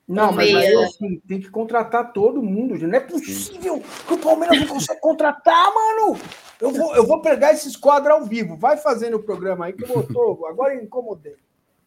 Não, 0.08 0.32
mas 0.32 0.54
aí, 0.54 0.76
assim, 0.84 1.20
tem 1.28 1.42
que 1.42 1.50
contratar 1.50 2.14
todo 2.14 2.42
mundo. 2.42 2.78
Não 2.78 2.96
é 2.96 3.00
possível 3.00 3.82
que 4.08 4.14
o 4.14 4.18
Palmeiras 4.20 4.60
não 4.60 4.68
consegue 4.68 5.02
contratar, 5.02 5.74
mano. 5.74 6.20
Eu 6.62 6.72
vou, 6.72 6.96
eu 6.96 7.06
vou 7.08 7.22
pegar 7.22 7.54
esse 7.54 7.76
quadro 7.80 8.14
ao 8.14 8.24
vivo. 8.24 8.56
Vai 8.56 8.78
fazendo 8.78 9.18
o 9.18 9.24
programa 9.24 9.66
aí 9.66 9.74
que 9.74 9.84
eu 9.84 10.04
tô. 10.04 10.46
Agora 10.46 10.76
eu 10.76 10.84
incomodei. 10.84 11.36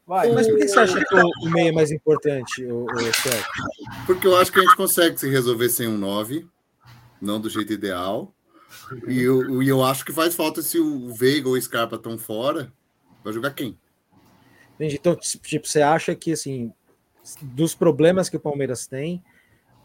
Vai. 0.05 0.33
Mas 0.33 0.49
por 0.49 0.59
que 0.59 0.67
você 0.67 0.81
acha 0.81 1.05
que 1.05 1.15
o 1.15 1.51
meio 1.51 1.69
é 1.69 1.73
mais 1.73 1.93
importante, 1.93 2.65
o, 2.65 2.85
o 2.85 4.07
Porque 4.07 4.27
eu 4.27 4.37
acho 4.37 4.51
que 4.51 4.59
a 4.59 4.63
gente 4.63 4.77
consegue 4.77 5.19
se 5.19 5.29
resolver 5.29 5.69
sem 5.69 5.87
um 5.87 5.99
9, 5.99 6.47
não 7.21 7.41
do 7.41 7.49
jeito 7.49 7.73
ideal. 7.73 8.35
E 9.07 9.23
eu, 9.23 9.63
e 9.63 9.69
eu 9.69 9.85
acho 9.85 10.05
que 10.05 10.13
faz 10.13 10.35
falta 10.35 10.63
se 10.63 10.79
o 10.79 11.13
Veiga 11.15 11.49
ou 11.49 11.55
o 11.55 11.61
Scarpa 11.61 11.97
estão 11.97 12.19
fora. 12.19 12.73
Vai 13.23 13.33
jogar 13.33 13.51
quem? 13.51 13.79
Entendi. 14.75 14.97
Então, 14.97 15.15
tipo, 15.15 15.67
você 15.67 15.83
acha 15.83 16.15
que 16.15 16.33
assim, 16.33 16.73
dos 17.43 17.75
problemas 17.75 18.29
que 18.29 18.37
o 18.37 18.41
Palmeiras 18.41 18.87
tem, 18.87 19.23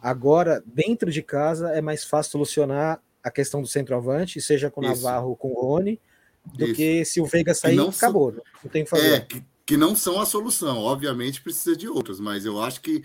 agora, 0.01 0.63
dentro 0.65 1.11
de 1.11 1.21
casa, 1.21 1.71
é 1.71 1.81
mais 1.81 2.03
fácil 2.03 2.33
solucionar 2.33 3.01
a 3.23 3.31
questão 3.31 3.61
do 3.61 3.67
centroavante, 3.67 4.41
seja 4.41 4.69
com 4.69 4.81
o 4.81 4.83
Navarro 4.83 5.29
ou 5.29 5.35
com 5.35 5.49
o 5.51 5.61
Rony, 5.61 5.99
do 6.45 6.65
Isso. 6.65 6.75
que 6.75 7.05
se 7.05 7.21
o 7.21 7.25
Veiga 7.25 7.53
sair, 7.53 7.79
acabou. 7.79 8.33
Não, 8.33 8.43
não 8.63 8.69
tem 8.69 8.83
que 8.83 8.89
fazer. 8.89 9.13
É, 9.13 9.19
que, 9.21 9.43
que, 9.65 9.77
não 9.77 9.95
são 9.95 10.19
a 10.19 10.25
solução. 10.25 10.79
Obviamente 10.79 11.41
precisa 11.41 11.75
de 11.75 11.87
outras, 11.87 12.19
mas 12.19 12.45
eu 12.45 12.61
acho 12.61 12.81
que 12.81 13.01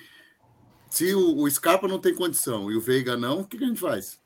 se 0.91 1.15
o, 1.15 1.39
o 1.43 1.51
Scarpa 1.51 1.87
não 1.87 2.01
tem 2.01 2.15
condição 2.15 2.71
e 2.71 2.77
o 2.77 2.81
Veiga 2.81 3.17
não, 3.17 3.41
o 3.41 3.45
que, 3.45 3.57
que 3.57 3.65
a 3.65 3.69
gente 3.69 3.79
faz? 3.79 4.19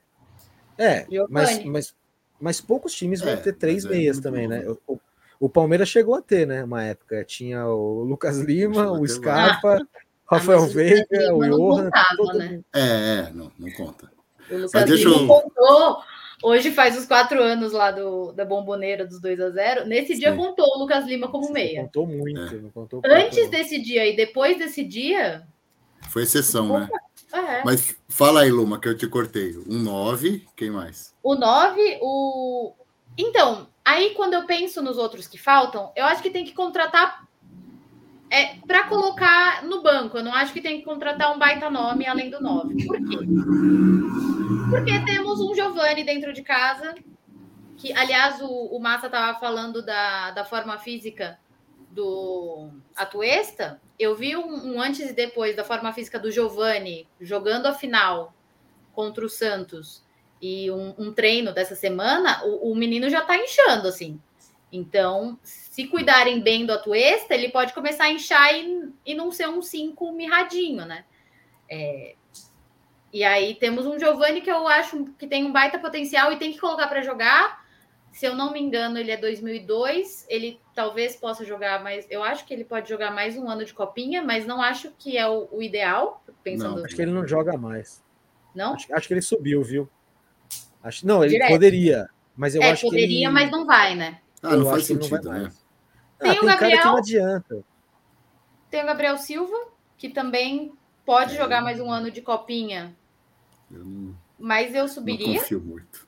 É, 0.78 1.06
mas, 1.28 1.64
mas, 1.64 1.94
mas 2.40 2.60
poucos 2.60 2.94
times 2.94 3.20
é, 3.20 3.26
vão 3.26 3.42
ter 3.42 3.52
três 3.52 3.84
é 3.84 3.88
meias 3.90 4.18
também, 4.18 4.48
né? 4.48 4.64
O, 4.86 4.98
o 5.38 5.48
Palmeiras 5.48 5.88
chegou 5.88 6.14
a 6.14 6.22
ter, 6.22 6.46
né? 6.46 6.64
Uma 6.64 6.84
época. 6.84 7.24
Tinha 7.24 7.66
o 7.66 8.04
Lucas 8.04 8.38
Lima, 8.38 8.92
o 8.92 9.06
Scarpa, 9.06 9.82
ah, 9.82 9.98
Rafael 10.36 10.66
Veiga, 10.66 11.34
o 11.34 11.44
Johan. 11.44 11.84
Contava, 11.84 12.32
né? 12.34 12.60
É, 12.74 12.80
é, 12.80 13.30
não, 13.32 13.50
não 13.58 13.70
conta. 13.72 14.10
O 14.50 14.56
Lucas 14.56 14.90
Lima 14.90 15.16
eu... 15.16 15.26
contou. 15.26 16.02
Hoje 16.42 16.72
faz 16.72 16.98
os 16.98 17.06
quatro 17.06 17.40
anos 17.40 17.72
lá 17.72 17.92
do, 17.92 18.32
da 18.32 18.44
bomboneira 18.44 19.06
dos 19.06 19.20
2 19.20 19.40
a 19.40 19.50
0 19.50 19.86
Nesse 19.86 20.14
Sim. 20.14 20.20
dia 20.20 20.34
contou 20.34 20.66
o 20.66 20.78
Lucas 20.80 21.06
Lima 21.06 21.28
como 21.28 21.52
meia. 21.52 21.82
Contou 21.82 22.06
muito. 22.06 22.40
É. 22.40 22.70
Contou 22.74 23.02
Antes 23.04 23.48
desse 23.48 23.80
dia 23.80 24.06
e 24.06 24.16
depois 24.16 24.58
desse 24.58 24.82
dia. 24.82 25.46
Foi 26.10 26.24
exceção, 26.24 26.80
né? 26.80 26.88
É. 27.32 27.64
Mas 27.64 27.96
fala 28.08 28.42
aí, 28.42 28.50
Luma, 28.50 28.80
que 28.80 28.88
eu 28.88 28.96
te 28.96 29.06
cortei. 29.06 29.56
Um 29.68 29.78
9, 29.78 30.44
quem 30.56 30.70
mais? 30.70 31.14
O 31.22 31.34
9, 31.34 31.98
o. 32.02 32.72
Então, 33.16 33.68
Aí, 33.84 34.10
quando 34.14 34.34
eu 34.34 34.44
penso 34.46 34.80
nos 34.80 34.96
outros 34.96 35.26
que 35.26 35.36
faltam, 35.36 35.90
eu 35.96 36.04
acho 36.04 36.22
que 36.22 36.30
tem 36.30 36.44
que 36.44 36.52
contratar 36.52 37.26
é, 38.32 38.56
para 38.66 38.88
colocar 38.88 39.62
no 39.62 39.82
banco. 39.82 40.16
Eu 40.16 40.24
não 40.24 40.32
acho 40.32 40.54
que 40.54 40.62
tem 40.62 40.78
que 40.78 40.86
contratar 40.86 41.36
um 41.36 41.38
baita 41.38 41.68
nome 41.68 42.06
além 42.06 42.30
do 42.30 42.40
9. 42.40 42.86
Por 42.86 42.96
quê? 42.96 43.18
Porque 44.70 45.04
temos 45.04 45.38
um 45.38 45.54
Giovanni 45.54 46.02
dentro 46.02 46.32
de 46.32 46.42
casa, 46.42 46.94
que, 47.76 47.92
aliás, 47.92 48.40
o, 48.40 48.48
o 48.48 48.80
Massa 48.80 49.04
estava 49.04 49.38
falando 49.38 49.82
da, 49.82 50.30
da 50.30 50.46
forma 50.46 50.78
física 50.78 51.38
do 51.90 52.70
Atuesta. 52.96 53.78
Eu 53.98 54.16
vi 54.16 54.34
um, 54.34 54.76
um 54.76 54.80
antes 54.80 55.10
e 55.10 55.12
depois 55.12 55.54
da 55.54 55.62
forma 55.62 55.92
física 55.92 56.18
do 56.18 56.30
Giovanni 56.30 57.06
jogando 57.20 57.66
a 57.66 57.74
final 57.74 58.34
contra 58.94 59.26
o 59.26 59.28
Santos 59.28 60.02
e 60.40 60.70
um, 60.70 60.94
um 60.96 61.12
treino 61.12 61.52
dessa 61.52 61.74
semana, 61.74 62.42
o, 62.46 62.72
o 62.72 62.74
menino 62.74 63.10
já 63.10 63.20
tá 63.20 63.36
inchando, 63.36 63.88
assim. 63.88 64.18
Então, 64.72 65.38
se 65.72 65.86
cuidarem 65.86 66.38
bem 66.38 66.66
do 66.66 66.72
Atuesta, 66.74 67.34
ele 67.34 67.48
pode 67.48 67.72
começar 67.72 68.04
a 68.04 68.12
inchar 68.12 68.54
e, 68.54 68.92
e 69.06 69.14
não 69.14 69.30
ser 69.30 69.48
um 69.48 69.62
5 69.62 70.12
mirradinho, 70.12 70.84
né? 70.84 71.06
É, 71.66 72.14
e 73.10 73.24
aí 73.24 73.54
temos 73.54 73.86
um 73.86 73.98
Giovanni 73.98 74.42
que 74.42 74.50
eu 74.50 74.68
acho 74.68 75.06
que 75.18 75.26
tem 75.26 75.46
um 75.46 75.50
baita 75.50 75.78
potencial 75.78 76.30
e 76.30 76.36
tem 76.36 76.52
que 76.52 76.58
colocar 76.58 76.88
para 76.88 77.00
jogar. 77.00 77.64
Se 78.12 78.26
eu 78.26 78.36
não 78.36 78.52
me 78.52 78.60
engano, 78.60 78.98
ele 78.98 79.12
é 79.12 79.16
2002. 79.16 80.26
Ele 80.28 80.60
talvez 80.74 81.16
possa 81.16 81.42
jogar 81.42 81.82
mais. 81.82 82.06
Eu 82.10 82.22
acho 82.22 82.44
que 82.44 82.52
ele 82.52 82.64
pode 82.64 82.86
jogar 82.86 83.10
mais 83.10 83.34
um 83.38 83.48
ano 83.48 83.64
de 83.64 83.72
copinha, 83.72 84.20
mas 84.22 84.44
não 84.44 84.60
acho 84.60 84.90
que 84.98 85.16
é 85.16 85.26
o, 85.26 85.48
o 85.50 85.62
ideal. 85.62 86.22
Pensando... 86.44 86.76
Não, 86.76 86.84
acho 86.84 86.94
que 86.94 87.00
ele 87.00 87.12
não 87.12 87.26
joga 87.26 87.56
mais. 87.56 88.04
Não? 88.54 88.74
Acho, 88.74 88.94
acho 88.94 89.08
que 89.08 89.14
ele 89.14 89.22
subiu, 89.22 89.62
viu? 89.62 89.88
Acho, 90.82 91.06
não, 91.06 91.24
ele 91.24 91.32
Direto. 91.32 91.48
poderia, 91.48 92.10
mas 92.36 92.54
eu 92.54 92.62
é, 92.62 92.72
acho 92.72 92.82
poderia, 92.82 93.06
que 93.06 93.24
ele... 93.24 93.28
mas 93.30 93.50
não 93.50 93.64
vai, 93.64 93.94
né? 93.94 94.20
Ah, 94.42 94.54
não 94.54 94.68
faz 94.68 94.84
sentido, 94.84 95.30
né? 95.30 95.50
Tem, 96.22 96.30
ah, 96.30 96.34
tem 96.34 96.42
o 96.42 96.46
Gabriel, 96.46 96.78
que 96.78 96.84
não 96.84 96.96
adianta. 96.96 97.64
Tem 98.70 98.82
o 98.82 98.86
Gabriel 98.86 99.18
Silva, 99.18 99.56
que 99.98 100.08
também 100.08 100.72
pode 101.04 101.34
é, 101.34 101.38
jogar 101.38 101.62
mais 101.62 101.80
um 101.80 101.90
ano 101.90 102.10
de 102.10 102.22
copinha. 102.22 102.96
Eu 103.70 103.84
não, 103.84 104.14
mas 104.38 104.74
eu 104.74 104.88
subiria. 104.88 105.26
Não 105.26 105.34
confio 105.34 105.60
muito. 105.60 106.06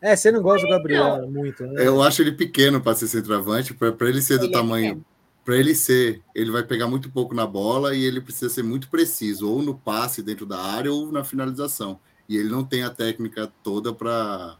É, 0.00 0.14
você 0.14 0.30
não 0.30 0.42
gosta 0.42 0.66
do 0.66 0.70
Gabriel 0.70 1.16
então, 1.16 1.30
muito, 1.30 1.66
né? 1.66 1.86
Eu 1.86 2.02
acho 2.02 2.20
ele 2.20 2.32
pequeno 2.32 2.78
para 2.80 2.94
ser 2.94 3.08
centroavante, 3.08 3.72
para 3.72 4.08
ele 4.08 4.20
ser 4.20 4.38
do 4.38 4.44
ele 4.44 4.54
é 4.54 4.56
tamanho. 4.56 5.04
É 5.10 5.14
para 5.44 5.56
ele 5.56 5.74
ser, 5.74 6.22
ele 6.34 6.50
vai 6.50 6.62
pegar 6.62 6.86
muito 6.86 7.10
pouco 7.10 7.34
na 7.34 7.46
bola 7.46 7.94
e 7.94 8.02
ele 8.02 8.20
precisa 8.20 8.48
ser 8.48 8.62
muito 8.62 8.88
preciso, 8.88 9.50
ou 9.50 9.62
no 9.62 9.74
passe 9.74 10.22
dentro 10.22 10.46
da 10.46 10.58
área 10.58 10.90
ou 10.90 11.12
na 11.12 11.22
finalização 11.22 12.00
e 12.28 12.36
ele 12.36 12.48
não 12.48 12.64
tem 12.64 12.82
a 12.82 12.90
técnica 12.90 13.52
toda 13.62 13.92
para 13.92 14.58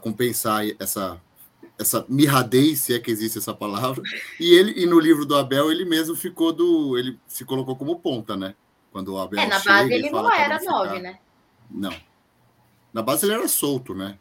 compensar 0.00 0.64
essa 0.78 1.20
essa 1.80 2.04
mirradez, 2.08 2.80
se 2.80 2.94
é 2.94 2.98
que 2.98 3.10
existe 3.10 3.38
essa 3.38 3.54
palavra. 3.54 4.02
E 4.38 4.52
ele 4.52 4.82
e 4.82 4.86
no 4.86 5.00
livro 5.00 5.24
do 5.24 5.34
Abel 5.36 5.72
ele 5.72 5.84
mesmo 5.84 6.14
ficou 6.14 6.52
do 6.52 6.98
ele 6.98 7.18
se 7.26 7.44
colocou 7.44 7.74
como 7.74 7.98
ponta, 7.98 8.36
né? 8.36 8.54
Quando 8.92 9.14
o 9.14 9.18
Abel 9.18 9.40
É, 9.40 9.46
na 9.46 9.58
base 9.58 9.92
ele 9.92 10.10
não 10.10 10.32
era 10.32 10.60
nove, 10.62 10.98
né? 11.00 11.18
Não. 11.70 11.94
Na 12.92 13.02
base 13.02 13.24
ele 13.24 13.34
era 13.34 13.48
solto, 13.48 13.94
né? 13.94 14.18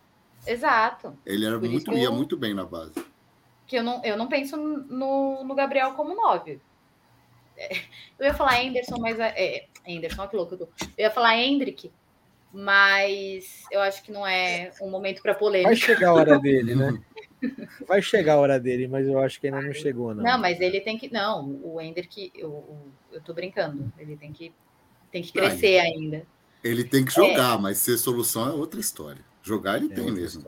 Exato. 0.47 1.17
Ele 1.25 1.45
era 1.45 1.59
muito 1.59 1.91
ia 1.91 2.09
muito 2.09 2.37
bem 2.37 2.53
na 2.53 2.63
base. 2.63 2.93
Que 3.67 3.77
eu 3.77 3.83
não, 3.83 4.03
eu 4.05 4.15
não 4.15 4.27
penso 4.27 4.55
no, 4.55 5.43
no 5.43 5.53
Gabriel 5.53 5.93
como 5.93 6.15
nove. 6.15 6.61
É, 7.57 7.75
eu 8.17 8.25
ia 8.25 8.33
falar 8.33 8.61
Anderson, 8.61 8.97
mas 8.99 9.19
é, 9.19 9.33
é 9.37 9.67
Anderson, 9.87 10.21
olha 10.21 10.29
que 10.29 10.35
louco 10.37 10.53
eu 10.53 10.59
tô. 10.59 10.69
Eu 10.97 11.03
ia 11.03 11.11
falar 11.11 11.37
Hendrick, 11.37 11.91
mas 12.53 13.65
eu 13.69 13.81
acho 13.81 14.01
que 14.01 14.11
não 14.11 14.25
é 14.25 14.71
um 14.81 14.89
momento 14.89 15.21
para 15.21 15.35
polêmica. 15.35 15.69
Vai 15.69 15.75
chegar 15.75 16.09
a 16.09 16.13
hora 16.13 16.39
dele, 16.39 16.73
né? 16.73 16.99
Vai 17.87 18.01
chegar 18.01 18.33
a 18.33 18.39
hora 18.39 18.59
dele, 18.59 18.87
mas 18.87 19.07
eu 19.07 19.19
acho 19.19 19.39
que 19.39 19.47
ainda 19.47 19.61
não 19.61 19.73
chegou, 19.73 20.13
não. 20.13 20.23
Não, 20.23 20.37
mas 20.37 20.59
ele 20.59 20.81
tem 20.81 20.97
que. 20.97 21.11
Não, 21.11 21.59
o 21.63 21.79
Ender 21.79 22.07
que. 22.07 22.31
Eu, 22.35 22.77
eu 23.11 23.21
tô 23.21 23.33
brincando. 23.33 23.91
Ele 23.97 24.17
tem 24.17 24.31
que, 24.31 24.53
tem 25.11 25.21
que 25.21 25.31
crescer 25.31 25.79
ainda. 25.79 26.25
Ele 26.63 26.83
tem 26.83 27.05
que 27.05 27.13
jogar, 27.13 27.57
é. 27.57 27.61
mas 27.61 27.77
ser 27.77 27.97
solução 27.97 28.49
é 28.49 28.51
outra 28.51 28.79
história. 28.79 29.23
Jogar 29.41 29.77
ele 29.77 29.91
é 29.91 29.95
tem 29.95 30.11
mesmo. 30.11 30.45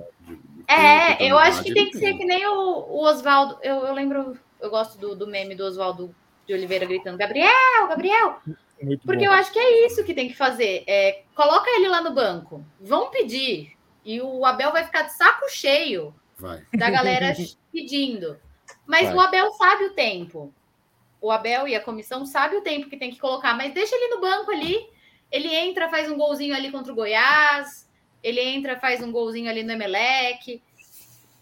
é, 0.68 1.26
eu 1.26 1.38
acho 1.38 1.64
que 1.64 1.74
tem 1.74 1.86
que 1.86 1.98
tem. 1.98 2.12
ser 2.12 2.18
que 2.18 2.26
nem 2.26 2.46
o, 2.46 2.52
o 2.52 3.04
Oswaldo. 3.06 3.58
Eu, 3.64 3.86
eu 3.86 3.94
lembro, 3.94 4.38
eu 4.60 4.70
gosto 4.70 4.98
do, 5.00 5.16
do 5.16 5.28
meme 5.28 5.56
do 5.56 5.64
Oswaldo 5.64 6.14
de 6.46 6.54
Oliveira 6.54 6.86
gritando: 6.86 7.18
Gabriel, 7.18 7.88
Gabriel! 7.88 8.42
Muito 8.82 9.06
Porque 9.06 9.26
bom. 9.26 9.32
eu 9.32 9.32
acho 9.32 9.52
que 9.52 9.60
é 9.60 9.86
isso 9.86 10.04
que 10.04 10.14
tem 10.14 10.28
que 10.28 10.36
fazer. 10.36 10.84
É, 10.88 11.24
coloca 11.36 11.70
ele 11.70 11.88
lá 11.88 12.02
no 12.02 12.14
banco. 12.14 12.66
Vão 12.80 13.12
pedir. 13.12 13.78
E 14.04 14.20
o 14.20 14.44
Abel 14.44 14.72
vai 14.72 14.84
ficar 14.84 15.04
de 15.04 15.14
saco 15.14 15.48
cheio 15.50 16.14
vai. 16.42 16.66
da 16.74 16.90
galera 16.92 17.34
pedindo. 17.72 18.38
Mas 18.86 19.08
vai. 19.08 19.16
o 19.16 19.20
Abel 19.22 19.52
sabe 19.54 19.86
o 19.86 19.94
tempo. 19.94 20.54
O 21.22 21.32
Abel 21.32 21.68
e 21.68 21.76
a 21.76 21.82
comissão 21.82 22.26
sabe 22.26 22.56
o 22.56 22.62
tempo 22.62 22.90
que 22.90 22.98
tem 22.98 23.12
que 23.12 23.20
colocar, 23.20 23.56
mas 23.56 23.74
deixa 23.74 23.96
ele 23.96 24.16
no 24.16 24.22
banco 24.22 24.52
ali. 24.52 24.90
Ele 25.32 25.54
entra, 25.54 25.90
faz 25.90 26.12
um 26.12 26.18
golzinho 26.18 26.56
ali 26.56 26.72
contra 26.72 26.92
o 26.92 26.96
Goiás, 26.96 27.88
ele 28.22 28.42
entra, 28.42 28.80
faz 28.80 29.02
um 29.02 29.12
golzinho 29.12 29.50
ali 29.50 29.64
no 29.64 29.72
Emelec. 29.72 30.62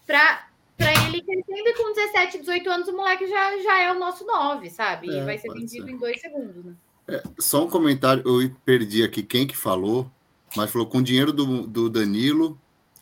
Pra, 0.06 0.48
pra 0.76 0.92
ele 1.08 1.22
crescendo 1.22 1.68
e 1.68 1.74
com 1.74 1.94
17, 1.94 2.38
18 2.38 2.70
anos, 2.70 2.88
o 2.88 2.96
moleque 2.96 3.26
já, 3.26 3.58
já 3.62 3.80
é 3.80 3.92
o 3.92 3.98
nosso 3.98 4.24
9, 4.24 4.70
sabe? 4.70 5.10
É, 5.10 5.18
e 5.18 5.24
vai 5.24 5.38
ser 5.38 5.52
vendido 5.52 5.86
ser. 5.86 5.92
em 5.92 5.96
dois 5.96 6.20
segundos, 6.20 6.64
né? 6.64 6.74
É, 7.08 7.22
só 7.38 7.64
um 7.64 7.70
comentário, 7.70 8.22
eu 8.24 8.54
perdi 8.64 9.02
aqui 9.02 9.22
quem 9.22 9.46
que 9.46 9.56
falou, 9.56 10.08
mas 10.56 10.70
falou 10.70 10.86
com 10.86 11.02
dinheiro 11.02 11.32
do, 11.32 11.66
do 11.66 11.88
Danilo, 11.88 12.60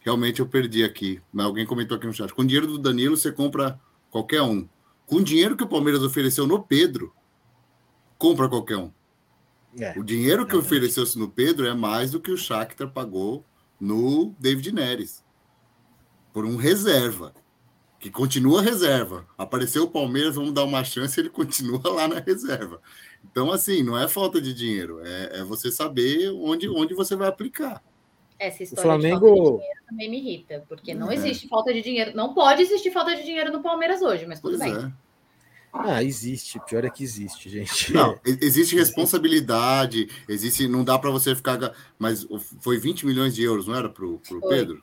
realmente 0.09 0.40
eu 0.40 0.47
perdi 0.47 0.82
aqui. 0.82 1.20
Mas 1.30 1.44
alguém 1.44 1.66
comentou 1.66 1.97
aqui 1.97 2.06
no 2.06 2.14
chat. 2.14 2.32
Com 2.32 2.44
dinheiro 2.44 2.66
do 2.66 2.78
Danilo, 2.78 3.16
você 3.16 3.30
compra 3.30 3.78
qualquer 4.10 4.40
um. 4.40 4.66
Com 5.06 5.22
dinheiro 5.22 5.56
que 5.56 5.64
o 5.64 5.68
Palmeiras 5.68 6.02
ofereceu 6.02 6.47
no 6.47 6.62
Pedro, 6.62 7.12
compra 8.16 8.48
qualquer 8.48 8.78
um. 8.78 8.90
É, 9.78 9.98
o 9.98 10.02
dinheiro 10.02 10.47
que 10.47 10.56
ofereceu-se 10.56 11.18
no 11.18 11.28
Pedro 11.28 11.66
é 11.66 11.74
mais 11.74 12.10
do 12.10 12.20
que 12.20 12.30
o 12.30 12.39
Shakhtar 12.39 12.90
pagou 12.90 13.44
no 13.78 14.35
David 14.39 14.72
Neres. 14.72 15.22
Por 16.32 16.44
um 16.47 16.56
reserva. 16.56 17.35
Que 18.01 18.10
continua 18.10 18.62
reserva. 18.62 19.26
Apareceu 19.36 19.85
o 19.85 19.90
Palmeiras, 19.90 20.36
vamos 20.36 20.52
dar 20.52 20.64
uma 20.64 20.85
chance, 20.85 21.20
ele 21.20 21.28
continua 21.28 21.82
lá 21.85 22.09
na 22.09 22.20
reserva. 22.20 22.80
Então, 23.30 23.52
assim, 23.52 23.82
não 23.82 23.98
é 23.98 24.09
falta 24.09 24.40
de 24.40 24.55
dinheiro, 24.55 25.01
é, 25.05 25.40
é 25.40 25.44
você 25.44 25.70
saber 25.70 26.30
onde, 26.30 26.68
onde 26.68 26.94
você 26.94 27.14
vai 27.14 27.28
aplicar. 27.28 27.82
Essa 28.39 28.62
história 28.62 28.82
o 28.82 29.01
Flamengo... 29.01 29.27
de 29.27 29.32
falta 29.32 29.51
de 29.51 29.59
dinheiro 29.59 29.81
também 29.89 30.10
me 30.10 30.19
irrita, 30.19 30.65
porque 30.69 30.94
não 30.94 31.10
é. 31.10 31.15
existe 31.15 31.48
falta 31.48 31.73
de 31.73 31.82
dinheiro. 31.82 32.12
Não 32.15 32.35
pode 32.35 32.62
existir 32.62 32.90
falta 32.90 33.16
de 33.16 33.24
dinheiro 33.24 33.52
no 33.52 33.62
Palmeiras 33.62 34.01
hoje, 34.01 34.27
mas 34.27 34.40
tudo 34.40 34.59
pois 34.59 34.73
bem. 34.73 34.85
É. 34.85 34.93
Ah, 35.73 36.02
existe. 36.02 36.59
Pior 36.60 36.85
é 36.85 36.90
que 36.90 37.02
existe, 37.02 37.48
gente. 37.48 37.93
Não, 37.93 38.19
existe 38.24 38.74
responsabilidade, 38.74 40.09
existe. 40.28 40.66
Não 40.66 40.82
dá 40.82 40.98
para 40.98 41.10
você 41.10 41.35
ficar. 41.35 41.74
Mas 41.98 42.27
foi 42.60 42.78
20 42.78 43.06
milhões 43.06 43.35
de 43.35 43.43
euros, 43.43 43.66
não 43.66 43.74
era 43.74 43.89
para 43.89 44.06
o 44.06 44.20
Pedro? 44.48 44.82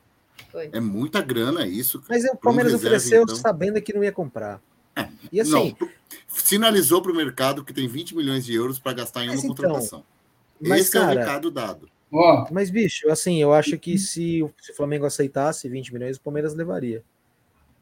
Foi. 0.50 0.70
É 0.72 0.80
muita 0.80 1.20
grana 1.20 1.66
isso. 1.66 2.02
Mas 2.08 2.24
o 2.24 2.36
Palmeiras 2.36 2.72
um 2.72 2.76
reserva, 2.76 2.96
ofereceu 2.96 3.22
então. 3.22 3.36
sabendo 3.36 3.80
que 3.82 3.92
não 3.92 4.04
ia 4.04 4.12
comprar. 4.12 4.60
É, 4.94 5.08
e 5.32 5.40
assim. 5.40 5.76
Não, 5.78 5.88
sinalizou 6.28 7.02
para 7.02 7.12
o 7.12 7.16
mercado 7.16 7.64
que 7.64 7.74
tem 7.74 7.88
20 7.88 8.16
milhões 8.16 8.44
de 8.44 8.54
euros 8.54 8.78
para 8.78 8.92
gastar 8.92 9.24
em 9.24 9.28
uma 9.28 9.34
então, 9.34 9.48
contratação. 9.48 10.04
Mas, 10.60 10.82
Esse 10.82 10.92
cara, 10.92 11.12
é 11.12 11.16
o 11.16 11.18
recado 11.18 11.50
dado. 11.50 11.88
Ó, 12.12 12.46
mas, 12.50 12.70
bicho, 12.70 13.08
assim, 13.10 13.40
eu 13.42 13.52
acho 13.52 13.78
que 13.78 13.98
se, 13.98 14.44
se 14.60 14.72
o 14.72 14.76
Flamengo 14.76 15.06
aceitasse 15.06 15.68
20 15.68 15.92
milhões, 15.92 16.16
o 16.16 16.20
Palmeiras 16.20 16.54
levaria. 16.54 17.02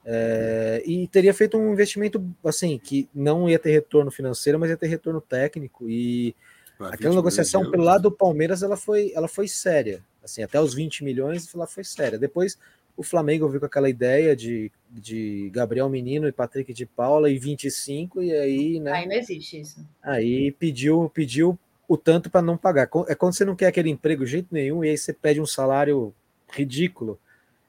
É, 0.06 0.82
e 0.84 1.08
teria 1.08 1.32
feito 1.32 1.56
um 1.56 1.72
investimento 1.72 2.22
assim 2.44 2.78
que 2.78 3.08
não 3.14 3.48
ia 3.48 3.58
ter 3.58 3.70
retorno 3.70 4.10
financeiro, 4.10 4.58
mas 4.58 4.68
ia 4.68 4.76
ter 4.76 4.86
retorno 4.86 5.18
técnico 5.18 5.88
e 5.88 6.34
aquela 6.78 7.14
negociação 7.14 7.70
pelo 7.70 7.82
lado 7.82 8.02
do 8.02 8.12
Palmeiras 8.12 8.62
ela 8.62 8.76
foi 8.76 9.12
ela 9.14 9.26
foi 9.26 9.48
séria, 9.48 10.04
assim 10.22 10.42
até 10.42 10.60
os 10.60 10.74
20 10.74 11.02
milhões 11.04 11.54
ela 11.54 11.66
foi 11.66 11.84
séria. 11.84 12.18
Depois 12.18 12.58
o 12.94 13.02
Flamengo 13.02 13.48
veio 13.48 13.60
com 13.60 13.66
aquela 13.66 13.88
ideia 13.88 14.36
de, 14.36 14.70
de 14.90 15.50
Gabriel 15.50 15.88
Menino 15.88 16.28
e 16.28 16.32
Patrick 16.32 16.74
de 16.74 16.84
Paula 16.84 17.30
e 17.30 17.38
25 17.38 18.22
e 18.22 18.32
aí, 18.32 18.80
né? 18.80 18.92
Aí 18.92 19.08
não 19.08 19.16
existe 19.16 19.58
isso. 19.58 19.80
Aí 20.02 20.52
pediu 20.52 21.10
pediu 21.14 21.58
o 21.88 21.96
tanto 21.96 22.30
para 22.30 22.42
não 22.42 22.56
pagar. 22.56 22.88
É 23.08 23.14
quando 23.14 23.34
você 23.34 23.44
não 23.44 23.56
quer 23.56 23.66
aquele 23.66 23.90
emprego 23.90 24.24
de 24.24 24.30
jeito 24.30 24.48
nenhum 24.50 24.84
e 24.84 24.90
aí 24.90 24.98
você 24.98 25.12
pede 25.12 25.40
um 25.40 25.46
salário 25.46 26.14
ridículo 26.50 27.18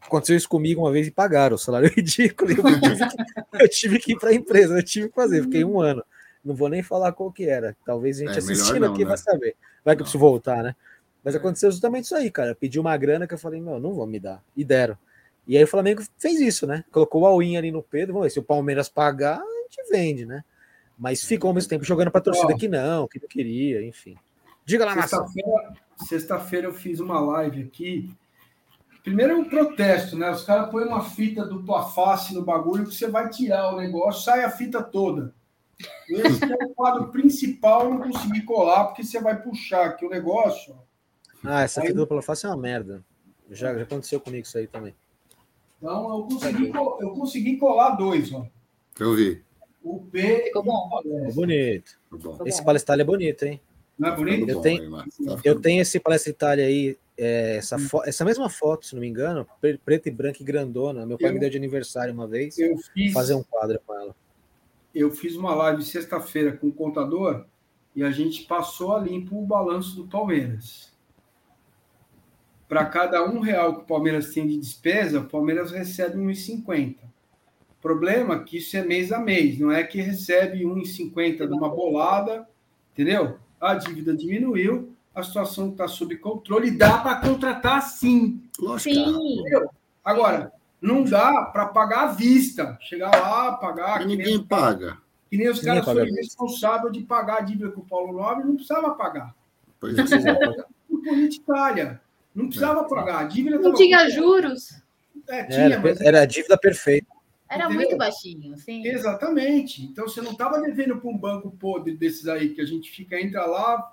Aconteceu 0.06 0.38
isso 0.38 0.48
comigo 0.48 0.82
uma 0.82 0.92
vez 0.92 1.08
e 1.08 1.12
pagaram 1.12 1.56
o 1.56 1.60
salário 1.60 1.90
ridículo. 1.94 2.52
Eu 2.52 2.80
tive, 2.80 3.08
que, 3.08 3.64
eu 3.64 3.70
tive 3.70 4.00
que 4.00 4.12
ir 4.14 4.20
para 4.20 4.30
a 4.30 4.34
empresa, 4.34 4.78
eu 4.78 4.84
tive 4.84 5.10
que 5.10 5.16
fazer, 5.16 5.44
fiquei 5.44 5.66
um 5.66 5.80
ano. 5.80 6.04
Não 6.44 6.54
vou 6.54 6.70
nem 6.70 6.84
falar 6.84 7.12
qual 7.12 7.32
que 7.32 7.50
era. 7.50 7.76
Talvez 7.84 8.18
a 8.18 8.26
gente 8.26 8.36
é, 8.36 8.38
assistindo 8.38 8.82
não, 8.82 8.94
aqui 8.94 9.04
né? 9.04 9.10
vai 9.10 9.18
saber. 9.18 9.56
Vai 9.84 9.96
que 9.96 10.02
eu 10.02 10.06
preciso 10.06 10.20
voltar, 10.20 10.62
né? 10.62 10.76
Mas 11.24 11.34
é. 11.34 11.38
aconteceu 11.40 11.72
justamente 11.72 12.06
isso 12.06 12.16
aí, 12.16 12.30
cara. 12.30 12.54
Pedi 12.54 12.80
uma 12.80 12.96
grana 12.96 13.28
que 13.28 13.34
eu 13.34 13.38
falei, 13.38 13.60
não, 13.60 13.80
não 13.80 13.94
vou 13.94 14.06
me 14.06 14.20
dar. 14.20 14.44
E 14.56 14.64
deram. 14.64 14.96
E 15.48 15.58
aí 15.58 15.64
o 15.64 15.68
Flamengo 15.68 16.04
fez 16.20 16.40
isso, 16.40 16.68
né? 16.68 16.84
Colocou 16.92 17.24
o 17.24 17.26
all-in 17.26 17.58
ali 17.58 17.72
no 17.72 17.82
Pedro. 17.82 18.14
Vamos 18.14 18.28
ver, 18.28 18.32
se 18.32 18.40
o 18.40 18.44
Palmeiras 18.44 18.88
pagar, 18.88 19.40
a 19.40 19.62
gente 19.64 19.90
vende, 19.90 20.26
né? 20.26 20.44
Mas 20.98 21.24
ficou 21.24 21.50
ao 21.50 21.54
mesmo 21.54 21.70
tempo 21.70 21.84
jogando 21.84 22.12
para 22.12 22.20
a 22.20 22.24
torcida 22.24 22.56
que 22.56 22.68
não, 22.68 23.08
que 23.08 23.20
não 23.20 23.28
queria, 23.28 23.86
enfim. 23.86 24.16
Diga 24.66 24.86
lá, 24.86 24.94
Sexta-feira 24.94 25.76
sexta 26.08 26.68
eu 26.68 26.74
fiz 26.74 27.00
uma 27.00 27.20
live 27.20 27.64
aqui 27.64 28.10
Primeiro 29.06 29.34
é 29.34 29.36
um 29.36 29.48
protesto, 29.48 30.18
né? 30.18 30.32
Os 30.32 30.42
caras 30.42 30.72
põem 30.72 30.88
uma 30.88 31.04
fita 31.04 31.46
do 31.46 31.62
tua 31.64 31.84
face 31.84 32.34
no 32.34 32.42
bagulho 32.42 32.88
que 32.88 32.96
você 32.96 33.08
vai 33.08 33.30
tirar 33.30 33.72
o 33.72 33.78
negócio, 33.78 34.24
sai 34.24 34.44
a 34.44 34.50
fita 34.50 34.82
toda. 34.82 35.32
Esse 36.10 36.44
é 36.44 36.66
o 36.66 36.74
quadro 36.74 37.12
principal, 37.12 37.88
não 37.88 38.00
consegui 38.00 38.42
colar, 38.42 38.86
porque 38.86 39.04
você 39.04 39.22
vai 39.22 39.40
puxar 39.40 39.86
aqui 39.86 40.04
o 40.04 40.10
negócio. 40.10 40.76
Ah, 41.44 41.62
essa 41.62 41.82
aí... 41.82 41.88
fita 41.88 42.00
dupla 42.00 42.24
face 42.24 42.48
é 42.48 42.50
uma 42.50 42.58
merda. 42.58 43.06
Já, 43.52 43.76
já 43.76 43.84
aconteceu 43.84 44.20
comigo 44.20 44.44
isso 44.44 44.58
aí 44.58 44.66
também. 44.66 44.96
Então 45.78 46.18
eu 46.18 46.24
consegui, 46.24 46.72
eu 46.74 47.10
consegui 47.12 47.58
colar 47.58 47.92
dois, 47.92 48.34
ó. 48.34 48.48
Eu 49.00 49.16
vi. 49.16 49.46
O 49.86 50.00
P. 50.00 50.46
Ficou 50.46 50.64
bom. 50.64 50.90
É 51.06 51.32
bonito. 51.32 51.92
Esse 52.44 52.66
palestra 52.66 53.00
é 53.00 53.04
bonito, 53.04 53.44
hein? 53.44 53.62
Não 53.98 54.10
é 54.10 54.16
bonito? 54.16 54.50
Eu 54.50 54.60
tenho, 54.60 55.04
eu 55.44 55.62
tenho 55.62 55.82
esse 55.84 56.00
palestra 56.00 56.32
Itália 56.32 56.66
aí 56.66 56.98
é, 57.16 57.58
essa, 57.58 57.78
hum. 57.78 58.02
essa 58.04 58.26
mesma 58.26 58.50
foto, 58.50 58.88
se 58.88 58.96
não 58.96 59.02
me 59.02 59.08
engano, 59.08 59.48
preta 59.86 60.10
e 60.10 60.12
branca 60.12 60.42
e 60.42 60.44
grandona. 60.44 61.06
Meu 61.06 61.20
pai 61.20 61.30
eu, 61.30 61.34
me 61.36 61.40
deu 61.40 61.52
de 61.52 61.58
aniversário 61.58 62.12
uma 62.12 62.28
vez. 62.28 62.58
Eu 62.58 62.76
fiz 62.96 63.14
fazer 63.14 63.36
um 63.36 63.44
quadro 63.44 63.80
com 63.86 63.94
ela. 63.94 64.16
Eu 64.94 65.12
fiz 65.12 65.36
uma 65.36 65.54
live 65.54 65.84
sexta-feira 65.84 66.58
com 66.58 66.68
o 66.68 66.74
contador 66.74 67.46
e 67.96 68.04
a 68.04 68.10
gente 68.10 68.44
passou 68.44 68.96
a 68.96 69.00
limpo 69.00 69.38
o 69.38 69.46
balanço 69.46 69.96
do 69.96 70.08
Palmeiras. 70.08 70.92
Para 72.68 72.86
cada 72.86 73.24
um 73.24 73.40
real 73.40 73.76
que 73.76 73.82
o 73.82 73.86
Palmeiras 73.86 74.34
tem 74.34 74.48
de 74.48 74.58
despesa, 74.58 75.20
o 75.20 75.30
Palmeiras 75.30 75.72
recebe 75.72 76.18
1,50. 76.18 76.98
Problema 77.86 78.34
é 78.34 78.40
que 78.40 78.58
isso 78.58 78.76
é 78.76 78.84
mês 78.84 79.12
a 79.12 79.20
mês, 79.20 79.60
não 79.60 79.72
é 79.72 79.84
que 79.84 80.02
recebe 80.02 80.64
1,50 80.64 81.46
de 81.46 81.54
uma 81.54 81.70
bolada, 81.70 82.50
entendeu? 82.92 83.38
A 83.62 83.76
dívida 83.76 84.12
diminuiu, 84.18 84.92
a 85.14 85.22
situação 85.22 85.70
está 85.70 85.88
sob 85.88 86.18
controle, 86.18 86.72
dá 86.72 86.98
para 86.98 87.18
contratar 87.18 87.84
sim. 87.84 88.42
Lógico. 88.60 88.96
Sim. 88.96 89.44
Agora, 90.04 90.52
não 90.82 91.04
dá 91.04 91.44
para 91.44 91.68
pagar 91.68 92.06
à 92.06 92.08
vista. 92.08 92.76
Chegar 92.82 93.12
lá, 93.12 93.52
pagar. 93.52 94.02
E 94.02 94.06
ninguém 94.08 94.38
nem, 94.38 94.44
paga. 94.44 94.98
Que 95.30 95.38
nem 95.38 95.48
os 95.48 95.60
ninguém 95.60 95.80
caras 95.80 95.86
foram 95.86 96.16
responsáveis 96.16 96.92
de 96.92 97.04
pagar 97.04 97.38
a 97.38 97.42
dívida 97.42 97.70
com 97.70 97.82
o 97.82 97.86
Paulo 97.86 98.14
Nobre, 98.14 98.46
não 98.46 98.56
precisava 98.56 98.96
pagar. 98.96 99.36
Pois 99.80 99.96
é. 99.96 100.34
Por 100.90 101.04
política 101.04 102.02
Não 102.34 102.48
precisava 102.48 102.82
é. 102.82 102.90
pagar. 102.90 103.20
A 103.20 103.24
dívida 103.26 103.60
não 103.60 103.76
tinha 103.76 104.10
juros. 104.10 104.72
É, 105.30 105.44
tinha, 105.44 105.60
era, 105.66 105.80
mas... 105.80 106.02
era 106.02 106.22
a 106.24 106.26
dívida 106.26 106.58
perfeita. 106.58 107.15
Era 107.48 107.66
Entendeu? 107.66 107.82
muito 107.82 107.98
baixinho, 107.98 108.58
sim. 108.58 108.86
Exatamente. 108.86 109.84
Então 109.84 110.08
você 110.08 110.22
não 110.22 110.32
estava 110.32 110.60
devendo 110.60 110.98
para 110.98 111.10
um 111.10 111.18
banco 111.18 111.52
podre 111.52 111.96
desses 111.96 112.28
aí, 112.28 112.50
que 112.50 112.62
a 112.62 112.66
gente 112.66 112.90
fica, 112.90 113.20
entra 113.20 113.46
lá, 113.46 113.92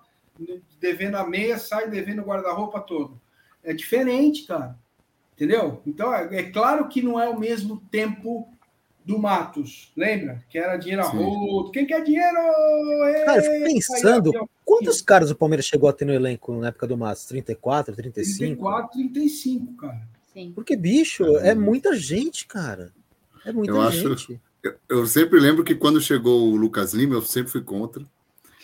devendo 0.81 1.17
a 1.17 1.29
meia, 1.29 1.59
sai 1.59 1.91
devendo 1.91 2.23
o 2.23 2.25
guarda-roupa 2.25 2.81
todo. 2.81 3.21
É 3.63 3.73
diferente, 3.73 4.47
cara. 4.47 4.79
Entendeu? 5.35 5.83
Então, 5.87 6.15
é, 6.15 6.37
é, 6.37 6.51
claro 6.51 6.89
que 6.89 7.03
não 7.03 7.21
é 7.21 7.29
o 7.29 7.39
mesmo 7.39 7.81
tempo 7.91 8.49
do 9.05 9.19
Matos, 9.19 9.93
lembra? 9.97 10.43
Que 10.49 10.59
era 10.59 10.77
dinheiro 10.77 11.03
a 11.03 11.09
rodo. 11.09 11.71
Quem 11.73 11.87
quer 11.87 12.03
dinheiro? 12.05 12.37
Cara, 13.25 13.45
eu 13.45 13.53
fico 13.53 13.65
pensando, 13.65 14.49
quantos 14.65 15.03
caras 15.03 15.31
o 15.31 15.37
Palmeiras 15.37 15.67
chegou 15.67 15.89
a 15.89 15.93
ter 15.93 16.05
no 16.05 16.13
elenco 16.13 16.55
na 16.55 16.69
época 16.69 16.87
do 16.87 16.97
Matos? 16.97 17.25
34, 17.27 17.95
35? 17.95 18.39
34, 18.39 18.91
35, 18.93 19.77
cara. 19.77 20.09
Sim. 20.33 20.53
Porque, 20.55 20.77
bicho, 20.77 21.25
é 21.39 21.55
muita 21.55 21.95
gente, 21.95 22.47
cara. 22.47 22.93
É 23.45 23.53
muita 23.53 23.73
eu 23.73 23.91
gente. 23.91 24.13
Acho, 24.13 24.41
eu, 24.63 24.75
eu 24.89 25.07
sempre 25.07 25.41
lembro 25.41 25.65
que 25.65 25.75
quando 25.75 26.01
chegou 26.01 26.51
o 26.51 26.57
Lucas 26.57 26.95
Lima, 26.95 27.15
eu 27.15 27.23
sempre 27.23 27.51
fui 27.51 27.63
contra. 27.63 28.05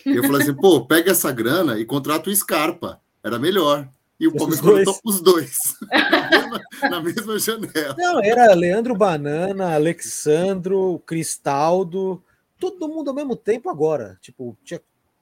Eu 0.04 0.22
falei 0.24 0.42
assim, 0.42 0.54
pô, 0.54 0.84
pega 0.84 1.10
essa 1.10 1.30
grana 1.32 1.78
e 1.78 1.84
contrata 1.84 2.30
o 2.30 2.34
Scarpa. 2.34 3.00
Era 3.22 3.38
melhor. 3.38 3.88
E 4.18 4.26
o 4.26 4.32
Palmeiras 4.32 4.60
contratou 4.60 5.00
os 5.04 5.20
dois. 5.20 5.58
na, 5.90 6.28
mesma, 6.30 6.60
na 6.90 7.00
mesma 7.00 7.38
janela. 7.38 7.94
Não, 7.96 8.22
era 8.22 8.54
Leandro 8.54 8.96
Banana, 8.96 9.74
Alexandro, 9.74 11.00
Cristaldo, 11.06 12.22
todo 12.58 12.88
mundo 12.88 13.08
ao 13.08 13.14
mesmo 13.14 13.36
tempo 13.36 13.70
agora. 13.70 14.18
Tipo, 14.20 14.56
tinha 14.64 14.80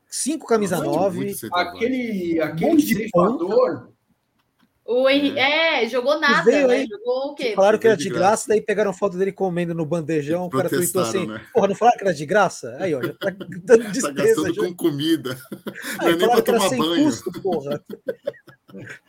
cinco 0.08 0.46
camisa 0.46 0.78
nove. 0.78 1.34
Aquele, 1.52 2.40
aquele 2.40 2.82
ceifador, 2.82 3.88
o 4.86 5.08
Henrique, 5.10 5.38
é, 5.38 5.88
jogou 5.88 6.20
nada, 6.20 6.48
né? 6.48 6.64
Aí, 6.64 6.86
jogou 6.86 7.32
o 7.32 7.34
quê? 7.34 7.54
Falaram 7.56 7.78
que 7.78 7.88
era 7.88 7.96
de 7.96 8.08
graça, 8.08 8.46
daí 8.48 8.60
pegaram 8.60 8.92
foto 8.92 9.18
dele 9.18 9.32
comendo 9.32 9.74
no 9.74 9.84
bandejão, 9.84 10.46
o 10.46 10.50
cara 10.50 10.68
tweetou 10.68 11.02
assim, 11.02 11.26
né? 11.26 11.44
porra, 11.52 11.68
não 11.68 11.74
falaram 11.74 11.98
que 11.98 12.04
era 12.04 12.14
de 12.14 12.24
graça? 12.24 12.76
Aí, 12.78 12.94
ó, 12.94 13.02
já 13.02 13.12
tá 13.14 13.30
dando 13.64 13.90
despesa. 13.90 14.14
tá 14.14 14.22
gastando 14.22 14.54
já. 14.54 14.62
com 14.62 14.74
comida, 14.74 15.36
não 16.00 16.08
é 16.08 16.16
nem 16.16 16.28
pra 16.28 16.42
tomar 16.42 16.70
banho. 16.70 17.04
Custo, 17.04 17.32
porra. 17.42 17.84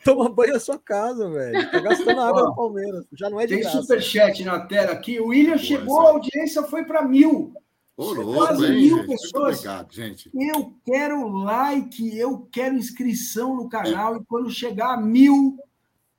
toma 0.04 0.28
banho 0.28 0.54
na 0.54 0.60
sua 0.60 0.78
casa, 0.78 1.30
velho. 1.30 1.70
Tá 1.70 1.78
gastando 1.78 2.20
água 2.20 2.42
no 2.42 2.56
Palmeiras. 2.56 3.04
Já 3.12 3.30
não 3.30 3.40
é 3.40 3.46
de 3.46 3.54
Tem 3.54 3.62
graça. 3.62 3.80
superchat 3.80 4.42
na 4.44 4.60
tela 4.66 4.92
aqui. 4.92 5.20
O 5.20 5.28
William 5.28 5.54
Boa, 5.54 5.58
chegou, 5.58 6.00
a 6.00 6.10
audiência 6.10 6.62
foi 6.64 6.84
para 6.84 7.02
mil. 7.02 7.52
Ô, 7.96 8.12
louco, 8.12 8.64
hein, 8.64 8.72
mil 8.72 8.96
gente. 8.98 9.06
pessoas. 9.08 9.58
obrigado, 9.58 9.92
gente. 9.92 10.30
Eu 10.34 10.72
quero 10.84 11.28
like, 11.28 12.16
eu 12.16 12.48
quero 12.50 12.74
inscrição 12.76 13.56
no 13.56 13.68
canal. 13.68 14.16
É. 14.16 14.18
E 14.18 14.24
quando 14.24 14.50
chegar 14.50 14.94
a 14.94 15.00
mil 15.00 15.56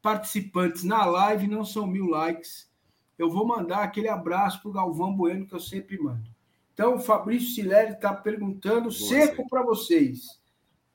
participantes 0.01 0.83
na 0.83 1.05
live, 1.05 1.47
não 1.47 1.65
são 1.65 1.85
mil 1.85 2.07
likes, 2.07 2.69
eu 3.17 3.29
vou 3.29 3.45
mandar 3.45 3.83
aquele 3.83 4.07
abraço 4.07 4.61
para 4.61 4.69
o 4.69 4.73
Galvão 4.73 5.13
Bueno 5.13 5.45
que 5.45 5.53
eu 5.53 5.59
sempre 5.59 5.99
mando. 5.99 6.29
Então, 6.73 6.95
o 6.95 6.99
Fabrício 6.99 7.49
Sileri 7.49 7.91
está 7.91 8.13
perguntando 8.13 8.83
Boa, 8.83 8.93
seco 8.93 9.45
para 9.49 9.61
vocês. 9.61 10.41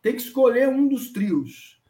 Tem 0.00 0.14
que 0.14 0.22
escolher 0.22 0.68
um 0.68 0.88
dos 0.88 1.12
trios. 1.12 1.82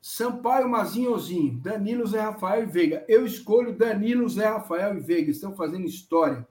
Sampaio, 0.00 0.68
Mazinho, 0.68 1.12
Ozinho, 1.12 1.58
Danilo, 1.58 2.06
Zé 2.06 2.20
Rafael 2.20 2.62
e 2.62 2.66
Veiga. 2.66 3.04
Eu 3.08 3.26
escolho 3.26 3.76
Danilo, 3.76 4.28
Zé 4.28 4.46
Rafael 4.46 4.96
e 4.96 5.00
Veiga. 5.00 5.30
Estão 5.30 5.56
fazendo 5.56 5.86
história. 5.86 6.46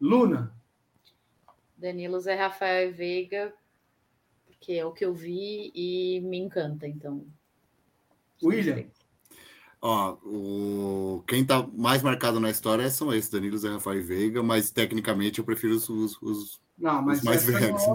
Luna. 0.00 0.54
Danilo, 1.76 2.20
Zé 2.20 2.34
Rafael 2.34 2.90
e 2.90 2.92
Veiga, 2.92 3.52
que 4.60 4.78
é 4.78 4.84
o 4.84 4.92
que 4.92 5.04
eu 5.04 5.14
vi 5.14 5.72
e 5.74 6.20
me 6.20 6.38
encanta, 6.38 6.86
então. 6.86 7.26
William. 8.42 8.84
Ó, 9.82 10.18
o... 10.24 11.24
quem 11.26 11.44
tá 11.44 11.66
mais 11.72 12.02
marcado 12.02 12.38
na 12.38 12.50
história 12.50 12.90
são 12.90 13.12
esses, 13.14 13.30
Danilo, 13.30 13.56
Zé 13.56 13.70
Rafael 13.70 13.98
e 13.98 14.02
Veiga, 14.02 14.42
mas 14.42 14.70
tecnicamente 14.70 15.38
eu 15.38 15.44
prefiro 15.44 15.74
os, 15.74 15.88
os, 15.88 16.60
não, 16.80 17.02
mas 17.02 17.18
os 17.18 17.24
mais 17.24 17.44
velhos. 17.44 17.86
Não, 17.86 17.94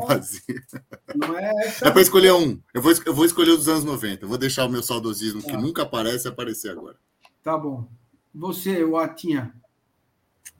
não 1.15 1.39
é 1.39 1.51
essa... 1.65 1.87
é 1.87 1.91
para 1.91 2.01
escolher 2.01 2.33
um. 2.33 2.59
Eu 2.73 2.81
vou, 2.81 2.91
eu 3.05 3.13
vou 3.13 3.25
escolher 3.25 3.51
o 3.51 3.57
dos 3.57 3.67
anos 3.67 3.83
90. 3.83 4.23
Eu 4.23 4.29
vou 4.29 4.37
deixar 4.37 4.65
o 4.65 4.69
meu 4.69 4.83
saudosismo, 4.83 5.41
que 5.41 5.51
tá. 5.51 5.57
nunca 5.57 5.81
aparece, 5.81 6.27
aparecer 6.27 6.71
agora. 6.71 6.95
Tá 7.41 7.57
bom. 7.57 7.87
Você, 8.33 8.83
o 8.83 8.95
Atinha. 8.95 9.53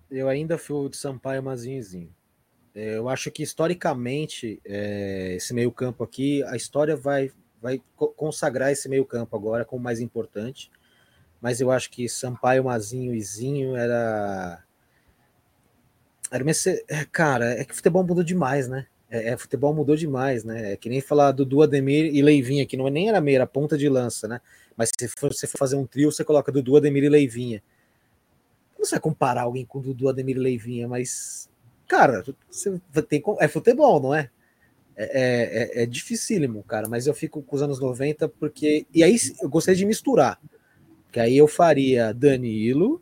Eu 0.10 0.28
ainda 0.28 0.57
fui 0.57 0.90
de 0.90 0.98
Sampaio 0.98 1.44
Mazinhozinho. 1.44 2.14
É, 2.74 2.98
eu 2.98 3.07
acho 3.07 3.30
que 3.32 3.44
historicamente, 3.44 4.60
é, 4.66 5.36
esse 5.36 5.53
meio 5.53 5.72
campo 5.72 6.03
aqui, 6.03 6.44
a 6.44 6.56
história 6.56 6.95
vai, 6.95 7.32
vai 7.66 7.82
consagrar 8.16 8.72
esse 8.72 8.88
meio 8.88 9.06
campo 9.06 9.36
agora 9.36 9.66
como 9.66 9.84
mais 9.84 10.00
importante 10.00 10.72
mas 11.46 11.62
eu 11.62 11.70
acho 11.70 11.92
que 11.92 12.10
Sampaio, 12.10 12.64
Mazinho 12.64 13.14
e 13.14 13.22
Zinho 13.22 13.76
era. 13.76 14.64
era 16.32 16.44
uma... 16.44 16.52
É, 16.88 17.06
cara, 17.06 17.52
é 17.52 17.64
que 17.64 17.76
futebol 17.76 18.04
mudou 18.04 18.24
demais, 18.24 18.68
né? 18.68 18.88
É, 19.08 19.30
é, 19.30 19.38
futebol 19.38 19.72
mudou 19.72 19.96
demais, 19.96 20.44
né? 20.44 20.74
É 20.74 20.76
que 20.76 20.90
nem 20.90 21.02
falar 21.02 21.32
Dudu 21.32 21.62
Ademir 21.62 22.06
e 22.12 22.20
Leivinha, 22.20 22.66
que 22.66 22.76
não 22.76 22.88
é 22.88 22.90
nem 22.90 23.10
era 23.10 23.22
meia, 23.22 23.38
era 23.38 23.46
ponta 23.46 23.78
de 23.78 23.88
lança, 23.88 24.28
né? 24.28 24.42
Mas 24.76 24.90
se 24.90 25.08
você 25.08 25.46
for 25.46 25.58
fazer 25.58 25.76
um 25.76 25.86
trio, 25.86 26.12
você 26.12 26.24
coloca 26.24 26.52
Dudu, 26.52 26.78
Ademir 26.78 27.04
e 27.04 27.10
Leivinha. 27.10 27.62
Não 28.76 28.84
sei 28.84 29.00
comparar 29.00 29.44
alguém 29.44 29.66
com 29.66 29.80
Dudu, 29.80 30.10
Ademir 30.10 30.38
e 30.38 30.40
Leivinha, 30.40 30.88
mas. 30.88 31.48
Cara, 31.88 32.24
você 32.50 32.82
tem, 33.08 33.24
é 33.40 33.48
futebol, 33.48 34.02
não 34.02 34.16
é? 34.16 34.32
É, 34.97 35.80
é, 35.80 35.84
é 35.84 35.85
dificílimo, 35.85 36.63
cara, 36.63 36.88
mas 36.88 37.05
eu 37.05 37.13
fico 37.13 37.41
com 37.41 37.55
os 37.55 37.61
anos 37.61 37.80
90 37.80 38.30
porque. 38.30 38.85
E 38.93 39.03
aí 39.03 39.17
eu 39.41 39.49
gostaria 39.49 39.77
de 39.77 39.85
misturar. 39.85 40.39
Que 41.11 41.19
aí 41.19 41.38
eu 41.38 41.47
faria 41.47 42.13
Danilo, 42.13 43.01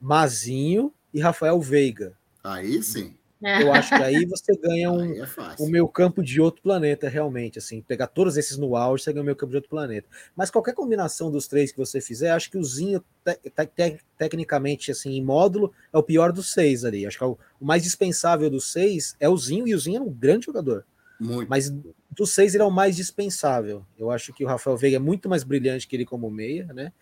Mazinho 0.00 0.92
e 1.12 1.20
Rafael 1.20 1.60
Veiga. 1.60 2.14
Aí 2.42 2.82
sim. 2.82 3.14
Eu 3.42 3.72
acho 3.72 3.88
que 3.88 4.02
aí 4.02 4.24
você 4.24 4.56
ganha 4.56 4.90
um, 4.90 5.20
é 5.20 5.26
o 5.58 5.66
meu 5.66 5.88
campo 5.88 6.22
de 6.22 6.40
outro 6.40 6.62
planeta, 6.62 7.08
realmente. 7.08 7.58
Assim, 7.58 7.82
pegar 7.82 8.06
todos 8.06 8.36
esses 8.36 8.56
no 8.56 8.76
auge, 8.76 9.02
você 9.02 9.12
ganha 9.12 9.22
o 9.22 9.26
meu 9.26 9.34
campo 9.34 9.50
de 9.50 9.56
outro 9.56 9.70
planeta. 9.70 10.08
Mas 10.36 10.48
qualquer 10.48 10.74
combinação 10.74 11.28
dos 11.28 11.48
três 11.48 11.72
que 11.72 11.78
você 11.78 12.00
fizer, 12.00 12.30
acho 12.30 12.48
que 12.48 12.56
o 12.56 12.62
Zinho, 12.62 13.02
te, 13.24 13.50
te, 13.50 13.98
tecnicamente, 14.16 14.92
assim, 14.92 15.16
em 15.16 15.24
módulo, 15.24 15.72
é 15.92 15.98
o 15.98 16.02
pior 16.04 16.30
dos 16.30 16.52
seis 16.52 16.84
ali. 16.84 17.04
Acho 17.04 17.18
que 17.18 17.24
é 17.24 17.26
o, 17.26 17.36
o, 17.60 17.64
mais 17.64 17.82
dispensável 17.82 18.48
dos 18.48 18.70
seis 18.70 19.16
é 19.18 19.28
o 19.28 19.36
Zinho, 19.36 19.66
e 19.66 19.74
o 19.74 19.78
Zinho 19.78 19.98
é 19.98 20.00
um 20.02 20.12
grande 20.12 20.46
jogador. 20.46 20.84
Muito. 21.22 21.48
Mas 21.48 21.72
dos 22.10 22.30
seis 22.30 22.54
ele 22.54 22.62
é 22.62 22.66
o 22.66 22.70
mais 22.70 22.96
dispensável. 22.96 23.84
Eu 23.98 24.10
acho 24.10 24.32
que 24.32 24.44
o 24.44 24.48
Rafael 24.48 24.76
Veiga 24.76 24.96
é 24.96 25.00
muito 25.00 25.28
mais 25.28 25.44
brilhante 25.44 25.86
que 25.86 25.96
ele 25.96 26.04
como 26.04 26.30
meia, 26.30 26.66
né? 26.72 26.92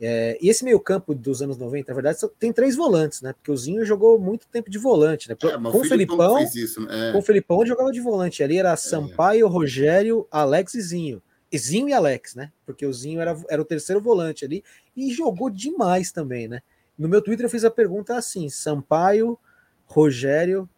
É, 0.00 0.36
e 0.40 0.48
esse 0.48 0.64
meio-campo 0.64 1.14
dos 1.14 1.40
anos 1.40 1.56
90, 1.56 1.90
na 1.90 1.94
verdade, 1.94 2.18
tem 2.38 2.52
três 2.52 2.74
volantes, 2.74 3.22
né? 3.22 3.32
Porque 3.32 3.50
o 3.50 3.56
Zinho 3.56 3.84
jogou 3.84 4.18
muito 4.18 4.46
tempo 4.48 4.68
de 4.68 4.76
volante, 4.76 5.28
né? 5.28 5.36
É, 5.42 5.52
com 5.56 5.80
o 5.80 5.84
Felipão, 5.84 6.38
isso, 6.42 6.80
né? 6.80 7.10
é. 7.10 7.12
com 7.12 7.18
o 7.18 7.22
Felipão 7.22 7.60
ele 7.60 7.68
jogava 7.68 7.92
de 7.92 8.00
volante. 8.00 8.42
Ali 8.42 8.58
era. 8.58 8.76
Sampaio, 8.76 9.48
Rogério, 9.48 10.26
Alex 10.30 10.74
e 10.74 10.82
Zinho. 10.82 11.22
E 11.50 11.58
Zinho 11.58 11.88
e 11.88 11.92
Alex, 11.92 12.34
né? 12.34 12.50
Porque 12.66 12.84
o 12.84 12.92
Zinho 12.92 13.20
era, 13.20 13.40
era 13.48 13.62
o 13.62 13.64
terceiro 13.64 14.00
volante 14.00 14.44
ali 14.44 14.64
e 14.96 15.12
jogou 15.12 15.48
demais 15.48 16.10
também, 16.10 16.48
né? 16.48 16.60
No 16.98 17.08
meu 17.08 17.22
Twitter 17.22 17.46
eu 17.46 17.50
fiz 17.50 17.64
a 17.64 17.70
pergunta 17.70 18.16
assim: 18.16 18.48
Sampaio, 18.48 19.38
Rogério, 19.86 20.68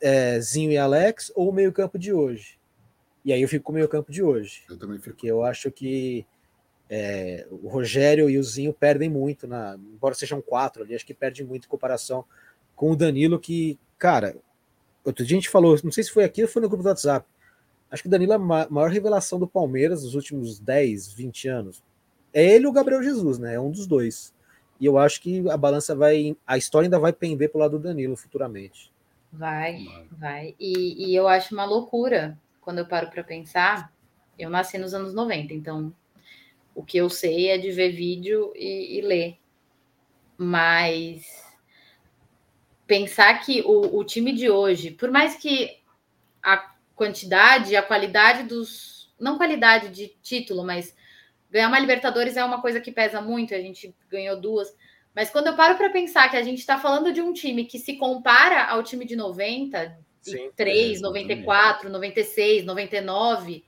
é, 0.00 0.40
Zinho 0.40 0.70
e 0.70 0.78
Alex 0.78 1.32
ou 1.34 1.50
o 1.50 1.52
meio-campo 1.52 1.98
de 1.98 2.12
hoje? 2.12 2.58
E 3.24 3.32
aí 3.32 3.40
eu 3.40 3.48
fico 3.48 3.64
com 3.64 3.72
o 3.72 3.74
meio-campo 3.74 4.10
de 4.10 4.22
hoje. 4.22 4.62
Eu 4.68 4.76
também 4.76 4.98
fico. 4.98 5.10
Porque 5.10 5.26
eu 5.26 5.44
acho 5.44 5.70
que 5.70 6.26
é, 6.94 7.46
o 7.50 7.68
Rogério 7.68 8.28
e 8.28 8.38
o 8.38 8.42
Zinho 8.42 8.72
perdem 8.72 9.08
muito, 9.08 9.46
na, 9.46 9.76
embora 9.76 10.14
sejam 10.14 10.42
quatro 10.42 10.82
ali, 10.82 10.94
acho 10.94 11.06
que 11.06 11.14
perdem 11.14 11.46
muito 11.46 11.64
em 11.64 11.68
comparação 11.68 12.24
com 12.76 12.90
o 12.90 12.96
Danilo, 12.96 13.38
que, 13.38 13.78
cara, 13.98 14.36
outro 15.02 15.24
dia 15.24 15.36
a 15.36 15.40
gente 15.40 15.48
falou, 15.48 15.78
não 15.82 15.90
sei 15.90 16.04
se 16.04 16.10
foi 16.10 16.24
aqui 16.24 16.42
ou 16.42 16.48
foi 16.48 16.60
no 16.60 16.68
grupo 16.68 16.82
do 16.82 16.88
WhatsApp, 16.90 17.26
acho 17.90 18.02
que 18.02 18.08
o 18.08 18.10
Danilo 18.10 18.32
é 18.32 18.36
a 18.36 18.38
maior 18.38 18.90
revelação 18.90 19.38
do 19.38 19.46
Palmeiras 19.46 20.02
nos 20.02 20.14
últimos 20.14 20.58
10, 20.58 21.14
20 21.14 21.48
anos. 21.48 21.82
É 22.30 22.44
ele 22.44 22.66
ou 22.66 22.72
o 22.72 22.74
Gabriel 22.74 23.02
Jesus, 23.02 23.38
né? 23.38 23.54
É 23.54 23.60
um 23.60 23.70
dos 23.70 23.86
dois. 23.86 24.34
E 24.78 24.84
eu 24.84 24.98
acho 24.98 25.22
que 25.22 25.48
a 25.48 25.56
balança 25.56 25.94
vai. 25.94 26.36
A 26.46 26.58
história 26.58 26.86
ainda 26.86 26.98
vai 26.98 27.12
pender 27.12 27.50
pro 27.50 27.60
lado 27.60 27.78
do 27.78 27.82
Danilo 27.82 28.16
futuramente. 28.16 28.91
Vai, 29.32 29.86
vai. 30.10 30.54
E, 30.60 31.06
e 31.08 31.14
eu 31.14 31.26
acho 31.26 31.54
uma 31.54 31.64
loucura 31.64 32.38
quando 32.60 32.78
eu 32.78 32.86
paro 32.86 33.08
para 33.10 33.24
pensar. 33.24 33.90
Eu 34.38 34.50
nasci 34.50 34.76
nos 34.76 34.92
anos 34.92 35.14
90, 35.14 35.54
então 35.54 35.94
o 36.74 36.84
que 36.84 36.98
eu 36.98 37.08
sei 37.08 37.48
é 37.48 37.58
de 37.58 37.70
ver 37.70 37.92
vídeo 37.92 38.52
e, 38.54 38.98
e 38.98 39.00
ler. 39.00 39.38
Mas 40.36 41.42
pensar 42.86 43.40
que 43.40 43.62
o, 43.62 43.96
o, 43.98 44.04
time 44.04 44.32
de 44.32 44.50
hoje, 44.50 44.90
por 44.90 45.10
mais 45.10 45.36
que 45.36 45.80
a 46.42 46.74
quantidade, 46.94 47.74
a 47.74 47.82
qualidade 47.82 48.44
dos. 48.44 49.10
Não 49.18 49.36
qualidade 49.36 49.88
de 49.90 50.08
título, 50.20 50.64
mas 50.64 50.94
ganhar 51.50 51.68
uma 51.68 51.78
Libertadores 51.78 52.36
é 52.36 52.44
uma 52.44 52.60
coisa 52.60 52.80
que 52.80 52.90
pesa 52.90 53.20
muito, 53.20 53.54
a 53.54 53.60
gente 53.60 53.94
ganhou 54.10 54.38
duas. 54.40 54.74
Mas 55.14 55.30
quando 55.30 55.48
eu 55.48 55.56
paro 55.56 55.76
para 55.76 55.90
pensar 55.90 56.30
que 56.30 56.36
a 56.36 56.42
gente 56.42 56.58
está 56.58 56.78
falando 56.78 57.12
de 57.12 57.20
um 57.20 57.32
time 57.32 57.64
que 57.64 57.78
se 57.78 57.96
compara 57.96 58.64
ao 58.64 58.82
time 58.82 59.04
de 59.04 59.14
90, 59.14 59.98
Sim, 60.20 60.50
3, 60.56 60.98
é, 60.98 61.02
94, 61.02 61.90
96, 61.90 62.64
99, 62.64 63.64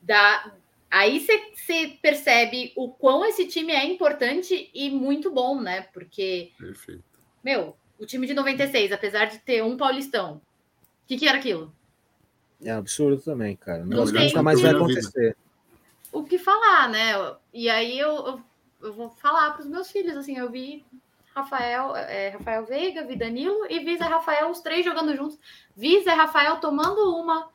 dá, 0.00 0.54
Aí 0.90 1.20
você 1.20 1.98
percebe 2.02 2.72
o 2.74 2.88
quão 2.88 3.24
esse 3.24 3.46
time 3.46 3.72
é 3.72 3.84
importante 3.86 4.68
e 4.74 4.90
muito 4.90 5.30
bom, 5.30 5.60
né? 5.60 5.82
Porque, 5.92 6.50
Perfeito. 6.58 7.04
meu, 7.44 7.76
o 7.96 8.04
time 8.04 8.26
de 8.26 8.34
96, 8.34 8.90
apesar 8.90 9.26
de 9.26 9.38
ter 9.38 9.62
um 9.62 9.76
paulistão, 9.76 10.38
o 11.04 11.06
que, 11.06 11.16
que 11.16 11.28
era 11.28 11.38
aquilo? 11.38 11.72
É 12.60 12.72
absurdo 12.72 13.22
também, 13.22 13.54
cara. 13.54 13.84
Não, 13.84 14.04
não 14.04 14.12
nunca 14.12 14.42
mais 14.42 14.60
vai 14.60 14.72
acontecer. 14.72 15.36
O 16.12 16.24
que 16.24 16.38
falar, 16.38 16.88
né? 16.88 17.12
E 17.54 17.70
aí 17.70 17.96
eu, 17.96 18.10
eu, 18.26 18.40
eu 18.82 18.92
vou 18.92 19.10
falar 19.10 19.52
para 19.52 19.62
os 19.62 19.68
meus 19.68 19.90
filhos, 19.90 20.16
assim, 20.16 20.36
eu 20.36 20.50
vi 20.50 20.84
Rafael, 21.34 21.94
é, 21.96 22.30
Rafael 22.30 22.64
Veiga, 22.66 23.04
vi 23.04 23.16
Danilo 23.16 23.66
e 23.68 23.78
vi 23.80 23.96
Zé 23.96 24.04
Rafael, 24.04 24.50
os 24.50 24.60
três 24.60 24.84
jogando 24.84 25.14
juntos. 25.16 25.38
Vi 25.76 26.02
Zé 26.02 26.12
Rafael 26.12 26.56
tomando 26.60 27.16
uma 27.16 27.48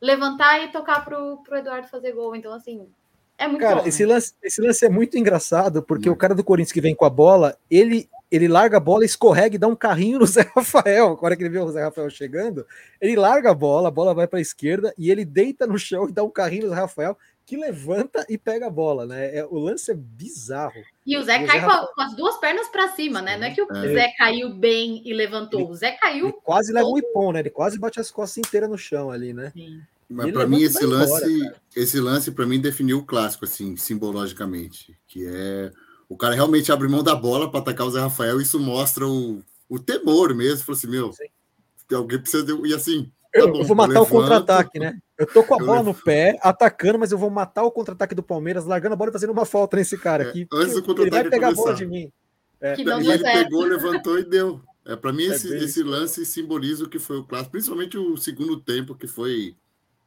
levantar 0.00 0.64
e 0.64 0.72
tocar 0.72 1.04
pro, 1.04 1.38
pro 1.38 1.58
Eduardo 1.58 1.88
fazer 1.88 2.12
gol. 2.12 2.34
Então, 2.34 2.52
assim, 2.52 2.88
é 3.36 3.46
muito 3.46 3.60
cara, 3.60 3.76
bom. 3.76 3.82
Né? 3.82 3.88
Esse, 3.88 4.04
lance, 4.04 4.34
esse 4.42 4.60
lance 4.60 4.84
é 4.84 4.88
muito 4.88 5.18
engraçado, 5.18 5.82
porque 5.82 6.08
hum. 6.08 6.12
o 6.12 6.16
cara 6.16 6.34
do 6.34 6.44
Corinthians 6.44 6.72
que 6.72 6.80
vem 6.80 6.94
com 6.94 7.04
a 7.04 7.10
bola, 7.10 7.56
ele 7.70 8.08
ele 8.30 8.46
larga 8.46 8.76
a 8.76 8.80
bola, 8.80 9.06
escorrega 9.06 9.56
e 9.56 9.58
dá 9.58 9.66
um 9.66 9.74
carrinho 9.74 10.18
no 10.18 10.26
Zé 10.28 10.42
Rafael. 10.54 11.12
Agora 11.12 11.34
que 11.34 11.42
ele 11.42 11.48
vê 11.48 11.58
o 11.58 11.70
Zé 11.70 11.82
Rafael 11.82 12.10
chegando, 12.10 12.66
ele 13.00 13.16
larga 13.16 13.50
a 13.50 13.54
bola, 13.54 13.88
a 13.88 13.90
bola 13.90 14.12
vai 14.12 14.26
para 14.26 14.38
a 14.38 14.42
esquerda 14.42 14.92
e 14.98 15.10
ele 15.10 15.24
deita 15.24 15.66
no 15.66 15.78
chão 15.78 16.08
e 16.08 16.12
dá 16.12 16.22
um 16.22 16.30
carrinho 16.30 16.64
no 16.64 16.68
Zé 16.70 16.74
Rafael 16.74 17.16
que 17.48 17.56
levanta 17.56 18.26
e 18.28 18.36
pega 18.36 18.66
a 18.66 18.70
bola, 18.70 19.06
né? 19.06 19.34
É, 19.38 19.46
o 19.46 19.58
lance 19.58 19.90
é 19.90 19.94
bizarro. 19.94 20.84
E 21.06 21.16
o 21.16 21.22
Zé 21.22 21.42
e 21.42 21.46
cai 21.46 21.56
o 21.56 21.60
Zé 21.62 21.78
com, 21.78 21.94
com, 21.94 22.02
as 22.02 22.14
duas 22.14 22.36
pernas 22.36 22.68
para 22.68 22.92
cima, 22.92 23.22
né? 23.22 23.38
Não 23.38 23.46
é 23.46 23.54
que 23.54 23.62
o 23.62 23.72
é. 23.74 23.88
Zé 23.94 24.12
caiu 24.18 24.52
bem 24.52 25.00
e 25.02 25.14
levantou, 25.14 25.60
ele, 25.60 25.70
o 25.70 25.74
Zé 25.74 25.92
caiu. 25.92 26.30
quase 26.44 26.70
leva 26.74 26.86
um 26.86 26.98
ipom, 26.98 27.32
né? 27.32 27.40
Ele 27.40 27.48
quase 27.48 27.78
bate 27.78 27.98
as 27.98 28.10
costas 28.10 28.36
inteiras 28.36 28.68
no 28.68 28.76
chão 28.76 29.10
ali, 29.10 29.32
né? 29.32 29.50
Sim. 29.54 29.80
Mas 30.10 30.30
para 30.30 30.46
mim 30.46 30.60
esse 30.62 30.84
lance, 30.84 31.24
embora, 31.24 31.60
esse 31.74 31.98
lance 31.98 32.30
para 32.32 32.44
mim 32.44 32.60
definiu 32.60 32.98
o 32.98 33.04
clássico 33.06 33.46
assim, 33.46 33.78
simbologicamente, 33.78 34.94
que 35.06 35.26
é 35.26 35.72
o 36.06 36.18
cara 36.18 36.34
realmente 36.34 36.70
abre 36.70 36.86
mão 36.86 37.02
da 37.02 37.14
bola 37.14 37.50
para 37.50 37.60
atacar 37.60 37.86
o 37.86 37.90
Zé 37.90 38.00
Rafael, 38.00 38.42
isso 38.42 38.60
mostra 38.60 39.06
o, 39.06 39.42
o 39.70 39.78
temor 39.78 40.34
mesmo, 40.34 40.66
falou 40.66 40.76
assim, 40.76 40.86
meu, 40.86 41.14
Sim. 41.14 41.94
alguém 41.94 42.18
precisa 42.18 42.44
de... 42.44 42.68
e 42.68 42.74
assim, 42.74 43.10
eu, 43.38 43.54
eu 43.54 43.64
vou 43.64 43.76
matar 43.76 44.00
o 44.00 44.06
contra-ataque, 44.06 44.78
né? 44.78 44.98
Eu 45.16 45.26
tô 45.26 45.42
com 45.42 45.54
a 45.54 45.58
bola 45.58 45.82
no 45.82 45.94
pé, 45.94 46.38
atacando, 46.42 46.98
mas 46.98 47.12
eu 47.12 47.18
vou 47.18 47.30
matar 47.30 47.64
o 47.64 47.70
contra-ataque 47.70 48.14
do 48.14 48.22
Palmeiras, 48.22 48.64
largando 48.64 48.94
a 48.94 48.96
bola 48.96 49.10
e 49.10 49.12
fazendo 49.12 49.32
uma 49.32 49.44
falta 49.44 49.76
nesse 49.76 49.98
cara 49.98 50.24
é, 50.24 50.28
aqui. 50.28 50.46
antes 50.52 50.80
do 50.80 51.02
ele 51.02 51.10
vai 51.10 51.28
pegar 51.28 51.48
a 51.48 51.54
bola 51.54 51.74
de 51.74 51.86
mim. 51.86 52.12
É. 52.60 52.74
Que 52.74 52.84
não 52.84 53.00
e 53.00 53.08
ele 53.08 53.18
certo. 53.18 53.44
pegou, 53.44 53.64
levantou 53.64 54.18
e 54.18 54.24
deu. 54.24 54.60
É, 54.84 54.96
para 54.96 55.12
mim, 55.12 55.24
é 55.24 55.34
esse, 55.34 55.54
esse 55.56 55.82
lance 55.82 56.24
simboliza 56.24 56.84
o 56.84 56.88
que 56.88 56.98
foi 56.98 57.18
o 57.18 57.24
clássico, 57.24 57.52
principalmente 57.52 57.98
o 57.98 58.16
segundo 58.16 58.58
tempo, 58.58 58.94
que 58.94 59.06
foi 59.06 59.54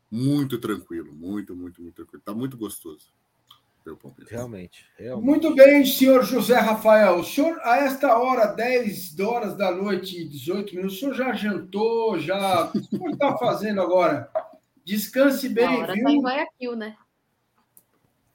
muito 0.10 0.58
tranquilo, 0.58 1.14
muito, 1.14 1.56
muito, 1.56 1.82
muito 1.82 1.95
tranquilo. 1.95 2.24
Tá 2.26 2.34
muito 2.34 2.58
gostoso. 2.58 3.08
Realmente, 4.30 4.86
realmente. 4.98 5.26
Muito 5.26 5.56
bem, 5.56 5.84
senhor 5.84 6.24
José 6.24 6.58
Rafael. 6.60 7.20
O 7.20 7.24
senhor, 7.24 7.60
a 7.64 7.78
esta 7.78 8.16
hora, 8.18 8.45
10 8.45 9.20
horas 9.20 9.58
da 9.58 9.72
noite, 9.72 10.24
18 10.24 10.76
minutos, 10.76 10.98
o 10.98 10.99
senhor 10.99 11.14
já 11.16 11.34
jantou, 11.34 12.20
já. 12.20 12.66
O 12.70 12.72
que 12.72 12.80
o 12.80 12.84
senhor 12.84 13.10
está 13.12 13.38
fazendo 13.38 13.82
agora? 13.82 14.30
Descanse 14.86 15.49
bem. 15.49 15.66
A 15.66 15.80
hora 15.80 15.94
viu? 15.94 16.03
tá 16.03 16.12
em 16.12 16.22
Guayaquil, 16.22 16.76
né? 16.76 16.95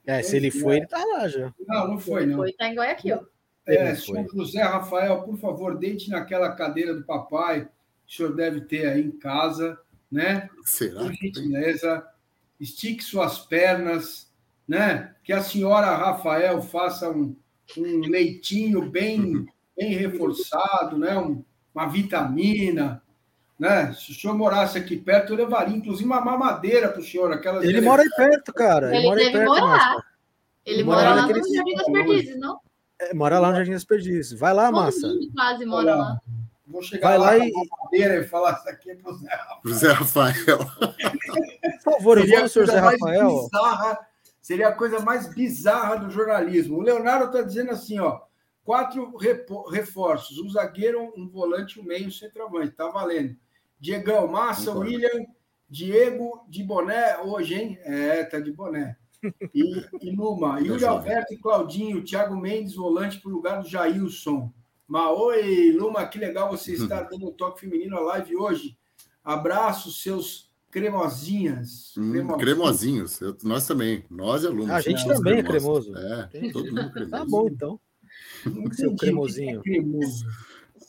É, 0.05 0.21
se 0.21 0.35
ele 0.35 0.51
foi, 0.51 0.77
ele 0.77 0.87
tá 0.87 1.03
lá 1.03 1.27
já. 1.27 1.53
Não, 1.67 1.87
não 1.87 1.99
foi, 1.99 2.25
não. 2.25 2.37
Foi, 2.37 2.51
tá 2.53 2.67
em 2.67 2.75
Guayaquil. 2.75 3.27
É, 3.65 3.95
senhor 3.95 4.25
José 4.33 4.61
Rafael, 4.61 5.23
por 5.23 5.37
favor, 5.37 5.77
deite 5.77 6.09
naquela 6.09 6.53
cadeira 6.53 6.93
do 6.93 7.03
papai 7.03 7.69
que 8.05 8.13
o 8.13 8.15
senhor 8.15 8.33
deve 8.33 8.61
ter 8.61 8.87
aí 8.87 9.01
em 9.01 9.11
casa, 9.11 9.77
né? 10.09 10.49
Será? 10.63 11.01
Por 11.01 11.13
gentileza, 11.13 12.07
estique 12.59 13.03
suas 13.03 13.39
pernas 13.39 14.26
né? 14.67 15.13
Que 15.23 15.31
a 15.31 15.41
senhora 15.41 15.95
Rafael 15.95 16.61
faça 16.61 17.09
um, 17.09 17.35
um 17.77 17.99
leitinho 18.01 18.89
bem, 18.89 19.45
bem 19.77 19.93
reforçado, 19.95 20.97
né? 20.97 21.17
Um, 21.17 21.43
uma 21.73 21.87
vitamina, 21.87 23.01
né? 23.57 23.93
Se 23.93 24.11
o 24.11 24.15
senhor 24.15 24.35
morasse 24.35 24.77
aqui 24.77 24.97
perto, 24.97 25.33
eu 25.33 25.37
levaria, 25.37 25.75
inclusive, 25.75 26.05
uma 26.05 26.21
mamadeira 26.21 26.89
para 26.89 26.99
o 26.99 27.03
senhor. 27.03 27.31
Aquelas 27.31 27.63
ele 27.63 27.81
mora 27.81 28.01
aí 28.01 28.09
perto, 28.09 28.53
cara. 28.53 28.87
Ele, 28.87 28.97
ele 28.97 29.07
mora 29.07 29.21
aí 29.21 29.31
perto. 29.31 29.49
Morar. 29.49 29.97
Ele, 30.65 30.83
mora, 30.83 30.97
mora 31.01 31.15
lá 31.15 31.27
no 31.27 31.53
Jardim 31.53 31.75
das 31.75 31.85
Perdizes, 31.85 32.39
não? 32.39 32.59
É, 32.99 33.13
mora 33.13 33.39
lá 33.39 33.49
no 33.49 33.55
Jardim 33.55 33.71
das 33.71 33.85
Perdizes. 33.85 34.39
Vai 34.39 34.53
lá, 34.53 34.71
massa. 34.71 35.07
quase 35.33 35.65
mora 35.65 35.95
lá. 35.95 36.21
Vou 36.67 36.83
chegar 36.83 37.07
Vai 37.07 37.17
lá, 37.17 37.25
lá 37.27 37.37
e... 37.37 37.51
madeira 37.81 38.15
e 38.17 38.27
falar 38.27 38.51
isso 38.59 38.69
aqui 38.69 38.93
para 38.95 39.09
o 39.09 39.15
Zé 39.17 39.33
Rafael. 39.33 39.73
Zé 39.73 39.91
Rafael. 39.93 40.57
Por 41.83 41.93
favor, 41.93 42.17
eu 42.17 42.27
vou 42.27 42.41
no 42.41 42.49
senhor 42.49 42.65
Zé 42.67 42.79
Rafael. 42.79 43.43
Bizarra 43.49 43.99
Seria 44.47 44.69
a 44.69 44.73
coisa 44.73 45.01
mais 45.01 45.27
bizarra 45.27 45.97
do 45.97 46.09
jornalismo. 46.09 46.77
O 46.77 46.81
Leonardo 46.81 47.25
está 47.25 47.41
dizendo 47.41 47.71
assim, 47.71 47.99
ó, 47.99 48.21
quatro 48.63 49.17
reforços, 49.67 50.39
um 50.39 50.49
zagueiro, 50.49 51.11
um 51.17 51.27
volante, 51.27 51.81
um 51.81 51.83
meio, 51.83 52.07
um 52.07 52.11
centroavante. 52.11 52.71
Tá 52.71 52.87
valendo. 52.87 53.35
Diegão, 53.77 54.25
Massa, 54.25 54.71
William, 54.71 55.25
Diego 55.69 56.45
de 56.47 56.63
boné 56.63 57.17
hoje, 57.17 57.55
hein? 57.55 57.77
É, 57.81 58.23
tá 58.23 58.39
de 58.39 58.53
boné. 58.53 58.95
E, 59.53 59.85
e 60.01 60.15
Luma, 60.15 60.59
Yuri 60.63 60.85
Alberto 60.85 61.33
e 61.33 61.37
Claudinho, 61.37 62.05
Thiago 62.05 62.37
Mendes, 62.37 62.75
volante 62.75 63.19
para 63.19 63.29
o 63.29 63.33
lugar 63.33 63.61
do 63.61 63.67
Jailson. 63.67 64.49
Mas, 64.87 65.09
oi, 65.09 65.73
Luma, 65.73 66.07
que 66.07 66.17
legal 66.17 66.49
você 66.49 66.71
estar 66.71 67.01
dando 67.01 67.27
um 67.27 67.33
toque 67.33 67.59
feminino 67.59 67.97
à 67.97 67.99
live 67.99 68.37
hoje. 68.37 68.77
Abraços, 69.21 70.01
seus 70.01 70.46
cremosinhas. 70.81 71.93
Hum, 71.97 72.27
cremosinhos. 72.37 73.21
Eu, 73.21 73.37
nós 73.43 73.65
também. 73.65 74.05
Nós 74.09 74.43
é 74.43 74.47
alunos. 74.47 74.69
A 74.69 74.81
gente 74.81 75.05
também 75.07 75.43
cremosos. 75.43 75.95
é 75.95 75.99
cremoso. 75.99 76.47
É, 76.47 76.51
todo 76.51 76.65
mundo 76.65 76.91
cremoso. 76.91 77.11
Tá 77.11 77.25
bom, 77.25 77.47
então. 77.47 77.79
Seu 78.73 78.95
cremosinho. 78.95 79.59
É 79.59 79.63
cremoso. 79.63 80.25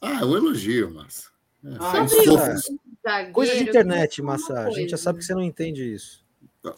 Ah, 0.01 0.21
é 0.21 0.25
um 0.25 0.37
elogio, 0.37 0.91
mas. 0.95 1.31
É, 1.65 1.71
ah, 1.81 3.33
Coisa 3.33 3.55
de 3.55 3.63
internet, 3.63 4.23
Massa. 4.23 4.61
A 4.61 4.71
gente 4.71 4.91
já 4.91 4.97
sabe 4.97 5.19
que 5.19 5.25
você 5.25 5.35
não 5.35 5.43
entende 5.43 5.83
isso. 5.93 6.25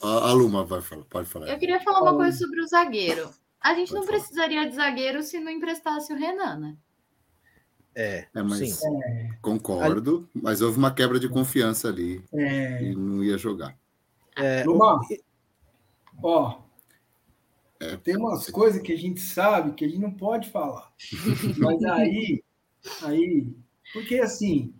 A, 0.02 0.28
a 0.28 0.32
Luma 0.32 0.64
vai 0.64 0.80
falar, 0.80 1.04
pode 1.04 1.28
falar. 1.28 1.48
Eu 1.48 1.58
queria 1.58 1.80
falar 1.80 2.02
uma 2.02 2.14
coisa 2.14 2.36
sobre 2.36 2.60
o 2.60 2.66
zagueiro. 2.66 3.30
A 3.60 3.74
gente 3.74 3.88
pode 3.88 4.00
não 4.00 4.06
falar. 4.06 4.18
precisaria 4.18 4.68
de 4.68 4.74
zagueiro 4.74 5.22
se 5.22 5.40
não 5.40 5.50
emprestasse 5.50 6.12
o 6.12 6.16
Renan, 6.16 6.58
né? 6.58 6.76
É, 7.94 8.26
é 8.34 8.42
mas 8.42 8.78
sim. 8.78 9.30
concordo, 9.42 10.28
mas 10.34 10.60
houve 10.60 10.78
uma 10.78 10.94
quebra 10.94 11.18
de 11.18 11.28
confiança 11.28 11.88
ali 11.88 12.22
é. 12.32 12.84
e 12.84 12.94
não 12.94 13.22
ia 13.22 13.36
jogar. 13.36 13.76
É, 14.36 14.62
Luma, 14.64 15.00
ó, 16.22 16.60
é. 17.80 17.96
tem 17.96 18.16
umas 18.16 18.48
coisas 18.48 18.80
que 18.80 18.92
a 18.92 18.98
gente 18.98 19.20
sabe 19.20 19.72
que 19.72 19.84
a 19.84 19.88
gente 19.88 20.00
não 20.00 20.12
pode 20.12 20.48
falar, 20.50 20.92
mas 21.58 21.82
aí, 21.84 22.42
aí, 23.02 23.48
porque 23.92 24.18
assim, 24.20 24.72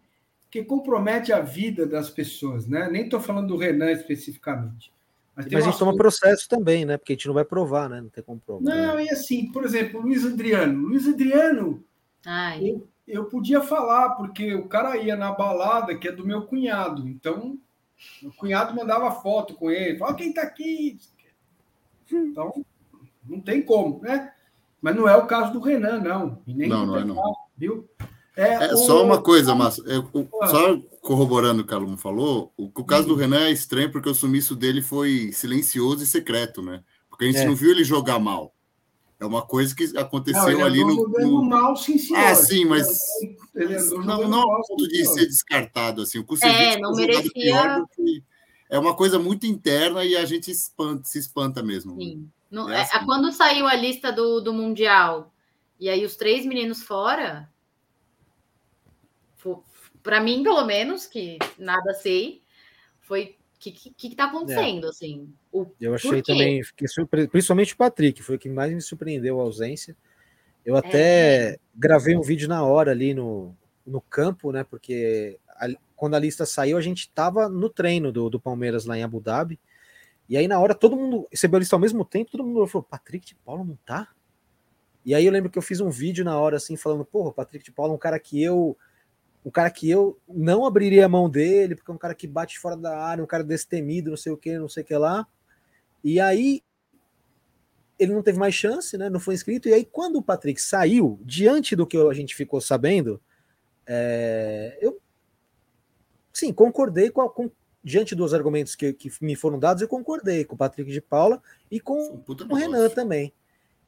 que 0.51 0.63
compromete 0.63 1.33
a 1.33 1.41
vida 1.41 1.87
das 1.87 2.11
pessoas, 2.11 2.67
né? 2.67 2.89
Nem 2.91 3.05
estou 3.05 3.21
falando 3.21 3.49
do 3.49 3.57
Renan 3.57 3.91
especificamente. 3.91 4.93
Mas, 5.35 5.47
mas 5.47 5.65
a 5.65 5.67
gente 5.67 5.79
toma 5.79 5.97
processo 5.97 6.49
também, 6.49 6.85
né? 6.85 6.97
Porque 6.97 7.13
a 7.13 7.17
gente 7.17 7.27
não 7.27 7.35
vai 7.35 7.45
provar, 7.45 7.89
né? 7.89 8.01
Não 8.01 8.09
tem 8.09 8.23
como 8.23 8.41
provar. 8.41 8.63
Não, 8.63 9.01
e 9.01 9.09
assim, 9.11 9.51
por 9.51 9.65
exemplo, 9.65 10.01
Luiz 10.01 10.25
Adriano. 10.25 10.89
Luiz 10.89 11.09
Adriano, 11.09 11.83
Ai 12.25 12.81
eu 13.11 13.25
podia 13.27 13.61
falar, 13.61 14.11
porque 14.11 14.55
o 14.55 14.69
cara 14.69 14.97
ia 14.97 15.17
na 15.17 15.33
balada, 15.33 15.97
que 15.97 16.09
é 16.09 16.13
do 16.13 16.27
meu 16.27 16.43
cunhado. 16.43 17.09
Então, 17.09 17.59
o 18.23 18.33
cunhado 18.33 18.75
mandava 18.75 19.11
foto 19.11 19.55
com 19.55 19.71
ele. 19.71 19.99
Fala, 19.99 20.15
quem 20.15 20.33
tá 20.33 20.43
aqui? 20.43 20.99
Então, 22.11 22.65
não 23.25 23.41
tem 23.41 23.63
como, 23.63 24.01
né? 24.01 24.33
Mas 24.81 24.97
não 24.97 25.09
é 25.09 25.17
o 25.17 25.27
caso 25.27 25.53
do 25.53 25.61
Renan, 25.61 26.01
não. 26.01 26.43
E 26.47 26.55
nem 26.55 26.69
não, 26.69 26.87
não 26.87 26.97
é, 26.97 27.05
não. 27.05 27.35
Viu? 27.57 27.89
É, 28.37 28.67
é 28.67 28.73
o... 28.73 28.77
só 28.79 29.05
uma 29.05 29.21
coisa, 29.21 29.55
Márcio. 29.55 29.85
É, 29.87 29.97
ah. 30.41 30.47
só 30.47 30.79
corroborando 31.03 31.61
o 31.61 31.65
que 31.65 31.75
o 31.75 31.79
Calum 31.79 31.97
falou, 31.97 32.53
o, 32.57 32.65
o 32.65 32.85
caso 32.85 33.07
do 33.07 33.15
Renan 33.15 33.45
é 33.45 33.51
estranho 33.51 33.93
porque 33.93 34.09
o 34.09 34.15
sumiço 34.15 34.57
dele 34.57 34.81
foi 34.81 35.31
silencioso 35.33 36.03
e 36.03 36.07
secreto, 36.07 36.63
né? 36.63 36.83
Porque 37.09 37.25
a 37.25 37.29
gente 37.29 37.41
é. 37.41 37.47
não 37.47 37.55
viu 37.55 37.71
ele 37.71 37.85
jogar 37.85 38.19
mal. 38.19 38.55
É 39.21 39.27
uma 39.27 39.43
coisa 39.43 39.77
que 39.77 39.97
aconteceu 39.99 40.59
não, 40.59 40.65
ali 40.65 40.81
no, 40.81 41.07
no. 41.07 41.45
mal, 41.45 41.77
sim, 41.77 41.99
senhor. 41.99 42.19
É, 42.19 42.35
sim, 42.35 42.65
mas. 42.65 42.89
Ele 43.55 43.79
não, 43.91 44.27
não 44.27 44.49
mal, 44.49 44.63
ponto 44.67 44.89
de 44.89 45.05
ser 45.05 45.27
descartado. 45.27 46.01
Assim. 46.01 46.19
O 46.19 46.27
é, 46.43 46.79
não 46.79 46.95
merecia. 46.95 47.85
É 48.71 48.79
uma 48.79 48.95
coisa 48.95 49.19
muito 49.19 49.47
interna 49.47 50.05
e 50.05 50.17
a 50.17 50.25
gente 50.25 50.51
espanta, 50.51 51.05
se 51.05 51.19
espanta 51.19 51.63
mesmo. 51.63 51.97
Sim. 51.97 52.31
é, 52.71 52.73
é 52.73 52.81
assim. 52.81 53.05
Quando 53.05 53.31
saiu 53.31 53.67
a 53.67 53.75
lista 53.75 54.11
do, 54.11 54.41
do 54.41 54.55
Mundial 54.55 55.31
e 55.79 55.91
aí 55.91 56.03
os 56.05 56.17
três 56.17 56.47
meninos 56.47 56.83
fora, 56.83 57.51
para 60.03 60.21
mim, 60.21 60.43
pelo 60.43 60.65
menos, 60.65 61.07
que 61.07 61.39
nada 61.59 61.93
sei, 61.93 62.43
foi 63.01 63.37
que, 63.61 63.71
que, 63.71 63.91
que 63.91 64.17
tá 64.17 64.25
acontecendo, 64.25 64.87
é. 64.87 64.91
assim? 64.91 65.29
O, 65.53 65.67
eu 65.79 65.95
achei 65.95 66.23
também, 66.23 66.65
fiquei 66.65 66.89
surpre... 66.89 67.29
principalmente 67.29 67.75
o 67.75 67.77
Patrick, 67.77 68.23
foi 68.23 68.37
o 68.37 68.39
que 68.39 68.49
mais 68.49 68.73
me 68.73 68.81
surpreendeu 68.81 69.39
a 69.39 69.43
ausência. 69.43 69.95
Eu 70.65 70.77
até 70.77 71.53
é. 71.53 71.59
gravei 71.75 72.17
um 72.17 72.23
vídeo 72.23 72.49
na 72.49 72.65
hora 72.65 72.91
ali 72.91 73.13
no, 73.13 73.55
no 73.87 74.01
campo, 74.01 74.51
né? 74.51 74.65
Porque 74.65 75.39
a, 75.51 75.69
quando 75.95 76.15
a 76.15 76.19
lista 76.19 76.47
saiu, 76.47 76.79
a 76.79 76.81
gente 76.81 77.11
tava 77.11 77.49
no 77.51 77.69
treino 77.69 78.11
do, 78.11 78.31
do 78.31 78.41
Palmeiras 78.41 78.87
lá 78.87 78.97
em 78.97 79.03
Abu 79.03 79.21
Dhabi. 79.21 79.61
E 80.27 80.37
aí, 80.37 80.49
na 80.49 80.59
hora, 80.59 80.75
todo 80.75 80.97
mundo 80.97 81.29
recebeu 81.31 81.59
a 81.59 81.61
lista 81.61 81.77
ao 81.77 81.81
mesmo 81.81 82.05
tempo, 82.05 82.31
todo 82.31 82.45
mundo 82.45 82.67
falou: 82.67 82.87
Patrick 82.89 83.27
de 83.27 83.35
Paulo 83.35 83.65
não 83.65 83.77
tá? 83.85 84.09
E 85.05 85.15
aí 85.15 85.25
eu 85.25 85.33
lembro 85.33 85.51
que 85.51 85.59
eu 85.59 85.63
fiz 85.63 85.81
um 85.81 85.91
vídeo 85.91 86.25
na 86.25 86.39
hora 86.39 86.57
assim, 86.57 86.77
falando, 86.77 87.05
porra, 87.05 87.33
Patrick 87.33 87.65
de 87.65 87.73
Paulo 87.73 87.93
é 87.93 87.97
um 87.97 87.99
cara 87.99 88.19
que 88.19 88.43
eu 88.43 88.77
um 89.45 89.51
cara 89.51 89.71
que 89.71 89.89
eu 89.89 90.19
não 90.29 90.67
abriria 90.67 91.07
a 91.07 91.09
mão 91.09 91.29
dele, 91.29 91.75
porque 91.75 91.91
é 91.91 91.95
um 91.95 91.99
cara 91.99 92.15
que 92.15 92.27
bate 92.27 92.59
fora 92.59 92.77
da 92.77 92.99
área, 92.99 93.25
um 93.25 93.27
cara 93.27 93.43
destemido, 93.43 94.11
não 94.11 94.17
sei 94.17 94.33
o 94.33 94.37
que, 94.37 94.59
não 94.59 94.69
sei 94.69 94.83
o 94.83 94.87
que 94.87 94.95
lá. 94.95 95.27
E 96.05 96.21
aí 96.21 96.63
ele 97.99 98.15
não 98.15 98.23
teve 98.23 98.39
mais 98.39 98.55
chance, 98.55 98.97
né? 98.97 99.11
Não 99.11 99.21
foi 99.21 99.35
inscrito. 99.35 99.69
E 99.69 99.75
aí, 99.75 99.85
quando 99.85 100.17
o 100.17 100.23
Patrick 100.23 100.61
saiu, 100.61 101.21
diante 101.23 101.77
do 101.77 101.87
que 101.87 101.99
a 101.99 102.13
gente 102.15 102.35
ficou 102.35 102.61
sabendo, 102.61 103.21
é, 103.87 104.79
eu 104.81 104.99
sim, 106.33 106.53
concordei 106.53 107.11
com, 107.11 107.21
a, 107.21 107.31
com, 107.31 107.51
diante 107.85 108.15
dos 108.15 108.33
argumentos 108.33 108.75
que, 108.75 108.93
que 108.95 109.11
me 109.21 109.37
foram 109.37 109.59
dados, 109.59 109.83
eu 109.83 109.89
concordei 109.89 110.45
com 110.45 110.55
o 110.55 110.59
Patrick 110.59 110.91
de 110.91 111.01
Paula 111.01 111.43
e 111.71 111.79
com 111.79 112.23
o 112.27 112.55
Renan 112.55 112.89
também. 112.89 113.35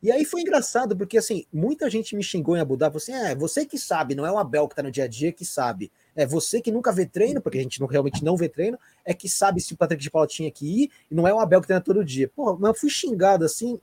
E 0.02 0.10
aí 0.10 0.24
foi 0.24 0.40
engraçado, 0.40 0.96
porque 0.96 1.16
assim, 1.16 1.46
muita 1.52 1.88
gente 1.88 2.16
me 2.16 2.24
xingou 2.24 2.56
em 2.56 2.60
Abu 2.60 2.76
Dhabi, 2.76 2.96
assim, 2.96 3.12
é, 3.12 3.36
você 3.36 3.64
que 3.64 3.78
sabe, 3.78 4.16
não 4.16 4.26
é 4.26 4.32
o 4.32 4.36
Abel 4.36 4.66
que 4.66 4.74
tá 4.74 4.82
no 4.82 4.90
dia 4.90 5.04
a 5.04 5.06
dia 5.06 5.30
que 5.30 5.44
sabe. 5.44 5.92
É 6.16 6.26
você 6.26 6.60
que 6.60 6.72
nunca 6.72 6.90
vê 6.90 7.06
treino, 7.06 7.40
porque 7.40 7.58
a 7.58 7.62
gente 7.62 7.80
não, 7.80 7.86
realmente 7.86 8.24
não 8.24 8.36
vê 8.36 8.48
treino, 8.48 8.76
é 9.04 9.14
que 9.14 9.28
sabe 9.28 9.60
se 9.60 9.72
o 9.72 9.76
Patrick 9.76 10.02
de 10.02 10.10
Paula 10.10 10.26
tinha 10.26 10.50
que 10.50 10.66
ir, 10.66 10.90
e 11.08 11.14
não 11.14 11.28
é 11.28 11.32
o 11.32 11.38
Abel 11.38 11.60
que 11.60 11.68
treina 11.68 11.80
todo 11.80 12.04
dia. 12.04 12.28
Porra, 12.28 12.58
mas 12.58 12.70
eu 12.70 12.74
fui 12.74 12.90
xingado 12.90 13.44
assim, 13.44 13.78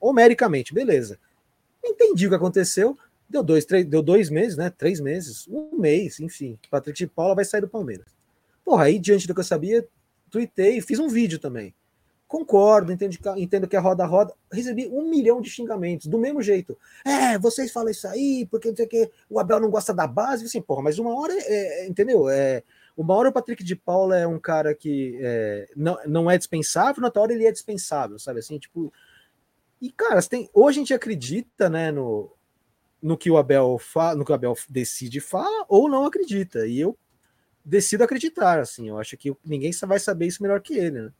homericamente, 0.00 0.72
beleza. 0.72 1.18
Entendi 1.84 2.26
o 2.26 2.30
que 2.30 2.36
aconteceu, 2.36 2.96
deu 3.28 3.42
dois, 3.42 3.66
três, 3.66 3.84
deu 3.84 4.02
dois 4.02 4.30
meses, 4.30 4.56
né? 4.56 4.70
Três 4.70 4.98
meses, 4.98 5.46
um 5.46 5.78
mês, 5.78 6.20
enfim. 6.20 6.58
Patrick 6.70 6.98
de 6.98 7.06
Paula 7.06 7.34
vai 7.34 7.44
sair 7.44 7.60
do 7.60 7.68
Palmeiras. 7.68 8.06
Porra, 8.64 8.84
aí 8.84 8.98
diante 8.98 9.26
do 9.26 9.34
que 9.34 9.40
eu 9.40 9.44
sabia, 9.44 9.86
tuitei, 10.30 10.80
fiz 10.80 10.98
um 10.98 11.08
vídeo 11.08 11.38
também. 11.38 11.74
Concordo, 12.30 12.92
entendo, 12.92 13.18
entendo 13.38 13.66
que 13.66 13.74
é 13.74 13.78
roda-roda. 13.80 14.32
Recebi 14.52 14.86
um 14.86 15.10
milhão 15.10 15.40
de 15.40 15.50
xingamentos, 15.50 16.06
do 16.06 16.16
mesmo 16.16 16.40
jeito. 16.40 16.78
É, 17.04 17.36
vocês 17.36 17.72
falam 17.72 17.90
isso 17.90 18.06
aí, 18.06 18.46
porque 18.48 18.68
não 18.68 18.76
sei 18.76 18.86
que, 18.86 19.10
o 19.28 19.40
Abel 19.40 19.58
não 19.58 19.68
gosta 19.68 19.92
da 19.92 20.06
base. 20.06 20.44
Assim, 20.44 20.62
porra, 20.62 20.80
mas 20.80 21.00
uma 21.00 21.12
hora, 21.12 21.32
é, 21.36 21.82
é, 21.82 21.88
entendeu? 21.88 22.28
É, 22.28 22.62
Uma 22.96 23.16
hora 23.16 23.30
o 23.30 23.32
Patrick 23.32 23.64
de 23.64 23.74
Paula 23.74 24.16
é 24.16 24.28
um 24.28 24.38
cara 24.38 24.76
que 24.76 25.18
é, 25.20 25.68
não, 25.74 25.98
não 26.06 26.30
é 26.30 26.38
dispensável, 26.38 27.00
na 27.00 27.08
outra 27.08 27.20
hora 27.20 27.32
ele 27.32 27.46
é 27.46 27.50
dispensável, 27.50 28.16
sabe 28.16 28.38
assim? 28.38 28.60
Tipo. 28.60 28.92
E, 29.80 29.90
cara, 29.90 30.22
tem, 30.22 30.48
hoje 30.54 30.78
a 30.78 30.82
gente 30.82 30.94
acredita, 30.94 31.68
né, 31.68 31.90
no, 31.90 32.30
no 33.02 33.18
que 33.18 33.28
o 33.28 33.38
Abel 33.38 33.76
fala, 33.76 34.14
no 34.14 34.24
que 34.24 34.30
o 34.30 34.34
Abel 34.36 34.54
decide 34.68 35.18
fala, 35.18 35.66
ou 35.68 35.88
não 35.88 36.04
acredita. 36.04 36.64
E 36.64 36.78
eu 36.78 36.96
decido 37.64 38.04
acreditar, 38.04 38.60
assim. 38.60 38.88
Eu 38.88 38.98
acho 39.00 39.16
que 39.16 39.34
ninguém 39.44 39.72
vai 39.84 39.98
saber 39.98 40.28
isso 40.28 40.40
melhor 40.40 40.60
que 40.60 40.74
ele, 40.74 41.02
né? 41.02 41.12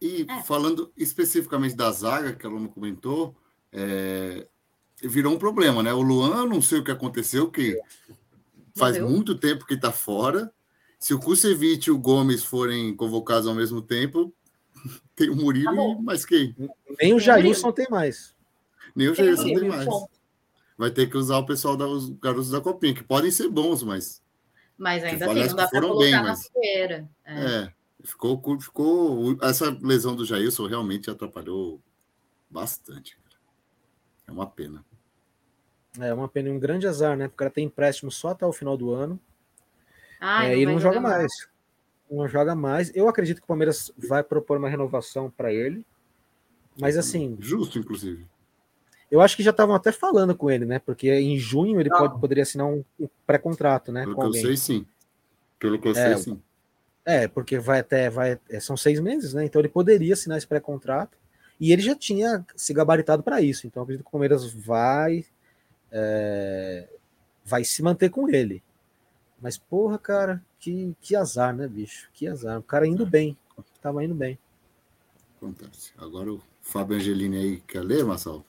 E 0.00 0.26
é. 0.28 0.42
falando 0.42 0.92
especificamente 0.96 1.76
da 1.76 1.90
zaga, 1.90 2.34
que 2.34 2.46
a 2.46 2.48
Luma 2.48 2.68
comentou, 2.68 3.36
é, 3.72 4.46
virou 5.02 5.34
um 5.34 5.38
problema, 5.38 5.82
né? 5.82 5.92
O 5.92 6.00
Luan, 6.00 6.46
não 6.46 6.62
sei 6.62 6.78
o 6.78 6.84
que 6.84 6.90
aconteceu, 6.90 7.50
que 7.50 7.78
faz 8.74 8.96
Morreu. 8.96 9.10
muito 9.10 9.34
tempo 9.34 9.66
que 9.66 9.74
está 9.74 9.92
fora. 9.92 10.50
Se 10.98 11.14
o 11.14 11.20
Kusevich 11.20 11.88
e 11.88 11.92
o 11.92 11.98
Gomes 11.98 12.42
forem 12.42 12.94
convocados 12.96 13.46
ao 13.46 13.54
mesmo 13.54 13.82
tempo, 13.82 14.32
tem 15.14 15.28
o 15.28 15.36
Murilo 15.36 15.94
tá 15.94 16.00
e 16.00 16.02
mais 16.02 16.24
quem? 16.24 16.54
Nem 17.00 17.14
o 17.14 17.18
Jailson 17.18 17.72
tem 17.72 17.86
mais. 17.90 18.34
Nem 18.96 19.08
o 19.08 19.14
Jailson 19.14 19.44
tem, 19.44 19.60
tem 19.60 19.68
mais. 19.68 19.86
Vai 20.76 20.90
ter 20.90 21.08
que 21.08 21.16
usar 21.16 21.38
o 21.38 21.46
pessoal 21.46 21.76
dos 21.76 22.10
garotos 22.10 22.50
da 22.50 22.60
Copinha, 22.60 22.94
que 22.94 23.02
podem 23.02 23.30
ser 23.30 23.48
bons, 23.48 23.82
mas. 23.82 24.22
Mas 24.76 25.02
ainda 25.02 25.26
assim, 25.26 25.40
não 25.40 25.56
dá 25.56 25.68
para 25.68 25.80
colocar 25.80 25.98
bem, 25.98 26.12
na 26.12 26.22
mas... 26.22 26.46
fogueira. 26.46 27.10
É. 27.24 27.44
é. 27.44 27.72
Ficou, 28.04 28.60
ficou. 28.60 29.36
Essa 29.42 29.76
lesão 29.80 30.14
do 30.14 30.24
Jailson 30.24 30.66
realmente 30.66 31.10
atrapalhou 31.10 31.80
bastante. 32.50 33.18
É 34.26 34.32
uma 34.32 34.46
pena. 34.46 34.84
É 35.98 36.12
uma 36.12 36.28
pena, 36.28 36.50
um 36.50 36.58
grande 36.58 36.86
azar, 36.86 37.16
né? 37.16 37.26
Porque 37.26 37.36
o 37.36 37.38
cara 37.38 37.50
tem 37.50 37.64
empréstimo 37.66 38.10
só 38.10 38.28
até 38.28 38.46
o 38.46 38.52
final 38.52 38.76
do 38.76 38.92
ano. 38.92 39.18
Ah, 40.20 40.46
é, 40.46 40.56
e 40.56 40.62
ele 40.62 40.72
não 40.72 40.80
joga 40.80 41.00
mais. 41.00 41.16
mais. 41.16 41.48
Não 42.10 42.28
joga 42.28 42.54
mais. 42.54 42.94
Eu 42.94 43.08
acredito 43.08 43.38
que 43.38 43.44
o 43.44 43.48
Palmeiras 43.48 43.92
vai 43.96 44.22
propor 44.22 44.58
uma 44.58 44.68
renovação 44.68 45.30
para 45.30 45.52
ele. 45.52 45.84
Mas 46.78 46.96
assim. 46.96 47.36
Justo, 47.40 47.78
inclusive. 47.78 48.26
Eu 49.10 49.20
acho 49.20 49.36
que 49.36 49.42
já 49.42 49.50
estavam 49.50 49.74
até 49.74 49.90
falando 49.90 50.36
com 50.36 50.50
ele, 50.50 50.66
né? 50.66 50.78
Porque 50.78 51.10
em 51.10 51.38
junho 51.38 51.80
ele 51.80 51.88
pode, 51.88 52.20
poderia 52.20 52.42
assinar 52.42 52.66
um, 52.66 52.84
um 53.00 53.08
pré-contrato, 53.26 53.90
né? 53.90 54.02
Pelo 54.02 54.14
que 54.14 54.22
alguém. 54.22 54.40
eu 54.42 54.46
sei, 54.48 54.56
sim. 54.56 54.86
Pelo 55.58 55.78
que 55.78 55.88
eu 55.88 55.92
é, 55.92 55.94
sei, 55.94 56.16
sim. 56.18 56.42
É, 57.08 57.26
porque 57.26 57.58
vai 57.58 57.80
até. 57.80 58.10
Vai, 58.10 58.38
é, 58.50 58.60
são 58.60 58.76
seis 58.76 59.00
meses, 59.00 59.32
né? 59.32 59.42
Então 59.42 59.62
ele 59.62 59.70
poderia 59.70 60.12
assinar 60.12 60.36
esse 60.36 60.46
pré-contrato. 60.46 61.16
E 61.58 61.72
ele 61.72 61.80
já 61.80 61.94
tinha 61.94 62.44
se 62.54 62.74
gabaritado 62.74 63.22
para 63.22 63.40
isso. 63.40 63.66
Então, 63.66 63.82
acredito 63.82 64.04
que 64.04 64.08
o 64.08 64.12
Palmeiras 64.12 64.52
vai, 64.52 65.24
é, 65.90 66.86
vai 67.42 67.64
se 67.64 67.82
manter 67.82 68.10
com 68.10 68.28
ele. 68.28 68.62
Mas, 69.40 69.56
porra, 69.56 69.98
cara, 69.98 70.44
que, 70.60 70.94
que 71.00 71.16
azar, 71.16 71.56
né, 71.56 71.66
bicho? 71.66 72.10
Que 72.12 72.28
azar. 72.28 72.58
O 72.58 72.62
cara 72.62 72.86
indo 72.86 73.04
é. 73.04 73.06
bem. 73.06 73.38
Tava 73.80 74.04
indo 74.04 74.14
bem. 74.14 74.38
Acontece. 75.38 75.92
Agora 75.96 76.30
o 76.30 76.42
Fábio 76.60 76.98
Angelini 76.98 77.38
aí 77.38 77.60
quer 77.60 77.80
ler, 77.80 78.04
Marcelo? 78.04 78.44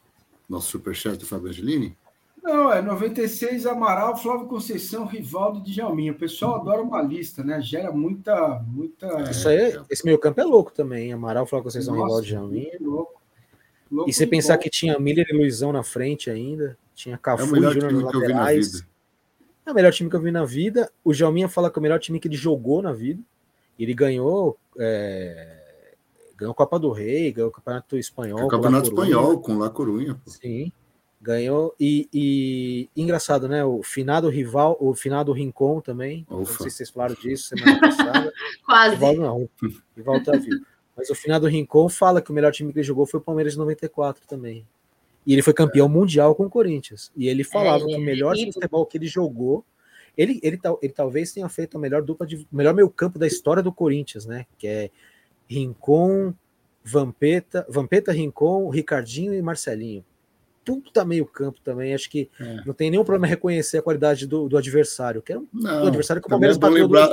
Nosso 0.49 0.68
superchat 0.68 1.18
do 1.18 1.26
Fábio 1.26 1.48
Angelini? 1.48 1.98
Não, 2.41 2.72
é 2.72 2.82
96 2.82 3.66
Amaral, 3.66 4.18
Flávio 4.18 4.48
Conceição, 4.48 5.06
Rivaldo 5.06 5.61
de 5.61 5.74
Jalminha. 5.74 6.11
O 6.11 6.16
pessoal 6.16 6.56
adora 6.56 6.82
uma 6.82 7.02
lista, 7.02 7.44
né? 7.44 7.61
Gera 7.61 7.91
muita. 7.91 8.60
muita... 8.68 9.30
Isso 9.30 9.48
aí, 9.49 9.80
esse 9.90 10.06
meio 10.06 10.18
campo 10.18 10.40
é 10.40 10.44
louco 10.44 10.72
também. 10.72 11.11
Amaral, 11.11 11.45
Flávio 11.45 11.66
Conceição, 11.66 11.94
Nossa, 11.94 12.06
Rivaldo 12.06 12.26
de 12.26 12.32
Jalminha. 12.32 12.78
Louco. 12.80 13.22
louco 13.91 14.10
e 14.10 14.14
você 14.14 14.26
pensar 14.26 14.56
bom. 14.56 14.64
que 14.64 14.70
tinha 14.70 14.98
Miller 14.99 15.28
e 15.30 15.36
Luizão 15.36 15.74
na 15.74 15.84
frente 15.84 16.30
ainda, 16.30 16.78
tinha 16.95 17.18
Cafu 17.18 17.56
é 17.56 17.60
e 17.60 17.74
Júnior 17.74 17.91
nos 17.91 18.03
laterais. 18.03 18.84
É 19.66 19.72
o 19.72 19.76
melhor 19.76 19.94
time 19.94 20.10
que 20.10 20.16
eu 20.16 20.22
vi 20.22 20.32
na 20.32 20.45
vida. 20.45 20.91
O 21.03 21.14
Jalminha 21.14 21.48
fala 21.48 21.70
que 21.70 21.78
é 21.78 21.80
o 21.80 21.84
melhor 21.84 21.99
time 21.99 22.20
que 22.20 22.28
ele 22.28 22.36
jogou 22.36 22.82
na 22.82 22.94
vida. 22.94 23.22
Ele 23.78 23.94
ganhou. 23.94 24.57
É... 24.78 25.57
Ganhou 26.36 26.53
a 26.53 26.56
Copa 26.56 26.80
do 26.80 26.90
Rei, 26.91 27.34
ganhou 27.34 27.49
o 27.49 27.53
Campeonato 27.53 27.98
Espanhol. 27.98 28.45
O 28.45 28.48
Campeonato 28.48 28.88
Espanhol 28.88 29.40
com 29.41 29.57
La 29.57 29.70
Corunha. 29.70 30.20
Sim. 30.26 30.72
Ganhou 31.22 31.76
e, 31.78 32.08
e, 32.14 32.90
engraçado, 32.96 33.50
né? 33.50 33.64
O 33.66 33.84
finado 33.84 34.30
rival, 34.30 34.78
o 34.80 34.96
finado 34.96 35.34
Rincon 35.34 35.82
também. 35.82 36.26
Ufa. 36.30 36.38
Não 36.38 36.46
sei 36.46 36.70
se 36.70 36.78
vocês 36.78 36.90
falaram 36.90 37.16
disso 37.16 37.50
semana 37.50 37.80
passada. 37.82 38.34
Quase. 38.66 38.96
Rival 38.96 39.16
não, 39.16 39.50
rival 39.98 40.24
tá 40.24 40.32
vivo. 40.34 40.66
Mas 40.96 41.10
o 41.10 41.16
finado 41.16 41.46
Rincon 41.48 41.90
fala 41.90 42.22
que 42.22 42.32
o 42.32 42.34
melhor 42.34 42.54
time 42.54 42.72
que 42.72 42.80
ele 42.80 42.88
jogou 42.88 43.06
foi 43.06 43.20
o 43.20 43.24
Palmeiras 43.24 43.54
de 43.54 43.60
94 43.60 44.26
também. 44.26 44.66
E 45.26 45.34
ele 45.34 45.41
foi 45.41 45.54
campeão 45.54 45.88
é. 45.88 45.90
mundial 45.90 46.34
com 46.36 46.46
o 46.46 46.50
Corinthians. 46.50 47.12
E 47.18 47.28
ele 47.28 47.44
falava 47.44 47.84
é, 47.84 47.88
que 47.88 47.96
o 47.98 48.02
melhor 48.02 48.38
é, 48.38 48.52
futebol 48.52 48.86
que 48.86 48.98
ele 48.98 49.08
jogou, 49.08 49.66
ele, 50.18 50.40
ele, 50.41 50.58
ele, 50.82 50.94
talvez 50.94 51.34
tenha 51.34 51.50
feito 51.50 51.78
a 51.78 51.82
melhor 51.82 52.02
dupla 52.02 52.26
de 52.26 52.48
melhor 52.50 52.74
meio 52.74 52.90
campo 52.90 53.20
da 53.20 53.28
história 53.28 53.62
do 53.62 53.74
Corinthians, 53.74 54.26
né? 54.26 54.46
Que 54.58 54.68
é 54.68 54.90
Rincon, 55.50 56.34
Vampeta, 56.82 57.66
Vampeta, 57.70 58.14
Rincon, 58.14 58.70
Ricardinho 58.70 59.34
e 59.34 59.41
Marcelinho 59.41 60.06
tudo 60.64 60.91
tá 60.91 61.03
meio 61.03 61.26
campo 61.26 61.60
também. 61.64 61.94
Acho 61.94 62.10
que 62.10 62.30
é. 62.40 62.61
não 62.65 62.73
tem 62.73 62.91
nenhum 62.91 63.03
problema 63.03 63.27
reconhecer 63.27 63.77
a 63.77 63.81
qualidade 63.81 64.27
do, 64.27 64.48
do 64.48 64.57
adversário. 64.57 65.22
Que 65.22 65.34
é 65.34 65.38
um, 65.38 65.48
não, 65.53 65.88
adversário 65.88 66.22
que 66.22 66.27
o 66.27 66.30
Palmeiras 66.30 66.57
é 66.57 66.60
bateu 66.60 66.76
lembrar, 66.76 67.10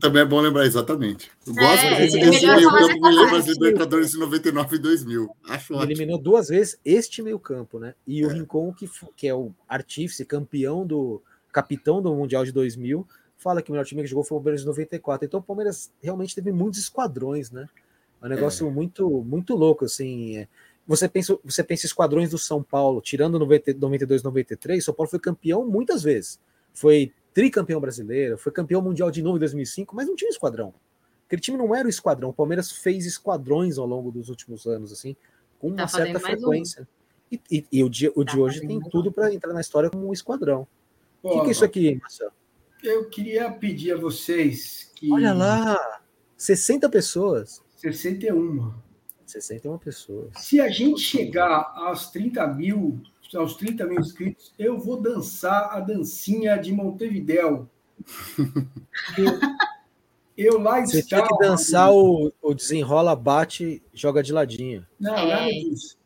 Também 0.00 0.22
é 0.22 0.24
bom 0.24 0.40
lembrar, 0.40 0.66
exatamente. 0.66 1.30
Eu 1.46 1.54
gosto 1.54 1.84
é, 1.84 2.00
desse, 2.00 2.18
desse 2.18 2.46
meio 2.46 2.70
campo, 2.70 3.00
me 3.00 3.16
lembra 3.16 3.38
as 3.38 3.46
Libertadores 3.46 4.10
de 4.10 4.18
99 4.18 4.76
e 4.76 4.78
2000. 4.78 5.36
Acho 5.48 5.74
ele 5.74 5.92
eliminou 5.92 6.18
duas 6.18 6.48
vezes 6.48 6.78
este 6.84 7.22
meio 7.22 7.38
campo, 7.38 7.78
né? 7.78 7.94
E 8.06 8.24
o 8.24 8.30
é. 8.30 8.34
Rincon, 8.34 8.72
que, 8.72 8.88
que 9.16 9.26
é 9.28 9.34
o 9.34 9.52
artífice, 9.68 10.24
campeão 10.24 10.86
do 10.86 11.22
capitão 11.52 12.02
do 12.02 12.14
Mundial 12.14 12.44
de 12.44 12.52
2000, 12.52 13.06
fala 13.36 13.62
que 13.62 13.70
o 13.70 13.72
melhor 13.72 13.84
time 13.84 14.02
que 14.02 14.08
jogou 14.08 14.24
foi 14.24 14.36
o 14.36 14.40
Palmeiras 14.40 14.60
de 14.60 14.66
94. 14.66 15.26
Então 15.26 15.40
o 15.40 15.42
Palmeiras 15.42 15.90
realmente 16.02 16.34
teve 16.34 16.52
muitos 16.52 16.80
esquadrões, 16.80 17.50
né? 17.50 17.66
É 18.20 18.26
um 18.26 18.28
negócio 18.28 18.66
é. 18.66 18.70
muito, 18.70 19.08
muito 19.24 19.54
louco, 19.54 19.84
assim. 19.84 20.38
É, 20.38 20.48
você 20.88 21.06
pensa, 21.06 21.38
você 21.44 21.62
pensa 21.62 21.84
esquadrões 21.84 22.30
do 22.30 22.38
São 22.38 22.62
Paulo, 22.62 23.02
tirando 23.02 23.38
92, 23.38 24.22
93, 24.22 24.82
São 24.82 24.94
Paulo 24.94 25.10
foi 25.10 25.18
campeão 25.18 25.68
muitas 25.68 26.02
vezes. 26.02 26.40
Foi 26.72 27.12
tricampeão 27.34 27.78
brasileiro, 27.78 28.38
foi 28.38 28.50
campeão 28.50 28.80
mundial 28.80 29.10
de 29.10 29.22
novo 29.22 29.36
em 29.36 29.40
2005, 29.40 29.94
mas 29.94 30.06
não 30.06 30.16
tinha 30.16 30.30
esquadrão. 30.30 30.72
Aquele 31.26 31.42
time 31.42 31.58
não 31.58 31.74
era 31.74 31.86
o 31.86 31.90
esquadrão. 31.90 32.30
O 32.30 32.32
Palmeiras 32.32 32.72
fez 32.72 33.04
esquadrões 33.04 33.76
ao 33.76 33.84
longo 33.84 34.10
dos 34.10 34.30
últimos 34.30 34.66
anos, 34.66 34.90
assim, 34.90 35.14
com 35.58 35.68
uma 35.68 35.76
tá 35.76 35.88
certa 35.88 36.18
frequência. 36.18 36.82
Um. 36.82 36.86
E, 37.30 37.42
e, 37.50 37.66
e, 37.70 37.84
o, 37.84 37.90
dia, 37.90 38.10
o 38.16 38.24
tá 38.24 38.32
de 38.32 38.40
hoje 38.40 38.66
tem 38.66 38.80
tudo 38.80 39.12
para 39.12 39.32
entrar 39.32 39.52
na 39.52 39.60
história 39.60 39.90
como 39.90 40.08
um 40.08 40.12
esquadrão. 40.14 40.66
O 41.22 41.28
que, 41.28 41.40
que, 41.42 41.48
é 41.48 41.50
isso 41.50 41.64
aqui, 41.66 41.98
Marcelo? 42.00 42.32
Eu 42.82 43.10
queria 43.10 43.50
pedir 43.52 43.92
a 43.92 43.98
vocês 43.98 44.90
que. 44.94 45.12
Olha 45.12 45.34
lá! 45.34 46.00
60 46.38 46.88
pessoas. 46.88 47.62
61. 47.76 48.72
61 49.30 49.78
pessoas. 49.78 50.28
Se 50.36 50.60
a 50.60 50.68
gente 50.68 51.00
chegar 51.00 51.72
aos 51.74 52.10
30 52.10 52.46
mil, 52.48 53.00
aos 53.34 53.56
30 53.56 53.86
mil 53.86 54.00
inscritos, 54.00 54.52
eu 54.58 54.78
vou 54.78 55.00
dançar 55.00 55.70
a 55.72 55.80
dancinha 55.80 56.56
de 56.56 56.72
Montevidéu. 56.72 57.68
Eu, 59.16 59.40
eu 60.36 60.60
lá 60.60 60.80
Você 60.80 61.00
estava, 61.00 61.26
tinha 61.26 61.36
que 61.36 61.44
dançar 61.44 61.92
o, 61.92 62.32
o 62.40 62.54
desenrola, 62.54 63.16
bate, 63.16 63.82
joga 63.92 64.22
de 64.22 64.32
ladinho. 64.32 64.86
Não, 64.98 65.26
nada 65.26 65.50
disso. 65.50 65.98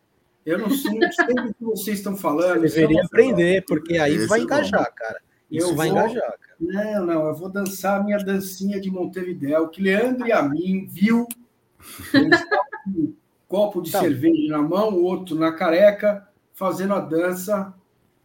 Eu 0.45 0.59
não 0.59 0.71
sei, 0.71 0.99
não 0.99 1.13
sei 1.13 1.27
do 1.27 1.55
que 1.55 1.65
vocês 1.65 1.99
estão 1.99 2.17
falando. 2.17 2.63
Você 2.63 2.81
deveria 2.81 3.05
aprender, 3.05 3.65
porque 3.65 3.97
aí 3.99 4.15
Esse 4.15 4.27
vai 4.27 4.41
é 4.41 4.43
engajar, 4.43 4.93
cara. 4.95 5.21
Isso 5.51 5.69
eu 5.69 5.77
vai 5.77 5.91
vou... 5.91 5.99
engajar, 5.99 6.39
cara. 6.39 6.57
Não, 6.59 7.07
não, 7.07 7.27
eu 7.29 7.35
vou 7.35 7.49
dançar 7.49 8.01
a 8.01 8.05
minha 8.05 8.19
dancinha 8.19 8.81
de 8.81 8.91
Montevidéu, 8.91 9.69
que 9.69 9.83
Leandro 9.83 10.27
e 10.27 10.33
a 10.33 10.43
mim 10.43 10.87
viu 10.87 11.29
um 12.87 13.15
copo 13.49 13.83
de 13.83 13.91
tá. 13.91 14.01
cerveja 14.01 14.57
na 14.57 14.63
mão, 14.63 15.03
outro 15.03 15.37
na 15.37 15.53
careca, 15.53 16.27
fazendo 16.55 16.95
a 16.95 17.01
dança, 17.01 17.75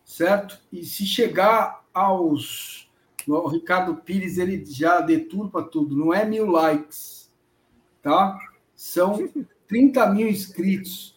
certo? 0.03 0.59
E 0.71 0.83
se 0.83 1.05
chegar 1.05 1.83
aos. 1.93 2.87
O 3.27 3.49
Ricardo 3.49 3.93
Pires 3.95 4.37
ele 4.37 4.63
já 4.65 5.01
deturpa 5.01 5.61
tudo, 5.61 5.97
não 5.97 6.13
é 6.13 6.23
mil 6.23 6.45
likes, 6.49 7.29
tá? 8.01 8.39
São 8.73 9.29
30 9.67 10.13
mil 10.13 10.29
inscritos. 10.29 11.13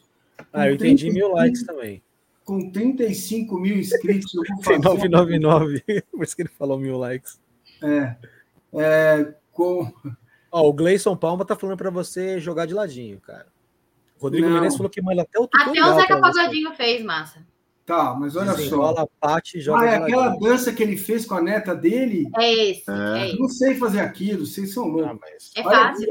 Ah, 0.52 0.66
eu 0.66 0.74
entendi 0.74 1.08
mil 1.12 1.32
likes 1.32 1.64
também. 1.64 2.02
Com 2.44 2.68
35 2.72 3.60
mil 3.60 3.78
inscritos, 3.78 4.34
eu 4.34 4.42
vou 4.42 4.64
fazer. 4.64 4.78
999, 4.80 5.84
por 6.10 6.24
isso 6.24 6.34
que 6.34 6.42
ele 6.42 6.48
falou 6.48 6.80
mil 6.80 6.98
likes. 6.98 7.38
É. 7.80 8.16
é 8.74 9.34
com 9.52 9.92
Ó, 10.52 10.68
o 10.68 10.72
Gleison 10.72 11.16
Palma 11.16 11.44
tá 11.44 11.54
falando 11.54 11.76
para 11.76 11.90
você 11.90 12.40
jogar 12.40 12.66
de 12.66 12.74
ladinho, 12.74 13.20
cara. 13.20 13.46
O 14.18 14.22
Rodrigo 14.22 14.48
não. 14.48 14.54
Menezes 14.54 14.76
falou 14.76 14.90
que 14.90 15.00
manda 15.00 15.22
até 15.22 15.38
o. 15.38 15.48
Até 15.54 15.82
o 15.82 15.94
Zeca 15.94 16.20
Pagodinho 16.20 16.74
fez, 16.74 17.02
massa. 17.04 17.44
Tá, 17.86 18.14
mas 18.14 18.36
olha 18.36 18.52
só. 18.56 19.06
Pate, 19.18 19.60
joga 19.60 19.80
ah, 19.80 19.86
é 19.86 19.96
aquela 19.96 20.28
dança 20.36 20.72
que 20.72 20.80
ele 20.80 20.96
fez 20.96 21.26
com 21.26 21.34
a 21.34 21.42
neta 21.42 21.74
dele? 21.74 22.30
É 22.36 22.70
esse. 22.70 22.84
É. 22.88 23.30
é 23.30 23.36
não 23.36 23.48
sei 23.48 23.74
fazer 23.74 24.00
aquilo, 24.00 24.46
vocês 24.46 24.72
são 24.72 24.86
loucos. 24.86 25.10
Ah, 25.10 25.18
mas... 25.20 25.50
É 25.56 25.62
fácil. 25.62 26.08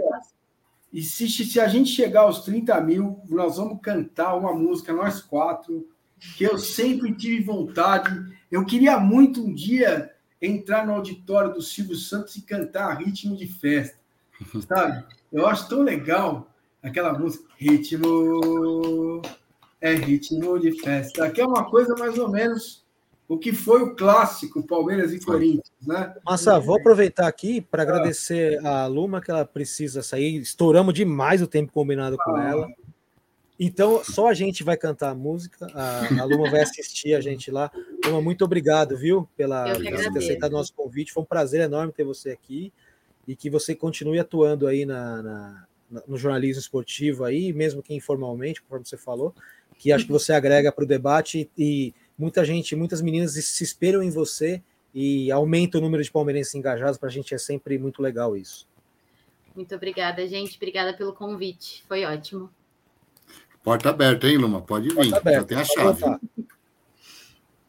e 0.92 1.02
se, 1.02 1.30
se 1.30 1.60
a 1.60 1.68
gente 1.70 1.90
chegar 1.90 2.22
aos 2.22 2.44
30 2.44 2.82
mil, 2.82 3.22
nós 3.30 3.56
vamos 3.56 3.80
cantar 3.82 4.36
uma 4.36 4.54
música, 4.54 4.92
nós 4.92 5.22
quatro, 5.22 5.88
que 6.36 6.44
eu 6.44 6.58
sempre 6.58 7.16
tive 7.16 7.44
vontade. 7.44 8.12
Eu 8.52 8.66
queria 8.66 9.00
muito 9.00 9.42
um 9.42 9.54
dia 9.54 10.12
entrar 10.42 10.86
no 10.86 10.94
auditório 10.94 11.54
do 11.54 11.62
Silvio 11.62 11.96
Santos 11.96 12.36
e 12.36 12.42
cantar 12.42 12.98
ritmo 12.98 13.38
de 13.38 13.48
festa, 13.48 13.99
sabe? 14.68 15.04
Eu 15.32 15.48
acho 15.48 15.68
tão 15.70 15.82
legal 15.82 16.50
aquela 16.82 17.18
música, 17.18 17.46
ritmo, 17.58 19.22
é 19.82 19.94
ritmo 19.94 20.60
de 20.60 20.80
festa, 20.82 21.30
que 21.30 21.42
é 21.42 21.46
uma 21.46 21.70
coisa 21.70 21.96
mais 21.96 22.18
ou 22.18 22.30
menos 22.30 22.86
o 23.28 23.38
que 23.38 23.54
foi 23.54 23.84
o 23.84 23.96
clássico 23.96 24.66
Palmeiras 24.66 25.14
e 25.14 25.24
Corinthians, 25.24 25.72
né? 25.86 26.16
Massa, 26.26 26.60
vou 26.60 26.80
aproveitar 26.80 27.28
aqui 27.28 27.62
para 27.62 27.84
agradecer 27.84 28.66
a 28.66 28.88
Luma 28.88 29.22
que 29.22 29.30
ela 29.30 29.46
precisa 29.46 30.02
sair. 30.02 30.38
Estouramos 30.38 30.96
demais 30.96 31.40
o 31.40 31.48
tempo 31.48 31.72
combinado 31.72 32.18
com 32.18 32.36
ah. 32.36 32.44
ela. 32.44 32.68
Então, 33.60 34.02
só 34.04 34.30
a 34.30 34.34
gente 34.34 34.64
vai 34.64 34.78
cantar 34.78 35.10
a 35.10 35.16
música, 35.16 35.68
a, 35.76 36.22
a 36.22 36.24
Luma 36.24 36.50
vai 36.50 36.62
assistir 36.62 37.14
a 37.14 37.22
gente 37.22 37.52
lá. 37.52 37.70
Luma, 38.04 38.20
muito 38.20 38.44
obrigado, 38.44 38.98
viu, 38.98 39.30
pela 39.38 39.76
por 39.76 39.84
ter 39.84 40.18
aceitado 40.18 40.54
o 40.54 40.56
nosso 40.56 40.74
convite. 40.74 41.14
Foi 41.14 41.22
um 41.22 41.26
prazer 41.26 41.62
enorme 41.62 41.94
ter 41.94 42.06
você 42.06 42.32
aqui 42.32 42.74
e 43.30 43.36
que 43.36 43.48
você 43.48 43.76
continue 43.76 44.18
atuando 44.18 44.66
aí 44.66 44.88
na, 44.88 45.22
na, 45.22 45.68
no 46.08 46.18
jornalismo 46.18 46.60
esportivo 46.60 47.24
aí, 47.24 47.54
mesmo 47.54 47.84
que 47.84 47.94
informalmente, 47.94 48.60
conforme 48.60 48.88
você 48.88 48.98
falou, 48.98 49.36
que 49.78 49.92
acho 49.92 50.08
que 50.08 50.12
você 50.12 50.34
agrega 50.34 50.72
para 50.72 50.84
o 50.84 50.88
debate 50.88 51.48
e 51.56 51.94
muita 52.18 52.44
gente, 52.44 52.76
muitas 52.76 53.04
meninas 53.04 53.34
se 53.34 53.64
esperam 53.64 54.02
em 54.02 54.10
você 54.10 54.64
e 54.96 55.32
aumenta 55.32 55.78
o 55.78 55.82
número 55.82 56.04
de 56.04 56.12
palmeirenses 56.12 56.56
engajados. 56.56 56.98
Para 56.98 57.08
a 57.08 57.12
gente 57.12 57.36
é 57.36 57.38
sempre 57.38 57.78
muito 57.78 58.02
legal 58.02 58.36
isso. 58.36 58.68
Muito 59.56 59.76
obrigada, 59.76 60.28
gente. 60.28 60.56
Obrigada 60.56 60.98
pelo 60.98 61.14
convite. 61.14 61.84
Foi 61.88 62.04
ótimo. 62.06 62.50
Porta 63.64 63.92
aberta, 63.92 64.28
hein, 64.28 64.40
Luma? 64.40 64.60
Pode 64.60 64.90
vir. 64.90 65.06
Já 65.06 65.44
tem 65.44 65.58
a 65.60 65.64
chave. 65.64 66.04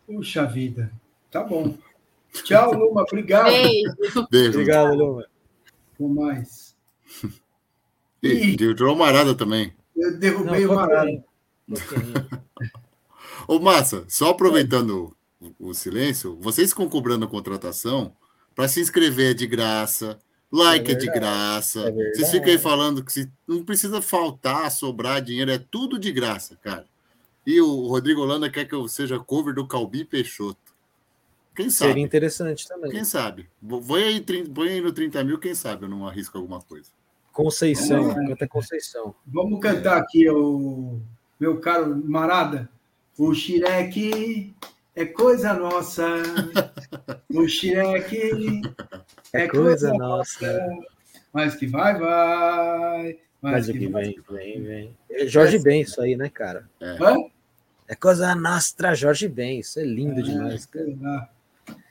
Puxa 0.07 0.47
vida. 0.47 0.91
Tá 1.31 1.45
bom. 1.45 1.77
Tchau, 2.33 2.73
Luma. 2.73 3.03
Obrigado. 3.03 3.51
Beijo. 3.51 4.27
Beijo. 4.31 4.51
Obrigado, 4.53 4.95
Luma. 4.95 5.30
Com 6.01 6.09
mais. 6.09 6.75
E 8.23 8.55
derrubou 8.55 8.93
o 8.93 8.99
Marada 8.99 9.35
também. 9.35 9.73
Eu 9.97 10.19
derrubei 10.19 10.67
Não, 10.67 10.73
o 10.73 10.77
Marada. 10.77 11.25
Ô, 13.49 13.59
Massa, 13.59 14.05
só 14.09 14.29
aproveitando 14.29 15.17
o, 15.41 15.71
o 15.71 15.73
silêncio, 15.73 16.37
vocês 16.39 16.69
ficam 16.69 16.87
cobrando 16.87 17.25
a 17.25 17.29
contratação 17.29 18.15
para 18.55 18.69
se 18.69 18.79
inscrever 18.79 19.31
é 19.31 19.35
de 19.35 19.47
graça, 19.47 20.19
like 20.53 20.91
é, 20.91 20.93
é 20.93 20.99
de 20.99 21.07
graça. 21.07 21.81
É 21.81 21.93
vocês 22.13 22.31
ficam 22.31 22.51
aí 22.51 22.59
falando 22.59 23.03
que 23.03 23.11
se, 23.11 23.33
não 23.49 23.65
precisa 23.65 24.03
faltar, 24.03 24.71
sobrar 24.71 25.23
dinheiro, 25.23 25.51
é 25.51 25.59
tudo 25.59 25.99
de 25.99 26.13
graça, 26.13 26.57
cara. 26.57 26.85
E 27.47 27.59
o 27.59 27.87
Rodrigo 27.87 28.21
Holanda 28.21 28.51
quer 28.51 28.67
que 28.67 28.75
eu 28.75 28.87
seja 28.87 29.19
cover 29.19 29.55
do 29.55 29.67
Calbi 29.67 30.05
Peixoto. 30.05 30.70
Quem 31.61 31.71
sabe? 31.71 31.89
Seria 31.91 32.05
interessante 32.05 32.67
também. 32.67 32.91
Quem 32.91 33.05
sabe? 33.05 33.49
Vou 33.61 33.97
aí, 33.97 34.25
põe 34.55 34.69
aí 34.71 34.81
no 34.81 34.93
30 34.93 35.23
mil, 35.25 35.39
quem 35.39 35.55
sabe 35.55 35.85
eu 35.85 35.89
não 35.89 36.07
arrisco 36.07 36.39
alguma 36.39 36.61
coisa. 36.61 36.91
Conceição, 37.33 38.15
canta 38.15 38.49
Conceição. 38.49 39.15
Vamos 39.27 39.61
cantar 39.61 39.99
aqui 39.99 40.29
o 40.29 40.99
meu 41.39 41.61
caro 41.61 42.03
Marada. 42.05 42.69
O 43.19 43.35
xireque 43.35 44.55
é 44.95 45.05
coisa 45.05 45.53
nossa. 45.53 46.07
O 47.33 47.47
xireque 47.47 48.63
é, 49.33 49.45
é 49.45 49.49
coisa, 49.49 49.91
coisa 49.91 49.95
nossa. 49.95 50.69
Mas 51.33 51.55
que 51.55 51.67
vai, 51.67 51.97
vai. 51.97 53.19
Mas, 53.41 53.69
o 53.69 53.73
que, 53.73 53.79
que 53.79 53.87
vem, 53.87 54.21
vem, 54.29 54.63
vem. 54.63 54.97
É 55.09 55.27
Jorge 55.27 55.57
é. 55.57 55.61
Ben, 55.61 55.81
isso 55.83 56.01
aí, 56.01 56.17
né, 56.17 56.29
cara? 56.29 56.69
É, 56.81 56.97
é 57.87 57.95
coisa 57.95 58.35
nossa, 58.35 58.95
Jorge 58.95 59.29
Ben. 59.29 59.61
Isso 59.61 59.79
é 59.79 59.85
lindo 59.85 60.19
é, 60.21 60.23
demais. 60.23 60.67
Cara. 60.67 61.31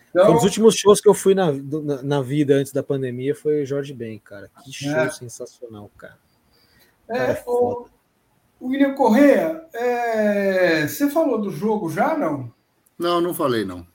Então, 0.09 0.25
foi 0.25 0.31
um 0.31 0.35
dos 0.35 0.43
últimos 0.43 0.75
shows 0.75 0.99
que 0.99 1.07
eu 1.07 1.13
fui 1.13 1.35
na, 1.35 1.51
na, 1.51 2.01
na, 2.01 2.21
vida 2.21 2.55
antes 2.55 2.71
da 2.71 2.81
pandemia 2.81 3.35
foi 3.35 3.63
o 3.63 3.65
Jorge 3.65 3.93
Ben, 3.93 4.17
cara. 4.19 4.49
Que 4.63 4.71
show 4.71 4.91
é. 4.91 5.09
sensacional, 5.11 5.89
cara. 5.97 6.17
cara 7.07 7.33
é, 7.33 7.43
o, 7.45 7.87
William 8.61 8.93
Correa, 8.93 9.65
é, 9.73 10.87
você 10.87 11.09
falou 11.09 11.39
do 11.39 11.51
jogo 11.51 11.89
já, 11.89 12.17
não? 12.17 12.51
Não, 12.97 13.21
não 13.21 13.33
falei, 13.33 13.63
não. 13.63 13.85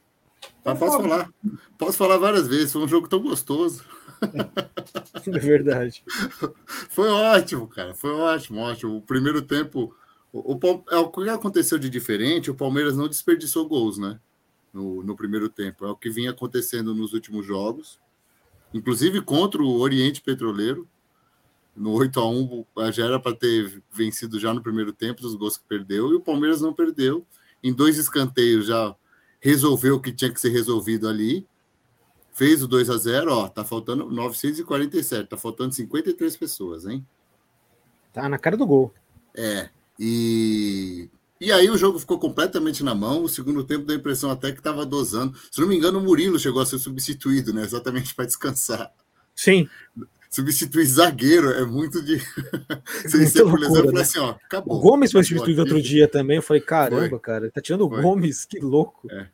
Mas 0.65 0.79
posso 0.79 0.99
falar. 1.01 1.31
Posso 1.77 1.99
falar 1.99 2.17
várias 2.17 2.49
vezes. 2.49 2.73
Foi 2.73 2.83
um 2.83 2.89
jogo 2.89 3.09
tão 3.09 3.21
gostoso. 3.21 3.85
É 5.27 5.39
verdade. 5.39 6.03
Foi 6.89 7.09
ótimo, 7.09 7.69
cara. 7.69 7.95
Foi 7.95 8.11
ótimo, 8.11 8.61
ótimo. 8.61 8.97
O 8.97 9.03
primeiro 9.03 9.43
tempo. 9.43 9.95
O, 10.33 10.55
o, 10.55 10.85
é 10.91 10.97
o 10.97 11.09
que 11.11 11.29
aconteceu 11.29 11.79
de 11.79 11.91
diferente, 11.91 12.51
o 12.51 12.55
Palmeiras 12.55 12.97
não 12.97 13.07
desperdiçou 13.07 13.69
gols, 13.69 13.99
né? 13.99 14.19
No, 14.75 15.05
no 15.05 15.17
primeiro 15.17 15.49
tempo. 15.49 15.87
É 15.87 15.89
o 15.89 15.97
que 15.97 16.11
vinha 16.11 16.33
acontecendo 16.33 16.95
nos 16.95 17.15
últimos 17.15 17.47
jogos. 17.47 18.01
Inclusive 18.75 19.21
contra 19.23 19.63
o 19.63 19.79
Oriente 19.79 20.21
Petroleiro 20.21 20.89
no 21.77 21.93
8 21.93 22.21
a 22.21 22.29
1 22.29 22.65
já 22.93 23.05
era 23.05 23.21
para 23.21 23.35
ter 23.35 23.83
vencido 23.91 24.39
já 24.39 24.53
no 24.53 24.63
primeiro 24.63 24.93
tempo 24.93 25.23
dos 25.23 25.35
gols 25.35 25.57
que 25.57 25.65
perdeu 25.69 26.11
e 26.11 26.15
o 26.15 26.21
Palmeiras 26.21 26.61
não 26.61 26.73
perdeu. 26.73 27.25
Em 27.63 27.73
dois 27.73 27.99
escanteios 27.99 28.67
já 28.67 28.95
resolveu 29.41 29.97
o 29.97 30.01
que 30.01 30.13
tinha 30.13 30.33
que 30.33 30.41
ser 30.41 30.51
resolvido 30.51 31.09
ali. 31.09 31.47
Fez 32.33 32.63
o 32.63 32.69
2 32.69 32.91
a 32.91 32.97
0, 32.97 33.33
ó, 33.33 33.49
tá 33.49 33.65
faltando 33.65 34.11
947, 34.11 35.29
tá 35.29 35.37
faltando 35.37 35.73
53 35.73 36.37
pessoas, 36.37 36.85
hein? 36.85 37.07
Tá 38.13 38.29
na 38.29 38.39
cara 38.39 38.57
do 38.57 38.67
gol. 38.67 38.93
É. 39.37 39.69
E 39.99 41.09
e 41.41 41.53
aí 41.53 41.69
o 41.69 41.77
jogo 41.77 41.99
ficou 41.99 42.19
completamente 42.19 42.83
na 42.83 42.95
mão. 42.95 43.25
O 43.25 43.29
segundo 43.29 43.65
tempo 43.65 43.85
deu 43.85 43.97
a 43.97 43.99
impressão 43.99 44.31
até 44.31 44.53
que 44.53 44.59
estava 44.59 44.87
dosando. 44.87 45.37
Se 45.51 45.61
não 45.61 45.69
me 45.69 45.77
engano, 45.77 45.99
o 45.99 46.03
Murilo 46.03 46.39
chegou 46.39 46.63
a 46.63 46.67
ser 46.67 46.79
substituído, 46.79 47.53
né? 47.53 47.63
Exatamente 47.63 48.15
para 48.15 48.25
descansar. 48.25 48.93
Sim 49.35 49.69
substituir 50.35 50.85
zagueiro 50.87 51.51
é 51.51 51.65
muito 51.65 52.03
de. 52.03 52.19
Sem 53.09 53.25
ser, 53.27 53.45
por 53.45 53.63
exemplo, 53.63 53.93
né? 53.93 54.01
assim, 54.01 54.19
ó, 54.19 54.31
acabou. 54.31 54.77
O 54.77 54.81
Gomes 54.81 55.13
foi 55.13 55.23
substituído 55.23 55.61
outro 55.61 55.81
dia 55.81 56.09
também. 56.09 56.37
Eu 56.37 56.43
falei, 56.43 56.61
caramba, 56.61 57.09
foi. 57.09 57.19
cara, 57.21 57.51
tá 57.51 57.61
tirando 57.61 57.83
o 57.83 57.89
Gomes, 57.89 58.45
que 58.45 58.59
louco. 58.59 59.09
É. 59.11 59.29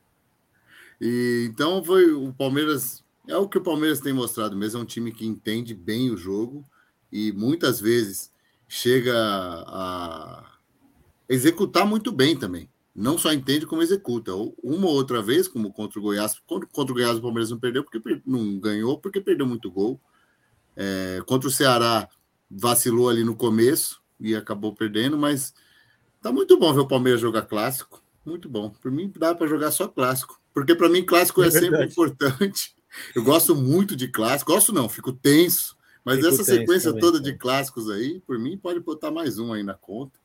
E, 1.00 1.48
então 1.50 1.82
foi 1.82 2.12
o 2.12 2.32
Palmeiras. 2.34 3.02
É 3.26 3.36
o 3.36 3.48
que 3.48 3.58
o 3.58 3.62
Palmeiras 3.62 4.00
tem 4.00 4.12
mostrado 4.12 4.56
mesmo, 4.56 4.80
é 4.80 4.82
um 4.82 4.86
time 4.86 5.12
que 5.12 5.24
entende 5.24 5.72
bem 5.72 6.10
o 6.10 6.16
jogo 6.16 6.64
e 7.12 7.32
muitas 7.32 7.80
vezes 7.80 8.30
chega 8.68 9.14
a 9.14 10.58
executar 11.30 11.86
muito 11.86 12.10
bem 12.10 12.36
também. 12.36 12.68
Não 12.94 13.16
só 13.16 13.32
entende 13.32 13.64
como 13.64 13.82
executa. 13.82 14.34
Uma 14.34 14.88
ou 14.88 14.94
outra 14.94 15.22
vez, 15.22 15.46
como 15.46 15.72
contra 15.72 16.00
o 16.00 16.02
Goiás, 16.02 16.40
contra 16.46 16.92
o 16.92 16.94
Goiás 16.94 17.18
o 17.18 17.22
Palmeiras 17.22 17.50
não 17.50 17.58
perdeu 17.58 17.84
porque 17.84 18.20
não 18.26 18.58
ganhou 18.58 18.98
porque 18.98 19.20
perdeu 19.20 19.46
muito 19.46 19.70
gol. 19.70 20.00
É, 20.76 21.22
contra 21.24 21.48
o 21.48 21.52
Ceará, 21.52 22.08
vacilou 22.50 23.08
ali 23.08 23.22
no 23.22 23.36
começo 23.36 24.02
e 24.18 24.34
acabou 24.34 24.74
perdendo, 24.74 25.16
mas 25.16 25.54
tá 26.20 26.32
muito 26.32 26.58
bom 26.58 26.74
ver 26.74 26.80
o 26.80 26.88
Palmeiras 26.88 27.20
jogar 27.20 27.42
clássico. 27.42 28.02
Muito 28.26 28.48
bom. 28.48 28.70
Por 28.70 28.90
mim, 28.90 29.10
dá 29.16 29.34
para 29.34 29.46
jogar 29.46 29.70
só 29.70 29.86
clássico. 29.86 30.40
Porque 30.52 30.74
para 30.74 30.88
mim, 30.88 31.06
clássico 31.06 31.44
é, 31.44 31.46
é 31.46 31.50
sempre 31.50 31.86
importante. 31.86 32.74
Eu 33.14 33.22
gosto 33.22 33.54
muito 33.54 33.94
de 33.94 34.08
clássico. 34.08 34.52
Gosto 34.52 34.72
não, 34.72 34.88
fico 34.88 35.12
tenso. 35.12 35.76
Mas 36.04 36.16
fico 36.16 36.28
essa 36.28 36.42
sequência 36.42 36.90
também, 36.90 37.00
toda 37.00 37.20
de 37.20 37.34
clássicos 37.34 37.88
aí, 37.88 38.20
por 38.26 38.38
mim, 38.38 38.58
pode 38.58 38.80
botar 38.80 39.12
mais 39.12 39.38
um 39.38 39.52
aí 39.52 39.62
na 39.62 39.74
conta. 39.74 40.18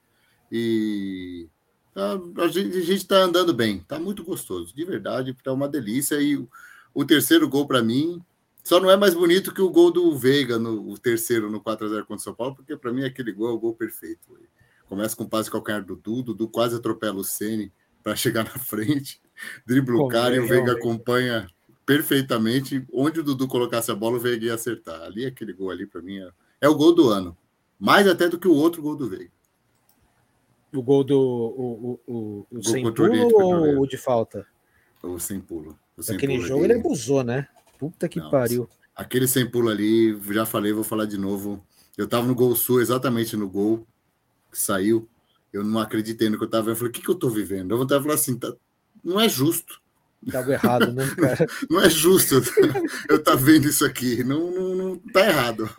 E 0.51 1.47
a 1.95 2.47
gente 2.47 2.93
está 2.93 3.17
andando 3.17 3.53
bem. 3.53 3.79
Tá 3.79 3.97
muito 3.99 4.23
gostoso. 4.23 4.75
De 4.75 4.83
verdade, 4.83 5.35
tá 5.43 5.53
uma 5.53 5.67
delícia. 5.67 6.15
E 6.21 6.37
o, 6.93 7.05
terceiro 7.05 7.47
gol, 7.47 7.65
para 7.65 7.81
mim, 7.81 8.21
só 8.63 8.79
não 8.79 8.91
é 8.91 8.97
mais 8.97 9.13
bonito 9.13 9.53
que 9.53 9.61
o 9.61 9.69
gol 9.69 9.91
do 9.91 10.17
Veiga, 10.17 10.59
no, 10.59 10.89
o 10.89 10.97
terceiro 10.97 11.49
no 11.49 11.61
4x0 11.61 11.99
contra 12.01 12.15
o 12.15 12.19
São 12.19 12.33
Paulo, 12.33 12.55
porque 12.55 12.75
para 12.75 12.91
mim 12.91 13.03
aquele 13.03 13.31
gol 13.31 13.49
é 13.49 13.53
o 13.53 13.59
gol 13.59 13.73
perfeito. 13.73 14.37
Começa 14.87 15.15
com 15.15 15.23
o 15.23 15.29
passe 15.29 15.49
calcanhar 15.49 15.83
do 15.83 15.95
Dudu, 15.95 16.33
Dudu 16.33 16.47
quase 16.47 16.75
atropela 16.75 17.17
o 17.17 17.23
Ceni 17.23 17.71
para 18.03 18.15
chegar 18.15 18.43
na 18.45 18.51
frente, 18.51 19.21
dribla 19.65 20.03
o 20.03 20.07
cara 20.07 20.35
e 20.35 20.39
o 20.39 20.47
Veiga 20.47 20.73
acompanha 20.73 21.47
perfeitamente. 21.85 22.85
Onde 22.91 23.19
o 23.19 23.23
Dudu 23.23 23.47
colocasse 23.47 23.89
a 23.91 23.95
bola, 23.95 24.17
o 24.17 24.19
Veiga 24.19 24.47
ia 24.47 24.53
acertar. 24.53 25.01
Ali, 25.01 25.25
aquele 25.25 25.53
gol 25.53 25.71
ali, 25.71 25.85
para 25.85 26.01
mim, 26.01 26.19
é, 26.19 26.29
é, 26.61 26.69
o 26.69 26.75
gol 26.75 26.93
do 26.93 27.09
ano. 27.09 27.37
Mais 27.79 28.07
até 28.07 28.27
do 28.27 28.39
que 28.39 28.47
o 28.47 28.53
outro 28.53 28.81
gol 28.81 28.95
do 28.95 29.09
Veiga. 29.09 29.31
O 30.75 30.81
gol 30.81 31.03
do 31.03 31.17
o, 31.17 31.99
o, 32.07 32.13
o, 32.13 32.47
o 32.51 32.63
sem 32.63 32.83
pulo 32.91 33.29
ou 33.33 33.81
o 33.81 33.87
de 33.87 33.97
falta? 33.97 34.45
O 35.01 35.17
sem 35.19 35.39
pulo. 35.39 35.77
O 35.95 36.03
sem 36.03 36.17
Aquele 36.17 36.35
pulo 36.35 36.47
jogo 36.47 36.63
ele 36.65 36.73
abusou, 36.73 37.23
né? 37.23 37.47
Puta 37.79 38.09
que 38.09 38.19
Não, 38.19 38.29
pariu. 38.29 38.69
Aquele 38.95 39.27
sem 39.27 39.49
pulo 39.49 39.69
ali, 39.69 40.17
já 40.33 40.45
falei, 40.45 40.73
vou 40.73 40.83
falar 40.83 41.05
de 41.05 41.17
novo. 41.17 41.63
Eu 41.97 42.07
tava 42.07 42.27
no 42.27 42.35
gol 42.35 42.55
sul, 42.55 42.81
exatamente 42.81 43.37
no 43.37 43.47
gol 43.47 43.87
que 44.51 44.59
saiu. 44.59 45.07
Eu 45.51 45.63
não 45.63 45.79
acreditei 45.79 46.29
no 46.29 46.37
que 46.37 46.43
eu 46.43 46.49
tava. 46.49 46.71
Eu 46.71 46.75
falei, 46.75 46.89
o 46.89 46.93
que, 46.93 47.01
que 47.01 47.09
eu 47.09 47.15
tô 47.15 47.29
vivendo? 47.29 47.71
Eu 47.71 47.77
vou 47.77 47.87
falar 47.87 48.13
assim, 48.13 48.37
tá... 48.37 48.53
não 49.03 49.19
é 49.19 49.29
justo. 49.29 49.81
Tá 50.31 50.41
errado, 50.49 50.91
né, 50.91 51.05
cara? 51.15 51.45
não 51.69 51.81
é 51.81 51.89
justo 51.89 52.41
eu 53.07 53.21
tá 53.21 53.35
vendo 53.35 53.67
isso 53.67 53.85
aqui. 53.85 54.23
Não, 54.23 54.51
não, 54.51 54.75
não 54.75 54.97
tá 54.97 55.25
errado. 55.25 55.69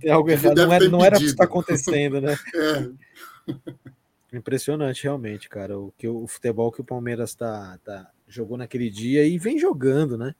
Tem 0.00 0.10
algo 0.10 0.28
errado. 0.30 0.54
Não, 0.54 0.72
é, 0.72 0.88
não 0.88 1.04
era 1.04 1.16
o 1.16 1.18
que 1.18 1.24
está 1.24 1.44
acontecendo, 1.44 2.20
né? 2.20 2.36
É. 2.54 3.54
Impressionante, 4.36 5.02
realmente, 5.04 5.48
cara. 5.48 5.78
O, 5.78 5.92
que, 5.96 6.06
o 6.06 6.26
futebol 6.26 6.70
que 6.70 6.80
o 6.80 6.84
Palmeiras 6.84 7.34
tá, 7.34 7.78
tá, 7.82 8.10
jogou 8.28 8.58
naquele 8.58 8.90
dia 8.90 9.24
e 9.24 9.38
vem 9.38 9.58
jogando, 9.58 10.18
né? 10.18 10.34